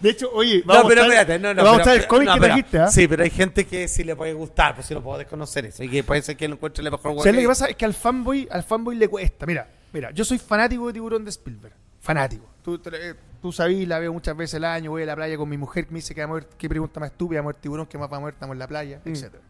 De 0.00 0.10
hecho, 0.10 0.30
oye, 0.32 0.62
No, 0.66 0.74
vamos 0.74 0.88
pero 0.88 1.02
a 1.02 1.06
estar- 1.06 1.20
espérate, 1.20 1.38
no, 1.38 1.54
no. 1.54 1.64
vamos 1.64 1.80
a 1.80 1.84
pero- 1.84 1.94
estar 1.96 2.02
el 2.02 2.06
cómic 2.08 2.26
no, 2.28 2.34
que 2.34 2.40
pero- 2.40 2.54
trajiste, 2.54 2.78
¿ah? 2.78 2.88
Sí, 2.88 3.08
pero 3.08 3.22
hay 3.22 3.30
gente 3.30 3.66
que 3.66 3.88
sí 3.88 4.04
le 4.04 4.16
puede 4.16 4.32
gustar, 4.32 4.74
pues 4.74 4.86
si 4.86 4.94
no 4.94 5.02
puedo 5.02 5.18
desconocer 5.18 5.66
eso. 5.66 5.82
Y 5.84 5.88
que 5.90 6.02
puede 6.04 6.22
ser 6.22 6.36
que 6.36 6.48
lo 6.48 6.54
encuentre 6.54 6.82
la 6.82 6.90
mejor 6.90 7.16
¿Sabes 7.18 7.34
lo 7.34 7.40
que 7.42 7.46
pasa? 7.48 7.66
Es 7.66 7.76
que 7.76 7.84
al 7.84 7.94
fanboy, 7.94 8.48
al 8.50 8.62
fanboy 8.62 8.96
le 8.96 9.08
cuesta. 9.08 9.46
Mira, 9.46 9.68
mira, 9.92 10.10
yo 10.12 10.24
soy 10.24 10.38
fanático 10.38 10.86
de 10.86 10.92
Tiburón 10.94 11.24
de 11.24 11.30
Spielberg. 11.30 11.74
Fanático. 12.00 12.46
Tú, 12.62 12.78
te- 12.78 13.14
tú 13.40 13.52
sabís, 13.52 13.86
la 13.88 13.98
veo 13.98 14.12
muchas 14.12 14.36
veces 14.36 14.54
al 14.56 14.64
año, 14.64 14.90
voy 14.90 15.02
a 15.02 15.06
la 15.06 15.16
playa 15.16 15.36
con 15.36 15.48
mi 15.48 15.56
mujer 15.58 15.86
que 15.86 15.92
me 15.92 15.98
dice 15.98 16.14
que 16.14 16.20
va 16.20 16.24
a 16.26 16.28
morir, 16.28 16.48
qué 16.58 16.68
pregunta 16.68 17.00
más 17.00 17.10
estúpida, 17.10 17.40
va 17.40 17.42
a 17.42 17.44
morir 17.44 17.60
tiburón, 17.60 17.86
que 17.86 17.98
más 17.98 18.10
va 18.12 18.16
a 18.18 18.20
morir, 18.20 18.34
estamos 18.34 18.54
en 18.54 18.58
la 18.58 18.68
playa, 18.68 19.00
Mm. 19.04 19.08
etcétera. 19.08 19.42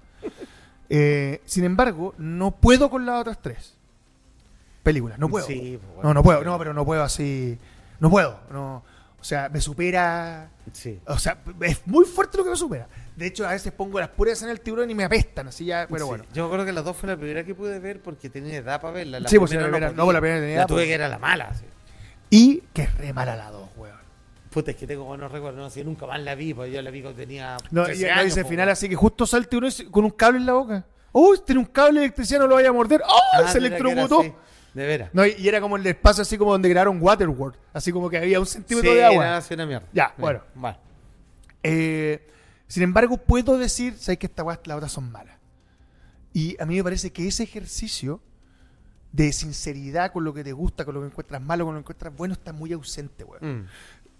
Eh, 0.89 1.41
sin 1.45 1.65
embargo, 1.65 2.15
no 2.19 2.51
puedo 2.53 2.91
con 2.91 3.07
las 3.07 3.21
otras 3.21 3.39
tres 3.41 3.75
películas, 4.83 5.19
no 5.19 5.29
puedo. 5.29 5.47
Sí, 5.47 5.79
pues, 5.81 5.95
bueno. 5.95 6.09
no, 6.09 6.15
no 6.15 6.23
puedo, 6.23 6.43
no, 6.45 6.59
pero 6.59 6.75
no 6.75 6.85
puedo 6.85 7.03
así, 7.03 7.59
no 8.01 8.11
puedo, 8.11 8.41
no, 8.51 8.83
o 9.21 9.25
sea, 9.25 9.49
me 9.51 9.61
supera, 9.61 10.51
Sí. 10.73 10.99
o 11.07 11.19
sea, 11.19 11.39
es 11.61 11.87
muy 11.87 12.05
fuerte 12.07 12.39
lo 12.39 12.45
que 12.45 12.51
me 12.51 12.57
supera. 12.57 12.89
De 13.15 13.27
hecho, 13.27 13.47
a 13.47 13.51
veces 13.53 13.71
pongo 13.73 14.01
las 14.01 14.09
puras 14.09 14.43
en 14.43 14.49
el 14.49 14.61
tiburón 14.61 14.91
y 14.91 14.95
me 14.95 15.05
apestan, 15.05 15.49
así 15.49 15.67
ya, 15.67 15.83
Sí. 15.87 15.89
bueno. 15.91 16.25
Yo 16.33 16.43
me 16.45 16.47
acuerdo 16.47 16.65
que 16.65 16.73
las 16.73 16.85
dos 16.85 16.97
fue 16.97 17.09
la 17.11 17.17
primera 17.17 17.45
que 17.45 17.55
pude 17.55 17.79
ver 17.79 18.01
porque 18.01 18.31
tenía 18.31 18.57
edad 18.57 18.81
para 18.81 18.95
verla. 18.95 19.21
La 19.21 19.29
Sí, 19.29 19.39
pues, 19.39 19.53
la 19.53 19.63
primera- 19.63 19.91
no, 19.93 20.05
pues, 20.05 20.15
la 20.15 20.21
primera 20.21 20.41
tenía 20.41 20.55
La 20.57 20.61
edad, 20.63 20.67
tuve 20.69 20.79
pues. 20.79 20.87
que 20.89 20.95
era 20.95 21.09
la 21.09 21.19
mala. 21.19 21.55
sí. 21.55 21.65
Y 22.33 22.63
que 22.73 22.83
es 22.83 22.95
re 22.97 23.13
mala 23.13 23.35
la 23.37 23.51
dos. 23.51 23.69
Puta, 24.51 24.73
es 24.73 24.77
que 24.77 24.87
tengo 24.87 25.05
buenos 25.05 25.31
recuerdos. 25.31 25.61
No, 25.61 25.71
si 25.71 25.85
nunca 25.85 26.07
más 26.07 26.21
la 26.21 26.35
vi, 26.35 26.53
pues 26.55 26.73
yo 26.73 26.83
la 26.83 26.91
vi 26.91 27.03
cuando 27.03 27.21
tenía. 27.21 27.57
No, 27.71 27.85
13 27.85 28.01
y 28.03 28.05
no 28.07 28.13
años, 28.13 28.25
dice 28.25 28.43
po, 28.43 28.49
final 28.49 28.67
weón. 28.67 28.73
así 28.73 28.89
que 28.89 28.97
justo 28.97 29.25
y 29.25 29.71
se- 29.71 29.91
con 29.91 30.05
un 30.05 30.11
cable 30.11 30.39
en 30.39 30.47
la 30.47 30.53
boca. 30.55 30.85
¡Oh! 31.13 31.37
Tiene 31.37 31.61
un 31.61 31.67
cable 31.67 32.01
electricidad, 32.01 32.41
no 32.41 32.47
lo 32.47 32.57
vaya 32.57 32.69
a 32.69 32.73
morder. 32.73 33.03
¡Oh! 33.07 33.21
Ah, 33.35 33.49
se 33.51 33.59
electrocutó. 33.59 34.23
De 34.75 34.87
veras. 34.87 35.11
No, 35.13 35.27
y, 35.27 35.49
era 35.49 35.61
como 35.61 35.77
el 35.77 35.87
espacio 35.87 36.23
así 36.23 36.39
como 36.39 36.53
donde 36.53 36.69
grabaron 36.69 36.99
Waterworld. 37.03 37.57
Así 37.73 37.91
como 37.91 38.09
que 38.09 38.19
había 38.19 38.39
un 38.39 38.47
centímetro 38.47 38.91
Sí, 38.91 38.97
de 38.97 39.05
agua. 39.05 39.25
era 39.27 39.37
así 39.39 39.55
una 39.55 39.67
mierda. 39.67 39.87
Ya, 39.93 40.09
Sí, 40.15 40.15
bueno. 40.23 40.43
Bueno. 40.55 40.79
Eh, 41.63 42.29
sin 42.69 42.83
embargo, 42.85 43.17
puedo 43.17 43.59
decir, 43.59 43.97
sabes 43.99 44.19
que 44.19 44.27
estas 44.27 44.47
weas, 44.47 44.61
las 44.65 44.77
otras 44.77 44.93
son 44.93 45.11
malas. 45.11 45.37
Y 46.33 46.57
a 46.63 46.67
mí 46.67 46.77
me 46.77 46.85
parece 46.85 47.13
que 47.13 47.27
ese 47.27 47.43
ejercicio 47.43 48.21
de 49.13 49.33
sinceridad 49.33 50.13
con 50.13 50.23
lo 50.23 50.33
que 50.33 50.45
te 50.45 50.53
gusta, 50.53 50.85
con 50.85 50.95
lo 50.95 51.01
que 51.01 51.09
encuentras 51.09 51.43
malo, 51.43 51.65
con 51.65 51.75
lo 51.75 51.81
que 51.81 51.83
encuentras 51.83 52.17
bueno, 52.17 52.35
está 52.35 52.53
muy 52.53 52.73
ausente, 52.73 53.25
weón. 53.25 53.63
Mm. 53.63 53.67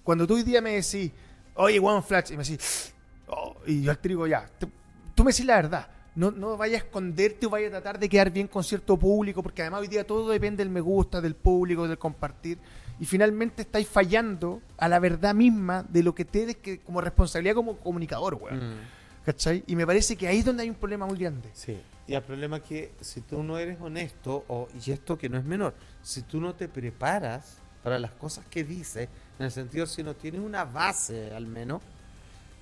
Cuando 0.03 0.27
tú 0.27 0.35
hoy 0.35 0.43
día 0.43 0.61
me 0.61 0.73
decís, 0.73 1.13
oye, 1.55 1.79
One 1.79 2.03
Flash, 2.03 2.33
y 2.33 2.37
me 2.37 2.43
decís, 2.45 2.93
oh, 3.29 3.57
y 3.67 3.83
yo 3.83 3.91
al 3.91 3.99
trigo 3.99 4.27
ya, 4.27 4.47
te- 4.59 4.69
tú 5.15 5.25
me 5.25 5.31
decís 5.33 5.47
la 5.47 5.57
verdad. 5.57 5.89
No, 6.17 6.31
no 6.33 6.57
vayas 6.57 6.83
a 6.83 6.85
esconderte 6.87 7.47
o 7.47 7.51
vayas 7.51 7.69
a 7.69 7.81
tratar 7.81 7.99
de 8.01 8.09
quedar 8.09 8.31
bien 8.31 8.49
con 8.49 8.65
cierto 8.65 8.97
público, 8.99 9.43
porque 9.43 9.63
además 9.63 9.83
hoy 9.83 9.89
día 9.89 10.05
todo 10.05 10.29
depende 10.31 10.65
del 10.65 10.71
me 10.73 10.81
gusta, 10.81 11.21
del 11.21 11.37
público, 11.37 11.87
del 11.87 11.99
compartir. 11.99 12.59
Y 12.99 13.05
finalmente 13.05 13.63
estáis 13.63 13.87
fallando 13.89 14.61
a 14.77 14.89
la 14.89 14.99
verdad 14.99 15.35
misma 15.35 15.85
de 15.89 16.03
lo 16.03 16.15
que 16.15 16.25
tienes 16.25 16.57
que, 16.57 16.81
como 16.81 17.01
responsabilidad 17.01 17.55
como 17.55 17.77
comunicador, 17.79 18.35
weón. 18.35 18.59
Mm. 18.59 18.79
¿Cachai? 19.25 19.63
Y 19.69 19.77
me 19.77 19.87
parece 19.87 20.17
que 20.17 20.27
ahí 20.27 20.39
es 20.39 20.45
donde 20.45 20.65
hay 20.65 20.69
un 20.71 20.75
problema 20.75 21.07
muy 21.07 21.17
grande. 21.17 21.49
Sí. 21.53 21.79
Y 22.09 22.15
el 22.15 22.23
problema 22.23 22.57
es 22.57 22.63
que 22.65 22.93
si 23.01 23.21
tú 23.21 23.43
no 23.45 23.57
eres 23.59 23.81
honesto, 23.81 24.45
o, 24.49 24.69
y 24.85 24.91
esto 24.91 25.17
que 25.17 25.29
no 25.29 25.39
es 25.39 25.45
menor, 25.45 25.75
si 26.03 26.23
tú 26.23 26.41
no 26.41 26.55
te 26.55 26.69
preparas 26.69 27.59
para 27.85 27.99
las 28.01 28.11
cosas 28.13 28.45
que 28.51 28.65
dices, 28.65 29.09
en 29.41 29.47
el 29.47 29.51
sentido 29.51 29.87
si 29.87 30.03
no 30.03 30.15
tienes 30.15 30.41
una 30.41 30.65
base 30.65 31.33
al 31.35 31.47
menos, 31.47 31.81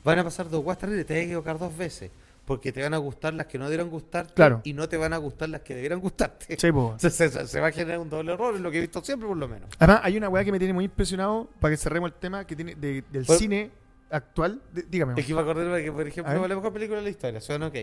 van 0.04 0.18
a 0.20 0.24
pasar 0.24 0.48
dos 0.48 0.62
guas 0.64 0.78
terribles, 0.78 1.04
te 1.06 1.14
vas 1.14 1.20
a 1.20 1.24
equivocar 1.24 1.58
dos 1.58 1.76
veces. 1.76 2.10
porque 2.46 2.72
te 2.72 2.80
van 2.82 2.94
a 2.94 2.96
gustar 2.96 3.34
las 3.34 3.44
que 3.46 3.58
no 3.58 3.64
debieran 3.66 3.90
gustarte 3.90 4.32
Claro. 4.32 4.62
y 4.64 4.72
no 4.72 4.88
te 4.88 4.96
van 4.96 5.12
a 5.12 5.18
gustar 5.18 5.50
las 5.50 5.60
que 5.60 5.74
debieran 5.74 6.00
gustarte. 6.00 6.56
Sí. 6.58 6.68
Se, 6.98 7.10
se- 7.10 7.46
se 7.46 7.60
va 7.60 7.66
a 7.66 7.72
generar 7.72 7.98
un 7.98 8.08
doble 8.08 8.32
error, 8.32 8.54
es 8.54 8.62
lo 8.62 8.70
que 8.70 8.78
he 8.78 8.80
visto 8.80 9.04
siempre 9.04 9.28
por 9.28 9.36
lo 9.36 9.46
menos. 9.46 9.68
Además, 9.78 10.00
hay 10.02 10.16
una 10.16 10.30
weá 10.30 10.42
que 10.44 10.52
me 10.52 10.58
tiene 10.58 10.72
muy 10.72 10.86
impresionado 10.86 11.46
para 11.60 11.72
que 11.74 11.76
cerremos 11.76 12.10
el 12.10 12.16
tema 12.16 12.46
que 12.46 12.56
tiene 12.56 12.74
de- 12.74 13.04
del 13.12 13.26
cine 13.26 13.70
actual. 14.08 14.62
De- 14.72 14.80
dígame, 14.84 15.20
Es 15.20 15.26
que 15.26 15.32
acordé 15.34 15.64
de 15.66 15.84
que, 15.84 15.92
por 15.92 16.06
A 16.06 16.08
ejemplo, 16.08 16.48
la 16.48 16.54
mejor 16.54 16.72
película 16.72 16.98
de 17.00 17.04
la 17.04 17.10
historia, 17.10 17.38
suena 17.42 17.66
ok. 17.66 17.76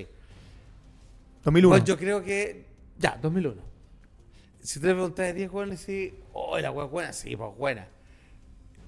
2001. 1.43 1.69
Bueno, 1.69 1.85
yo 1.85 1.97
creo 1.97 2.23
que. 2.23 2.65
Ya, 2.97 3.19
2001. 3.21 3.61
Si 4.61 4.79
te 4.79 4.87
preguntas 4.87 5.27
de 5.27 5.33
10 5.33 5.51
jóvenes, 5.51 5.85
decís, 5.85 6.13
oh, 6.33 6.57
la 6.57 6.69
es 6.69 6.89
buena, 6.89 7.13
sí, 7.13 7.35
pues 7.35 7.55
buena. 7.55 7.87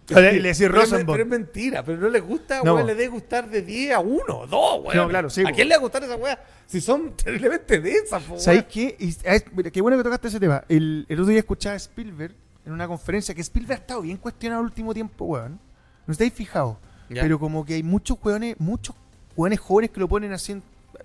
Le- 0.10 0.34
le 0.40 0.50
decís 0.50 0.60
Pero 0.60 0.82
es- 0.82 1.28
mentira, 1.28 1.84
pero 1.84 1.98
no 2.00 2.10
les 2.10 2.24
gusta, 2.24 2.62
No. 2.64 2.78
le 2.82 2.96
debe 2.96 3.10
gustar 3.10 3.50
de 3.50 3.62
10 3.62 3.94
a 3.94 4.00
1, 4.00 4.48
2, 4.48 4.82
weón. 4.86 4.96
No, 4.98 5.08
claro, 5.10 5.30
sí, 5.30 5.44
¿A 5.46 5.52
quién 5.52 5.68
le 5.68 5.76
va 5.76 5.80
a 5.80 5.82
gustar 5.82 6.04
esa 6.04 6.16
wea? 6.16 6.42
Si 6.66 6.80
son 6.80 7.14
terriblemente 7.18 7.80
densas, 7.82 8.24
po, 8.24 8.40
¿Sabéis 8.40 8.66
qué? 8.72 8.96
Y- 9.00 9.10
es- 9.24 9.46
mira, 9.54 9.70
qué 9.70 9.82
bueno 9.82 9.98
que 9.98 10.04
tocaste 10.04 10.30
ese 10.30 10.40
tema. 10.40 10.64
El, 10.70 11.06
el 11.10 11.20
otro 11.20 11.30
día 11.30 11.40
escuchaba 11.40 11.74
a 11.74 11.78
Spielberg 11.78 12.34
en 12.66 12.72
una 12.74 12.88
conferencia 12.88 13.36
que 13.36 13.42
Spielberg 13.42 13.80
ha 13.80 13.82
estado 13.82 14.02
bien 14.02 14.18
cuestionado 14.18 14.62
el 14.62 14.68
último 14.68 14.94
tiempo, 14.94 15.26
weón. 15.26 15.60
¿No 16.06 16.12
estáis 16.12 16.34
fijados? 16.34 16.78
Pero 17.10 17.40
como 17.40 17.66
que 17.66 17.74
hay 17.76 17.84
muchos 17.84 18.18
weones, 18.24 18.56
muchos 18.60 18.96
weones 19.36 19.60
jóvenes 19.60 19.92
que 19.92 20.00
lo 20.00 20.08
ponen 20.08 20.32
así 20.34 20.54
en 20.54 20.64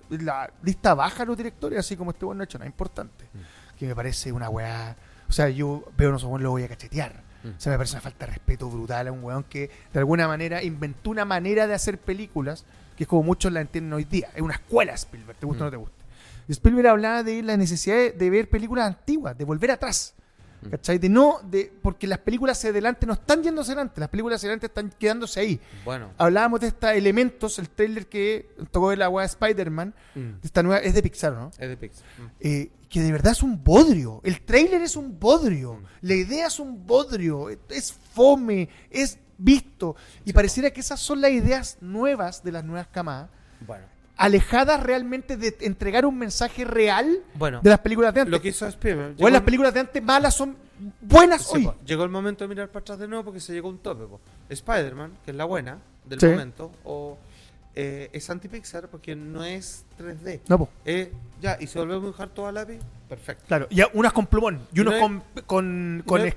la 0.09 0.49
lista 0.63 0.93
baja 0.93 1.23
los 1.25 1.35
directores, 1.37 1.79
así 1.79 1.95
como 1.97 2.11
este 2.11 2.25
weón 2.25 2.37
no 2.37 2.43
ha 2.43 2.45
hecho 2.45 2.57
nada 2.57 2.67
importante. 2.69 3.25
Mm. 3.33 3.77
Que 3.79 3.87
me 3.87 3.95
parece 3.95 4.31
una 4.31 4.49
weá. 4.49 4.95
O 5.29 5.31
sea, 5.31 5.49
yo 5.49 5.83
veo 5.97 6.13
a 6.13 6.15
esos 6.17 6.23
weones 6.27 6.43
lo 6.43 6.51
voy 6.51 6.63
a 6.63 6.67
cachetear. 6.67 7.21
Mm. 7.43 7.47
O 7.49 7.59
sea, 7.59 7.71
me 7.73 7.77
parece 7.77 7.95
una 7.95 8.01
falta 8.01 8.25
de 8.25 8.31
respeto 8.33 8.69
brutal 8.69 9.07
a 9.07 9.11
un 9.11 9.23
weón 9.23 9.43
que 9.43 9.69
de 9.91 9.99
alguna 9.99 10.27
manera 10.27 10.63
inventó 10.63 11.09
una 11.09 11.25
manera 11.25 11.67
de 11.67 11.73
hacer 11.73 11.97
películas 11.97 12.65
que 12.97 13.03
es 13.03 13.07
como 13.07 13.23
muchos 13.23 13.51
la 13.51 13.61
entienden 13.61 13.91
hoy 13.93 14.03
día. 14.05 14.29
Es 14.35 14.41
una 14.41 14.53
escuela 14.53 14.93
Spielberg, 14.93 15.37
te 15.39 15.45
gusta 15.45 15.63
o 15.63 15.65
no 15.65 15.69
Mm. 15.69 15.71
te 15.71 15.77
gusta. 15.77 15.95
Spielberg 16.49 16.87
hablaba 16.87 17.23
de 17.23 17.41
la 17.41 17.57
necesidad 17.57 17.95
de, 17.95 18.11
de 18.11 18.29
ver 18.29 18.49
películas 18.49 18.87
antiguas, 18.87 19.37
de 19.37 19.45
volver 19.45 19.71
atrás. 19.71 20.13
Mm. 20.63 20.69
¿Cachai? 20.71 20.97
De 20.97 21.09
no, 21.09 21.39
de, 21.43 21.71
porque 21.81 22.07
las 22.07 22.19
películas 22.19 22.57
hacia 22.57 22.69
adelante 22.69 23.05
no 23.05 23.13
están 23.13 23.39
hacia 23.39 23.73
adelante, 23.73 23.99
las 23.99 24.09
películas 24.09 24.37
hacia 24.37 24.47
adelante 24.47 24.67
están 24.67 24.93
quedándose 24.97 25.39
ahí. 25.39 25.59
Bueno. 25.83 26.11
Hablábamos 26.17 26.59
de 26.61 26.67
estos 26.67 26.91
elementos, 26.91 27.59
el 27.59 27.69
trailer 27.69 28.07
que 28.07 28.49
tocó 28.71 28.95
la 28.95 29.09
weá 29.09 29.23
de 29.23 29.27
Spider-Man, 29.27 29.93
mm, 30.15 30.29
esta 30.43 30.63
nueva, 30.63 30.79
es 30.79 30.93
de 30.93 31.03
Pixar, 31.03 31.33
¿no? 31.33 31.51
Es 31.57 31.69
de 31.69 31.77
Pixar. 31.77 32.03
Mm. 32.17 32.31
Eh, 32.39 32.71
que 32.89 33.01
de 33.01 33.11
verdad 33.11 33.31
es 33.31 33.41
un 33.41 33.63
bodrio. 33.63 34.21
El 34.23 34.41
trailer 34.41 34.81
es 34.81 34.95
un 34.95 35.19
bodrio. 35.19 35.73
Mm. 35.73 35.85
La 36.01 36.13
idea 36.13 36.47
es 36.47 36.59
un 36.59 36.85
bodrio. 36.85 37.49
Es 37.69 37.91
fome, 38.13 38.69
es 38.91 39.17
visto. 39.37 39.95
Y 40.25 40.33
pareciera 40.33 40.71
que 40.71 40.81
esas 40.81 40.99
son 40.99 41.21
las 41.21 41.31
ideas 41.31 41.77
nuevas 41.81 42.43
de 42.43 42.51
las 42.51 42.63
nuevas 42.63 42.87
camadas, 42.87 43.29
Bueno. 43.65 43.92
Alejadas 44.17 44.81
realmente 44.83 45.37
de 45.37 45.55
entregar 45.61 46.05
un 46.05 46.17
mensaje 46.17 46.65
real 46.65 47.19
Bueno. 47.35 47.61
de 47.63 47.69
las 47.69 47.79
películas 47.79 48.13
de 48.13 48.21
antes. 48.21 48.31
Lo 48.31 48.41
que 48.41 48.49
hizo 48.49 48.67
Spielberg. 48.67 49.13
o 49.13 49.15
llegó 49.17 49.29
las 49.29 49.39
el- 49.39 49.45
películas 49.45 49.73
de 49.73 49.79
antes 49.79 50.03
malas 50.03 50.35
son 50.35 50.55
buenas 51.01 51.41
Sí, 51.47 51.57
hoy. 51.57 51.63
po, 51.65 51.75
llegó 51.85 52.03
el 52.03 52.09
momento 52.09 52.43
de 52.43 52.47
mirar 52.47 52.67
para 52.69 52.81
atrás 52.81 52.99
de 52.99 53.07
nuevo 53.07 53.23
porque 53.25 53.39
se 53.39 53.53
llegó 53.53 53.69
un 53.69 53.79
tope. 53.79 54.03
Spider-Man, 54.49 55.13
que 55.25 55.31
es 55.31 55.37
la 55.37 55.45
buena 55.45 55.79
del 56.05 56.19
Sí. 56.19 56.27
momento, 56.27 56.71
o 56.83 57.17
eh, 57.75 58.11
es 58.13 58.29
anti-Pixar 58.29 58.87
porque 58.87 59.15
no 59.15 59.43
es 59.43 59.83
3D. 59.97 60.41
No, 60.47 60.59
po. 60.59 60.69
Eh, 60.85 61.11
ya, 61.41 61.57
y 61.59 61.65
si 61.65 61.79
volvemos 61.79 62.03
a 62.03 62.05
dibujar 62.05 62.29
todo 62.29 62.45
a 62.45 62.51
lápiz, 62.51 62.77
perfecto. 63.09 63.45
Claro, 63.47 63.65
y 63.71 63.81
unas 63.93 64.13
con 64.13 64.27
plumón, 64.27 64.61
y 64.71 64.77
Y 64.77 64.81
unos 64.81 64.93
no 64.93 64.95
hay- 64.97 65.01
con, 65.01 65.23
con, 65.47 65.99
y 65.99 66.03
con 66.07 66.21
no 66.21 66.27
y 66.27 66.31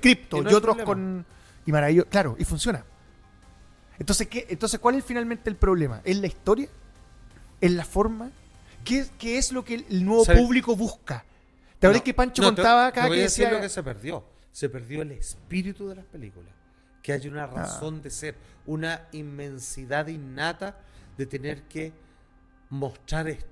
no 0.52 0.56
otros 0.56 0.76
problema. 0.76 0.84
con... 0.84 1.26
Y 1.66 1.72
maravilloso, 1.72 2.08
claro, 2.08 2.36
y 2.38 2.44
funciona. 2.44 2.84
Entonces, 3.98 4.28
¿qué? 4.28 4.46
Entonces, 4.48 4.78
¿cuál 4.80 4.94
es 4.94 5.04
finalmente 5.04 5.50
el 5.50 5.56
problema? 5.56 6.00
¿Es 6.04 6.16
la 6.18 6.26
historia? 6.26 6.68
¿Es 7.60 7.70
la 7.72 7.84
forma? 7.84 8.30
¿Qué, 8.84 9.00
es- 9.00 9.10
qué 9.18 9.38
es 9.38 9.52
lo 9.52 9.64
que 9.64 9.74
el 9.88 10.04
nuevo 10.04 10.24
público 10.24 10.76
busca? 10.76 11.24
¿Te 11.78 11.86
acuerdas 11.86 12.00
No, 12.00 12.04
que 12.04 12.14
Pancho 12.14 12.42
no, 12.42 12.48
contaba 12.48 12.86
acá 12.86 13.08
que 13.08 13.16
decía... 13.16 13.50
lo 13.50 13.60
que 13.60 13.68
se 13.68 13.82
perdió. 13.82 14.24
Se 14.52 14.68
perdió 14.68 15.02
el 15.02 15.12
espíritu 15.12 15.88
de 15.88 15.96
las 15.96 16.04
películas. 16.06 16.50
Que 17.02 17.12
hay 17.12 17.20
Ah. 17.26 17.30
una 17.30 17.46
razón 17.46 18.02
de 18.02 18.10
ser, 18.10 18.34
una 18.66 19.06
inmensidad 19.12 20.06
innata 20.08 20.78
de 21.18 21.26
tener 21.26 21.62
que 21.64 21.92
mostrar 22.70 23.28
esto. 23.28 23.46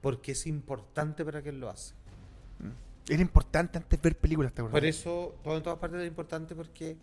Porque 0.00 0.32
es 0.32 0.46
importante 0.46 1.24
para 1.24 1.40
quien 1.42 1.60
lo 1.60 1.68
hace. 1.70 1.94
Era 3.08 3.20
importante 3.22 3.78
antes 3.78 4.00
ver 4.00 4.16
películas, 4.16 4.52
¿te 4.52 4.60
acuerdas? 4.60 4.80
Por 4.80 4.86
eso, 4.86 5.34
todo 5.42 5.56
en 5.56 5.62
todas 5.62 5.78
partes 5.78 6.00
es 6.00 6.06
importante 6.08 6.54
porque 6.54 6.96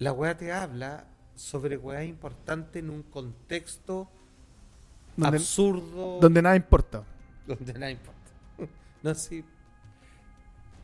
la 0.00 0.12
weá 0.12 0.36
te 0.36 0.52
habla 0.52 1.04
sobre 1.36 1.76
weá 1.76 2.04
importante 2.04 2.80
en 2.80 2.90
un 2.90 3.02
contexto 3.04 4.08
donde, 5.16 5.36
absurdo 5.38 6.18
donde 6.20 6.42
nada 6.42 6.56
importa. 6.56 7.02
donde 7.46 7.72
nada 7.74 7.90
importa. 7.90 8.14
No, 9.02 9.14
sí. 9.14 9.44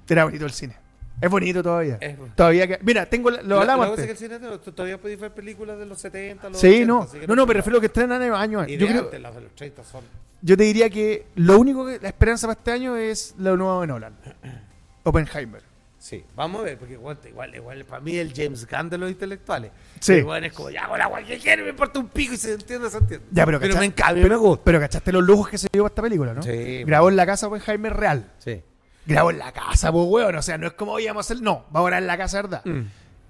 Era 0.08 0.24
bonito 0.24 0.44
el 0.44 0.50
cine. 0.52 0.76
Es 1.20 1.30
bonito 1.30 1.62
todavía. 1.62 1.98
Es 2.00 2.16
bueno. 2.18 2.32
Todavía 2.36 2.66
que... 2.66 2.78
Mira, 2.82 3.06
tengo 3.06 3.30
la- 3.30 3.42
lo 3.42 3.56
La- 3.56 3.60
hablamos 3.74 3.98
es 3.98 4.04
que 4.06 4.10
el 4.12 4.16
cine 4.16 4.38
todavía 4.38 4.98
podéis 5.00 5.20
ver 5.20 5.32
películas 5.32 5.78
de 5.78 5.86
los 5.86 6.00
70, 6.00 6.48
los 6.50 6.58
Sí, 6.58 6.82
80, 6.82 6.86
no. 6.86 7.08
No, 7.28 7.36
no, 7.36 7.42
te 7.42 7.48
me 7.48 7.54
refiero 7.54 7.78
a 7.78 7.80
que 7.80 7.86
estrenan 7.86 8.20
años. 8.22 8.36
años. 8.36 8.68
Y 8.68 8.76
Yo, 8.78 8.86
de 8.86 8.92
creo, 8.92 9.04
antes, 9.04 9.20
las 9.20 9.34
de 9.34 9.40
los 9.42 9.54
30 9.54 9.84
son. 9.84 10.02
yo 10.42 10.56
te 10.56 10.64
diría 10.64 10.88
que 10.90 11.26
lo 11.36 11.58
único 11.60 11.86
que 11.86 11.98
la 12.00 12.08
esperanza 12.08 12.46
para 12.46 12.58
este 12.58 12.72
año 12.72 12.96
es 12.96 13.34
lo 13.38 13.56
nuevo 13.56 13.80
de 13.82 13.86
Nolan. 13.86 14.14
Oppenheimer. 15.04 15.62
Sí, 16.02 16.24
vamos 16.34 16.62
a 16.62 16.64
ver, 16.64 16.78
porque 16.78 16.94
igual, 16.94 17.18
igual, 17.28 17.54
igual 17.54 17.84
para 17.84 18.00
mí 18.00 18.16
el 18.16 18.32
James 18.34 18.66
Gunn 18.66 18.88
de 18.88 18.96
los 18.96 19.10
intelectuales. 19.10 19.70
Sí. 20.00 20.14
Igual 20.14 20.44
es 20.46 20.52
como, 20.54 20.70
ya 20.70 20.84
hago 20.86 20.96
la 20.96 21.06
weá 21.08 21.22
que 21.26 21.38
quiero, 21.38 21.62
me 21.62 21.68
importa 21.68 21.98
un 21.98 22.08
pico 22.08 22.32
y 22.32 22.38
se 22.38 22.54
entiende, 22.54 22.88
se 22.88 22.96
entiende. 22.96 23.26
Ya, 23.30 23.44
pero, 23.44 23.60
pero 23.60 23.74
cacha- 23.74 24.14
me 24.14 24.22
pero, 24.22 24.28
me 24.30 24.36
gusta. 24.36 24.64
pero 24.64 24.80
cachaste 24.80 25.12
los 25.12 25.22
lujos 25.22 25.50
que 25.50 25.58
se 25.58 25.68
dio 25.70 25.82
para 25.82 25.92
esta 25.92 26.00
película, 26.02 26.32
¿no? 26.32 26.42
Sí. 26.42 26.84
Grabó 26.84 27.10
en 27.10 27.16
la 27.16 27.26
casa 27.26 27.48
Oppenheimer 27.48 27.94
real. 27.94 28.32
Sí. 28.38 28.62
Grabó 29.04 29.30
en 29.30 29.38
la 29.40 29.52
casa, 29.52 29.92
pues, 29.92 30.06
weón. 30.08 30.34
O 30.36 30.42
sea, 30.42 30.56
no 30.56 30.68
es 30.68 30.72
como 30.72 30.98
íbamos 30.98 31.26
a 31.30 31.34
hacer. 31.34 31.42
No, 31.44 31.66
va 31.74 31.80
a 31.80 31.82
grabar 31.82 32.00
en 32.02 32.06
la 32.06 32.16
casa, 32.16 32.40
¿verdad? 32.42 32.62
Mm. 32.64 32.80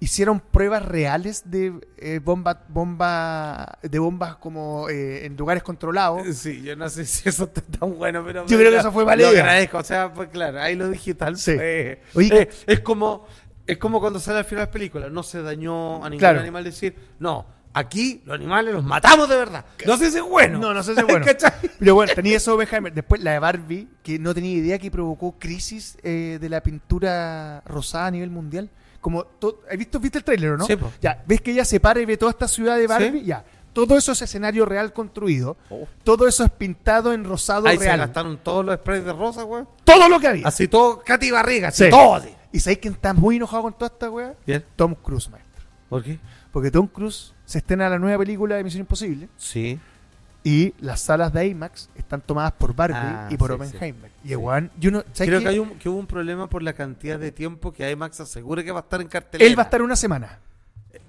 Hicieron 0.03 0.39
pruebas 0.39 0.83
reales 0.83 1.43
de 1.45 1.73
eh, 1.97 2.19
bomba, 2.23 2.65
bomba, 2.69 3.77
de 3.83 3.99
bombas 3.99 4.35
como 4.37 4.89
eh, 4.89 5.27
en 5.27 5.37
lugares 5.37 5.61
controlados. 5.61 6.25
Sí, 6.35 6.63
yo 6.63 6.75
no 6.75 6.89
sé 6.89 7.05
si 7.05 7.29
eso 7.29 7.43
está 7.43 7.61
tan 7.61 7.95
bueno, 7.95 8.23
pero. 8.25 8.47
Yo 8.47 8.57
creo 8.57 8.71
que 8.71 8.77
eso 8.77 8.91
fue 8.91 9.05
mala 9.05 9.21
Lo 9.21 9.29
agradezco, 9.29 9.77
o 9.77 9.83
sea, 9.83 10.11
pues 10.11 10.29
claro, 10.29 10.59
ahí 10.59 10.75
lo 10.75 10.89
digital. 10.89 11.37
Sí. 11.37 11.51
Oye, 11.51 11.99
Eh, 12.41 12.49
es 12.65 12.79
como. 12.79 13.27
Es 13.67 13.77
como 13.77 13.99
cuando 14.01 14.19
sale 14.19 14.39
al 14.39 14.45
final 14.45 14.65
de 14.65 14.69
la 14.69 14.71
película, 14.71 15.09
no 15.09 15.21
se 15.21 15.43
dañó 15.43 15.97
a 16.03 16.09
ningún 16.09 16.17
Claro. 16.19 16.39
animal 16.39 16.63
decir, 16.63 16.95
no, 17.19 17.45
aquí 17.73 18.23
los 18.25 18.35
animales 18.35 18.73
los 18.73 18.83
matamos 18.83 19.29
de 19.29 19.35
verdad. 19.35 19.63
No 19.85 19.97
sé 19.97 20.09
si 20.09 20.17
es 20.17 20.23
bueno. 20.23 20.57
No, 20.57 20.73
no 20.73 20.81
sé 20.81 20.95
si 20.95 20.99
es 20.99 21.05
bueno. 21.05 21.25
Pero 21.79 21.93
bueno, 21.95 22.11
tenía 22.15 22.37
eso 22.37 22.55
Oppenheimer. 22.55 22.91
Después 22.91 23.21
la 23.23 23.33
de 23.33 23.39
Barbie, 23.39 23.87
que 24.01 24.17
no 24.17 24.33
tenía 24.33 24.51
idea 24.51 24.79
que 24.79 24.89
provocó 24.89 25.37
crisis 25.37 25.95
eh, 26.01 26.39
de 26.41 26.49
la 26.49 26.61
pintura 26.63 27.61
rosada 27.67 28.07
a 28.07 28.11
nivel 28.11 28.31
mundial. 28.31 28.69
Como 29.01 29.25
¿Has 29.69 29.77
visto, 29.77 29.99
viste 29.99 30.19
el 30.19 30.23
tráiler 30.23 30.51
o 30.51 30.57
no? 30.57 30.65
Sí, 30.65 30.75
po. 30.75 30.91
Ya, 31.01 31.21
ves 31.27 31.41
que 31.41 31.51
ella 31.51 31.65
se 31.65 31.79
para 31.79 31.99
y 31.99 32.05
ve 32.05 32.15
toda 32.17 32.31
esta 32.31 32.47
ciudad 32.47 32.77
de 32.77 32.87
Barbie, 32.87 33.19
Sí. 33.21 33.25
ya. 33.25 33.43
Todo 33.73 33.97
eso 33.97 34.11
es 34.11 34.21
escenario 34.21 34.65
real 34.65 34.91
construido. 34.93 35.57
Oh. 35.69 35.87
Todo 36.03 36.27
eso 36.27 36.43
es 36.43 36.51
pintado 36.51 37.13
en 37.13 37.23
rosado 37.23 37.67
Ahí 37.67 37.77
se 37.77 37.85
real. 37.85 37.99
gastaron 37.99 38.37
todos 38.37 38.63
los 38.65 38.75
sprays 38.75 39.03
de 39.05 39.13
rosa, 39.13 39.43
güey. 39.43 39.63
Todo 39.85 40.07
lo 40.09 40.19
que 40.19 40.27
había. 40.27 40.47
Así 40.47 40.67
todo, 40.67 41.01
Katy 41.03 41.31
Barriga, 41.31 41.69
así 41.69 41.85
Sí. 41.85 41.89
todo 41.89 42.15
así. 42.15 42.29
¿Y 42.51 42.59
sabéis 42.59 42.79
quién 42.79 42.93
está 42.93 43.13
muy 43.13 43.37
enojado 43.37 43.63
con 43.63 43.73
toda 43.73 43.87
esta 43.87 44.09
weá? 44.09 44.33
Bien. 44.45 44.63
Tom 44.75 44.93
Cruise, 44.93 45.29
maestro. 45.29 45.63
¿Por 45.89 46.03
qué? 46.03 46.19
Porque 46.51 46.69
Tom 46.69 46.85
Cruise 46.87 47.33
se 47.45 47.59
estrena 47.59 47.89
la 47.89 47.97
nueva 47.97 48.17
película 48.19 48.55
de 48.57 48.63
Misión 48.63 48.81
Imposible 48.81 49.29
Sí. 49.37 49.79
Y 50.43 50.73
las 50.79 50.99
salas 51.01 51.31
de 51.33 51.45
IMAX 51.47 51.89
están 51.95 52.21
tomadas 52.21 52.53
por 52.53 52.73
Barbie 52.75 52.95
Ah, 52.97 53.27
y 53.29 53.37
por 53.37 53.51
sí, 53.51 53.55
Oppenheimer. 53.55 54.11
Y 54.23 54.31
igual, 54.31 54.71
yo 54.79 54.89
no, 54.91 55.03
¿sabes 55.13 55.29
Creo 55.29 55.39
que, 55.41 55.47
hay 55.47 55.59
un, 55.59 55.69
que 55.77 55.87
hubo 55.89 55.99
un 55.99 56.07
problema 56.07 56.47
por 56.49 56.63
la 56.63 56.73
cantidad 56.73 57.19
de 57.19 57.31
tiempo 57.31 57.71
que 57.71 57.89
IMAX 57.89 58.19
asegura 58.21 58.63
que 58.63 58.71
va 58.71 58.79
a 58.79 58.83
estar 58.83 59.01
en 59.01 59.07
cartelera. 59.07 59.47
Él 59.49 59.57
va 59.57 59.63
a 59.63 59.65
estar 59.65 59.81
una 59.81 59.95
semana. 59.95 60.39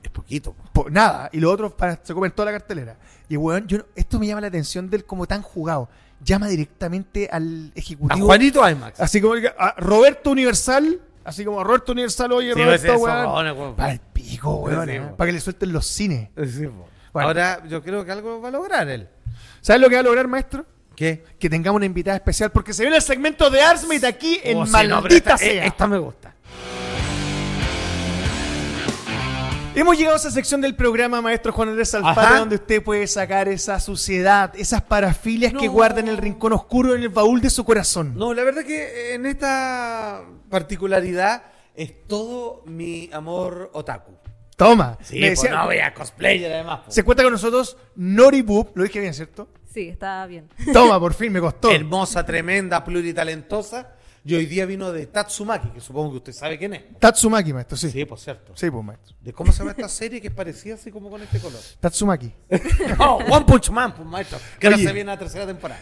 Es 0.03 0.11
poquito. 0.11 0.53
po. 0.53 0.85
Po- 0.85 0.91
nada. 0.91 1.29
Y 1.33 1.41
los 1.41 1.53
otros 1.53 1.73
para, 1.73 1.99
se 2.03 2.13
comen 2.15 2.31
toda 2.33 2.53
la 2.53 2.59
cartelera. 2.59 2.97
Y 3.29 3.37
weón, 3.37 3.67
yo 3.67 3.79
no- 3.79 3.85
esto 3.97 4.19
me 4.19 4.27
llama 4.27 4.41
la 4.43 4.49
atención 4.49 4.91
del 4.91 5.05
como 5.05 5.27
tan 5.27 5.43
jugado. 5.43 5.89
Llama 6.23 6.49
directamente 6.49 7.29
al 7.33 7.73
A 7.75 7.79
ejecutivo. 7.79 8.27
Juanito 8.27 8.69
IMAX. 8.69 9.01
Así 9.01 9.21
como 9.21 9.35
a 9.59 9.75
Roberto 9.79 10.31
Universal. 10.31 11.01
Así 11.25 11.45
como 11.45 11.63
Roberto 11.65 11.93
Universal, 11.93 12.33
oye, 12.33 12.53
Sí, 12.53 12.63
Roberto, 12.63 12.97
weón. 12.99 13.75
Para 13.77 13.93
el 13.93 14.01
pico, 14.01 14.57
weón. 14.57 14.91
Eh, 14.91 15.01
para 15.17 15.29
que 15.29 15.33
le 15.33 15.41
suelten 15.41 15.73
los 15.73 15.87
cines. 15.87 16.29
Sí, 16.49 16.67
po. 16.67 16.89
Bueno. 17.13 17.29
Ahora 17.29 17.63
yo 17.69 17.83
creo 17.83 18.05
que 18.05 18.13
algo 18.13 18.41
va 18.41 18.49
a 18.49 18.51
lograr 18.51 18.89
él. 18.89 19.09
¿Sabes 19.62 19.80
lo 19.80 19.89
que 19.89 19.94
va 19.94 20.01
a 20.01 20.05
lograr, 20.05 20.26
maestro? 20.26 20.66
¿Qué? 20.97 21.24
Que 21.39 21.48
tengamos 21.48 21.76
una 21.76 21.86
invitada 21.86 22.16
especial 22.16 22.51
porque 22.51 22.72
se 22.74 22.82
viene 22.82 22.97
el 22.97 23.02
segmento 23.02 23.48
de 23.48 23.60
Arsmith 23.62 24.02
aquí 24.05 24.40
en 24.43 24.59
Oh, 24.59 24.66
no, 24.66 24.72
pero 24.72 25.01
Maldita 25.01 25.34
esta, 25.34 25.39
Sea. 25.39 25.64
eh, 25.64 25.66
esta 25.68 25.86
me 25.86 25.98
gusta. 25.98 26.34
Hemos 29.74 29.97
llegado 29.97 30.16
a 30.16 30.18
esa 30.18 30.30
sección 30.30 30.60
del 30.60 30.74
programa, 30.74 31.22
maestro 31.22 31.51
Juan 31.52 31.70
Andrés 31.70 31.94
Alfaro, 31.94 32.40
donde 32.40 32.56
usted 32.56 32.82
puede 32.82 33.06
sacar 33.06 33.48
esa 33.48 33.80
suciedad, 33.80 34.52
esas 34.55 34.82
parafilias 34.82 35.55
que 35.55 35.66
guarda 35.68 36.01
en 36.01 36.09
el 36.09 36.18
rincón 36.18 36.52
oscuro, 36.52 36.94
en 36.94 37.02
el 37.02 37.09
baúl 37.09 37.40
de 37.40 37.48
su 37.48 37.64
corazón. 37.64 38.12
No, 38.16 38.34
la 38.34 38.43
verdad 38.43 38.64
que 38.64 39.14
en 39.14 39.24
esta 39.24 40.24
particularidad 40.51 41.44
es 41.74 42.06
todo 42.06 42.62
mi 42.66 43.09
amor 43.14 43.70
otaku. 43.72 44.12
Toma. 44.62 44.98
Sí, 45.02 45.20
Me 45.20 45.32
pues 45.34 45.51
no, 45.51 45.66
vea 45.68 45.93
cosplayer 45.94 46.52
además. 46.52 46.80
po. 46.86 46.90
se 46.90 47.02
cuenta 47.02 47.22
con 47.22 47.32
nosotros 47.32 47.76
Nori 47.97 48.43
Boop, 48.43 48.76
lo 48.76 48.84
dije 48.84 49.01
bien, 49.01 49.14
¿cierto? 49.14 49.48
Sí, 49.72 49.89
está 49.89 50.26
bien. 50.26 50.48
Toma, 50.72 51.01
por 51.01 51.14
fin, 51.14 51.32
me 51.32 51.40
costó. 51.40 51.70
Hermosa, 51.70 52.24
tremenda, 52.24 52.84
pluritalentosa. 52.84 53.94
Y 54.24 54.34
hoy 54.36 54.47
día 54.47 54.66
vino 54.66 54.93
de 54.93 55.06
Tatsumaki, 55.06 55.70
que 55.70 55.80
supongo 55.80 56.12
que 56.12 56.16
usted 56.18 56.32
sabe 56.32 56.56
quién 56.56 56.74
es. 56.74 56.82
Tatsumaki, 57.01 57.52
maestro, 57.52 57.76
sí. 57.76 57.90
Sí, 57.90 58.05
por 58.05 58.20
cierto. 58.20 58.52
Sí, 58.55 58.70
pues, 58.70 58.84
maestro. 58.84 59.16
¿De 59.20 59.32
cómo 59.32 59.51
se 59.51 59.59
llama 59.59 59.72
esta 59.72 59.89
serie 59.89 60.20
que 60.20 60.28
es 60.28 60.34
parecida 60.34 60.74
así 60.76 60.93
como 60.93 61.10
con 61.10 61.20
este 61.22 61.40
color? 61.40 61.59
Tatsumaki. 61.80 62.32
Oh, 63.01 63.18
One 63.28 63.44
Punch 63.44 63.70
Man, 63.70 63.94
pues 63.94 64.06
maestro. 64.06 64.39
Que 64.60 64.68
ahora 64.68 64.78
se 64.78 64.93
viene 64.93 65.05
la 65.05 65.18
tercera 65.18 65.44
temporada. 65.47 65.80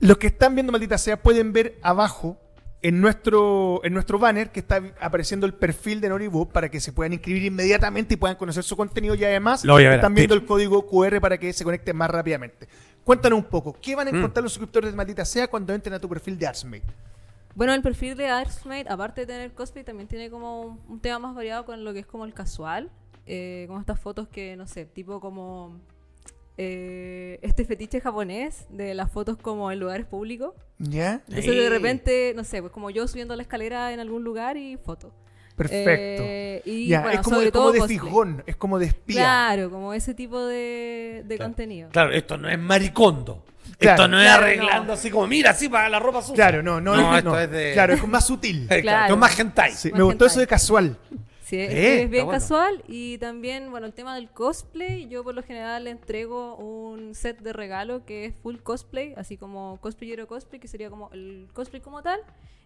Los 0.00 0.16
que 0.16 0.28
están 0.28 0.54
viendo 0.54 0.72
Maldita 0.72 0.96
Sea 0.96 1.20
pueden 1.20 1.52
ver 1.52 1.78
abajo 1.82 2.40
en 2.82 3.00
nuestro, 3.00 3.80
en 3.84 3.94
nuestro 3.94 4.18
banner 4.18 4.50
que 4.50 4.60
está 4.60 4.82
apareciendo 5.00 5.46
el 5.46 5.54
perfil 5.54 6.00
de 6.00 6.08
Noribu 6.08 6.48
para 6.48 6.68
que 6.68 6.80
se 6.80 6.92
puedan 6.92 7.12
inscribir 7.12 7.44
inmediatamente 7.44 8.14
y 8.14 8.16
puedan 8.16 8.36
conocer 8.36 8.64
su 8.64 8.76
contenido 8.76 9.14
y 9.14 9.24
además 9.24 9.64
Lo 9.64 9.74
voy 9.74 9.84
a 9.84 9.90
ver 9.90 9.98
están 9.98 10.14
viendo 10.14 10.34
el 10.34 10.44
código 10.44 10.86
QR 10.86 11.20
para 11.20 11.38
que 11.38 11.52
se 11.52 11.62
conecten 11.64 11.96
más 11.96 12.10
rápidamente. 12.10 12.68
Cuéntanos 13.04 13.38
un 13.38 13.44
poco, 13.44 13.76
¿qué 13.80 13.94
Mm. 13.94 13.96
van 13.96 14.06
a 14.08 14.10
encontrar 14.10 14.42
los 14.42 14.52
suscriptores 14.52 14.90
de 14.90 14.96
Maldita 14.96 15.24
Sea 15.24 15.48
cuando 15.48 15.72
entren 15.72 15.94
a 15.94 16.00
tu 16.00 16.08
perfil 16.08 16.38
de 16.38 16.46
Artsmate? 16.46 16.82
Bueno, 17.54 17.72
el 17.74 17.82
perfil 17.82 18.16
de 18.16 18.28
Artsmate, 18.28 18.86
aparte 18.88 19.20
de 19.22 19.26
tener 19.26 19.52
cosplay, 19.52 19.84
también 19.84 20.08
tiene 20.08 20.30
como 20.30 20.62
un, 20.62 20.80
un 20.88 21.00
tema 21.00 21.18
más 21.18 21.34
variado 21.34 21.64
con 21.64 21.84
lo 21.84 21.92
que 21.92 22.00
es 22.00 22.06
como 22.06 22.24
el 22.24 22.34
casual. 22.34 22.90
Eh, 23.26 23.66
como 23.68 23.78
estas 23.78 24.00
fotos 24.00 24.26
que, 24.26 24.56
no 24.56 24.66
sé, 24.66 24.84
tipo 24.86 25.20
como 25.20 25.78
eh, 26.58 27.38
este 27.42 27.64
fetiche 27.64 28.00
japonés 28.00 28.66
de 28.70 28.94
las 28.94 29.10
fotos 29.10 29.36
como 29.38 29.70
en 29.72 29.80
lugares 29.80 30.06
públicos. 30.06 30.54
¿Ya? 30.78 31.22
Entonces 31.28 31.46
Ey. 31.48 31.58
de 31.58 31.68
repente, 31.70 32.32
no 32.36 32.44
sé, 32.44 32.60
pues 32.60 32.72
como 32.72 32.90
yo 32.90 33.06
subiendo 33.08 33.34
la 33.36 33.42
escalera 33.42 33.92
en 33.92 34.00
algún 34.00 34.22
lugar 34.24 34.56
y 34.56 34.76
foto. 34.76 35.12
Perfecto. 35.56 36.22
Eh, 36.26 36.62
y 36.64 36.88
ya, 36.88 37.02
bueno, 37.02 37.18
es 37.20 37.24
como, 37.24 37.36
sobre 37.36 37.46
es 37.48 37.52
como 37.52 37.62
todo 37.64 37.72
de 37.72 37.78
cosplay. 37.80 37.98
fijón, 37.98 38.42
es 38.46 38.56
como 38.56 38.78
de 38.78 38.86
espía. 38.86 39.16
Claro, 39.20 39.70
como 39.70 39.92
ese 39.94 40.14
tipo 40.14 40.44
de, 40.46 41.22
de 41.26 41.36
Claro. 41.36 41.50
contenido. 41.50 41.88
Claro, 41.90 42.12
esto 42.12 42.38
no 42.38 42.48
es 42.48 42.58
maricondo. 42.58 43.44
Claro. 43.78 43.94
esto 44.02 44.08
no 44.08 44.18
es 44.20 44.26
Claro, 44.26 44.42
arreglando 44.44 44.86
no. 44.88 44.92
así 44.94 45.10
como, 45.10 45.26
mira, 45.26 45.50
así 45.50 45.68
para 45.68 45.88
la 45.88 45.98
ropa 45.98 46.20
sucia. 46.22 46.34
Claro, 46.36 46.62
no, 46.62 46.80
no, 46.80 46.96
No, 46.96 47.12
es, 47.12 47.18
esto 47.18 47.30
no. 47.30 47.38
es 47.38 47.50
de- 47.50 47.72
Claro, 47.74 47.94
es 47.94 48.06
más 48.08 48.26
sutil. 48.26 48.66
Claro, 48.82 49.14
es 49.14 49.20
más 49.20 49.38
hentai. 49.38 49.72
Sí, 49.72 49.90
Más 49.90 49.98
me 49.98 50.04
gustó 50.04 50.24
hentai. 50.24 50.28
eso 50.28 50.40
de 50.40 50.46
casual. 50.46 50.98
Sí, 51.52 51.60
es, 51.60 51.68
Eh, 51.70 52.02
es 52.04 52.10
bien 52.10 52.24
bueno. 52.24 52.38
casual 52.40 52.82
y 52.88 53.18
también, 53.18 53.70
bueno, 53.70 53.86
el 53.86 53.92
tema 53.92 54.14
del 54.14 54.30
cosplay, 54.30 55.06
yo 55.08 55.22
por 55.22 55.34
lo 55.34 55.42
general 55.42 55.84
le 55.84 55.90
entrego 55.90 56.56
un 56.56 57.14
set 57.14 57.40
de 57.42 57.52
regalo 57.52 58.06
que 58.06 58.24
es 58.24 58.34
full 58.42 58.56
cosplay, 58.62 59.12
así 59.18 59.36
como 59.36 59.76
cosplayero 59.82 60.26
cosplay, 60.26 60.58
que 60.60 60.66
sería 60.66 60.88
como 60.88 61.10
el 61.12 61.48
cosplay 61.52 61.82
como 61.82 62.02
tal, 62.02 62.20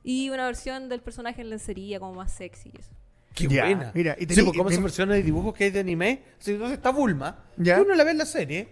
y 0.04 0.30
una 0.30 0.46
versión 0.46 0.88
del 0.88 1.00
personaje 1.00 1.40
en 1.40 1.50
lencería 1.50 1.98
como 1.98 2.14
más 2.14 2.30
sexy 2.32 2.70
y 2.72 2.78
eso. 2.78 2.92
Qué 3.34 3.48
Ya, 3.48 3.64
buena. 3.64 3.90
mira, 3.92 4.14
y 4.20 4.20
sí, 4.20 4.26
tení- 4.28 4.44
porque 4.44 4.58
como 4.58 4.70
y 4.70 4.74
esas 4.74 4.84
versiones 4.84 5.16
de 5.16 5.22
dibujos 5.24 5.52
que 5.52 5.64
hay 5.64 5.70
de 5.72 5.80
anime, 5.80 6.22
si 6.38 6.52
entonces 6.52 6.76
está 6.78 6.90
Bulma, 6.90 7.44
Ya. 7.56 7.82
uno 7.82 7.92
la 7.96 8.04
ve 8.04 8.12
en 8.12 8.18
la 8.18 8.24
serie, 8.24 8.68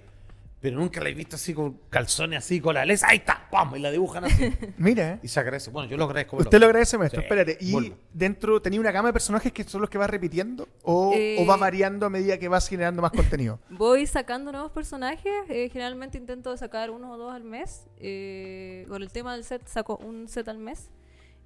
pero 0.65 0.79
nunca 0.79 0.99
la 1.03 1.11
he 1.11 1.13
visto 1.13 1.37
así 1.37 1.53
con 1.53 1.79
calzones 1.91 2.39
así, 2.39 2.59
con 2.59 2.73
la 2.73 2.87
lesa, 2.87 3.09
ahí 3.11 3.19
está, 3.19 3.51
¡pam! 3.51 3.77
y 3.77 3.81
la 3.81 3.91
dibujan 3.91 4.25
así. 4.25 4.51
Mira, 4.79 5.11
¿eh? 5.11 5.19
y 5.23 5.29
se 5.29 5.39
agradece. 5.39 5.69
Bueno, 5.69 5.91
yo 5.91 5.99
lo 5.99 6.05
agradezco. 6.05 6.39
Usted 6.39 6.59
lo 6.59 6.65
agradece, 6.65 6.97
maestro. 6.97 7.21
Sí, 7.21 7.25
Espérate. 7.27 7.59
¿Y 7.61 7.93
dentro 8.15 8.63
tenía 8.63 8.81
una 8.81 8.91
gama 8.91 9.11
de 9.11 9.13
personajes 9.13 9.53
que 9.53 9.63
son 9.65 9.83
los 9.83 9.91
que 9.91 9.99
vas 9.99 10.09
repitiendo? 10.09 10.67
¿O, 10.83 11.13
Eh, 11.15 11.37
o 11.39 11.45
va 11.45 11.59
variando 11.59 12.07
a 12.07 12.09
medida 12.09 12.39
que 12.39 12.49
vas 12.49 12.67
generando 12.67 13.03
más 13.03 13.13
contenido? 13.13 13.61
Voy 13.69 14.07
sacando 14.07 14.53
nuevos 14.53 14.73
personajes, 14.73 15.35
eh, 15.51 15.69
generalmente 15.71 16.17
intento 16.17 16.57
sacar 16.57 16.91
uno 16.91 17.13
o 17.13 17.19
dos 17.19 17.35
al 17.35 17.45
mes, 17.45 17.87
eh, 17.99 18.87
con 18.89 19.03
el 19.03 19.13
tema 19.13 19.35
del 19.35 19.45
set 19.45 19.69
saco 19.69 19.99
un 19.99 20.29
set 20.29 20.49
al 20.49 20.57
mes. 20.57 20.89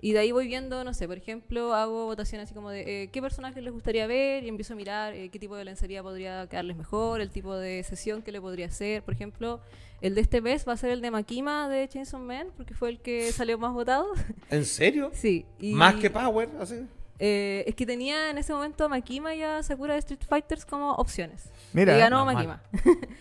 Y 0.00 0.12
de 0.12 0.20
ahí 0.20 0.30
voy 0.30 0.46
viendo, 0.46 0.84
no 0.84 0.94
sé, 0.94 1.08
por 1.08 1.16
ejemplo, 1.18 1.74
hago 1.74 2.04
votaciones 2.06 2.44
así 2.46 2.54
como 2.54 2.70
de 2.70 3.02
eh, 3.04 3.08
qué 3.10 3.20
personajes 3.20 3.62
les 3.64 3.72
gustaría 3.72 4.06
ver 4.06 4.44
y 4.44 4.48
empiezo 4.48 4.74
a 4.74 4.76
mirar 4.76 5.12
eh, 5.14 5.28
qué 5.28 5.40
tipo 5.40 5.56
de 5.56 5.64
lencería 5.64 6.02
podría 6.04 6.46
quedarles 6.48 6.76
mejor, 6.76 7.20
el 7.20 7.30
tipo 7.30 7.56
de 7.56 7.82
sesión 7.82 8.22
que 8.22 8.30
le 8.30 8.40
podría 8.40 8.66
hacer. 8.66 9.02
Por 9.02 9.14
ejemplo, 9.14 9.60
el 10.00 10.14
de 10.14 10.20
este 10.20 10.40
mes 10.40 10.64
va 10.68 10.74
a 10.74 10.76
ser 10.76 10.90
el 10.90 11.00
de 11.00 11.10
Makima 11.10 11.68
de 11.68 11.88
Chainsaw 11.88 12.20
Man, 12.20 12.48
porque 12.56 12.74
fue 12.74 12.90
el 12.90 13.00
que 13.00 13.32
salió 13.32 13.58
más 13.58 13.72
votado. 13.72 14.06
¿En 14.50 14.64
serio? 14.64 15.10
sí. 15.12 15.44
y- 15.58 15.74
Más 15.74 15.96
que 15.96 16.10
Power, 16.10 16.48
así. 16.60 16.76
eh, 17.18 17.64
es 17.66 17.74
que 17.74 17.84
tenía 17.84 18.30
en 18.30 18.38
ese 18.38 18.52
momento 18.52 18.84
a 18.84 18.88
Makima 18.88 19.34
y 19.34 19.42
a 19.42 19.60
Sakura 19.64 19.94
de 19.94 19.98
Street 19.98 20.20
Fighters 20.28 20.64
como 20.64 20.92
opciones. 20.92 21.50
Mira, 21.72 21.96
y 21.96 21.98
ganó. 21.98 22.24
Makima. 22.24 22.62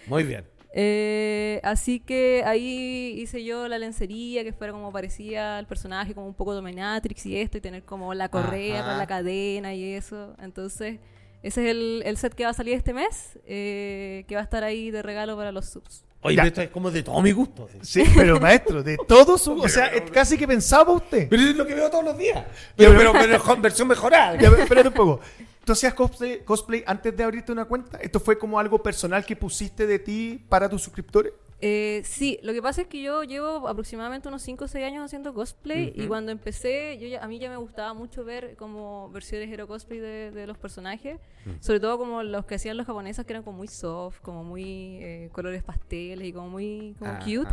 Muy 0.06 0.24
bien. 0.26 0.45
Eh, 0.73 1.60
así 1.64 1.99
que 1.99 2.44
ahí 2.45 3.15
hice 3.18 3.44
yo 3.44 3.68
la 3.68 3.80
lencería 3.80 4.44
que 4.44 4.53
fuera 4.53 4.73
como 4.73 4.91
parecía 4.91 5.57
al 5.57 5.65
personaje, 5.65 6.14
como 6.14 6.27
un 6.27 6.34
poco 6.34 6.53
dominatrix 6.53 7.26
y 7.26 7.38
esto, 7.38 7.57
y 7.57 7.61
tener 7.61 7.84
como 7.84 8.14
la 8.14 8.30
correa 8.30 8.81
Ajá. 8.81 8.89
con 8.89 8.98
la 8.98 9.07
cadena 9.07 9.73
y 9.73 9.94
eso. 9.94 10.35
Entonces, 10.41 10.99
ese 11.44 11.64
es 11.64 11.72
el, 11.72 12.03
el 12.06 12.18
set 12.18 12.34
que 12.34 12.44
va 12.44 12.49
a 12.52 12.53
salir 12.53 12.73
este 12.73 12.94
mes, 12.94 13.39
eh, 13.45 14.26
que 14.27 14.35
va 14.35 14.41
a 14.41 14.44
estar 14.44 14.64
ahí 14.64 14.91
de 14.91 15.02
regalo 15.02 15.35
para 15.38 15.52
los 15.52 15.65
subs. 15.68 16.03
Oye, 16.22 16.35
pero 16.35 16.48
esto 16.48 16.61
es 16.61 16.69
como 16.69 16.91
de 16.91 17.03
todo 17.03 17.22
mi 17.22 17.31
gusto. 17.31 17.69
así. 17.80 18.03
Sí, 18.03 18.11
pero 18.15 18.39
maestro, 18.39 18.84
de 18.84 18.98
todos 19.07 19.41
su... 19.41 19.53
O 19.53 19.69
sea, 19.69 19.85
es 19.88 20.10
casi 20.11 20.38
que 20.38 20.48
pensaba 20.48 20.91
usted. 20.91 21.30
Pero 21.30 21.41
es 21.44 21.56
lo 21.56 21.65
que 21.65 21.76
veo 21.76 21.89
todos 21.89 22.03
los 22.03 22.18
días. 22.18 22.44
Pero, 22.76 22.98
pero, 22.98 23.14
pero 23.14 23.41
con 23.41 23.61
versión 23.61 23.88
mejorada. 23.88 24.35
Ya, 24.35 24.49
pero 24.49 24.64
espérate 24.64 24.88
un 24.89 24.94
poco. 24.94 25.22
¿Tú 25.68 25.73
hacías 25.73 25.94
cosplay, 25.94 26.39
cosplay 26.45 26.81
antes 26.88 27.15
de 27.18 27.23
abrirte 27.26 27.52
una 27.52 27.65
cuenta? 27.65 27.98
¿Esto 27.98 28.22
fue 28.22 28.39
como 28.39 28.57
algo 28.57 28.81
personal 28.81 29.26
que 29.26 29.35
pusiste 29.35 29.85
de 29.85 29.99
ti 29.99 30.41
para 30.48 30.69
tus 30.69 30.81
suscriptores? 30.81 31.34
Eh, 31.60 32.03
sí, 32.06 32.39
lo 32.41 32.53
que 32.53 32.61
pasa 32.61 32.84
es 32.84 32.88
que 32.88 33.02
yo 33.02 33.23
llevo 33.23 33.68
aproximadamente 33.68 34.30
unos 34.30 34.44
5 34.44 34.64
o 34.64 34.68
6 34.69 34.85
años 34.85 35.03
haciendo 35.03 35.34
cosplay 35.34 35.91
y 35.94 36.07
cuando 36.07 36.31
empecé, 36.31 36.98
yo 36.99 37.07
ya- 37.10 37.22
a 37.22 37.27
mí 37.27 37.38
ya 37.38 37.49
me 37.49 37.57
gustaba 37.57 37.94
mucho 37.94 38.23
ver 38.23 38.56
como 38.56 39.10
versiones 39.10 39.52
hero 39.52 39.68
cosplay 39.68 39.99
de, 39.99 40.31
de 40.31 40.48
los 40.48 40.57
personajes, 40.57 41.19
sobre 41.60 41.81
todo 41.81 41.98
como 41.98 42.23
los 42.23 42.45
que 42.45 42.56
hacían 42.56 42.77
los 42.77 42.85
japoneses 42.88 43.26
que 43.26 43.34
eran 43.34 43.44
como 43.44 43.57
muy 43.57 43.68
soft, 43.68 44.22
como 44.22 44.45
muy 44.45 44.99
eh, 45.02 45.30
colores 45.34 45.64
pasteles 45.64 46.27
y 46.30 46.31
como 46.31 46.48
muy 46.49 46.95
como 46.98 47.11
cute. 47.19 47.49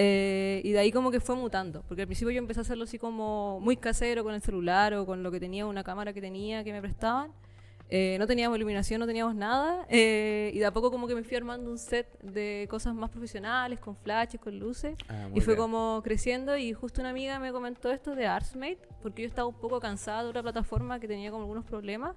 Eh, 0.00 0.60
y 0.62 0.70
de 0.70 0.78
ahí 0.78 0.92
como 0.92 1.10
que 1.10 1.18
fue 1.18 1.34
mutando, 1.34 1.82
porque 1.88 2.02
al 2.02 2.06
principio 2.06 2.30
yo 2.30 2.38
empecé 2.38 2.60
a 2.60 2.62
hacerlo 2.62 2.84
así 2.84 2.98
como 2.98 3.58
muy 3.58 3.76
casero 3.76 4.22
con 4.22 4.32
el 4.32 4.40
celular 4.40 4.94
o 4.94 5.04
con 5.04 5.24
lo 5.24 5.32
que 5.32 5.40
tenía, 5.40 5.66
una 5.66 5.82
cámara 5.82 6.12
que 6.12 6.20
tenía 6.20 6.62
que 6.62 6.72
me 6.72 6.80
prestaban. 6.80 7.32
Eh, 7.90 8.16
no 8.20 8.26
teníamos 8.28 8.56
iluminación, 8.58 9.00
no 9.00 9.06
teníamos 9.08 9.34
nada. 9.34 9.86
eh, 9.88 10.52
y 10.54 10.58
de 10.60 10.66
a 10.66 10.70
poco 10.72 10.92
como 10.92 11.08
que 11.08 11.16
me 11.16 11.24
fui 11.24 11.36
armando 11.36 11.68
un 11.68 11.78
set 11.78 12.06
de 12.22 12.68
cosas 12.70 12.94
más 12.94 13.10
profesionales, 13.10 13.80
con 13.80 13.96
flashes, 13.96 14.40
con 14.40 14.56
luces. 14.58 14.94
Ah, 15.08 15.28
y 15.34 15.40
fue 15.40 15.54
bien. 15.54 15.62
como 15.64 16.00
creciendo 16.04 16.56
y 16.56 16.72
justo 16.74 17.00
una 17.00 17.10
amiga 17.10 17.40
me 17.40 17.50
comentó 17.50 17.90
esto 17.90 18.14
de 18.14 18.26
Artsmate, 18.26 18.78
porque 19.02 19.22
yo 19.22 19.28
estaba 19.28 19.48
un 19.48 19.54
poco 19.58 19.80
cansada 19.80 20.22
de 20.22 20.28
otra 20.28 20.42
plataforma 20.44 21.00
que 21.00 21.08
tenía 21.08 21.30
como 21.32 21.42
algunos 21.42 21.64
problemas. 21.64 22.14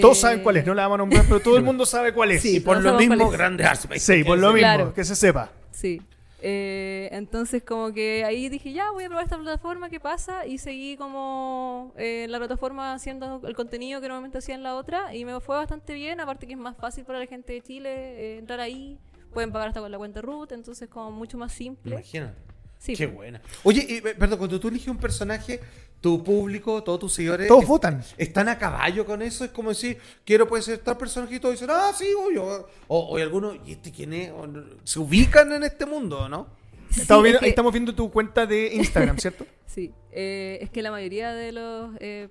Todos 0.00 0.18
Eh, 0.18 0.20
saben 0.20 0.42
cuál 0.42 0.56
es, 0.56 0.66
no 0.66 0.74
la 0.74 0.82
vamos 0.88 0.96
a 0.96 0.98
nombrar, 0.98 1.24
pero 1.28 1.38
todo 1.40 1.56
el 1.56 1.62
mundo 1.70 1.86
sabe 1.86 2.12
cuál 2.12 2.32
es. 2.32 2.42
Sí, 2.42 2.56
Y 2.56 2.60
por 2.60 2.82
lo 2.82 2.94
mismo, 2.98 3.30
grande 3.30 3.64
Artsmate. 3.64 4.00
Sí, 4.00 4.24
por 4.24 4.38
lo 4.38 4.48
mismo, 4.48 4.58
Claro. 4.60 4.92
que 4.94 5.04
se 5.04 5.14
sepa. 5.14 5.52
Sí. 5.70 6.02
Eh, 6.42 7.08
entonces 7.12 7.62
como 7.62 7.92
que 7.92 8.24
ahí 8.24 8.48
dije, 8.48 8.72
ya 8.72 8.90
voy 8.92 9.04
a 9.04 9.08
probar 9.08 9.24
esta 9.24 9.38
plataforma, 9.38 9.90
¿qué 9.90 10.00
pasa? 10.00 10.46
Y 10.46 10.58
seguí 10.58 10.96
como 10.96 11.92
eh, 11.96 12.26
la 12.28 12.38
plataforma 12.38 12.94
haciendo 12.94 13.40
el 13.44 13.54
contenido 13.54 14.00
que 14.00 14.08
normalmente 14.08 14.38
hacía 14.38 14.54
en 14.54 14.62
la 14.62 14.76
otra 14.76 15.14
y 15.14 15.24
me 15.24 15.38
fue 15.40 15.56
bastante 15.56 15.94
bien, 15.94 16.20
aparte 16.20 16.46
que 16.46 16.54
es 16.54 16.58
más 16.58 16.76
fácil 16.76 17.04
para 17.04 17.18
la 17.18 17.26
gente 17.26 17.52
de 17.52 17.62
Chile 17.62 17.90
eh, 17.90 18.38
entrar 18.38 18.60
ahí, 18.60 18.98
pueden 19.32 19.52
pagar 19.52 19.68
hasta 19.68 19.80
con 19.80 19.90
la 19.90 19.98
cuenta 19.98 20.20
root, 20.20 20.52
entonces 20.52 20.88
como 20.88 21.10
mucho 21.10 21.38
más 21.38 21.52
simple. 21.52 21.92
Imagínate. 21.94 22.49
Sí, 22.80 22.96
Qué 22.96 23.04
buena. 23.06 23.42
Oye, 23.62 23.84
y, 23.86 23.96
eh, 23.98 24.14
perdón, 24.18 24.38
cuando 24.38 24.58
tú 24.58 24.68
eliges 24.68 24.88
un 24.88 24.96
personaje, 24.96 25.60
tu 26.00 26.24
público, 26.24 26.82
todos 26.82 26.98
tus 26.98 27.12
seguidores. 27.12 27.46
Todos 27.46 27.64
es- 27.64 27.68
votan. 27.68 28.02
¿Están 28.16 28.48
a 28.48 28.58
caballo 28.58 29.04
con 29.04 29.20
eso? 29.20 29.44
Es 29.44 29.50
como 29.50 29.68
decir, 29.68 29.98
quiero 30.24 30.48
puede 30.48 30.62
ser 30.62 30.78
tal 30.78 30.96
personaje 30.96 31.34
y 31.34 31.40
todos 31.40 31.56
dicen, 31.56 31.68
ah, 31.70 31.92
sí, 31.94 32.06
obvio. 32.18 32.66
O, 32.88 32.98
o 33.10 33.16
hay 33.18 33.22
algunos, 33.22 33.56
¿y 33.66 33.72
este 33.72 33.92
quién 33.92 34.14
es? 34.14 34.30
O 34.32 34.46
no- 34.46 34.64
¿Se 34.82 34.98
ubican 34.98 35.52
en 35.52 35.62
este 35.64 35.84
mundo 35.84 36.26
no? 36.30 36.46
Sí, 36.90 37.02
estamos, 37.02 37.20
es 37.20 37.24
viendo, 37.24 37.38
que- 37.40 37.44
ahí 37.44 37.50
estamos 37.50 37.72
viendo 37.72 37.94
tu 37.94 38.10
cuenta 38.10 38.46
de 38.46 38.74
Instagram, 38.74 39.18
¿cierto? 39.18 39.44
Sí, 39.72 39.92
eh, 40.10 40.58
es 40.62 40.70
que 40.70 40.82
la 40.82 40.90
mayoría 40.90 41.32
de 41.32 41.52
las 41.52 41.90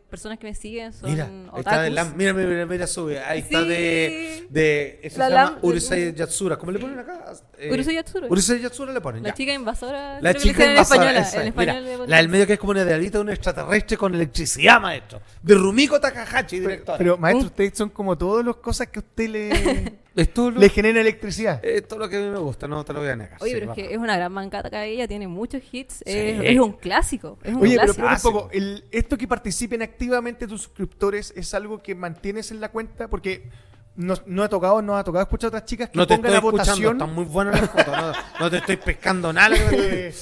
personas 0.10 0.38
que 0.40 0.45
me 0.48 0.53
siguen 0.53 0.91
son 0.91 1.10
Mira, 1.10 1.24
ahí 1.53 1.60
está 1.60 1.82
de 1.84 1.90
otakus. 1.90 1.95
Lam- 2.11 2.16
mira, 2.18 2.34
mira, 2.34 2.49
mira, 2.49 2.66
mira, 2.66 2.86
sube. 2.86 3.18
Ahí 3.22 3.40
está 3.40 3.61
Sí. 3.64 3.68
de. 3.70 4.48
de 4.49 4.99
eso 5.03 5.20
La 5.20 5.26
se 5.28 5.32
llama 5.34 5.52
Lam- 5.52 5.60
Urusei 5.61 6.14
Yatsura. 6.14 6.57
¿Cómo 6.57 6.74
le 6.74 6.80
ponen 6.80 6.99
acá? 6.99 7.32
Eh, 7.57 7.72
Urusei 7.72 7.95
Yatsura. 7.95 8.28
Urusei 8.28 8.60
Yatsura 8.60 8.91
le 8.91 8.99
ponen. 8.99 9.24
La 9.24 9.30
ya. 9.30 9.36
chica 9.36 9.53
invasora. 9.53 10.20
La 10.20 10.34
chica 10.34 10.66
invasora, 10.70 11.11
En 11.11 11.16
español, 11.16 11.16
esa 11.16 11.41
en 11.41 11.48
es. 11.48 11.56
Mira, 11.56 11.72
español 11.78 11.99
de 12.02 12.07
la 12.10 12.18
del 12.18 12.28
medio 12.28 12.45
que 12.45 12.53
es 12.53 12.60
como 12.60 12.72
una 12.72 12.82
idealita 12.82 13.20
de 13.20 13.22
un 13.24 13.30
extraterrestre 13.30 13.95
con 13.95 14.14
electricidad, 14.14 14.82
maestro. 14.82 15.22
De 15.41 15.56
Rumiko 15.56 15.98
Takahashi, 16.02 16.57
Pero, 16.57 16.70
directora. 16.72 16.98
pero, 16.98 17.18
maestro, 17.18 17.44
Uh, 17.44 17.48
ustedes 17.48 17.78
son 17.78 17.90
como 17.91 18.18
todas 18.18 18.45
las 18.45 18.57
cosas 18.57 18.88
que 18.88 18.99
a 18.99 19.02
usted 19.02 19.30
le, 19.30 19.49
es 20.16 20.34
todo 20.34 20.52
lo, 20.52 20.60
le 20.60 20.68
genera 20.68 20.99
electricidad. 20.99 21.64
es 21.64 21.88
todo 21.88 21.99
lo 21.99 22.10
que 22.10 22.18
a 22.18 22.20
mí 22.20 22.28
me 22.30 22.40
gusta, 22.40 22.68
no 22.68 22.84
te 22.84 22.91
lo 22.91 22.99
voy 22.99 23.07
a 23.10 23.16
negar. 23.16 23.38
Oye, 23.40 23.53
sí, 23.53 23.60
pero 23.61 23.72
es 23.72 23.76
que 23.76 23.94
es 23.94 23.98
una 23.98 24.18
gran 24.18 24.32
mancata 24.34 24.70
que 24.70 24.84
ella 24.84 25.07
tiene 25.07 25.28
muchos 25.30 25.61
hits. 25.72 25.94
Sí. 25.98 26.03
Es, 26.06 26.41
es 26.44 26.60
un 26.60 26.74
clásico. 26.74 27.29
Es 27.44 27.54
un 27.54 27.62
Oye, 27.62 27.78
pero, 27.80 27.94
clásico. 27.94 28.30
pero 28.30 28.30
un 28.32 28.44
poco, 28.44 28.52
el- 28.54 28.86
esto 28.92 29.18
que 29.18 29.28
participen 29.28 29.82
activamente 29.82 30.48
tus 30.48 30.62
suscriptores 30.64 31.34
es 31.36 31.54
algo 31.54 31.82
que 31.84 31.94
mantienes 31.96 32.52
en 32.52 32.60
la 32.62 32.70
cuenta 32.70 33.08
porque 33.08 33.50
no, 33.96 34.16
no 34.26 34.44
ha 34.44 34.50
tocado, 34.50 34.82
no 34.82 34.98
ha 34.98 35.04
tocado 35.04 35.24
escuchar 35.24 35.48
a 35.48 35.50
otras 35.50 35.66
chicas 35.66 35.90
que 35.90 35.98
No 35.98 36.08
te 36.08 36.16
pongan 36.16 36.34
estoy 36.34 36.36
a 36.36 36.50
escuchando, 36.50 36.72
votación. 36.72 36.98
están 36.98 37.14
muy 37.16 37.26
buenas 37.26 37.60
las 37.62 37.70
fotos. 37.70 37.96
No, 37.98 38.14
no 38.40 38.50
te 38.50 38.58
estoy 38.58 38.78
pescando 38.78 39.34
nada. 39.34 39.56
eh, 39.72 40.14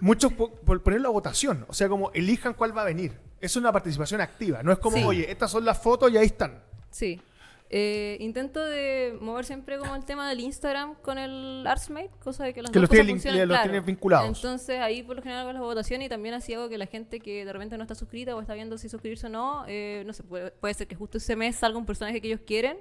muchos 0.00 0.32
po- 0.32 0.50
por 0.54 0.82
ponerlo 0.82 1.08
a 1.08 1.12
votación, 1.12 1.64
o 1.68 1.74
sea, 1.74 1.88
como 1.88 2.10
elijan 2.12 2.54
cuál 2.54 2.76
va 2.76 2.82
a 2.82 2.86
venir. 2.86 3.12
Es 3.40 3.54
una 3.56 3.70
participación 3.70 4.20
activa, 4.22 4.62
no 4.62 4.72
es 4.72 4.78
como, 4.78 4.96
Sí. 4.96 5.04
oye, 5.04 5.30
estas 5.30 5.50
son 5.50 5.64
las 5.64 5.78
fotos 5.78 6.10
y 6.10 6.16
ahí 6.16 6.26
están. 6.26 6.62
Sí. 6.90 7.20
Eh, 7.68 8.16
intento 8.20 8.64
de 8.64 9.18
mover 9.20 9.44
siempre 9.44 9.78
como 9.78 9.96
el 9.96 10.04
tema 10.04 10.28
del 10.28 10.38
Instagram 10.40 10.94
con 11.02 11.18
el 11.18 11.66
Artsmate, 11.66 12.10
cosa 12.22 12.44
de 12.44 12.54
que 12.54 12.62
las 12.62 12.70
Que 12.70 12.78
los 12.78 12.88
los 12.88 13.22
claro. 13.22 13.62
tienes 13.62 13.84
vinculados. 13.84 14.38
Entonces 14.38 14.78
ahí 14.78 15.02
por 15.02 15.16
lo 15.16 15.22
general 15.22 15.42
hago 15.42 15.52
las 15.52 15.62
votaciones 15.62 16.06
y 16.06 16.08
también 16.08 16.34
así 16.34 16.54
hago 16.54 16.68
que 16.68 16.78
la 16.78 16.86
gente 16.86 17.18
que 17.18 17.44
de 17.44 17.52
repente 17.52 17.76
no 17.76 17.82
está 17.82 17.96
suscrita 17.96 18.36
o 18.36 18.40
está 18.40 18.54
viendo 18.54 18.78
si 18.78 18.88
suscribirse 18.88 19.26
o 19.26 19.30
no, 19.30 19.64
eh, 19.66 20.04
no 20.06 20.12
sé, 20.12 20.22
puede, 20.22 20.52
puede 20.52 20.74
ser 20.74 20.86
que 20.86 20.94
justo 20.94 21.18
ese 21.18 21.34
mes 21.34 21.56
salga 21.56 21.76
un 21.78 21.86
personaje 21.86 22.20
que 22.20 22.28
ellos 22.28 22.40
quieren 22.46 22.78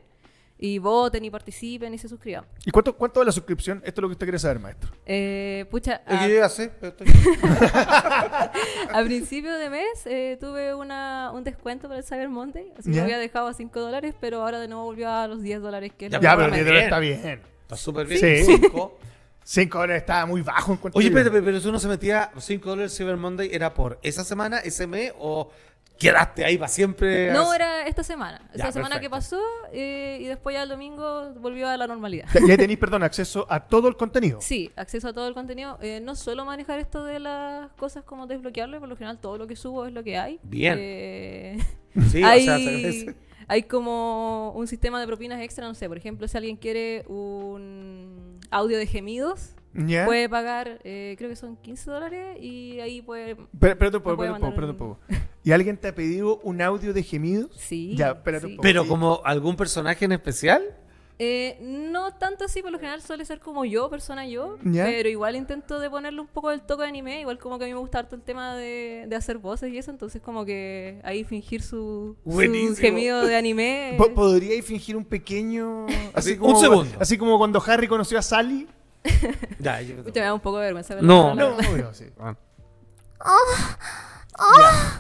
y 0.58 0.78
voten 0.80 1.26
y 1.26 1.30
participen 1.30 1.94
y 1.94 1.98
se 1.98 2.08
suscriban. 2.08 2.46
¿Y 2.66 2.72
cuánto, 2.72 2.96
cuánto 2.96 3.20
de 3.20 3.26
la 3.26 3.32
suscripción? 3.32 3.82
Esto 3.86 4.00
es 4.00 4.02
lo 4.04 4.08
que 4.10 4.14
usted 4.14 4.26
quiere 4.26 4.40
saber, 4.40 4.60
maestro. 4.60 4.90
Eh, 5.06 5.66
pucha, 5.70 6.02
Es 6.08 6.42
a, 6.42 6.50
sé, 6.50 6.72
pero 6.80 6.94
estoy- 6.96 7.08
a 8.94 9.04
principio 9.04 9.54
de 9.58 9.70
mes 9.70 9.88
eh, 10.06 10.38
tuve 10.40 10.74
una, 10.74 11.32
un 11.34 11.44
descuento 11.44 11.88
para 11.88 12.00
el 12.00 12.06
Cyber 12.06 12.30
Monday, 12.30 12.72
así 12.78 12.90
que 12.90 12.98
me 12.98 13.02
había 13.04 13.18
dejado 13.20 13.48
a 13.48 13.54
5 13.54 13.80
dólares, 13.80 14.16
pero 14.20 14.42
ahora 14.44 14.60
de 14.60 14.68
nuevo 14.68 14.84
volvió 14.86 15.10
a 15.10 15.28
los 15.28 15.42
10 15.42 15.62
dólares 15.62 15.92
que 15.98 16.06
es 16.08 16.12
Ya, 16.12 16.18
lo 16.18 16.22
pero 16.22 16.36
pago. 16.38 16.48
10 16.48 16.54
bien. 16.54 16.66
dólares 16.66 16.84
está 16.86 17.00
bien. 17.00 17.42
Está 17.62 17.76
súper 17.78 18.08
bien. 18.08 18.20
Sí. 18.20 18.44
Cinco. 18.62 18.98
5 19.44 19.78
dólares 19.78 20.02
estaba 20.02 20.26
muy 20.26 20.42
bajo 20.42 20.72
en 20.72 20.78
cuanto 20.80 20.98
Oye, 20.98 21.10
a- 21.10 21.14
pero, 21.14 21.32
pero, 21.32 21.46
pero 21.46 21.60
si 21.60 21.68
uno 21.68 21.80
se 21.80 21.88
metía 21.88 22.32
5 22.38 22.70
dólares 22.70 22.96
Cyber 22.98 23.18
Monday, 23.18 23.50
¿era 23.52 23.74
por 23.74 24.00
esa 24.02 24.24
semana, 24.24 24.60
ese 24.60 24.88
mes 24.88 25.14
o 25.20 25.50
quedaste 25.98 26.44
ahí 26.46 26.58
para 26.58 26.68
siempre? 26.68 27.32
No, 27.32 27.54
era 27.54 27.88
esta 27.88 28.04
semana. 28.04 28.42
Esta 28.54 28.66
Ya, 28.68 28.72
semana 28.72 29.00
que 29.00 29.10
pasó 29.10 29.40
eh, 29.72 30.20
y 30.22 30.26
después 30.26 30.54
ya 30.56 30.64
el 30.64 30.70
domingo 30.70 31.34
volvió 31.40 31.68
a 31.68 31.78
la 31.78 31.88
normalidad. 31.88 32.28
Ya, 32.34 32.42
ya 32.48 32.58
tenéis, 32.58 32.80
perdón, 32.80 33.04
acceso 33.04 33.46
a 33.50 33.62
todo 33.68 33.88
el 33.88 33.96
contenido. 33.96 34.40
Sí, 34.42 34.72
acceso 34.76 35.08
a 35.10 35.14
todo 35.14 35.28
el 35.28 35.34
contenido. 35.34 35.78
Eh, 35.82 36.00
no 36.02 36.16
suelo 36.16 36.46
manejar 36.46 36.80
esto 36.80 37.04
de 37.04 37.20
las 37.20 37.72
cosas 37.74 38.04
como 38.04 38.28
desbloquearlo, 38.28 38.80
por 38.80 38.90
lo 38.90 38.96
general 38.96 39.20
todo 39.20 39.38
lo 39.38 39.48
que 39.48 39.56
subo 39.56 39.86
es 39.86 39.94
lo 39.94 40.04
que 40.04 40.18
hay. 40.18 40.40
Bien. 40.44 40.78
Eh, 40.80 41.58
Sí, 42.12 42.22
o 42.24 42.28
hay, 42.28 42.44
sea, 42.46 42.58
se 42.58 42.68
agradece. 42.68 43.16
hay 43.48 43.64
como 43.64 44.52
un 44.56 44.68
sistema 44.68 45.00
de 45.00 45.08
propinas 45.08 45.40
extra, 45.42 45.66
no 45.66 45.74
sé, 45.76 45.88
por 45.88 45.98
ejemplo, 45.98 46.28
si 46.28 46.36
alguien 46.38 46.58
quiere 46.58 47.06
un 47.08 48.40
audio 48.52 48.78
de 48.78 48.86
gemidos, 48.86 49.56
puede 49.74 50.28
pagar, 50.28 50.80
eh, 50.84 51.16
creo 51.18 51.30
que 51.30 51.36
son 51.38 51.56
15 51.58 51.90
dólares 51.92 52.38
y 52.42 52.80
ahí 52.82 53.02
puede... 53.02 53.38
Pero, 53.58 53.78
poco, 54.02 54.10
Me 54.12 54.16
puede 54.18 54.30
espérate 54.50 54.72
un 54.72 54.78
poco, 54.78 55.00
¿Y 55.46 55.52
alguien 55.54 55.78
te 55.78 55.88
ha 55.88 55.96
pedido 55.96 56.40
un 56.44 56.62
audio 56.62 56.92
de 56.92 57.04
gemidos? 57.04 57.52
Sí. 57.56 57.96
Ya, 57.96 58.10
espérate 58.12 58.48
un 58.48 58.52
sí. 58.52 58.56
poco. 58.58 58.64
Pero 58.64 58.88
como 58.88 59.22
algún 59.24 59.56
personaje 59.56 60.04
en 60.04 60.12
especial. 60.12 60.64
Eh, 61.18 61.58
no 61.62 62.14
tanto 62.16 62.44
así, 62.44 62.62
por 62.62 62.72
lo 62.72 62.78
general 62.80 63.02
suele 63.02 63.24
ser 63.24 63.40
como 63.40 63.64
yo, 63.64 63.90
persona 63.90 64.28
yo, 64.28 64.58
Ya. 64.66 64.84
pero 64.84 65.08
igual 65.08 65.38
intento 65.38 65.80
de 65.80 65.90
ponerle 65.90 66.20
un 66.20 66.28
poco 66.28 66.50
del 66.50 66.62
toque 66.62 66.82
de 66.84 66.90
anime, 66.90 67.22
igual 67.22 67.38
como 67.38 67.58
que 67.58 67.64
a 67.64 67.68
mí 67.68 67.74
me 67.74 67.80
gusta 67.80 68.00
harto 68.00 68.16
el 68.18 68.22
tema 68.22 68.54
de, 68.56 69.06
de 69.08 69.16
hacer 69.16 69.38
voces 69.38 69.72
y 69.72 69.78
eso, 69.78 69.92
entonces 69.92 70.22
como 70.22 70.44
que 70.44 71.00
ahí 71.06 71.24
fingir 71.24 71.62
su, 71.62 72.18
gemido 72.78 73.24
de 73.26 73.34
anime. 73.38 73.94
Po- 73.98 74.14
¿Podríais 74.14 74.66
fingir 74.66 74.98
un 74.98 75.06
pequeño... 75.06 75.86
Así, 76.14 76.32
Así 76.32 76.38
como, 76.38 76.54
un 76.56 76.60
segundo. 76.60 76.98
Así 77.00 77.18
como 77.18 77.38
cuando 77.38 77.64
Harry 77.66 77.88
conoció 77.88 78.20
a 78.20 78.22
Sally? 78.22 78.68
Ya, 79.60 79.80
yo- 79.82 80.04
Pucha, 80.04 80.20
me 80.20 80.26
da 80.26 80.34
un 80.34 80.42
poco 80.42 80.58
de 80.58 80.66
vergüenza. 80.66 80.96
No. 80.96 81.34
No, 81.34 81.56
verdad. 81.56 81.72
obvio, 81.74 81.94
sí. 81.94 82.06
Ah. 82.20 82.36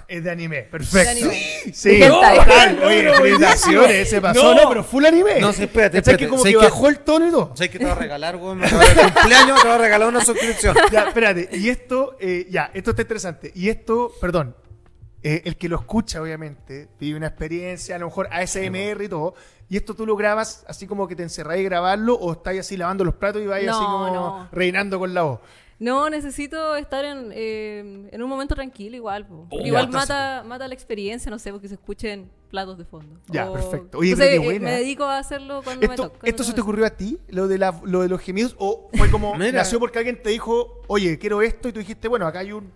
Es 0.07 0.23
de 0.23 0.31
anime, 0.31 0.61
perfecto. 0.63 0.99
De 0.99 1.09
anime. 1.09 1.73
Sí, 1.73 2.01
hentai. 2.01 2.37
total. 2.39 2.83
Oye, 2.83 3.13
felicitaciones, 3.13 4.09
se 4.09 4.21
pasó, 4.21 4.53
No. 4.55 4.61
no, 4.63 4.69
pero 4.69 4.83
full 4.83 5.05
anime. 5.05 5.39
No, 5.39 5.51
sí, 5.51 5.63
espérate, 5.63 5.97
¿Cachai 5.97 6.13
espérate. 6.13 6.23
que 6.23 6.29
como 6.29 6.41
¿Sabes 6.43 6.53
que 6.55 6.59
qué? 6.59 6.65
bajó 6.65 6.87
el 6.87 6.99
tono 6.99 7.27
y 7.27 7.31
todo? 7.31 7.51
¿Sabes 7.55 7.69
qué 7.71 7.79
te 7.79 7.85
va 7.85 7.91
a 7.91 7.95
regalar, 7.95 8.37
güey? 8.37 8.55
Me 8.55 8.65
acaba 8.67 8.85
de 8.85 8.95
cumpleaños, 9.13 9.61
te 9.61 9.67
va 9.67 9.75
a 9.75 9.77
regalar 9.79 10.07
una 10.09 10.23
suscripción. 10.23 10.75
Ya, 10.91 11.07
espérate. 11.07 11.49
Y 11.53 11.69
esto, 11.69 12.15
eh, 12.19 12.47
ya, 12.49 12.71
esto 12.73 12.91
está 12.91 13.01
interesante. 13.01 13.51
Y 13.55 13.69
esto, 13.69 14.11
perdón, 14.21 14.55
eh, 15.23 15.41
el 15.45 15.57
que 15.57 15.67
lo 15.69 15.77
escucha, 15.79 16.21
obviamente, 16.21 16.87
vive 16.99 17.17
una 17.17 17.27
experiencia, 17.27 17.95
a 17.95 17.99
lo 17.99 18.05
mejor 18.05 18.27
ASMR 18.31 19.03
y 19.03 19.09
todo. 19.09 19.33
Y 19.67 19.77
esto 19.77 19.95
tú 19.95 20.05
lo 20.05 20.15
grabas 20.15 20.63
así 20.67 20.85
como 20.85 21.07
que 21.07 21.15
te 21.15 21.23
encerráis 21.23 21.61
y 21.61 21.65
grabarlo, 21.65 22.13
o 22.13 22.33
estáis 22.33 22.59
así 22.59 22.77
lavando 22.77 23.03
los 23.03 23.15
platos 23.15 23.41
y 23.41 23.47
vais 23.47 23.67
así 23.67 23.79
No, 23.79 23.85
como 23.91 24.07
no. 24.13 24.49
reinando 24.51 24.99
con 24.99 25.13
la 25.15 25.23
voz. 25.23 25.39
No, 25.77 26.09
necesito 26.09 26.75
estar 26.77 27.03
en, 27.03 27.31
eh, 27.33 28.07
en 28.11 28.23
un 28.23 28.29
momento 28.29 28.55
tranquilo 28.55 28.95
igual. 28.95 29.25
po. 29.27 29.47
Oh, 29.49 29.59
igual 29.65 29.85
ya, 29.85 29.91
mata, 29.91 30.43
mata 30.45 30.67
la 30.67 30.73
experiencia, 30.73 31.29
no 31.29 31.37
sé, 31.37 31.51
porque 31.51 31.67
se 31.67 31.73
escuchen 31.73 32.29
platos 32.49 32.77
de 32.77 32.85
fondo. 32.85 33.19
Ya, 33.27 33.49
O- 33.49 33.53
perfecto. 33.53 33.97
Oye, 33.97 34.11
Entonces, 34.11 34.29
pero 34.31 34.41
qué 34.41 34.47
eh, 34.47 34.59
buena. 34.59 34.65
me 34.71 34.77
dedico 34.77 35.03
a 35.03 35.17
hacerlo 35.17 35.61
cuando 35.63 35.85
me 35.87 35.93
¿Esto, 35.93 36.09
toca. 36.11 36.27
¿Esto 36.27 36.43
se 36.45 36.53
te 36.53 36.61
ocurrió 36.61 36.85
a 36.85 36.91
ti, 36.91 37.19
lo 37.27 37.47
de, 37.49 37.57
la, 37.57 37.77
lo 37.83 38.01
de 38.01 38.07
los 38.07 38.21
gemidos? 38.21 38.55
¿O 38.57 38.89
fue 38.93 39.11
como 39.11 39.35
Mira. 39.37 39.51
nació 39.51 39.79
porque 39.79 39.97
alguien 39.99 40.21
te 40.21 40.29
dijo, 40.29 40.81
oye, 40.87 41.19
quiero 41.19 41.41
esto? 41.41 41.67
Y 41.67 41.73
tú 41.73 41.79
dijiste, 41.79 42.07
bueno, 42.07 42.25
acá 42.25 42.39
hay 42.39 42.53
un, 42.53 42.71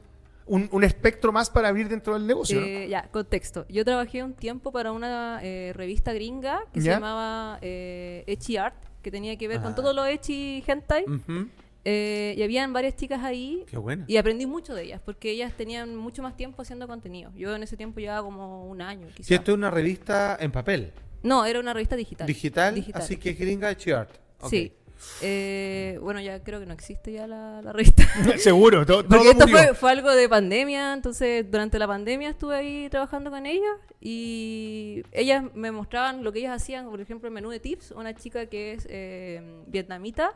un, 0.46 0.68
un 0.70 0.84
espectro 0.84 1.32
más 1.32 1.50
para 1.50 1.70
abrir 1.70 1.88
dentro 1.88 2.16
del 2.16 2.28
negocio. 2.28 2.60
¿no? 2.60 2.66
Eh, 2.68 2.90
ya, 2.90 3.08
contexto. 3.12 3.66
Yo 3.70 3.86
trabajé 3.86 4.22
un 4.24 4.34
tiempo 4.34 4.74
para 4.74 4.92
una 4.92 5.40
eh, 5.42 5.72
revista 5.74 6.12
gringa 6.12 6.64
que 6.74 6.82
¿Ya? 6.82 6.84
se 6.84 6.90
llamaba 7.00 7.60
eh, 7.62 8.26
Echi 8.28 8.58
Art, 8.58 8.76
que 9.02 9.10
tenía 9.10 9.38
que 9.38 9.48
ver 9.48 9.62
con 9.62 9.74
todo 9.74 9.94
lo 9.94 10.06
Echi 10.06 10.62
Hentai. 10.68 11.06
Ujú. 11.06 11.48
Eh, 11.86 12.36
y 12.38 12.44
habían 12.44 12.74
varias 12.74 12.96
chicas 12.98 13.24
ahí 13.24 13.64
Qué 13.70 13.78
buena. 13.78 14.04
y 14.08 14.18
aprendí 14.18 14.46
mucho 14.46 14.76
de 14.76 14.84
ellas, 14.84 15.02
porque 15.04 15.32
ellas 15.32 15.54
tenían 15.56 15.96
mucho 15.96 16.22
más 16.22 16.36
tiempo 16.36 16.62
haciendo 16.62 16.88
contenido. 16.88 17.32
Yo 17.36 17.56
en 17.56 17.64
ese 17.64 17.78
tiempo 17.78 18.00
llevaba 18.02 18.22
como 18.22 18.66
un 18.70 18.82
año, 18.82 19.08
Si 19.10 19.14
quizás. 19.16 19.32
esto 19.32 19.52
es 19.52 19.58
una 19.58 19.72
revista 19.72 20.38
en 20.40 20.52
papel, 20.52 20.92
No, 21.24 21.46
era 21.46 21.60
una 21.60 21.74
revista 21.74 21.96
digital. 21.96 22.28
digital, 22.28 22.84
así 22.94 23.18
que 23.18 23.34
gringa 23.34 23.76
Chiart. 23.78 24.10
Sí. 24.50 24.74
Eh, 25.22 25.98
bueno, 26.02 26.20
ya 26.20 26.44
creo 26.44 26.60
que 26.60 26.66
no 26.66 26.74
existe 26.74 27.14
ya 27.14 27.26
la, 27.26 27.62
la 27.62 27.72
revista. 27.72 28.04
Seguro, 28.38 28.86
to- 28.86 29.04
todo, 29.06 29.08
Porque 29.08 29.30
esto 29.30 29.76
fue 29.76 29.92
algo 29.92 30.12
de 30.12 30.28
pandemia, 30.28 30.92
entonces 30.94 31.50
durante 31.50 31.80
la 31.80 31.88
pandemia 31.88 32.30
estuve 32.32 32.56
ahí 32.58 32.90
trabajando 32.90 33.32
con 33.32 33.46
ellas 33.46 33.78
y 34.02 35.04
ellas 35.14 35.46
me 35.54 35.72
mostraban 35.72 36.24
lo 36.24 36.34
que 36.34 36.40
ellas 36.40 36.62
hacían, 36.62 36.90
por 36.90 37.00
ejemplo, 37.00 37.28
el 37.30 37.34
menú 37.34 37.50
de 37.50 37.62
tips. 37.62 37.92
Una 37.92 38.14
chica 38.14 38.48
que 38.48 38.74
es 38.74 38.88
eh, 38.90 39.42
vietnamita 39.68 40.34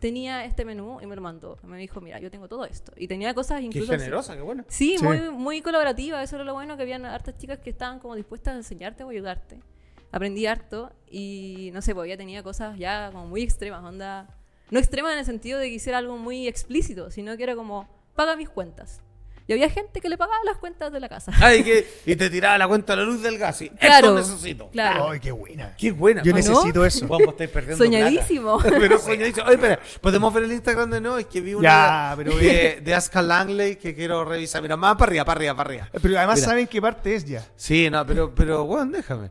tenía 0.00 0.44
este 0.44 0.64
menú 0.64 0.98
y 1.00 1.06
me 1.06 1.16
lo 1.16 1.22
mandó. 1.22 1.58
Me 1.62 1.78
dijo, 1.78 2.00
mira, 2.00 2.18
yo 2.20 2.30
tengo 2.30 2.48
todo 2.48 2.64
esto. 2.64 2.92
Y 2.96 3.08
tenía 3.08 3.34
cosas 3.34 3.60
Qué 3.60 3.66
incluso... 3.66 3.92
así- 3.92 4.00
generosa, 4.04 4.34
qué 4.36 4.42
buena. 4.42 4.64
Sí, 4.68 4.96
Sí. 4.98 5.04
Muy, 5.04 5.18
muy 5.30 5.62
colaborativa, 5.62 6.22
eso 6.22 6.36
era 6.36 6.44
lo 6.44 6.54
bueno, 6.54 6.76
que 6.76 6.82
habían 6.82 7.04
hartas 7.04 7.36
chicas 7.38 7.58
que 7.58 7.70
estaban 7.70 7.98
como 7.98 8.14
dispuestas 8.14 8.54
a 8.54 8.56
enseñarte 8.58 9.04
o 9.04 9.08
ayudarte. 9.10 9.60
Aprendí 10.12 10.46
harto 10.46 10.92
y 11.10 11.70
no 11.74 11.82
sé, 11.82 11.94
pues 11.94 12.08
ya 12.08 12.16
tenía 12.16 12.42
cosas 12.42 12.78
ya 12.78 13.10
como 13.12 13.26
muy 13.26 13.42
extremas, 13.42 13.82
onda... 13.84 14.28
No 14.70 14.80
extremas 14.80 15.12
en 15.12 15.20
el 15.20 15.24
sentido 15.24 15.60
de 15.60 15.68
que 15.68 15.74
hiciera 15.76 15.98
algo 15.98 16.16
muy 16.18 16.48
explícito, 16.48 17.10
sino 17.12 17.36
que 17.36 17.44
era 17.44 17.54
como, 17.54 17.88
paga 18.16 18.34
mis 18.34 18.48
cuentas. 18.48 19.00
Y 19.48 19.52
había 19.52 19.70
gente 19.70 20.00
que 20.00 20.08
le 20.08 20.18
pagaba 20.18 20.38
las 20.44 20.56
cuentas 20.58 20.92
de 20.92 20.98
la 20.98 21.08
casa. 21.08 21.30
Ay, 21.40 21.62
que, 21.62 21.86
y 22.04 22.16
te 22.16 22.28
tiraba 22.30 22.58
la 22.58 22.66
cuenta 22.66 22.94
de 22.94 23.02
la 23.02 23.04
luz 23.04 23.22
del 23.22 23.38
gas 23.38 23.62
y 23.62 23.68
Claro, 23.70 24.18
esto 24.18 24.32
necesito. 24.34 24.68
claro. 24.70 25.10
Ay, 25.10 25.20
qué 25.20 25.30
buena. 25.30 25.76
Qué 25.76 25.92
buena. 25.92 26.22
Yo 26.24 26.32
Juan. 26.32 26.42
necesito 26.44 26.84
eso. 26.84 27.06
Juan, 27.06 27.20
vos 27.24 27.28
estáis 27.34 27.50
perdiendo 27.50 27.84
Soñadísimo. 27.84 28.58
plata. 28.58 28.76
Pero 28.80 28.98
soñadísimo. 28.98 29.46
Oye, 29.46 29.54
espera, 29.54 29.78
¿podemos 30.00 30.34
ver 30.34 30.42
el 30.44 30.52
Instagram 30.52 30.90
de 30.90 31.00
no? 31.00 31.16
Es 31.18 31.26
que 31.26 31.40
vi 31.40 31.54
una 31.54 31.62
Ya, 31.62 32.16
de, 32.16 32.24
pero 32.24 32.36
de, 32.36 32.80
de 32.82 32.94
Aska 32.94 33.22
Langley 33.22 33.76
que 33.76 33.94
quiero 33.94 34.24
revisar. 34.24 34.62
Mira, 34.62 34.76
más 34.76 34.94
para 34.96 35.10
arriba, 35.10 35.24
para 35.24 35.38
arriba, 35.38 35.54
para 35.54 35.68
arriba. 35.70 35.88
Pero 36.02 36.18
además 36.18 36.36
Mira. 36.36 36.48
saben 36.48 36.66
qué 36.66 36.82
parte 36.82 37.14
es 37.14 37.24
ya. 37.24 37.44
Sí, 37.54 37.88
no, 37.88 38.04
pero, 38.04 38.34
pero, 38.34 38.66
Juan, 38.66 38.90
déjame. 38.90 39.30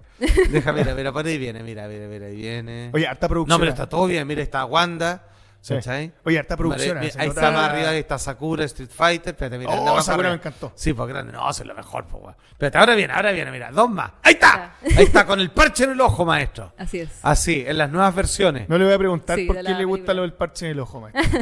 Déjame, 0.49 0.79
mira, 0.81 0.95
mira, 0.95 1.11
por 1.11 1.25
ahí 1.25 1.37
viene, 1.37 1.61
mira, 1.61 1.87
mira, 1.89 2.07
mira, 2.07 2.27
ahí 2.27 2.35
viene. 2.37 2.89
Oye, 2.93 3.05
harta 3.05 3.27
producción. 3.27 3.53
no, 3.55 3.59
pero 3.59 3.71
está 3.71 3.89
todo 3.89 4.05
bien, 4.07 4.25
mira, 4.25 4.41
está 4.41 4.63
Wanda. 4.65 5.27
Sí. 5.65 5.73
¿cachai? 5.73 6.13
Oye, 6.23 6.37
harta 6.37 6.55
producción. 6.55 6.97
Vale, 6.97 7.07
¿eh? 7.07 7.13
Ahí 7.17 7.29
está 7.29 7.49
más 7.49 7.71
arriba, 7.71 7.89
ahí 7.89 7.97
está 7.97 8.19
Sakura, 8.19 8.65
Street 8.65 8.91
Fighter. 8.93 9.33
Espérate, 9.33 9.57
mira. 9.57 9.71
Oh, 9.71 9.99
Sakura 9.99 10.29
me 10.29 10.35
encantó. 10.35 10.71
Sí, 10.75 10.93
pues 10.93 11.09
grande. 11.09 11.33
No, 11.33 11.49
es 11.49 11.65
lo 11.65 11.73
mejor, 11.73 12.05
pues, 12.05 12.21
weón. 12.23 12.35
Espérate, 12.51 12.77
ahora 12.77 12.93
viene, 12.93 13.13
ahora 13.13 13.31
viene, 13.31 13.49
mira. 13.49 13.71
Dos 13.71 13.89
más. 13.89 14.11
Ahí 14.21 14.33
está. 14.33 14.75
Ahí 14.95 15.03
está, 15.05 15.25
con 15.25 15.39
el 15.39 15.49
parche 15.49 15.85
en 15.85 15.89
el 15.93 16.01
ojo, 16.01 16.23
maestro. 16.23 16.71
Así 16.77 16.99
es. 16.99 17.09
Así, 17.23 17.63
en 17.65 17.79
las 17.79 17.89
nuevas 17.89 18.13
versiones. 18.13 18.69
No 18.69 18.77
le 18.77 18.85
voy 18.85 18.93
a 18.93 18.97
preguntar 18.99 19.39
Sí, 19.39 19.45
por 19.45 19.55
qué 19.55 19.63
le 19.63 19.85
gusta 19.85 20.05
película. 20.05 20.13
lo 20.13 20.21
del 20.21 20.33
parche 20.33 20.65
en 20.67 20.71
el 20.73 20.79
ojo, 20.81 21.01
maestro. 21.01 21.39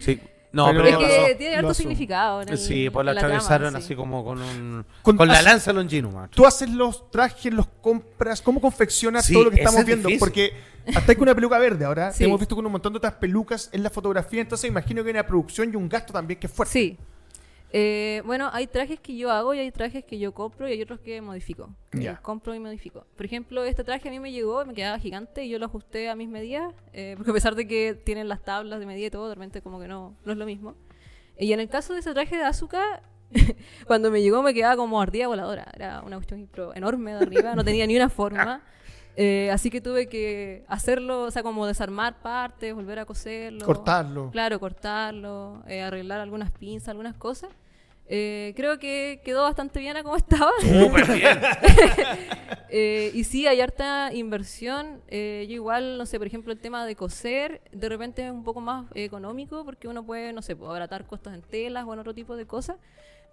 Sí. 0.00 0.20
No, 0.52 0.66
Pero- 0.66 0.82
pero, 0.82 0.88
es 0.88 0.96
¿qué 0.96 1.04
que 1.14 1.20
pasó? 1.22 1.36
tiene 1.38 1.52
Lo 1.52 1.58
harto 1.58 1.70
asumo. 1.70 1.74
significado. 1.90 2.42
En 2.42 2.48
el- 2.48 2.58
Sí, 2.58 2.90
pues 2.90 3.04
trama, 3.04 3.20
atravesaron 3.20 3.72
sí. 3.72 3.78
así 3.78 3.94
como 3.96 4.24
con 4.24 4.42
un... 4.42 4.84
Con- 5.02 5.16
Con, 5.16 5.28
la 5.28 5.34
así- 5.34 5.44
lanza 5.44 5.72
Longino, 5.72 6.10
maestro. 6.10 6.36
Tú 6.42 6.46
haces 6.46 6.68
los 6.70 7.08
trajes, 7.10 7.52
los 7.54 7.66
compras, 7.80 8.42
¿cómo 8.42 8.60
confeccionas 8.60 9.24
Sí, 9.26 9.32
todo 9.34 9.44
lo 9.44 9.50
que 9.50 9.58
estamos 9.58 9.80
es 9.80 9.86
viendo? 9.86 10.08
difícil. 10.08 10.18
Porque 10.18 10.52
hasta 10.94 11.12
hay 11.12 11.16
con 11.16 11.22
una 11.22 11.34
peluca 11.36 11.58
verde 11.58 11.84
ahora, 11.84 12.12
Sí. 12.12 12.24
hemos 12.24 12.40
visto 12.40 12.56
con 12.56 12.66
un 12.66 12.72
montón 12.72 12.92
de 12.92 12.96
otras 12.96 13.14
pelucas 13.14 13.68
en 13.72 13.82
la 13.84 13.90
fotografía, 13.90 14.40
entonces 14.40 14.68
imagino 14.68 15.02
que 15.04 15.10
hay 15.10 15.14
una 15.14 15.26
producción 15.26 15.72
y 15.72 15.76
un 15.76 15.88
gasto 15.88 16.12
también 16.12 16.40
que 16.40 16.48
es 16.48 16.52
fuerte. 16.52 16.72
Sí. 16.72 16.98
Eh, 17.72 18.22
bueno, 18.26 18.50
hay 18.52 18.66
trajes 18.66 18.98
que 18.98 19.16
yo 19.16 19.30
hago 19.30 19.54
y 19.54 19.60
hay 19.60 19.70
trajes 19.70 20.04
que 20.04 20.18
yo 20.18 20.32
compro 20.32 20.68
y 20.68 20.72
hay 20.72 20.82
otros 20.82 21.00
que 21.00 21.20
modifico. 21.20 21.74
Compro 22.22 22.54
y 22.54 22.58
modifico. 22.58 23.06
Por 23.16 23.26
ejemplo, 23.26 23.64
este 23.64 23.84
traje 23.84 24.08
a 24.08 24.10
mí 24.10 24.18
me 24.18 24.32
llegó, 24.32 24.64
me 24.64 24.74
quedaba 24.74 24.98
gigante 24.98 25.44
y 25.44 25.48
yo 25.48 25.58
lo 25.58 25.66
ajusté 25.66 26.08
a 26.08 26.16
mis 26.16 26.28
medidas, 26.28 26.74
eh, 26.92 27.14
porque 27.16 27.30
a 27.30 27.34
pesar 27.34 27.54
de 27.54 27.66
que 27.68 27.94
tienen 27.94 28.28
las 28.28 28.42
tablas 28.42 28.80
de 28.80 28.86
medida 28.86 29.06
y 29.06 29.10
todo, 29.10 29.28
de 29.28 29.34
repente 29.34 29.62
como 29.62 29.78
que 29.80 29.86
no, 29.86 30.16
no 30.24 30.32
es 30.32 30.38
lo 30.38 30.46
mismo. 30.46 30.74
Y 31.38 31.52
en 31.52 31.60
el 31.60 31.68
caso 31.68 31.94
de 31.94 32.00
ese 32.00 32.12
traje 32.12 32.36
de 32.36 32.42
Azuka, 32.42 33.02
cuando 33.86 34.10
me 34.10 34.20
llegó 34.20 34.42
me 34.42 34.52
quedaba 34.52 34.76
como 34.76 35.00
ardilla 35.00 35.28
voladora. 35.28 35.70
Era 35.74 36.02
una 36.02 36.16
cuestión 36.16 36.48
enorme 36.74 37.14
de 37.14 37.18
arriba, 37.18 37.54
no 37.54 37.64
tenía 37.64 37.86
ni 37.86 37.96
una 37.96 38.08
forma. 38.08 38.62
Eh, 39.16 39.50
así 39.50 39.70
que 39.70 39.80
tuve 39.80 40.08
que 40.08 40.64
hacerlo, 40.68 41.24
o 41.24 41.30
sea, 41.30 41.42
como 41.42 41.66
desarmar 41.66 42.22
partes, 42.22 42.72
volver 42.74 43.00
a 43.00 43.04
coserlo. 43.04 43.66
Cortarlo. 43.66 44.30
Claro, 44.30 44.58
cortarlo, 44.60 45.62
eh, 45.66 45.82
arreglar 45.82 46.20
algunas 46.20 46.50
pinzas, 46.52 46.90
algunas 46.90 47.16
cosas. 47.16 47.50
Eh, 48.12 48.54
creo 48.56 48.80
que 48.80 49.20
quedó 49.24 49.42
bastante 49.42 49.78
bien 49.78 49.96
a 49.96 50.02
como 50.02 50.16
estaba. 50.24 50.50
Súper 50.60 51.06
bien. 51.06 51.40
Eh, 52.72 53.10
y 53.14 53.24
sí, 53.24 53.48
hay 53.48 53.60
harta 53.60 54.14
inversión. 54.14 55.02
Eh, 55.08 55.44
yo 55.48 55.54
igual, 55.54 55.98
no 55.98 56.06
sé, 56.06 56.18
por 56.18 56.28
ejemplo, 56.28 56.52
el 56.52 56.60
tema 56.60 56.86
de 56.86 56.94
coser, 56.94 57.60
de 57.72 57.88
repente 57.88 58.24
es 58.24 58.30
un 58.30 58.44
poco 58.44 58.60
más 58.60 58.86
económico 58.94 59.64
porque 59.64 59.88
uno 59.88 60.06
puede, 60.06 60.32
no 60.32 60.40
sé, 60.40 60.54
pues, 60.54 60.68
abaratar 60.68 61.04
costos 61.04 61.34
en 61.34 61.42
telas 61.42 61.84
o 61.84 61.92
en 61.92 61.98
otro 61.98 62.14
tipo 62.14 62.36
de 62.36 62.46
cosas. 62.46 62.76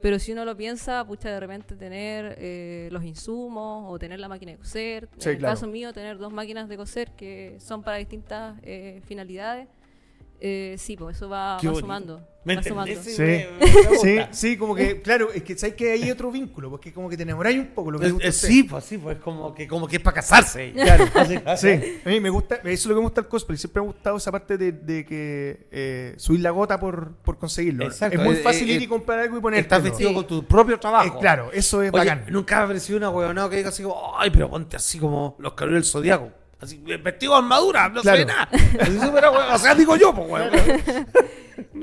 Pero 0.02 0.18
si 0.18 0.32
uno 0.32 0.44
lo 0.44 0.58
piensa, 0.58 1.06
pucha, 1.06 1.30
de 1.30 1.40
repente 1.40 1.76
tener 1.76 2.36
eh, 2.40 2.90
los 2.92 3.04
insumos 3.04 3.86
o 3.92 4.00
tener 4.00 4.20
la 4.20 4.28
máquina 4.28 4.54
de 4.54 4.58
coser. 4.58 5.08
Sí, 5.18 5.30
en 5.30 5.36
el 5.36 5.38
claro. 5.40 5.54
caso 5.54 5.68
mío, 5.68 5.94
tener 5.94 6.18
dos 6.18 6.34
máquinas 6.34 6.68
de 6.68 6.78
coser 6.78 7.12
que 7.12 7.58
son 7.60 7.84
para 7.84 7.98
distintas 7.98 8.58
eh, 8.64 9.02
finalidades. 9.06 9.68
Eh, 10.40 10.76
sí, 10.78 10.96
pues 10.96 11.18
eso 11.18 11.28
va, 11.30 11.58
sumando. 11.60 12.22
¿Me 12.44 12.56
va 12.56 12.64
sumando. 12.64 12.94
Sí. 13.02 13.12
Sí, 14.02 14.18
sí, 14.32 14.56
como 14.58 14.76
que, 14.76 15.02
claro, 15.02 15.32
es 15.34 15.42
que 15.44 15.58
sabes 15.58 15.76
que 15.76 15.92
hay 15.92 16.10
otro 16.12 16.32
vínculo, 16.32 16.70
porque 16.70 16.94
como 16.94 17.10
que 17.10 17.18
te 17.18 17.24
enamoráis 17.24 17.58
un 17.60 17.68
poco 17.68 17.92
lo 17.92 18.00
que 18.00 18.06
te 18.06 18.10
Eh, 18.12 18.14
gusta 18.14 18.32
sí, 18.32 18.64
pues 18.64 18.86
sí, 18.86 18.98
pues 19.00 19.18
como 19.18 19.54
que, 19.54 19.68
como 19.68 19.88
que 19.88 19.98
es 19.98 20.02
para 20.02 20.16
casarse. 20.16 20.74
Claro, 20.76 21.06
sí. 21.58 22.00
A 22.06 22.10
mí 22.10 22.20
me 22.20 22.30
gusta, 22.30 22.56
eso 22.58 22.66
es 22.66 22.86
lo 22.86 22.94
que 22.94 23.00
me 23.00 23.06
gusta 23.06 23.22
el 23.22 23.28
cosplay. 23.28 23.58
Siempre 23.58 23.82
me 23.82 23.88
ha 23.90 23.92
gustado 23.92 24.18
esa 24.18 24.32
parte 24.32 24.58
de, 24.58 24.72
de 24.72 25.06
que 25.06 25.68
eh, 25.72 26.14
subir 26.18 26.42
la 26.42 26.52
gota 26.52 26.80
por, 26.80 27.16
por 27.18 27.38
conseguirlo. 27.38 27.86
Exacto, 27.86 28.18
Es 28.20 28.24
muy 28.24 28.36
eh, 28.36 28.40
fácil 28.44 28.70
eh, 28.70 28.74
ir 28.74 28.82
y 28.84 28.88
comprar 28.88 29.20
algo 29.20 29.38
y 29.40 29.42
ponértelo. 29.42 29.64
Estás 29.76 29.84
vestido 29.84 30.10
Sí. 30.10 30.16
con 30.16 30.28
tu 30.28 30.46
propio 30.46 30.80
trabajo. 30.80 31.18
Eh, 31.18 31.20
claro, 31.20 31.50
eso 31.52 31.82
es 31.82 31.92
Oye, 31.92 32.00
bacán. 32.00 32.26
nunca 32.30 32.56
me 32.58 32.62
ha 32.62 32.66
aparecido 32.66 32.98
una 32.98 33.10
huevonada 33.10 33.50
que 33.50 33.58
diga 33.58 33.70
así 33.70 33.82
como, 33.84 34.14
ay, 34.18 34.30
pero 34.30 34.50
ponte 34.50 34.76
así 34.78 35.00
como 35.00 35.36
los 35.40 35.54
caballeros 35.54 35.84
del 35.84 35.92
zodiaco. 35.92 36.32
Así, 36.60 36.78
vestido 36.78 37.34
de 37.34 37.38
armadura, 37.40 37.88
no 37.90 38.02
Claro. 38.02 38.18
ve 38.18 38.26
nada. 38.26 38.50
Así 38.82 39.00
súper 39.00 39.26
hueón, 39.26 39.54
O 39.54 39.58
sea, 39.60 39.76
digo 39.76 39.96
yo, 39.96 40.14
pues, 40.14 40.30
huevón. 40.30 40.52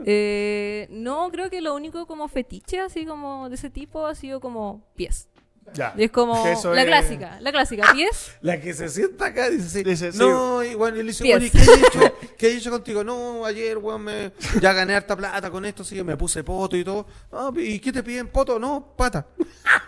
Eh, 0.06 0.86
no, 0.90 1.30
creo 1.32 1.50
que 1.50 1.60
lo 1.60 1.74
único 1.74 2.06
como 2.06 2.28
fetiche, 2.28 2.78
así 2.80 3.04
como 3.06 3.48
de 3.48 3.56
ese 3.56 3.70
tipo, 3.70 4.06
ha 4.06 4.14
sido 4.14 4.38
como 4.40 4.84
pies. 4.94 5.28
Ya. 5.72 5.94
Y 5.96 6.04
es 6.04 6.10
como 6.10 6.46
eso 6.46 6.72
la 6.74 6.82
es- 6.82 6.86
clásica, 6.86 7.38
la 7.40 7.50
clásica, 7.50 7.92
pies. 7.92 8.32
La 8.42 8.60
que 8.60 8.74
se 8.74 8.88
sienta 8.88 9.26
acá 9.26 9.48
dice 9.50 10.12
sí. 10.12 10.18
no, 10.18 10.62
y 10.62 10.74
bueno, 10.74 10.98
y 10.98 11.02
le 11.02 11.08
dice, 11.08 11.24
Pies. 11.24 11.36
bueno, 11.38 11.46
¿y 11.46 11.50
qué 11.50 11.58
he 11.58 11.74
hecho? 11.86 12.14
¿Qué 12.38 12.46
he 12.48 12.56
hecho 12.56 12.70
contigo? 12.70 13.02
No, 13.02 13.44
ayer, 13.44 13.78
weón, 13.78 14.02
me, 14.02 14.32
ya 14.60 14.72
gané 14.72 14.94
harta 14.94 15.16
plata 15.16 15.50
con 15.50 15.64
esto, 15.64 15.82
sí, 15.82 16.02
me 16.04 16.16
puse 16.16 16.44
poto 16.44 16.76
y 16.76 16.84
todo. 16.84 17.06
Ah, 17.32 17.50
¿Y 17.56 17.78
qué 17.80 17.92
te 17.92 18.02
piden? 18.02 18.28
¿Poto? 18.28 18.58
No, 18.58 18.94
pata. 18.96 19.26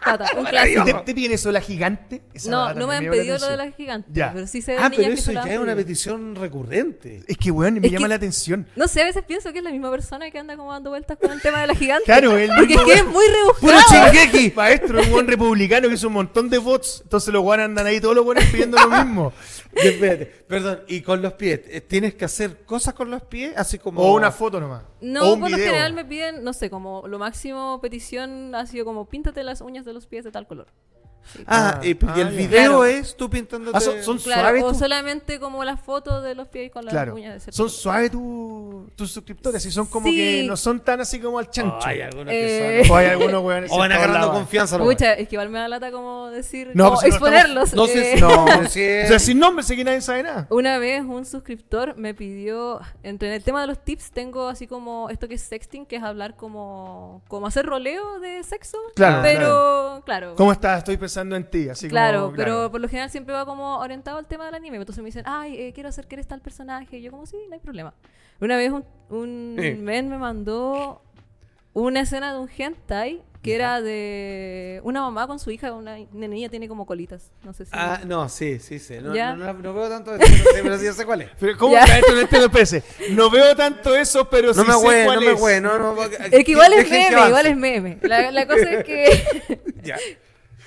Pata, 0.04 0.30
un 0.36 0.46
¿Y 0.46 0.50
clásico. 0.50 0.84
te, 0.84 0.94
te 0.94 1.14
piden 1.14 1.32
eso 1.32 1.48
de 1.50 1.52
la 1.54 1.60
gigante? 1.60 2.22
Esa 2.32 2.50
No, 2.50 2.74
no 2.74 2.86
me 2.86 2.96
han 2.96 3.04
llama 3.04 3.16
pedido 3.16 3.38
lo 3.38 3.46
de 3.46 3.52
atención. 3.54 3.58
la 3.70 3.76
gigante, 3.76 4.08
Ya. 4.12 4.32
pero 4.32 4.46
sí 4.46 4.62
se 4.62 4.72
ven 4.72 4.80
Ah, 4.82 4.88
niñas 4.88 4.96
pero 5.04 5.08
que 5.08 5.14
eso 5.20 5.24
se 5.26 5.32
lo 5.34 5.40
ya 5.40 5.44
han 5.44 5.50
es 5.52 5.56
una 5.58 5.66
pedido. 5.66 5.76
petición 5.86 6.34
recurrente. 6.36 7.22
Es 7.28 7.36
que, 7.36 7.50
weón, 7.50 7.74
me 7.74 7.86
Es 7.86 7.92
llama 7.92 8.04
que- 8.04 8.08
la 8.08 8.14
atención. 8.16 8.66
No 8.76 8.88
sé, 8.88 9.02
a 9.02 9.04
veces 9.04 9.22
pienso 9.26 9.52
que 9.52 9.58
es 9.58 9.64
la 9.64 9.70
misma 9.70 9.90
persona 9.90 10.30
que 10.30 10.38
anda 10.38 10.56
como 10.56 10.72
dando 10.72 10.90
vueltas 10.90 11.18
con 11.20 11.30
el 11.30 11.40
tema 11.40 11.60
de 11.60 11.66
la 11.68 11.74
gigante. 11.74 12.04
Claro, 12.04 12.36
el 12.36 12.48
Porque 12.48 12.74
es 12.74 12.80
mismo- 12.80 12.86
que 12.86 12.92
es 12.94 13.04
muy 13.04 13.24
¡Puro 13.60 13.72
rebuscado. 13.72 14.12
Shingeki! 14.12 14.52
Maestro, 14.56 15.00
un 15.02 15.10
buen 15.10 15.26
republicano 15.66 15.88
que 15.88 15.94
hizo 15.94 16.08
un 16.08 16.14
montón 16.14 16.48
de 16.48 16.58
bots. 16.58 17.00
Entonces 17.02 17.32
los 17.32 17.42
guanes 17.42 17.64
andan 17.66 17.86
ahí 17.86 18.00
todos 18.00 18.14
los 18.14 18.24
buenos 18.24 18.44
pidiendo 18.44 18.78
lo 18.78 18.88
mismo. 18.88 19.32
Y 19.76 19.88
espérate, 19.88 20.24
perdón, 20.24 20.80
y 20.88 21.02
con 21.02 21.20
los 21.20 21.34
pies, 21.34 21.60
eh, 21.66 21.82
¿tienes 21.82 22.14
que 22.14 22.24
hacer 22.24 22.64
cosas 22.64 22.94
con 22.94 23.10
los 23.10 23.22
pies? 23.24 23.52
Así 23.58 23.78
como... 23.78 24.00
O 24.00 24.14
una 24.14 24.32
foto 24.32 24.58
nomás. 24.58 24.84
o 24.84 24.86
No, 25.02 25.34
un 25.34 25.40
por 25.40 25.50
lo 25.50 25.58
general 25.58 25.92
me 25.92 26.02
piden, 26.02 26.42
no 26.42 26.54
sé, 26.54 26.70
como 26.70 27.06
lo 27.06 27.18
máximo 27.18 27.78
petición 27.82 28.54
ha 28.54 28.64
sido 28.64 28.86
como 28.86 29.06
píntate 29.06 29.42
las 29.42 29.60
uñas 29.60 29.84
de 29.84 29.92
los 29.92 30.06
pies 30.06 30.24
de 30.24 30.30
tal 30.30 30.46
color. 30.46 30.68
Ah, 31.46 31.74
Ah, 31.76 31.80
y, 31.84 31.90
y 31.90 31.98
ah, 32.06 32.14
el 32.16 32.30
ya. 32.30 32.36
video 32.36 32.48
Claro. 32.80 32.84
es 32.84 33.16
tú 33.16 33.28
pintándote... 33.30 33.76
Ah, 33.76 33.80
son- 33.80 34.02
son- 34.02 34.18
Claro, 34.18 34.40
¿Suave 34.42 34.62
o 34.62 34.72
tú? 34.72 34.78
solamente 34.78 35.38
como 35.40 35.64
las 35.64 35.80
fotos 35.80 36.22
de 36.22 36.34
los 36.34 36.48
pies 36.48 36.70
con 36.72 36.84
las 36.84 36.92
Claro. 36.92 37.14
uñas 37.14 37.44
de 37.46 37.52
Son 37.52 37.68
suaves 37.68 38.10
tu- 38.10 38.90
tus 38.96 39.10
suscriptores 39.10 39.64
y 39.66 39.70
son 39.70 39.86
como 39.86 40.06
Sí. 40.08 40.16
que 40.16 40.44
no 40.46 40.56
son 40.56 40.80
tan 40.80 41.00
así 41.00 41.18
como 41.20 41.38
al 41.38 41.50
chancho. 41.50 41.78
Oh, 41.80 41.86
hay 41.86 42.00
algunos 42.02 42.32
Eh, 42.32 42.82
que 42.84 42.90
O 42.92 42.96
hay 42.96 43.06
algunos 43.08 43.42
weones. 43.42 43.70
son... 43.70 43.76
O 43.78 43.80
van 43.80 43.92
en 43.92 43.98
agarrando 43.98 44.32
confianza. 44.32 44.78
Pucha, 44.78 45.12
es 45.14 45.28
que 45.28 45.34
igual 45.34 45.48
me 45.50 45.58
da 45.58 45.68
lata 45.68 45.90
como 45.90 46.28
decir, 46.30 46.70
No, 46.74 46.84
como 46.86 46.96
pues 47.00 47.06
exponerlos. 47.12 47.74
No 47.74 47.86
sé 47.86 48.12
eh. 48.12 48.14
si- 48.16 48.20
No, 48.20 48.44
Pero 48.46 48.68
si 48.68 48.82
es- 48.82 49.04
o 49.06 49.08
sea, 49.08 49.18
sin 49.18 49.38
nombre 49.38 49.62
sé 49.64 49.76
que 49.76 49.84
nadie 49.84 50.00
sabe 50.00 50.22
nada. 50.22 50.46
Una 50.50 50.78
vez 50.78 51.02
un 51.02 51.24
suscriptor 51.24 51.96
me 51.96 52.14
pidió, 52.14 52.80
entre 53.02 53.34
el 53.34 53.42
tema 53.42 53.60
de 53.60 53.66
los 53.66 53.82
tips, 53.84 54.10
tengo 54.12 54.48
así 54.48 54.66
como 54.66 55.10
esto 55.10 55.28
que 55.28 55.34
es 55.34 55.42
sexting, 55.42 55.86
que 55.86 55.96
es 55.96 56.02
hablar 56.02 56.36
como, 56.36 57.22
como 57.28 57.46
hacer 57.46 57.66
roleo 57.66 58.20
de 58.20 58.42
sexo. 58.44 58.78
Claro, 58.94 59.20
Pero, 59.22 60.02
claro. 60.04 60.34
¿Cómo 60.36 60.52
estás? 60.52 60.78
Estoy 60.78 60.96
pensando 60.96 61.15
en 61.20 61.50
ti. 61.50 61.68
Así 61.68 61.88
Claro, 61.88 62.24
como, 62.26 62.36
pero 62.36 62.70
por 62.70 62.80
lo 62.80 62.88
general 62.88 63.10
siempre 63.10 63.34
va 63.34 63.44
como 63.46 63.78
orientado 63.78 64.18
al 64.18 64.26
tema 64.26 64.44
del 64.46 64.54
anime. 64.54 64.76
Entonces 64.76 65.02
me 65.02 65.08
dicen, 65.08 65.24
ay, 65.26 65.56
eh, 65.60 65.72
quiero 65.72 65.88
hacer 65.88 66.06
que 66.06 66.16
eres 66.16 66.26
tal 66.26 66.40
personaje. 66.40 66.98
Y 66.98 67.02
yo 67.02 67.10
como, 67.10 67.26
sí, 67.26 67.36
no 67.48 67.54
hay 67.54 67.60
problema. 67.60 67.94
Una 68.40 68.56
vez 68.56 68.70
un, 68.70 68.84
un 69.08 69.56
Sí. 69.60 69.72
men 69.74 70.08
me 70.08 70.18
mandó 70.18 71.02
una 71.72 72.00
escena 72.00 72.32
de 72.32 72.38
un 72.40 72.48
hentai 72.56 73.22
que 73.42 73.54
era 73.54 73.80
de 73.80 74.80
una 74.82 75.02
mamá 75.02 75.28
con 75.28 75.38
su 75.38 75.52
hija, 75.52 75.72
una, 75.72 75.96
una 76.12 76.26
niña 76.26 76.48
tiene 76.48 76.66
como 76.66 76.84
colitas. 76.84 77.30
No 77.44 77.52
sé 77.52 77.64
si... 77.64 77.70
Ah, 77.74 78.00
no, 78.04 78.28
sí, 78.28 78.58
sí, 78.58 78.80
sí. 78.80 78.96
No, 79.00 79.14
¿Ya? 79.14 79.36
no, 79.36 79.52
no- 79.52 79.52
no 79.62 79.72
veo 79.72 79.88
tanto 79.88 80.16
eso, 80.16 80.24
pero 80.26 80.36
sí, 80.56 80.60
pero 80.64 80.78
sí 80.78 80.84
ya 80.86 80.92
sé 80.94 81.06
cuál 81.06 81.22
es. 81.22 81.30
Pero 81.38 81.56
¿cómo 81.56 81.74
maestro, 81.76 82.14
no 82.16 82.20
entiendo, 82.22 82.46
espérese. 82.48 82.82
No 83.12 83.30
veo 83.30 83.54
tanto 83.54 83.94
eso, 83.94 84.28
pero 84.28 84.48
No 84.48 84.54
sí 84.54 84.60
me 84.66 84.72
sé 84.72 84.78
güey, 84.80 85.04
cuál 85.04 85.20
no 85.20 85.26
me 85.26 85.32
es. 85.32 85.38
güey, 85.38 85.60
no, 85.60 85.78
no. 85.78 86.02
es 86.02 86.44
que 86.44 86.50
igual 86.50 86.72
es 86.72 86.90
meme, 86.90 87.26
igual 87.28 87.46
es 87.46 87.56
meme. 87.56 87.98
La, 88.02 88.32
la 88.32 88.46
cosa 88.48 88.68
es 88.72 88.84
que... 88.84 89.60
Ya. 89.84 89.96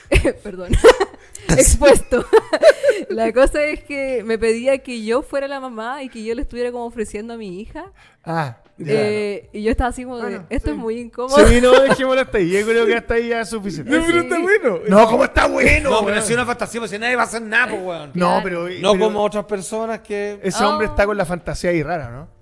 Perdón. 0.43 0.71
Expuesto. 1.49 2.25
la 3.09 3.31
cosa 3.33 3.63
es 3.63 3.83
que 3.83 4.23
me 4.23 4.37
pedía 4.37 4.77
que 4.79 5.03
yo 5.03 5.21
fuera 5.21 5.47
la 5.47 5.59
mamá 5.59 6.03
y 6.03 6.09
que 6.09 6.23
yo 6.23 6.35
le 6.35 6.43
estuviera 6.43 6.71
como 6.71 6.85
ofreciendo 6.85 7.33
a 7.33 7.37
mi 7.37 7.59
hija. 7.61 7.91
Ah, 8.23 8.57
ya. 8.77 8.93
Eh, 8.93 9.49
y 9.53 9.63
yo 9.63 9.71
estaba 9.71 9.89
así 9.89 10.03
como 10.03 10.17
de, 10.17 10.23
Bueno, 10.23 10.45
esto 10.49 10.67
sí. 10.67 10.71
es 10.73 10.77
muy 10.77 10.99
incómodo. 10.99 11.47
Sí, 11.47 11.59
no, 11.61 11.71
dejémoslo 11.81 12.21
hasta 12.21 12.37
ahí. 12.37 12.49
Yo 12.49 12.65
creo 12.65 12.85
que 12.85 12.95
hasta 12.95 13.13
ahí 13.15 13.29
ya 13.29 13.41
es 13.41 13.49
suficiente. 13.49 13.91
No, 13.91 14.05
pero 14.05 14.21
está 14.21 14.39
bueno. 14.39 14.79
No, 14.87 15.07
¿cómo 15.07 15.23
está 15.23 15.47
bueno? 15.47 15.89
No, 15.89 16.05
pero 16.05 16.21
si 16.21 16.33
una 16.33 16.45
fantasía, 16.45 16.81
pues 16.81 16.91
si 16.91 16.99
nadie 16.99 17.15
va 17.15 17.23
a 17.23 17.25
hacer 17.25 17.41
nada, 17.41 17.69
pues, 17.71 17.81
weón. 17.83 18.11
No, 18.13 18.39
pero. 18.43 18.69
No 18.69 18.91
pero 18.93 19.05
como 19.05 19.23
otras 19.23 19.45
personas 19.45 19.99
que. 20.01 20.39
Ese 20.43 20.63
hombre 20.63 20.87
Oh. 20.87 20.91
está 20.91 21.05
con 21.05 21.17
la 21.17 21.25
fantasía 21.25 21.71
ahí 21.71 21.81
rara, 21.83 22.09
¿no? 22.09 22.38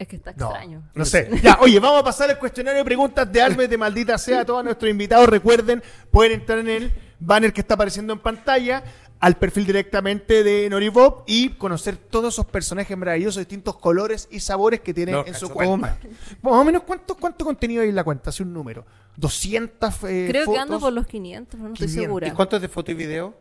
Es 0.00 0.08
que 0.08 0.16
está 0.16 0.30
extraño. 0.30 0.82
no 0.94 1.04
sé. 1.04 1.28
Ya, 1.42 1.58
oye, 1.60 1.78
vamos 1.78 2.00
a 2.00 2.04
pasar 2.04 2.30
al 2.30 2.38
cuestionario 2.38 2.78
de 2.78 2.84
preguntas 2.86 3.30
de 3.30 3.42
Alves 3.42 3.68
de 3.68 3.76
Maldita 3.76 4.16
Sea. 4.16 4.46
Todos 4.46 4.64
nuestros 4.64 4.90
invitados, 4.90 5.28
recuerden, 5.28 5.82
pueden 6.10 6.40
entrar 6.40 6.58
en 6.58 6.70
el 6.70 6.92
banner 7.18 7.52
que 7.52 7.60
está 7.60 7.74
apareciendo 7.74 8.14
en 8.14 8.18
pantalla, 8.18 8.82
al 9.20 9.36
perfil 9.36 9.66
directamente 9.66 10.42
de 10.42 10.70
Noribob 10.70 11.24
y 11.26 11.50
conocer 11.50 11.98
todos 11.98 12.32
esos 12.32 12.46
personajes 12.46 12.96
maravillosos, 12.96 13.40
distintos 13.40 13.76
colores 13.76 14.26
y 14.30 14.40
sabores 14.40 14.80
que 14.80 14.94
tienen 14.94 15.16
No, 15.16 15.26
en 15.26 15.34
su 15.34 15.50
cuenta. 15.50 15.98
Más 16.40 16.54
o 16.54 16.64
menos, 16.64 16.82
¿cuánto, 16.84 17.14
¿cuánto 17.14 17.44
contenido 17.44 17.82
hay 17.82 17.90
en 17.90 17.94
la 17.96 18.02
cuenta? 18.04 18.30
Hace 18.30 18.42
un 18.42 18.54
número. 18.54 18.86
200 19.18 20.04
eh, 20.04 20.26
Creo 20.30 20.46
fotos. 20.46 20.54
que 20.54 20.60
ando 20.62 20.80
por 20.80 20.94
los 20.94 21.06
500, 21.06 21.50
pero 21.50 21.68
no 21.68 21.74
estoy 21.74 21.88
500. 21.88 22.04
segura. 22.06 22.28
¿Y 22.28 22.30
cuánto 22.30 22.56
es 22.56 22.62
de 22.62 22.68
foto 22.68 22.90
y 22.90 22.94
video? 22.94 23.34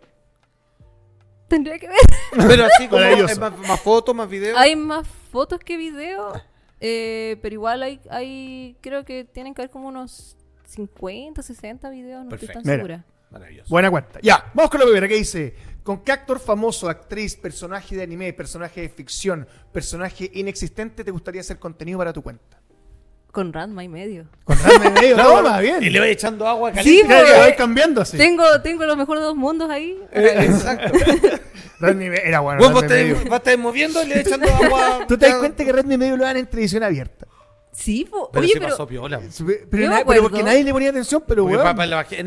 Tendría 1.47 1.79
que 1.79 1.87
ver. 1.87 1.97
Pero 2.47 2.65
así 2.65 2.87
como 2.89 3.01
es 3.01 3.39
más, 3.39 3.57
más 3.59 3.79
fotos, 3.79 4.13
más 4.13 4.29
videos. 4.29 4.57
hay 4.57 4.75
más 4.75 5.07
fotos 5.31 5.59
que 5.59 5.77
videos, 5.77 6.37
eh, 6.79 7.37
pero 7.41 7.53
igual 7.53 7.83
hay, 7.83 7.99
hay, 8.09 8.77
creo 8.81 9.05
que 9.05 9.25
tienen 9.25 9.53
que 9.53 9.61
haber 9.61 9.71
como 9.71 9.87
unos 9.87 10.37
50, 10.65 11.41
60 11.41 11.89
videos, 11.89 12.23
no 12.23 12.29
Perfecto. 12.29 12.59
estoy 12.59 12.63
tan 12.63 12.71
Mira. 12.71 12.77
segura. 12.77 13.05
Maravilloso. 13.31 13.69
Buena 13.69 13.91
cuenta. 13.91 14.19
Ya, 14.21 14.51
vamos 14.53 14.71
con 14.71 14.79
la 14.79 14.85
primera. 14.85 15.07
¿Qué 15.07 15.15
dice? 15.15 15.55
¿Con 15.83 16.03
qué 16.03 16.11
actor 16.11 16.39
famoso, 16.39 16.89
actriz, 16.89 17.35
personaje 17.35 17.95
de 17.95 18.03
anime, 18.03 18.33
personaje 18.33 18.81
de 18.81 18.89
ficción, 18.89 19.47
personaje 19.71 20.29
inexistente 20.33 21.03
te 21.03 21.11
gustaría 21.11 21.41
hacer 21.41 21.59
contenido 21.59 21.99
para 21.99 22.13
tu 22.13 22.21
cuenta? 22.21 22.58
Con 23.31 23.53
Ranma 23.53 23.83
y 23.83 23.87
medio. 23.87 24.25
Con 24.43 24.57
Ranma 24.57 24.89
medio, 24.89 25.15
Claro, 25.15 25.37
no, 25.37 25.43
va 25.43 25.59
bien. 25.59 25.83
Y 25.83 25.89
le 25.89 25.99
voy 25.99 26.09
echando 26.09 26.47
agua 26.47 26.71
Sí, 26.71 26.75
caliente. 26.77 27.05
Claro, 27.07 27.21
porque- 27.25 27.33
lo 27.37 27.39
vais 27.43 27.55
cambiando 27.55 28.01
así. 28.01 28.17
Tengo, 28.17 28.61
tengo 28.61 28.85
los 28.85 28.97
mejores 28.97 29.23
dos 29.23 29.35
mundos 29.35 29.69
ahí. 29.69 29.97
Eh, 30.11 30.35
exacto. 30.41 30.97
Ranma 31.79 31.99
medio 31.99 32.13
era 32.23 32.39
bueno. 32.41 32.59
Vos 32.61 32.73
vos 32.73 32.81
te, 32.87 32.93
medio. 33.03 33.15
vas 33.25 33.31
a 33.33 33.35
estar 33.37 33.57
moviendo 33.57 34.03
y 34.03 34.07
le 34.07 34.19
echando 34.21 34.47
agua. 34.53 34.99
¿Tú 35.07 35.17
te 35.17 35.27
das 35.27 35.35
cuenta 35.35 35.63
que 35.63 35.71
Ranma 35.71 35.95
medio 35.97 36.17
lo 36.17 36.23
dan 36.25 36.37
en 36.37 36.47
televisión 36.47 36.83
abierta? 36.83 37.27
Sí, 37.71 38.05
po- 38.09 38.29
Pero 38.33 38.43
oye, 38.43 38.53
sí 38.53 38.59
pero 38.59 38.71
pasó 38.71 38.87
piola. 38.87 39.21
Pero, 39.69 39.89
na- 39.89 40.03
pero 40.05 40.23
porque 40.23 40.43
nadie 40.43 40.63
le 40.63 40.71
ponía 40.73 40.89
atención, 40.89 41.23
pero 41.25 41.43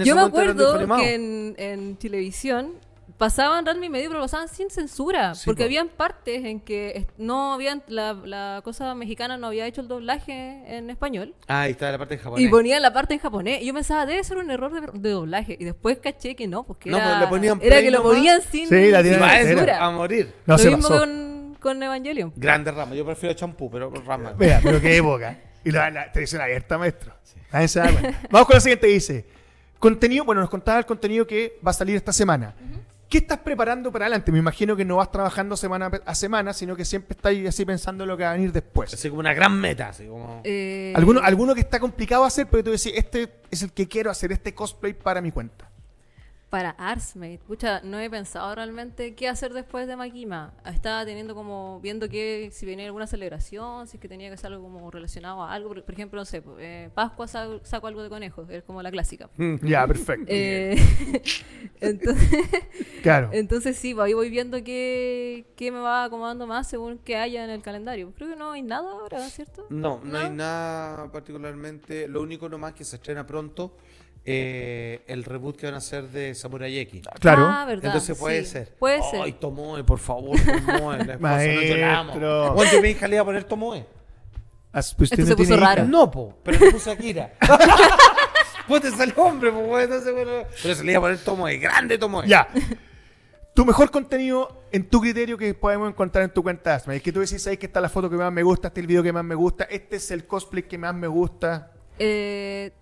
ese 0.00 0.08
yo 0.08 0.14
me 0.14 0.22
momento 0.22 0.40
era 0.40 0.50
acuerdo 0.52 0.96
que 0.96 1.14
en, 1.14 1.54
en 1.58 1.96
televisión 1.96 2.74
pasaban 3.18 3.64
Ranma 3.66 3.86
y 3.86 3.88
medio, 3.88 4.08
pero 4.10 4.20
pasaban 4.22 4.48
sin 4.48 4.70
censura. 4.70 5.34
Sí, 5.34 5.42
porque 5.46 5.62
po. 5.62 5.66
habían 5.66 5.88
partes 5.88 6.44
en 6.44 6.60
que 6.60 7.06
no 7.18 7.54
habían, 7.54 7.82
la, 7.88 8.12
la 8.14 8.60
cosa 8.64 8.94
mexicana 8.94 9.36
no 9.36 9.48
había 9.48 9.66
hecho 9.66 9.80
el 9.80 9.88
doblaje 9.88 10.62
en 10.66 10.90
español. 10.90 11.34
Ah, 11.48 11.62
ahí 11.62 11.72
está 11.72 11.90
la 11.92 11.98
parte 11.98 12.14
en 12.14 12.20
japonés. 12.20 12.44
Y 12.44 12.48
ponían 12.48 12.82
la 12.82 12.92
parte 12.92 13.14
en 13.14 13.20
japonés. 13.20 13.62
Y 13.62 13.66
yo 13.66 13.74
pensaba, 13.74 14.06
debe 14.06 14.22
ser 14.24 14.36
un 14.38 14.50
error 14.50 14.72
de, 14.72 14.98
de 15.00 15.10
doblaje. 15.10 15.56
Y 15.58 15.64
después 15.64 15.98
caché 15.98 16.34
que 16.34 16.46
no, 16.48 16.64
porque 16.64 16.90
No, 16.90 16.96
era, 16.98 17.08
pues 17.10 17.20
le 17.20 17.26
ponían 17.28 17.58
era 17.62 17.80
que 17.80 17.90
lo 17.90 18.02
ponían 18.02 18.40
sin, 18.42 18.68
Sí, 18.68 18.90
la 18.90 19.02
sin 19.02 19.12
Y 19.14 19.44
censura. 19.46 19.84
a 19.84 19.90
morir. 19.90 20.32
No 20.46 20.54
lo 20.54 20.58
se 20.58 20.68
mismo 20.70 20.88
pasó. 20.88 21.00
con, 21.00 21.56
con 21.60 21.82
Evangelion. 21.82 22.32
Grande 22.36 22.70
rama. 22.72 22.94
Yo 22.94 23.04
prefiero 23.04 23.34
champú, 23.34 23.70
pero 23.70 23.90
rama. 23.90 24.34
Mira, 24.38 24.60
pero 24.62 24.80
qué 24.80 24.96
época. 24.96 25.38
Y 25.64 25.70
la, 25.70 25.90
la 25.90 26.10
televisión 26.10 26.42
abierta, 26.42 26.76
maestro. 26.78 27.12
Nadie 27.52 27.68
se 27.68 27.78
da 27.78 27.90
cuenta. 27.92 28.20
Vamos 28.30 28.46
con 28.48 28.54
la 28.54 28.60
siguiente. 28.60 28.86
Dice: 28.88 29.24
Contenido, 29.78 30.24
bueno, 30.24 30.40
nos 30.40 30.50
contaba 30.50 30.78
el 30.78 30.86
contenido 30.86 31.26
que 31.26 31.58
va 31.64 31.70
a 31.70 31.74
salir 31.74 31.94
esta 31.96 32.12
semana. 32.12 32.54
¿Qué 33.12 33.18
estás 33.18 33.40
preparando 33.40 33.92
para 33.92 34.06
adelante? 34.06 34.32
Me 34.32 34.38
imagino 34.38 34.74
que 34.74 34.86
no 34.86 34.96
vas 34.96 35.10
trabajando 35.10 35.54
semana 35.54 35.90
a 36.06 36.14
semana, 36.14 36.54
sino 36.54 36.74
que 36.74 36.86
siempre 36.86 37.14
estás 37.14 37.34
así 37.46 37.66
pensando 37.66 38.04
en 38.04 38.08
lo 38.08 38.16
que 38.16 38.22
va 38.22 38.30
a 38.30 38.32
venir 38.32 38.52
después. 38.52 38.94
Así 38.94 39.10
como 39.10 39.20
una 39.20 39.34
gran 39.34 39.60
meta, 39.60 39.90
así 39.90 40.06
como... 40.06 40.40
Eh, 40.44 40.94
¿Alguno, 40.96 41.20
alguno 41.20 41.54
que 41.54 41.60
está 41.60 41.78
complicado 41.78 42.24
hacer, 42.24 42.46
pero 42.50 42.64
tú 42.64 42.70
decís, 42.70 42.90
este 42.96 43.28
es 43.50 43.62
el 43.62 43.72
que 43.74 43.86
quiero 43.86 44.10
hacer, 44.10 44.32
este 44.32 44.54
cosplay 44.54 44.94
para 44.94 45.20
mi 45.20 45.30
cuenta. 45.30 45.68
Para 46.52 46.68
Artsmate, 46.72 47.40
pucha, 47.46 47.80
no 47.82 47.98
he 47.98 48.10
pensado 48.10 48.54
realmente 48.54 49.14
qué 49.14 49.26
hacer 49.26 49.54
después 49.54 49.86
de 49.86 49.96
Makima. 49.96 50.52
Estaba 50.66 51.02
teniendo 51.06 51.34
como, 51.34 51.80
viendo 51.80 52.10
que 52.10 52.50
si 52.52 52.66
venía 52.66 52.84
alguna 52.84 53.06
celebración, 53.06 53.86
si 53.86 53.96
es 53.96 54.00
que 54.02 54.06
tenía 54.06 54.28
que 54.28 54.34
hacer 54.34 54.52
algo 54.52 54.64
como 54.64 54.90
relacionado 54.90 55.42
a 55.42 55.50
algo. 55.50 55.70
Por, 55.70 55.82
por 55.82 55.94
ejemplo, 55.94 56.20
no 56.20 56.26
sé, 56.26 56.42
eh, 56.58 56.90
Pascua 56.92 57.26
saco, 57.26 57.60
saco 57.64 57.86
algo 57.86 58.02
de 58.02 58.10
conejos, 58.10 58.50
es 58.50 58.64
como 58.64 58.82
la 58.82 58.90
clásica. 58.90 59.30
Ya, 59.62 59.86
perfecto. 59.86 60.26
Eh, 60.28 60.76
entonces, 61.80 62.46
claro. 63.02 63.30
entonces 63.32 63.74
sí, 63.78 63.94
pues, 63.94 64.08
ahí 64.08 64.12
voy 64.12 64.28
viendo 64.28 64.62
qué, 64.62 65.46
qué 65.56 65.72
me 65.72 65.78
va 65.78 66.04
acomodando 66.04 66.46
más 66.46 66.68
según 66.68 66.98
que 66.98 67.16
haya 67.16 67.44
en 67.44 67.48
el 67.50 67.62
calendario. 67.62 68.12
Creo 68.14 68.28
que 68.28 68.36
no 68.36 68.52
hay 68.52 68.60
nada 68.60 68.90
ahora, 68.90 69.26
¿cierto? 69.30 69.68
No, 69.70 70.02
no, 70.04 70.18
hay 70.18 70.28
¿No? 70.28 70.34
nada 70.36 71.10
particularmente. 71.10 72.08
Lo 72.08 72.20
único 72.20 72.50
nomás 72.50 72.74
que 72.74 72.84
se 72.84 72.96
estrena 72.96 73.26
pronto, 73.26 73.74
eh, 74.24 75.02
el 75.06 75.24
reboot 75.24 75.56
que 75.56 75.66
van 75.66 75.74
a 75.74 75.78
hacer 75.78 76.08
de 76.08 76.34
Samurai 76.34 76.78
X. 76.78 77.02
Claro. 77.20 77.46
Ah, 77.50 77.64
verdad. 77.64 77.86
Entonces 77.86 78.16
puede 78.16 78.44
sí, 78.44 78.50
ser. 78.52 78.74
Puede 78.78 79.00
Ay, 79.02 79.30
ser. 79.30 79.40
Tomoe, 79.40 79.82
por 79.84 79.98
favor, 79.98 80.36
Tomoe. 80.40 80.96
La 80.98 81.14
esposa, 81.14 81.14
no 81.14 81.18
Maestro. 81.20 81.76
lloramos. 81.76 82.54
Bueno, 82.54 82.72
yo 82.72 82.82
mi 82.82 82.88
hija 82.90 83.08
le 83.08 83.16
iba 83.16 83.22
a 83.22 83.26
poner 83.26 83.44
Tomoe. 83.44 83.84
As- 84.72 84.94
pues 84.94 85.10
Esto 85.12 85.22
usted 85.22 85.32
se 85.32 85.36
puso 85.36 85.54
hija. 85.54 85.66
raro. 85.66 85.84
No, 85.84 86.10
po, 86.10 86.38
pero 86.42 86.58
le 86.58 86.70
puse 86.72 86.90
Akira. 86.90 87.32
pues 88.68 88.82
te 88.82 88.90
salió 88.90 89.14
hombre, 89.16 89.50
pues, 89.50 89.66
bueno, 89.66 89.84
entonces, 89.84 90.14
bueno, 90.14 90.30
Pero 90.62 90.74
se 90.74 90.84
le 90.84 90.92
iba 90.92 90.98
a 90.98 91.02
poner 91.02 91.18
Tomoe, 91.18 91.56
grande 91.58 91.98
Tomoe. 91.98 92.26
Ya. 92.26 92.48
Tu 93.54 93.66
mejor 93.66 93.90
contenido 93.90 94.62
en 94.72 94.88
tu 94.88 95.00
criterio 95.02 95.36
que 95.36 95.52
podemos 95.52 95.90
encontrar 95.90 96.24
en 96.24 96.32
tu 96.32 96.42
cuenta 96.42 96.74
Asma. 96.76 96.94
Es 96.94 97.02
que 97.02 97.12
tú 97.12 97.20
decís, 97.20 97.46
ahí 97.46 97.58
que 97.58 97.66
está 97.66 97.80
la 97.82 97.90
foto 97.90 98.08
que 98.08 98.16
más 98.16 98.32
me 98.32 98.42
gusta, 98.42 98.68
este 98.68 98.80
es 98.80 98.84
el 98.84 98.86
video 98.86 99.02
que 99.02 99.12
más 99.12 99.24
me 99.24 99.34
gusta, 99.34 99.64
este 99.64 99.96
es 99.96 100.10
el 100.10 100.26
cosplay 100.26 100.62
que 100.62 100.78
más 100.78 100.94
me 100.94 101.06
gusta. 101.06 101.72
Eh, 101.98 102.72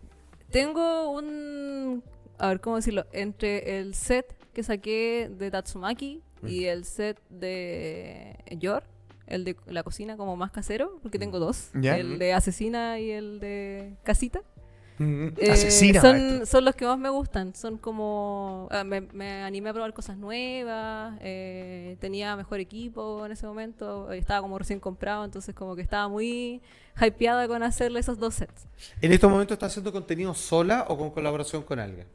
tengo 0.51 1.11
un. 1.11 2.03
A 2.39 2.49
ver, 2.49 2.61
¿cómo 2.61 2.77
decirlo? 2.77 3.07
Entre 3.13 3.79
el 3.79 3.95
set 3.95 4.37
que 4.53 4.63
saqué 4.63 5.31
de 5.31 5.51
Tatsumaki 5.51 6.23
y 6.47 6.65
el 6.65 6.85
set 6.85 7.21
de 7.29 8.37
Yor, 8.59 8.85
el 9.27 9.45
de 9.45 9.57
la 9.67 9.83
cocina 9.83 10.17
como 10.17 10.37
más 10.37 10.51
casero, 10.51 10.99
porque 11.03 11.19
tengo 11.19 11.39
dos: 11.39 11.71
Ya. 11.75 11.97
el 11.99 12.19
de 12.19 12.33
asesina 12.33 12.99
y 12.99 13.11
el 13.11 13.41
de 13.41 13.97
casita. 14.03 14.43
Mm. 15.01 15.29
Eh, 15.39 15.51
Asesina, 15.51 16.01
son, 16.03 16.45
son 16.45 16.63
los 16.63 16.75
que 16.75 16.85
más 16.85 16.99
me 16.99 17.09
gustan. 17.09 17.55
Son 17.55 17.79
como. 17.79 18.69
ah, 18.71 18.85
me, 18.85 19.01
me 19.01 19.43
animé 19.43 19.71
a 19.71 19.73
probar 19.73 19.95
cosas 19.95 20.19
nuevas. 20.19 21.15
eh, 21.23 21.97
tenía 22.01 22.37
mejor 22.37 22.61
equipo 22.61 23.25
en 23.25 23.33
ese 23.33 23.47
momento. 23.47 24.13
Estaba 24.13 24.43
como 24.43 24.59
recién 24.59 24.79
comprado. 24.79 25.25
Entonces, 25.25 25.55
como 25.55 25.75
que 25.75 25.81
estaba 25.81 26.07
muy 26.09 26.61
hypeada 27.01 27.49
con 27.49 27.63
hacerle 27.63 28.01
esos 28.01 28.19
dos 28.19 28.35
sets. 28.35 28.67
¿En 29.01 29.11
estos 29.13 29.31
momentos 29.31 29.55
estás 29.55 29.73
haciendo 29.73 29.91
contenido 29.91 30.35
sola 30.35 30.85
o 30.89 30.99
con 30.99 31.11
colaboración 31.11 31.63
con 31.63 31.79
alguien? 31.81 32.07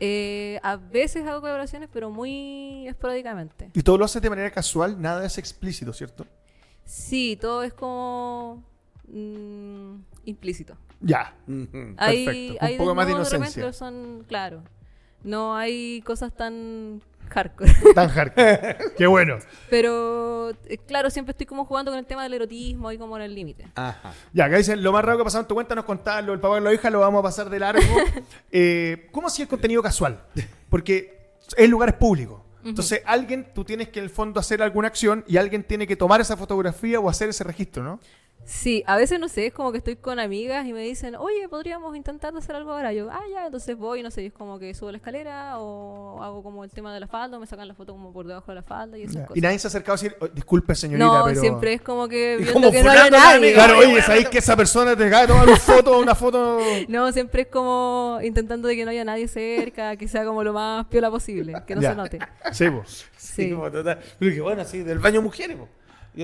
Eh, 0.00 0.58
a 0.62 0.76
veces 0.76 1.26
hago 1.26 1.42
colaboraciones, 1.42 1.90
pero 1.92 2.08
muy 2.08 2.88
esporádicamente. 2.88 3.68
Y 3.74 3.82
todo 3.82 3.98
lo 3.98 4.06
haces 4.06 4.22
de 4.22 4.30
manera 4.30 4.50
casual, 4.50 4.98
nada 4.98 5.26
es 5.26 5.36
explícito, 5.36 5.92
¿cierto? 5.92 6.26
Sí, 6.86 7.36
todo 7.38 7.62
es 7.62 7.74
como. 7.74 8.64
mm, 9.08 9.96
implícito. 10.24 10.74
Ya. 11.00 11.34
Hay, 11.96 12.24
Perfecto, 12.24 12.52
un 12.52 12.58
hay 12.60 12.78
poco 12.78 12.94
más 12.94 13.06
de 13.06 13.12
inocencia. 13.12 13.72
son. 13.72 14.24
Claro. 14.28 14.62
No 15.22 15.54
hay 15.56 16.02
cosas 16.02 16.34
tan 16.34 17.02
hardcore. 17.28 17.72
Tan 17.94 18.08
hardcore. 18.08 18.76
Qué 18.96 19.06
bueno. 19.06 19.38
Pero, 19.68 20.50
eh, 20.66 20.78
claro, 20.86 21.10
siempre 21.10 21.32
estoy 21.32 21.46
como 21.46 21.64
jugando 21.64 21.90
con 21.90 21.98
el 21.98 22.06
tema 22.06 22.22
del 22.22 22.34
erotismo 22.34 22.90
y 22.92 22.98
como 22.98 23.16
en 23.16 23.22
el 23.22 23.34
límite. 23.34 23.66
Ajá. 23.74 24.12
Ya, 24.32 24.46
acá 24.46 24.56
dicen, 24.56 24.82
lo 24.82 24.92
más 24.92 25.04
raro 25.04 25.18
que 25.18 25.22
ha 25.22 25.24
pasado 25.24 25.42
en 25.42 25.48
tu 25.48 25.54
cuenta 25.54 25.74
nos 25.74 25.84
contaba 25.84 26.20
lo 26.22 26.32
del 26.32 26.40
papá 26.40 26.58
y 26.58 26.62
la 26.62 26.72
hija, 26.72 26.90
lo 26.90 27.00
vamos 27.00 27.20
a 27.20 27.22
pasar 27.22 27.50
de 27.50 27.58
largo. 27.58 27.82
Eh, 28.52 29.08
¿Cómo 29.12 29.28
hacía 29.28 29.44
el 29.44 29.48
contenido 29.48 29.82
casual? 29.82 30.24
Porque 30.68 31.34
es 31.56 31.68
lugares 31.68 31.94
públicos. 31.94 32.40
Entonces, 32.64 33.00
alguien, 33.06 33.46
tú 33.54 33.64
tienes 33.64 33.88
que 33.88 34.00
en 34.00 34.04
el 34.04 34.10
fondo 34.10 34.40
hacer 34.40 34.60
alguna 34.62 34.88
acción 34.88 35.24
y 35.26 35.36
alguien 35.36 35.62
tiene 35.62 35.86
que 35.86 35.96
tomar 35.96 36.20
esa 36.20 36.36
fotografía 36.36 36.98
o 37.00 37.08
hacer 37.08 37.28
ese 37.28 37.44
registro, 37.44 37.82
¿no? 37.82 38.00
Sí, 38.44 38.82
a 38.86 38.96
veces 38.96 39.20
no 39.20 39.28
sé, 39.28 39.46
es 39.46 39.52
como 39.52 39.70
que 39.70 39.78
estoy 39.78 39.94
con 39.96 40.18
amigas 40.18 40.66
y 40.66 40.72
me 40.72 40.80
dicen, 40.80 41.14
oye, 41.14 41.48
podríamos 41.48 41.94
intentar 41.96 42.36
hacer 42.36 42.56
algo 42.56 42.72
ahora. 42.72 42.92
Yo, 42.92 43.08
ah, 43.10 43.22
ya, 43.32 43.46
entonces 43.46 43.76
voy, 43.76 44.02
no 44.02 44.10
sé, 44.10 44.26
es 44.26 44.32
como 44.32 44.58
que 44.58 44.74
subo 44.74 44.90
la 44.90 44.96
escalera 44.96 45.58
o 45.60 46.20
hago 46.22 46.42
como 46.42 46.64
el 46.64 46.70
tema 46.70 46.92
de 46.92 46.98
la 47.00 47.06
falda, 47.06 47.36
o 47.36 47.40
me 47.40 47.46
sacan 47.46 47.68
la 47.68 47.74
foto 47.74 47.92
como 47.92 48.12
por 48.12 48.26
debajo 48.26 48.50
de 48.50 48.56
la 48.56 48.62
falda 48.62 48.98
y 48.98 49.02
esas 49.04 49.22
cosas. 49.22 49.36
Y 49.36 49.40
nadie 49.40 49.58
se 49.60 49.66
ha 49.66 49.68
acercado 49.68 49.92
a 49.92 49.96
decir, 49.96 50.16
"Oh, 50.20 50.26
disculpe 50.26 50.74
señorita, 50.74 51.06
no, 51.06 51.24
pero... 51.26 51.40
siempre 51.40 51.74
es 51.74 51.80
como 51.82 52.08
que 52.08 52.36
viendo 52.38 52.52
como 52.54 52.70
que 52.72 52.82
no 52.82 52.92
la 52.92 53.08
nadie. 53.10 53.52
Claro, 53.54 53.78
Oye, 53.78 54.02
¿sabéis 54.02 54.28
que 54.28 54.38
esa 54.38 54.56
persona 54.56 54.96
te 54.96 55.04
acaba 55.06 55.22
de 55.22 55.28
tomar 55.28 55.46
una 55.48 55.56
foto, 55.56 55.98
una 56.00 56.14
foto? 56.14 56.58
No, 56.88 57.12
siempre 57.12 57.42
es 57.42 57.48
como 57.48 58.18
intentando 58.22 58.66
de 58.66 58.74
que 58.74 58.84
no 58.84 58.90
haya 58.90 59.04
nadie 59.04 59.28
cerca, 59.28 59.96
que 59.96 60.08
sea 60.08 60.24
como 60.24 60.42
lo 60.42 60.52
más 60.52 60.86
piola 60.86 61.10
posible, 61.10 61.54
que 61.66 61.74
no 61.76 61.82
se 61.82 61.94
note. 61.94 62.18
Sí, 62.52 62.68
pues. 62.68 63.06
Sí, 63.16 63.44
Sí. 63.44 63.50
como 63.52 63.70
total. 63.70 64.00
Pero 64.18 64.34
que 64.34 64.40
bueno, 64.40 64.64
sí, 64.64 64.82
del 64.82 64.98
baño 64.98 65.22
mujeres, 65.22 65.56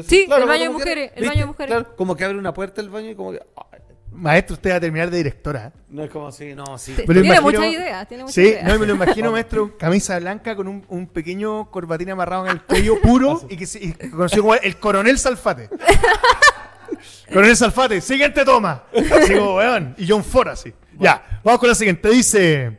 Sí, 0.07 0.27
el 0.31 0.47
baño 0.47 0.65
de 0.65 0.71
mujeres, 0.71 1.13
el 1.15 1.29
baño 1.29 1.41
de 1.41 1.47
mujeres. 1.47 1.75
Claro, 1.75 1.97
como 1.97 2.17
que 2.17 2.25
abre 2.25 2.37
una 2.39 2.53
puerta 2.53 2.81
el 2.81 2.91
baño 2.91 3.11
y 3.11 3.15
como 3.15 3.33
que. 3.33 3.41
ay, 3.57 3.81
Maestro, 4.13 4.55
usted 4.55 4.71
va 4.71 4.77
a 4.77 4.81
terminar 4.81 5.11
de 5.11 5.19
directora. 5.19 5.73
no 5.91 6.03
es 6.03 6.11
como 6.11 6.29
así, 6.29 6.55
no, 6.55 6.79
sí. 6.79 6.95
Tiene 6.95 7.21
imagino- 7.21 7.43
muchas 7.43 7.67
ideas, 7.67 8.09
tiene 8.09 8.23
muchas 8.25 8.35
Sí, 8.35 8.41
ideas. 8.43 8.65
no, 8.65 8.79
me 8.79 8.87
lo 8.87 8.95
imagino, 8.95 9.31
maestro, 9.33 9.77
camisa 9.77 10.19
blanca 10.19 10.57
con 10.57 10.69
un, 10.69 10.85
un 10.89 11.07
pequeño 11.07 11.71
corbatín 11.71 12.11
amarrado 12.11 12.47
en 12.47 12.53
el 12.53 12.63
cuello 12.63 12.99
puro 13.03 13.43
y 13.51 13.57
que 13.59 13.67
se 13.67 13.85
y 13.85 13.93
conocido 13.93 14.43
como 14.43 14.55
el 14.55 14.77
coronel 14.79 15.19
Salfate. 15.19 15.69
coronel 17.33 17.57
Salfate, 17.57 18.01
siguiente 18.01 18.45
toma. 18.45 18.85
Así 19.21 19.35
como, 19.35 19.57
weón. 19.57 19.95
Y 19.99 20.09
John 20.09 20.25
Ford 20.25 20.49
así. 20.49 20.73
Ya, 20.99 21.41
vamos 21.45 21.61
con 21.61 21.69
la 21.69 21.75
siguiente. 21.75 22.09
Dice, 22.09 22.79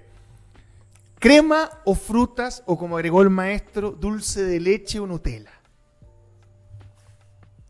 crema 1.20 1.70
o 1.86 1.94
frutas, 1.94 2.64
o 2.66 2.78
como 2.78 2.96
agregó 2.98 3.22
el 3.22 3.30
maestro, 3.30 3.92
dulce 3.92 4.44
de 4.44 4.60
leche 4.60 5.00
o 5.00 5.06
Nutella. 5.08 5.52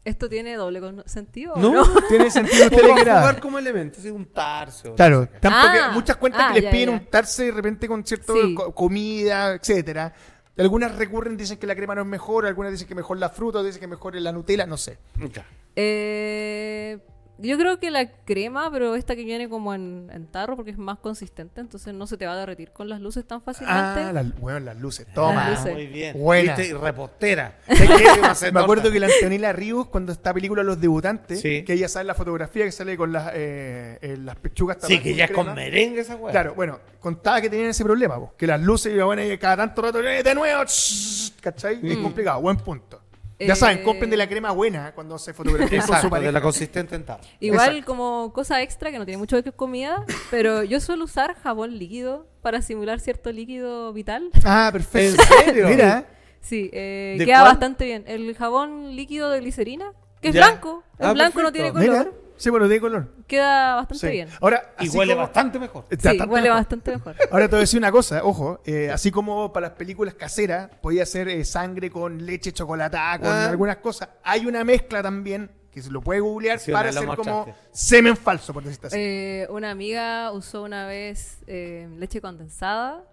¿Esto 0.07 0.29
tiene 0.29 0.55
doble 0.55 0.81
sentido? 1.05 1.53
o 1.53 1.59
No, 1.59 1.83
¿Tiene 2.09 2.31
sentido 2.31 2.63
usted 2.65 2.81
le 2.81 2.93
jugar 2.93 3.39
como 3.41 3.59
elemento, 3.59 3.99
así, 3.99 4.09
un 4.09 4.25
tarso. 4.27 4.95
Claro, 4.95 5.21
no 5.21 5.27
tanto 5.41 5.49
Ah, 5.59 5.89
que 5.89 5.93
muchas 5.93 6.15
cuentas 6.15 6.41
ah, 6.45 6.47
que 6.49 6.53
les 6.55 6.63
ya, 6.63 6.71
piden 6.71 6.89
ya. 6.89 6.95
untarse 6.95 7.43
de 7.45 7.51
repente 7.51 7.87
con 7.89 8.05
cierta 8.05 8.31
Sí. 8.33 8.55
comida, 8.73 9.53
etcétera. 9.55 10.13
Algunas 10.57 10.95
recurren, 10.95 11.35
dicen 11.35 11.57
que 11.57 11.67
la 11.67 11.75
crema 11.75 11.93
no 11.93 12.01
es 12.01 12.07
mejor, 12.07 12.45
algunas 12.45 12.71
dicen 12.71 12.87
que 12.87 12.95
mejor 12.95 13.17
la 13.17 13.29
fruta, 13.29 13.61
dicen 13.61 13.81
que 13.81 13.87
mejor 13.87 14.15
es 14.15 14.21
la 14.21 14.31
Nutella, 14.31 14.65
no 14.65 14.77
sé. 14.77 14.97
Ya. 15.33 15.45
Eh, 15.75 16.97
yo 17.39 17.57
creo 17.57 17.79
que 17.79 17.91
la 17.91 18.09
crema, 18.25 18.69
pero 18.71 18.95
esta 18.95 19.15
que 19.15 19.23
viene 19.23 19.47
como 19.49 19.73
en, 19.73 20.09
en 20.13 20.27
tarro 20.27 20.55
porque 20.55 20.71
es 20.71 20.77
más 20.77 20.97
consistente, 20.99 21.61
entonces 21.61 21.93
no 21.93 22.07
se 22.07 22.17
te 22.17 22.25
va 22.25 22.33
a 22.33 22.37
derretir 22.37 22.71
con 22.71 22.89
las 22.89 22.99
luces 23.01 23.25
tan 23.25 23.41
fácilmente. 23.41 24.01
Ah, 24.01 24.11
las, 24.13 24.39
bueno, 24.39 24.59
las 24.59 24.77
luces, 24.77 25.05
toma. 25.13 25.49
Las 25.49 25.59
luces. 25.59 25.73
Muy 25.73 25.87
bien. 25.87 26.17
Buena. 26.17 26.55
¿Viste? 26.55 26.71
Y 26.71 26.73
repostera. 26.77 27.57
¿Sabes 27.67 27.81
qué? 27.89 28.03
¿Qué 28.15 28.21
va 28.21 28.27
a 28.27 28.31
hacer 28.31 28.53
Me 28.53 28.59
acuerdo 28.59 28.91
que 28.91 28.99
la 28.99 29.07
Antonella 29.07 29.53
Ríos, 29.53 29.87
cuando 29.87 30.11
está 30.11 30.33
película 30.33 30.63
Los 30.63 30.79
Debutantes, 30.81 31.41
Sí. 31.41 31.63
que 31.63 31.73
ella 31.73 31.87
sale 31.87 32.01
en 32.03 32.07
la 32.07 32.15
fotografía 32.15 32.65
que 32.65 32.71
sale 32.71 32.97
con 32.97 33.11
las, 33.11 33.31
eh, 33.33 33.99
eh, 34.01 34.17
las 34.17 34.35
pechugas 34.37 34.77
Sí, 34.81 34.99
que 34.99 35.15
ya 35.15 35.25
es 35.25 35.31
con 35.31 35.53
merengue 35.53 36.01
esa 36.01 36.15
weá. 36.15 36.31
Claro, 36.31 36.53
bueno, 36.55 36.79
contaba 36.99 37.41
que 37.41 37.49
tenían 37.49 37.69
ese 37.69 37.83
problema, 37.83 38.15
po, 38.17 38.33
que 38.37 38.47
las 38.47 38.61
luces 38.61 38.93
iban 38.93 39.19
a 39.19 39.37
cada 39.37 39.57
tanto 39.57 39.81
rato, 39.81 39.99
"Eh, 40.01 40.23
de 40.23 40.35
nuevo, 40.35 40.63
shh", 40.65 41.33
¿cachai? 41.41 41.79
Es 41.83 41.97
complicado, 41.97 42.41
buen 42.41 42.57
punto. 42.57 43.01
Ya 43.39 43.53
Eh, 43.53 43.55
saben, 43.55 43.83
compren 43.83 44.09
de 44.09 44.17
la 44.17 44.27
crema 44.27 44.51
buena 44.51 44.93
cuando 44.95 45.19
se 45.19 45.31
fotografían 45.33 45.81
con 45.81 45.87
su 45.87 45.93
Exacto, 45.93 46.09
pareja. 46.09 46.27
de 46.27 46.31
la 46.33 46.41
consistente 46.41 46.95
en 46.95 47.05
tarro. 47.05 47.21
Igual 47.39 47.69
Exacto. 47.69 47.85
como 47.85 48.33
cosa 48.33 48.61
extra 48.63 48.89
que 48.91 48.97
no 48.97 49.05
tiene 49.05 49.19
mucho 49.19 49.35
que 49.37 49.43
ver 49.43 49.53
con 49.53 49.67
comida, 49.67 50.03
pero 50.31 50.63
yo 50.63 50.79
suelo 50.79 51.03
usar 51.05 51.35
jabón 51.35 51.77
líquido 51.77 52.27
para 52.41 52.61
simular 52.63 52.99
cierto 52.99 53.31
líquido 53.31 53.93
vital. 53.93 54.29
Ah, 54.43 54.69
perfecto. 54.71 55.21
¿En 55.21 55.45
serio? 55.45 55.67
Mira, 55.69 56.05
Sí, 56.39 56.69
eh, 56.73 57.15
¿De 57.19 57.25
queda 57.25 57.39
cuál? 57.41 57.51
bastante 57.51 57.85
bien. 57.85 58.03
El 58.07 58.33
jabón 58.35 58.95
líquido 58.95 59.29
de 59.29 59.41
glicerina, 59.41 59.91
que 60.21 60.29
es 60.29 60.33
Ya. 60.33 60.47
blanco, 60.47 60.83
el 60.97 61.05
Ah, 61.07 61.13
blanco 61.13 61.41
no 61.43 61.51
tiene 61.51 61.71
color, 61.71 61.87
mira. 61.89 62.07
Sí, 62.37 62.49
bueno, 62.49 62.67
tiene 62.67 62.79
color. 62.81 63.07
queda 63.27 63.75
bastante 63.75 64.07
Sí. 64.07 64.11
bien. 64.13 64.29
Ahora, 64.41 64.73
Y 64.79 64.87
así 64.87 64.97
huele 64.97 65.13
como- 65.13 65.25
bastante 65.25 65.59
mejor. 65.59 65.85
Sí, 65.89 65.97
tanto 65.97 66.23
huele 66.25 66.43
mejor. 66.43 66.57
bastante 66.59 66.91
mejor. 66.91 67.15
Ahora 67.31 67.45
te 67.45 67.51
voy 67.51 67.57
a 67.57 67.61
decir 67.61 67.79
una 67.79 67.91
cosa, 67.91 68.21
ojo, 68.23 68.61
eh, 68.65 68.89
así 68.91 69.11
como 69.11 69.51
para 69.51 69.67
las 69.69 69.77
películas 69.77 70.13
caseras 70.13 70.69
podía 70.81 71.03
hacer 71.03 71.27
eh, 71.29 71.43
sangre 71.45 71.89
con 71.91 72.25
leche 72.25 72.51
chocolatada, 72.53 73.19
con 73.19 73.27
Ah. 73.29 73.49
algunas 73.49 73.77
cosas, 73.77 74.09
hay 74.23 74.45
una 74.45 74.63
mezcla 74.63 75.01
también 75.03 75.51
que 75.71 75.81
se 75.81 75.91
lo 75.91 76.01
puede 76.01 76.19
googlear 76.21 76.57
Sí, 76.59 76.71
para 76.71 76.89
una 76.89 76.99
vez 77.01 77.05
lo 77.07 77.11
hacer 77.13 77.23
como 77.25 77.37
mostraste. 77.45 77.69
semen 77.71 78.17
falso, 78.17 78.53
por 78.53 78.63
decirlo 78.63 78.87
así. 78.87 78.97
Eh, 78.99 79.47
una 79.51 79.69
amiga 79.69 80.31
usó 80.31 80.63
una 80.63 80.87
vez 80.87 81.39
eh, 81.47 81.87
leche 81.97 82.19
condensada 82.21 83.03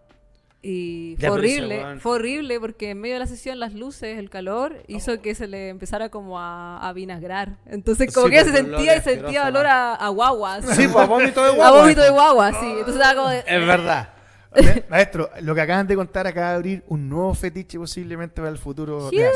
y 0.67 1.17
fue 1.21 1.29
horrible, 1.29 1.83
fue 2.01 2.13
horrible 2.13 2.59
porque 2.59 2.91
en 2.91 3.01
medio 3.01 3.17
de 3.17 3.21
la 3.21 3.27
sesión 3.27 3.61
las 3.61 3.75
luces, 3.75 4.19
el 4.19 4.31
calor 4.31 4.83
hizo 4.89 5.21
que 5.21 5.35
se 5.35 5.47
le 5.47 5.69
empezara 5.69 6.09
como 6.09 6.41
a, 6.41 6.79
a 6.79 6.93
vinagrar. 6.95 7.57
Entonces 7.67 8.13
como 8.15 8.27
Sí, 8.29 8.33
que 8.33 8.41
ella 8.41 8.51
se 8.51 8.57
sentía 8.57 8.97
y 8.97 9.01
sentía 9.03 9.47
olor 9.49 9.67
a, 9.67 9.95
a 9.95 10.09
guagua. 10.09 10.55
así. 10.57 10.69
Sí, 10.75 10.89
pues 10.89 11.05
a 11.05 11.07
vómito 11.09 11.43
de 11.45 11.51
a 11.51 11.55
guagua. 11.55 11.81
vómito 11.83 12.03
de 12.03 12.11
guagua, 12.11 12.51
sí. 12.53 12.67
Entonces 12.67 12.95
estaba 12.97 13.15
como 13.15 13.29
de- 13.29 13.45
Es 13.47 13.67
verdad. 13.67 14.09
Ma- 14.57 14.83
Maestro, 14.89 15.31
lo 15.43 15.55
que 15.55 15.61
acaban 15.61 15.87
de 15.87 15.97
contar 15.97 16.27
acaba 16.27 16.51
de 16.51 16.55
abrir 16.57 16.85
un 16.89 17.09
nuevo 17.09 17.35
fetiche 17.35 17.77
posiblemente 17.79 18.37
para 18.37 18.49
el 18.51 18.59
futuro. 18.59 19.11
de. 19.11 19.29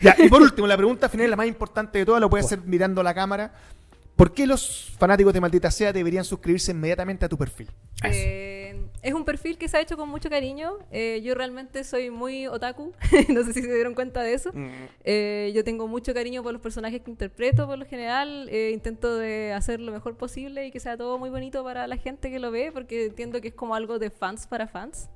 Ya, 0.00 0.14
y 0.18 0.28
por 0.28 0.42
último, 0.42 0.66
la 0.66 0.76
pregunta 0.76 1.08
final, 1.08 1.28
la 1.30 1.36
más 1.36 1.46
importante 1.48 1.98
de 1.98 2.04
todas, 2.06 2.20
lo 2.20 2.30
puedes 2.30 2.46
hacer 2.46 2.60
mirando 2.64 3.02
la 3.02 3.14
cámara. 3.14 3.50
¿Por 4.14 4.32
qué 4.34 4.46
los 4.46 4.92
fanáticos 4.98 5.32
de 5.32 5.40
Maldita 5.40 5.70
Sea 5.70 5.92
deberían 5.92 6.24
suscribirse 6.24 6.72
inmediatamente 6.72 7.24
a 7.24 7.28
tu 7.28 7.38
perfil? 7.38 7.70
Eh, 8.02 8.57
es 9.02 9.14
un 9.14 9.24
perfil 9.24 9.58
que 9.58 9.68
se 9.68 9.76
ha 9.76 9.80
hecho 9.80 9.96
con 9.96 10.08
mucho 10.08 10.28
cariño. 10.30 10.78
Eh, 10.90 11.20
yo 11.22 11.34
realmente 11.34 11.84
soy 11.84 12.10
muy 12.10 12.46
otaku. 12.46 12.92
no 13.28 13.44
sé 13.44 13.52
si 13.52 13.62
se 13.62 13.72
dieron 13.72 13.94
cuenta 13.94 14.22
de 14.22 14.34
eso. 14.34 14.50
Eh, 15.04 15.52
yo 15.54 15.64
tengo 15.64 15.86
mucho 15.88 16.14
cariño 16.14 16.42
por 16.42 16.52
los 16.52 16.62
personajes 16.62 17.02
que 17.02 17.10
interpreto 17.10 17.66
por 17.66 17.78
lo 17.78 17.86
general. 17.86 18.48
Eh, 18.50 18.70
intento 18.72 19.16
de 19.16 19.52
hacer 19.52 19.80
lo 19.80 19.92
mejor 19.92 20.16
posible 20.16 20.66
y 20.66 20.70
que 20.70 20.80
sea 20.80 20.96
todo 20.96 21.18
muy 21.18 21.30
bonito 21.30 21.62
para 21.64 21.86
la 21.86 21.96
gente 21.96 22.30
que 22.30 22.38
lo 22.38 22.50
ve, 22.50 22.70
porque 22.72 23.06
entiendo 23.06 23.40
que 23.40 23.48
es 23.48 23.54
como 23.54 23.74
algo 23.74 23.98
de 23.98 24.10
fans 24.10 24.46
para 24.46 24.66
fans. 24.66 25.08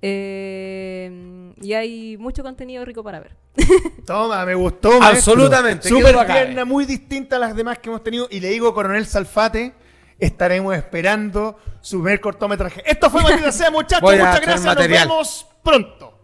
Eh, 0.00 1.52
y 1.60 1.72
hay 1.72 2.16
mucho 2.18 2.42
contenido 2.42 2.84
rico 2.84 3.02
para 3.02 3.20
ver. 3.20 3.36
Toma, 4.06 4.44
me 4.46 4.54
gustó. 4.54 5.02
Absolutamente, 5.02 5.88
Súper 5.88 6.14
tierna, 6.26 6.64
muy 6.64 6.84
distinta 6.84 7.36
a 7.36 7.38
las 7.38 7.56
demás 7.56 7.78
que 7.78 7.88
hemos 7.88 8.04
tenido. 8.04 8.28
Y 8.30 8.40
le 8.40 8.50
digo, 8.50 8.72
Coronel 8.74 9.06
Salfate, 9.06 9.74
estaremos 10.18 10.74
esperando 10.74 11.58
su 11.80 12.02
primer 12.02 12.20
cortometraje. 12.20 12.82
Esto 12.84 13.10
fue 13.10 13.22
Maldita 13.22 13.52
Sea, 13.52 13.70
muchachos. 13.72 14.02
Muchas 14.02 14.40
gracias. 14.40 14.64
Nos 14.76 14.88
vemos 14.88 15.46
pronto. 15.62 16.18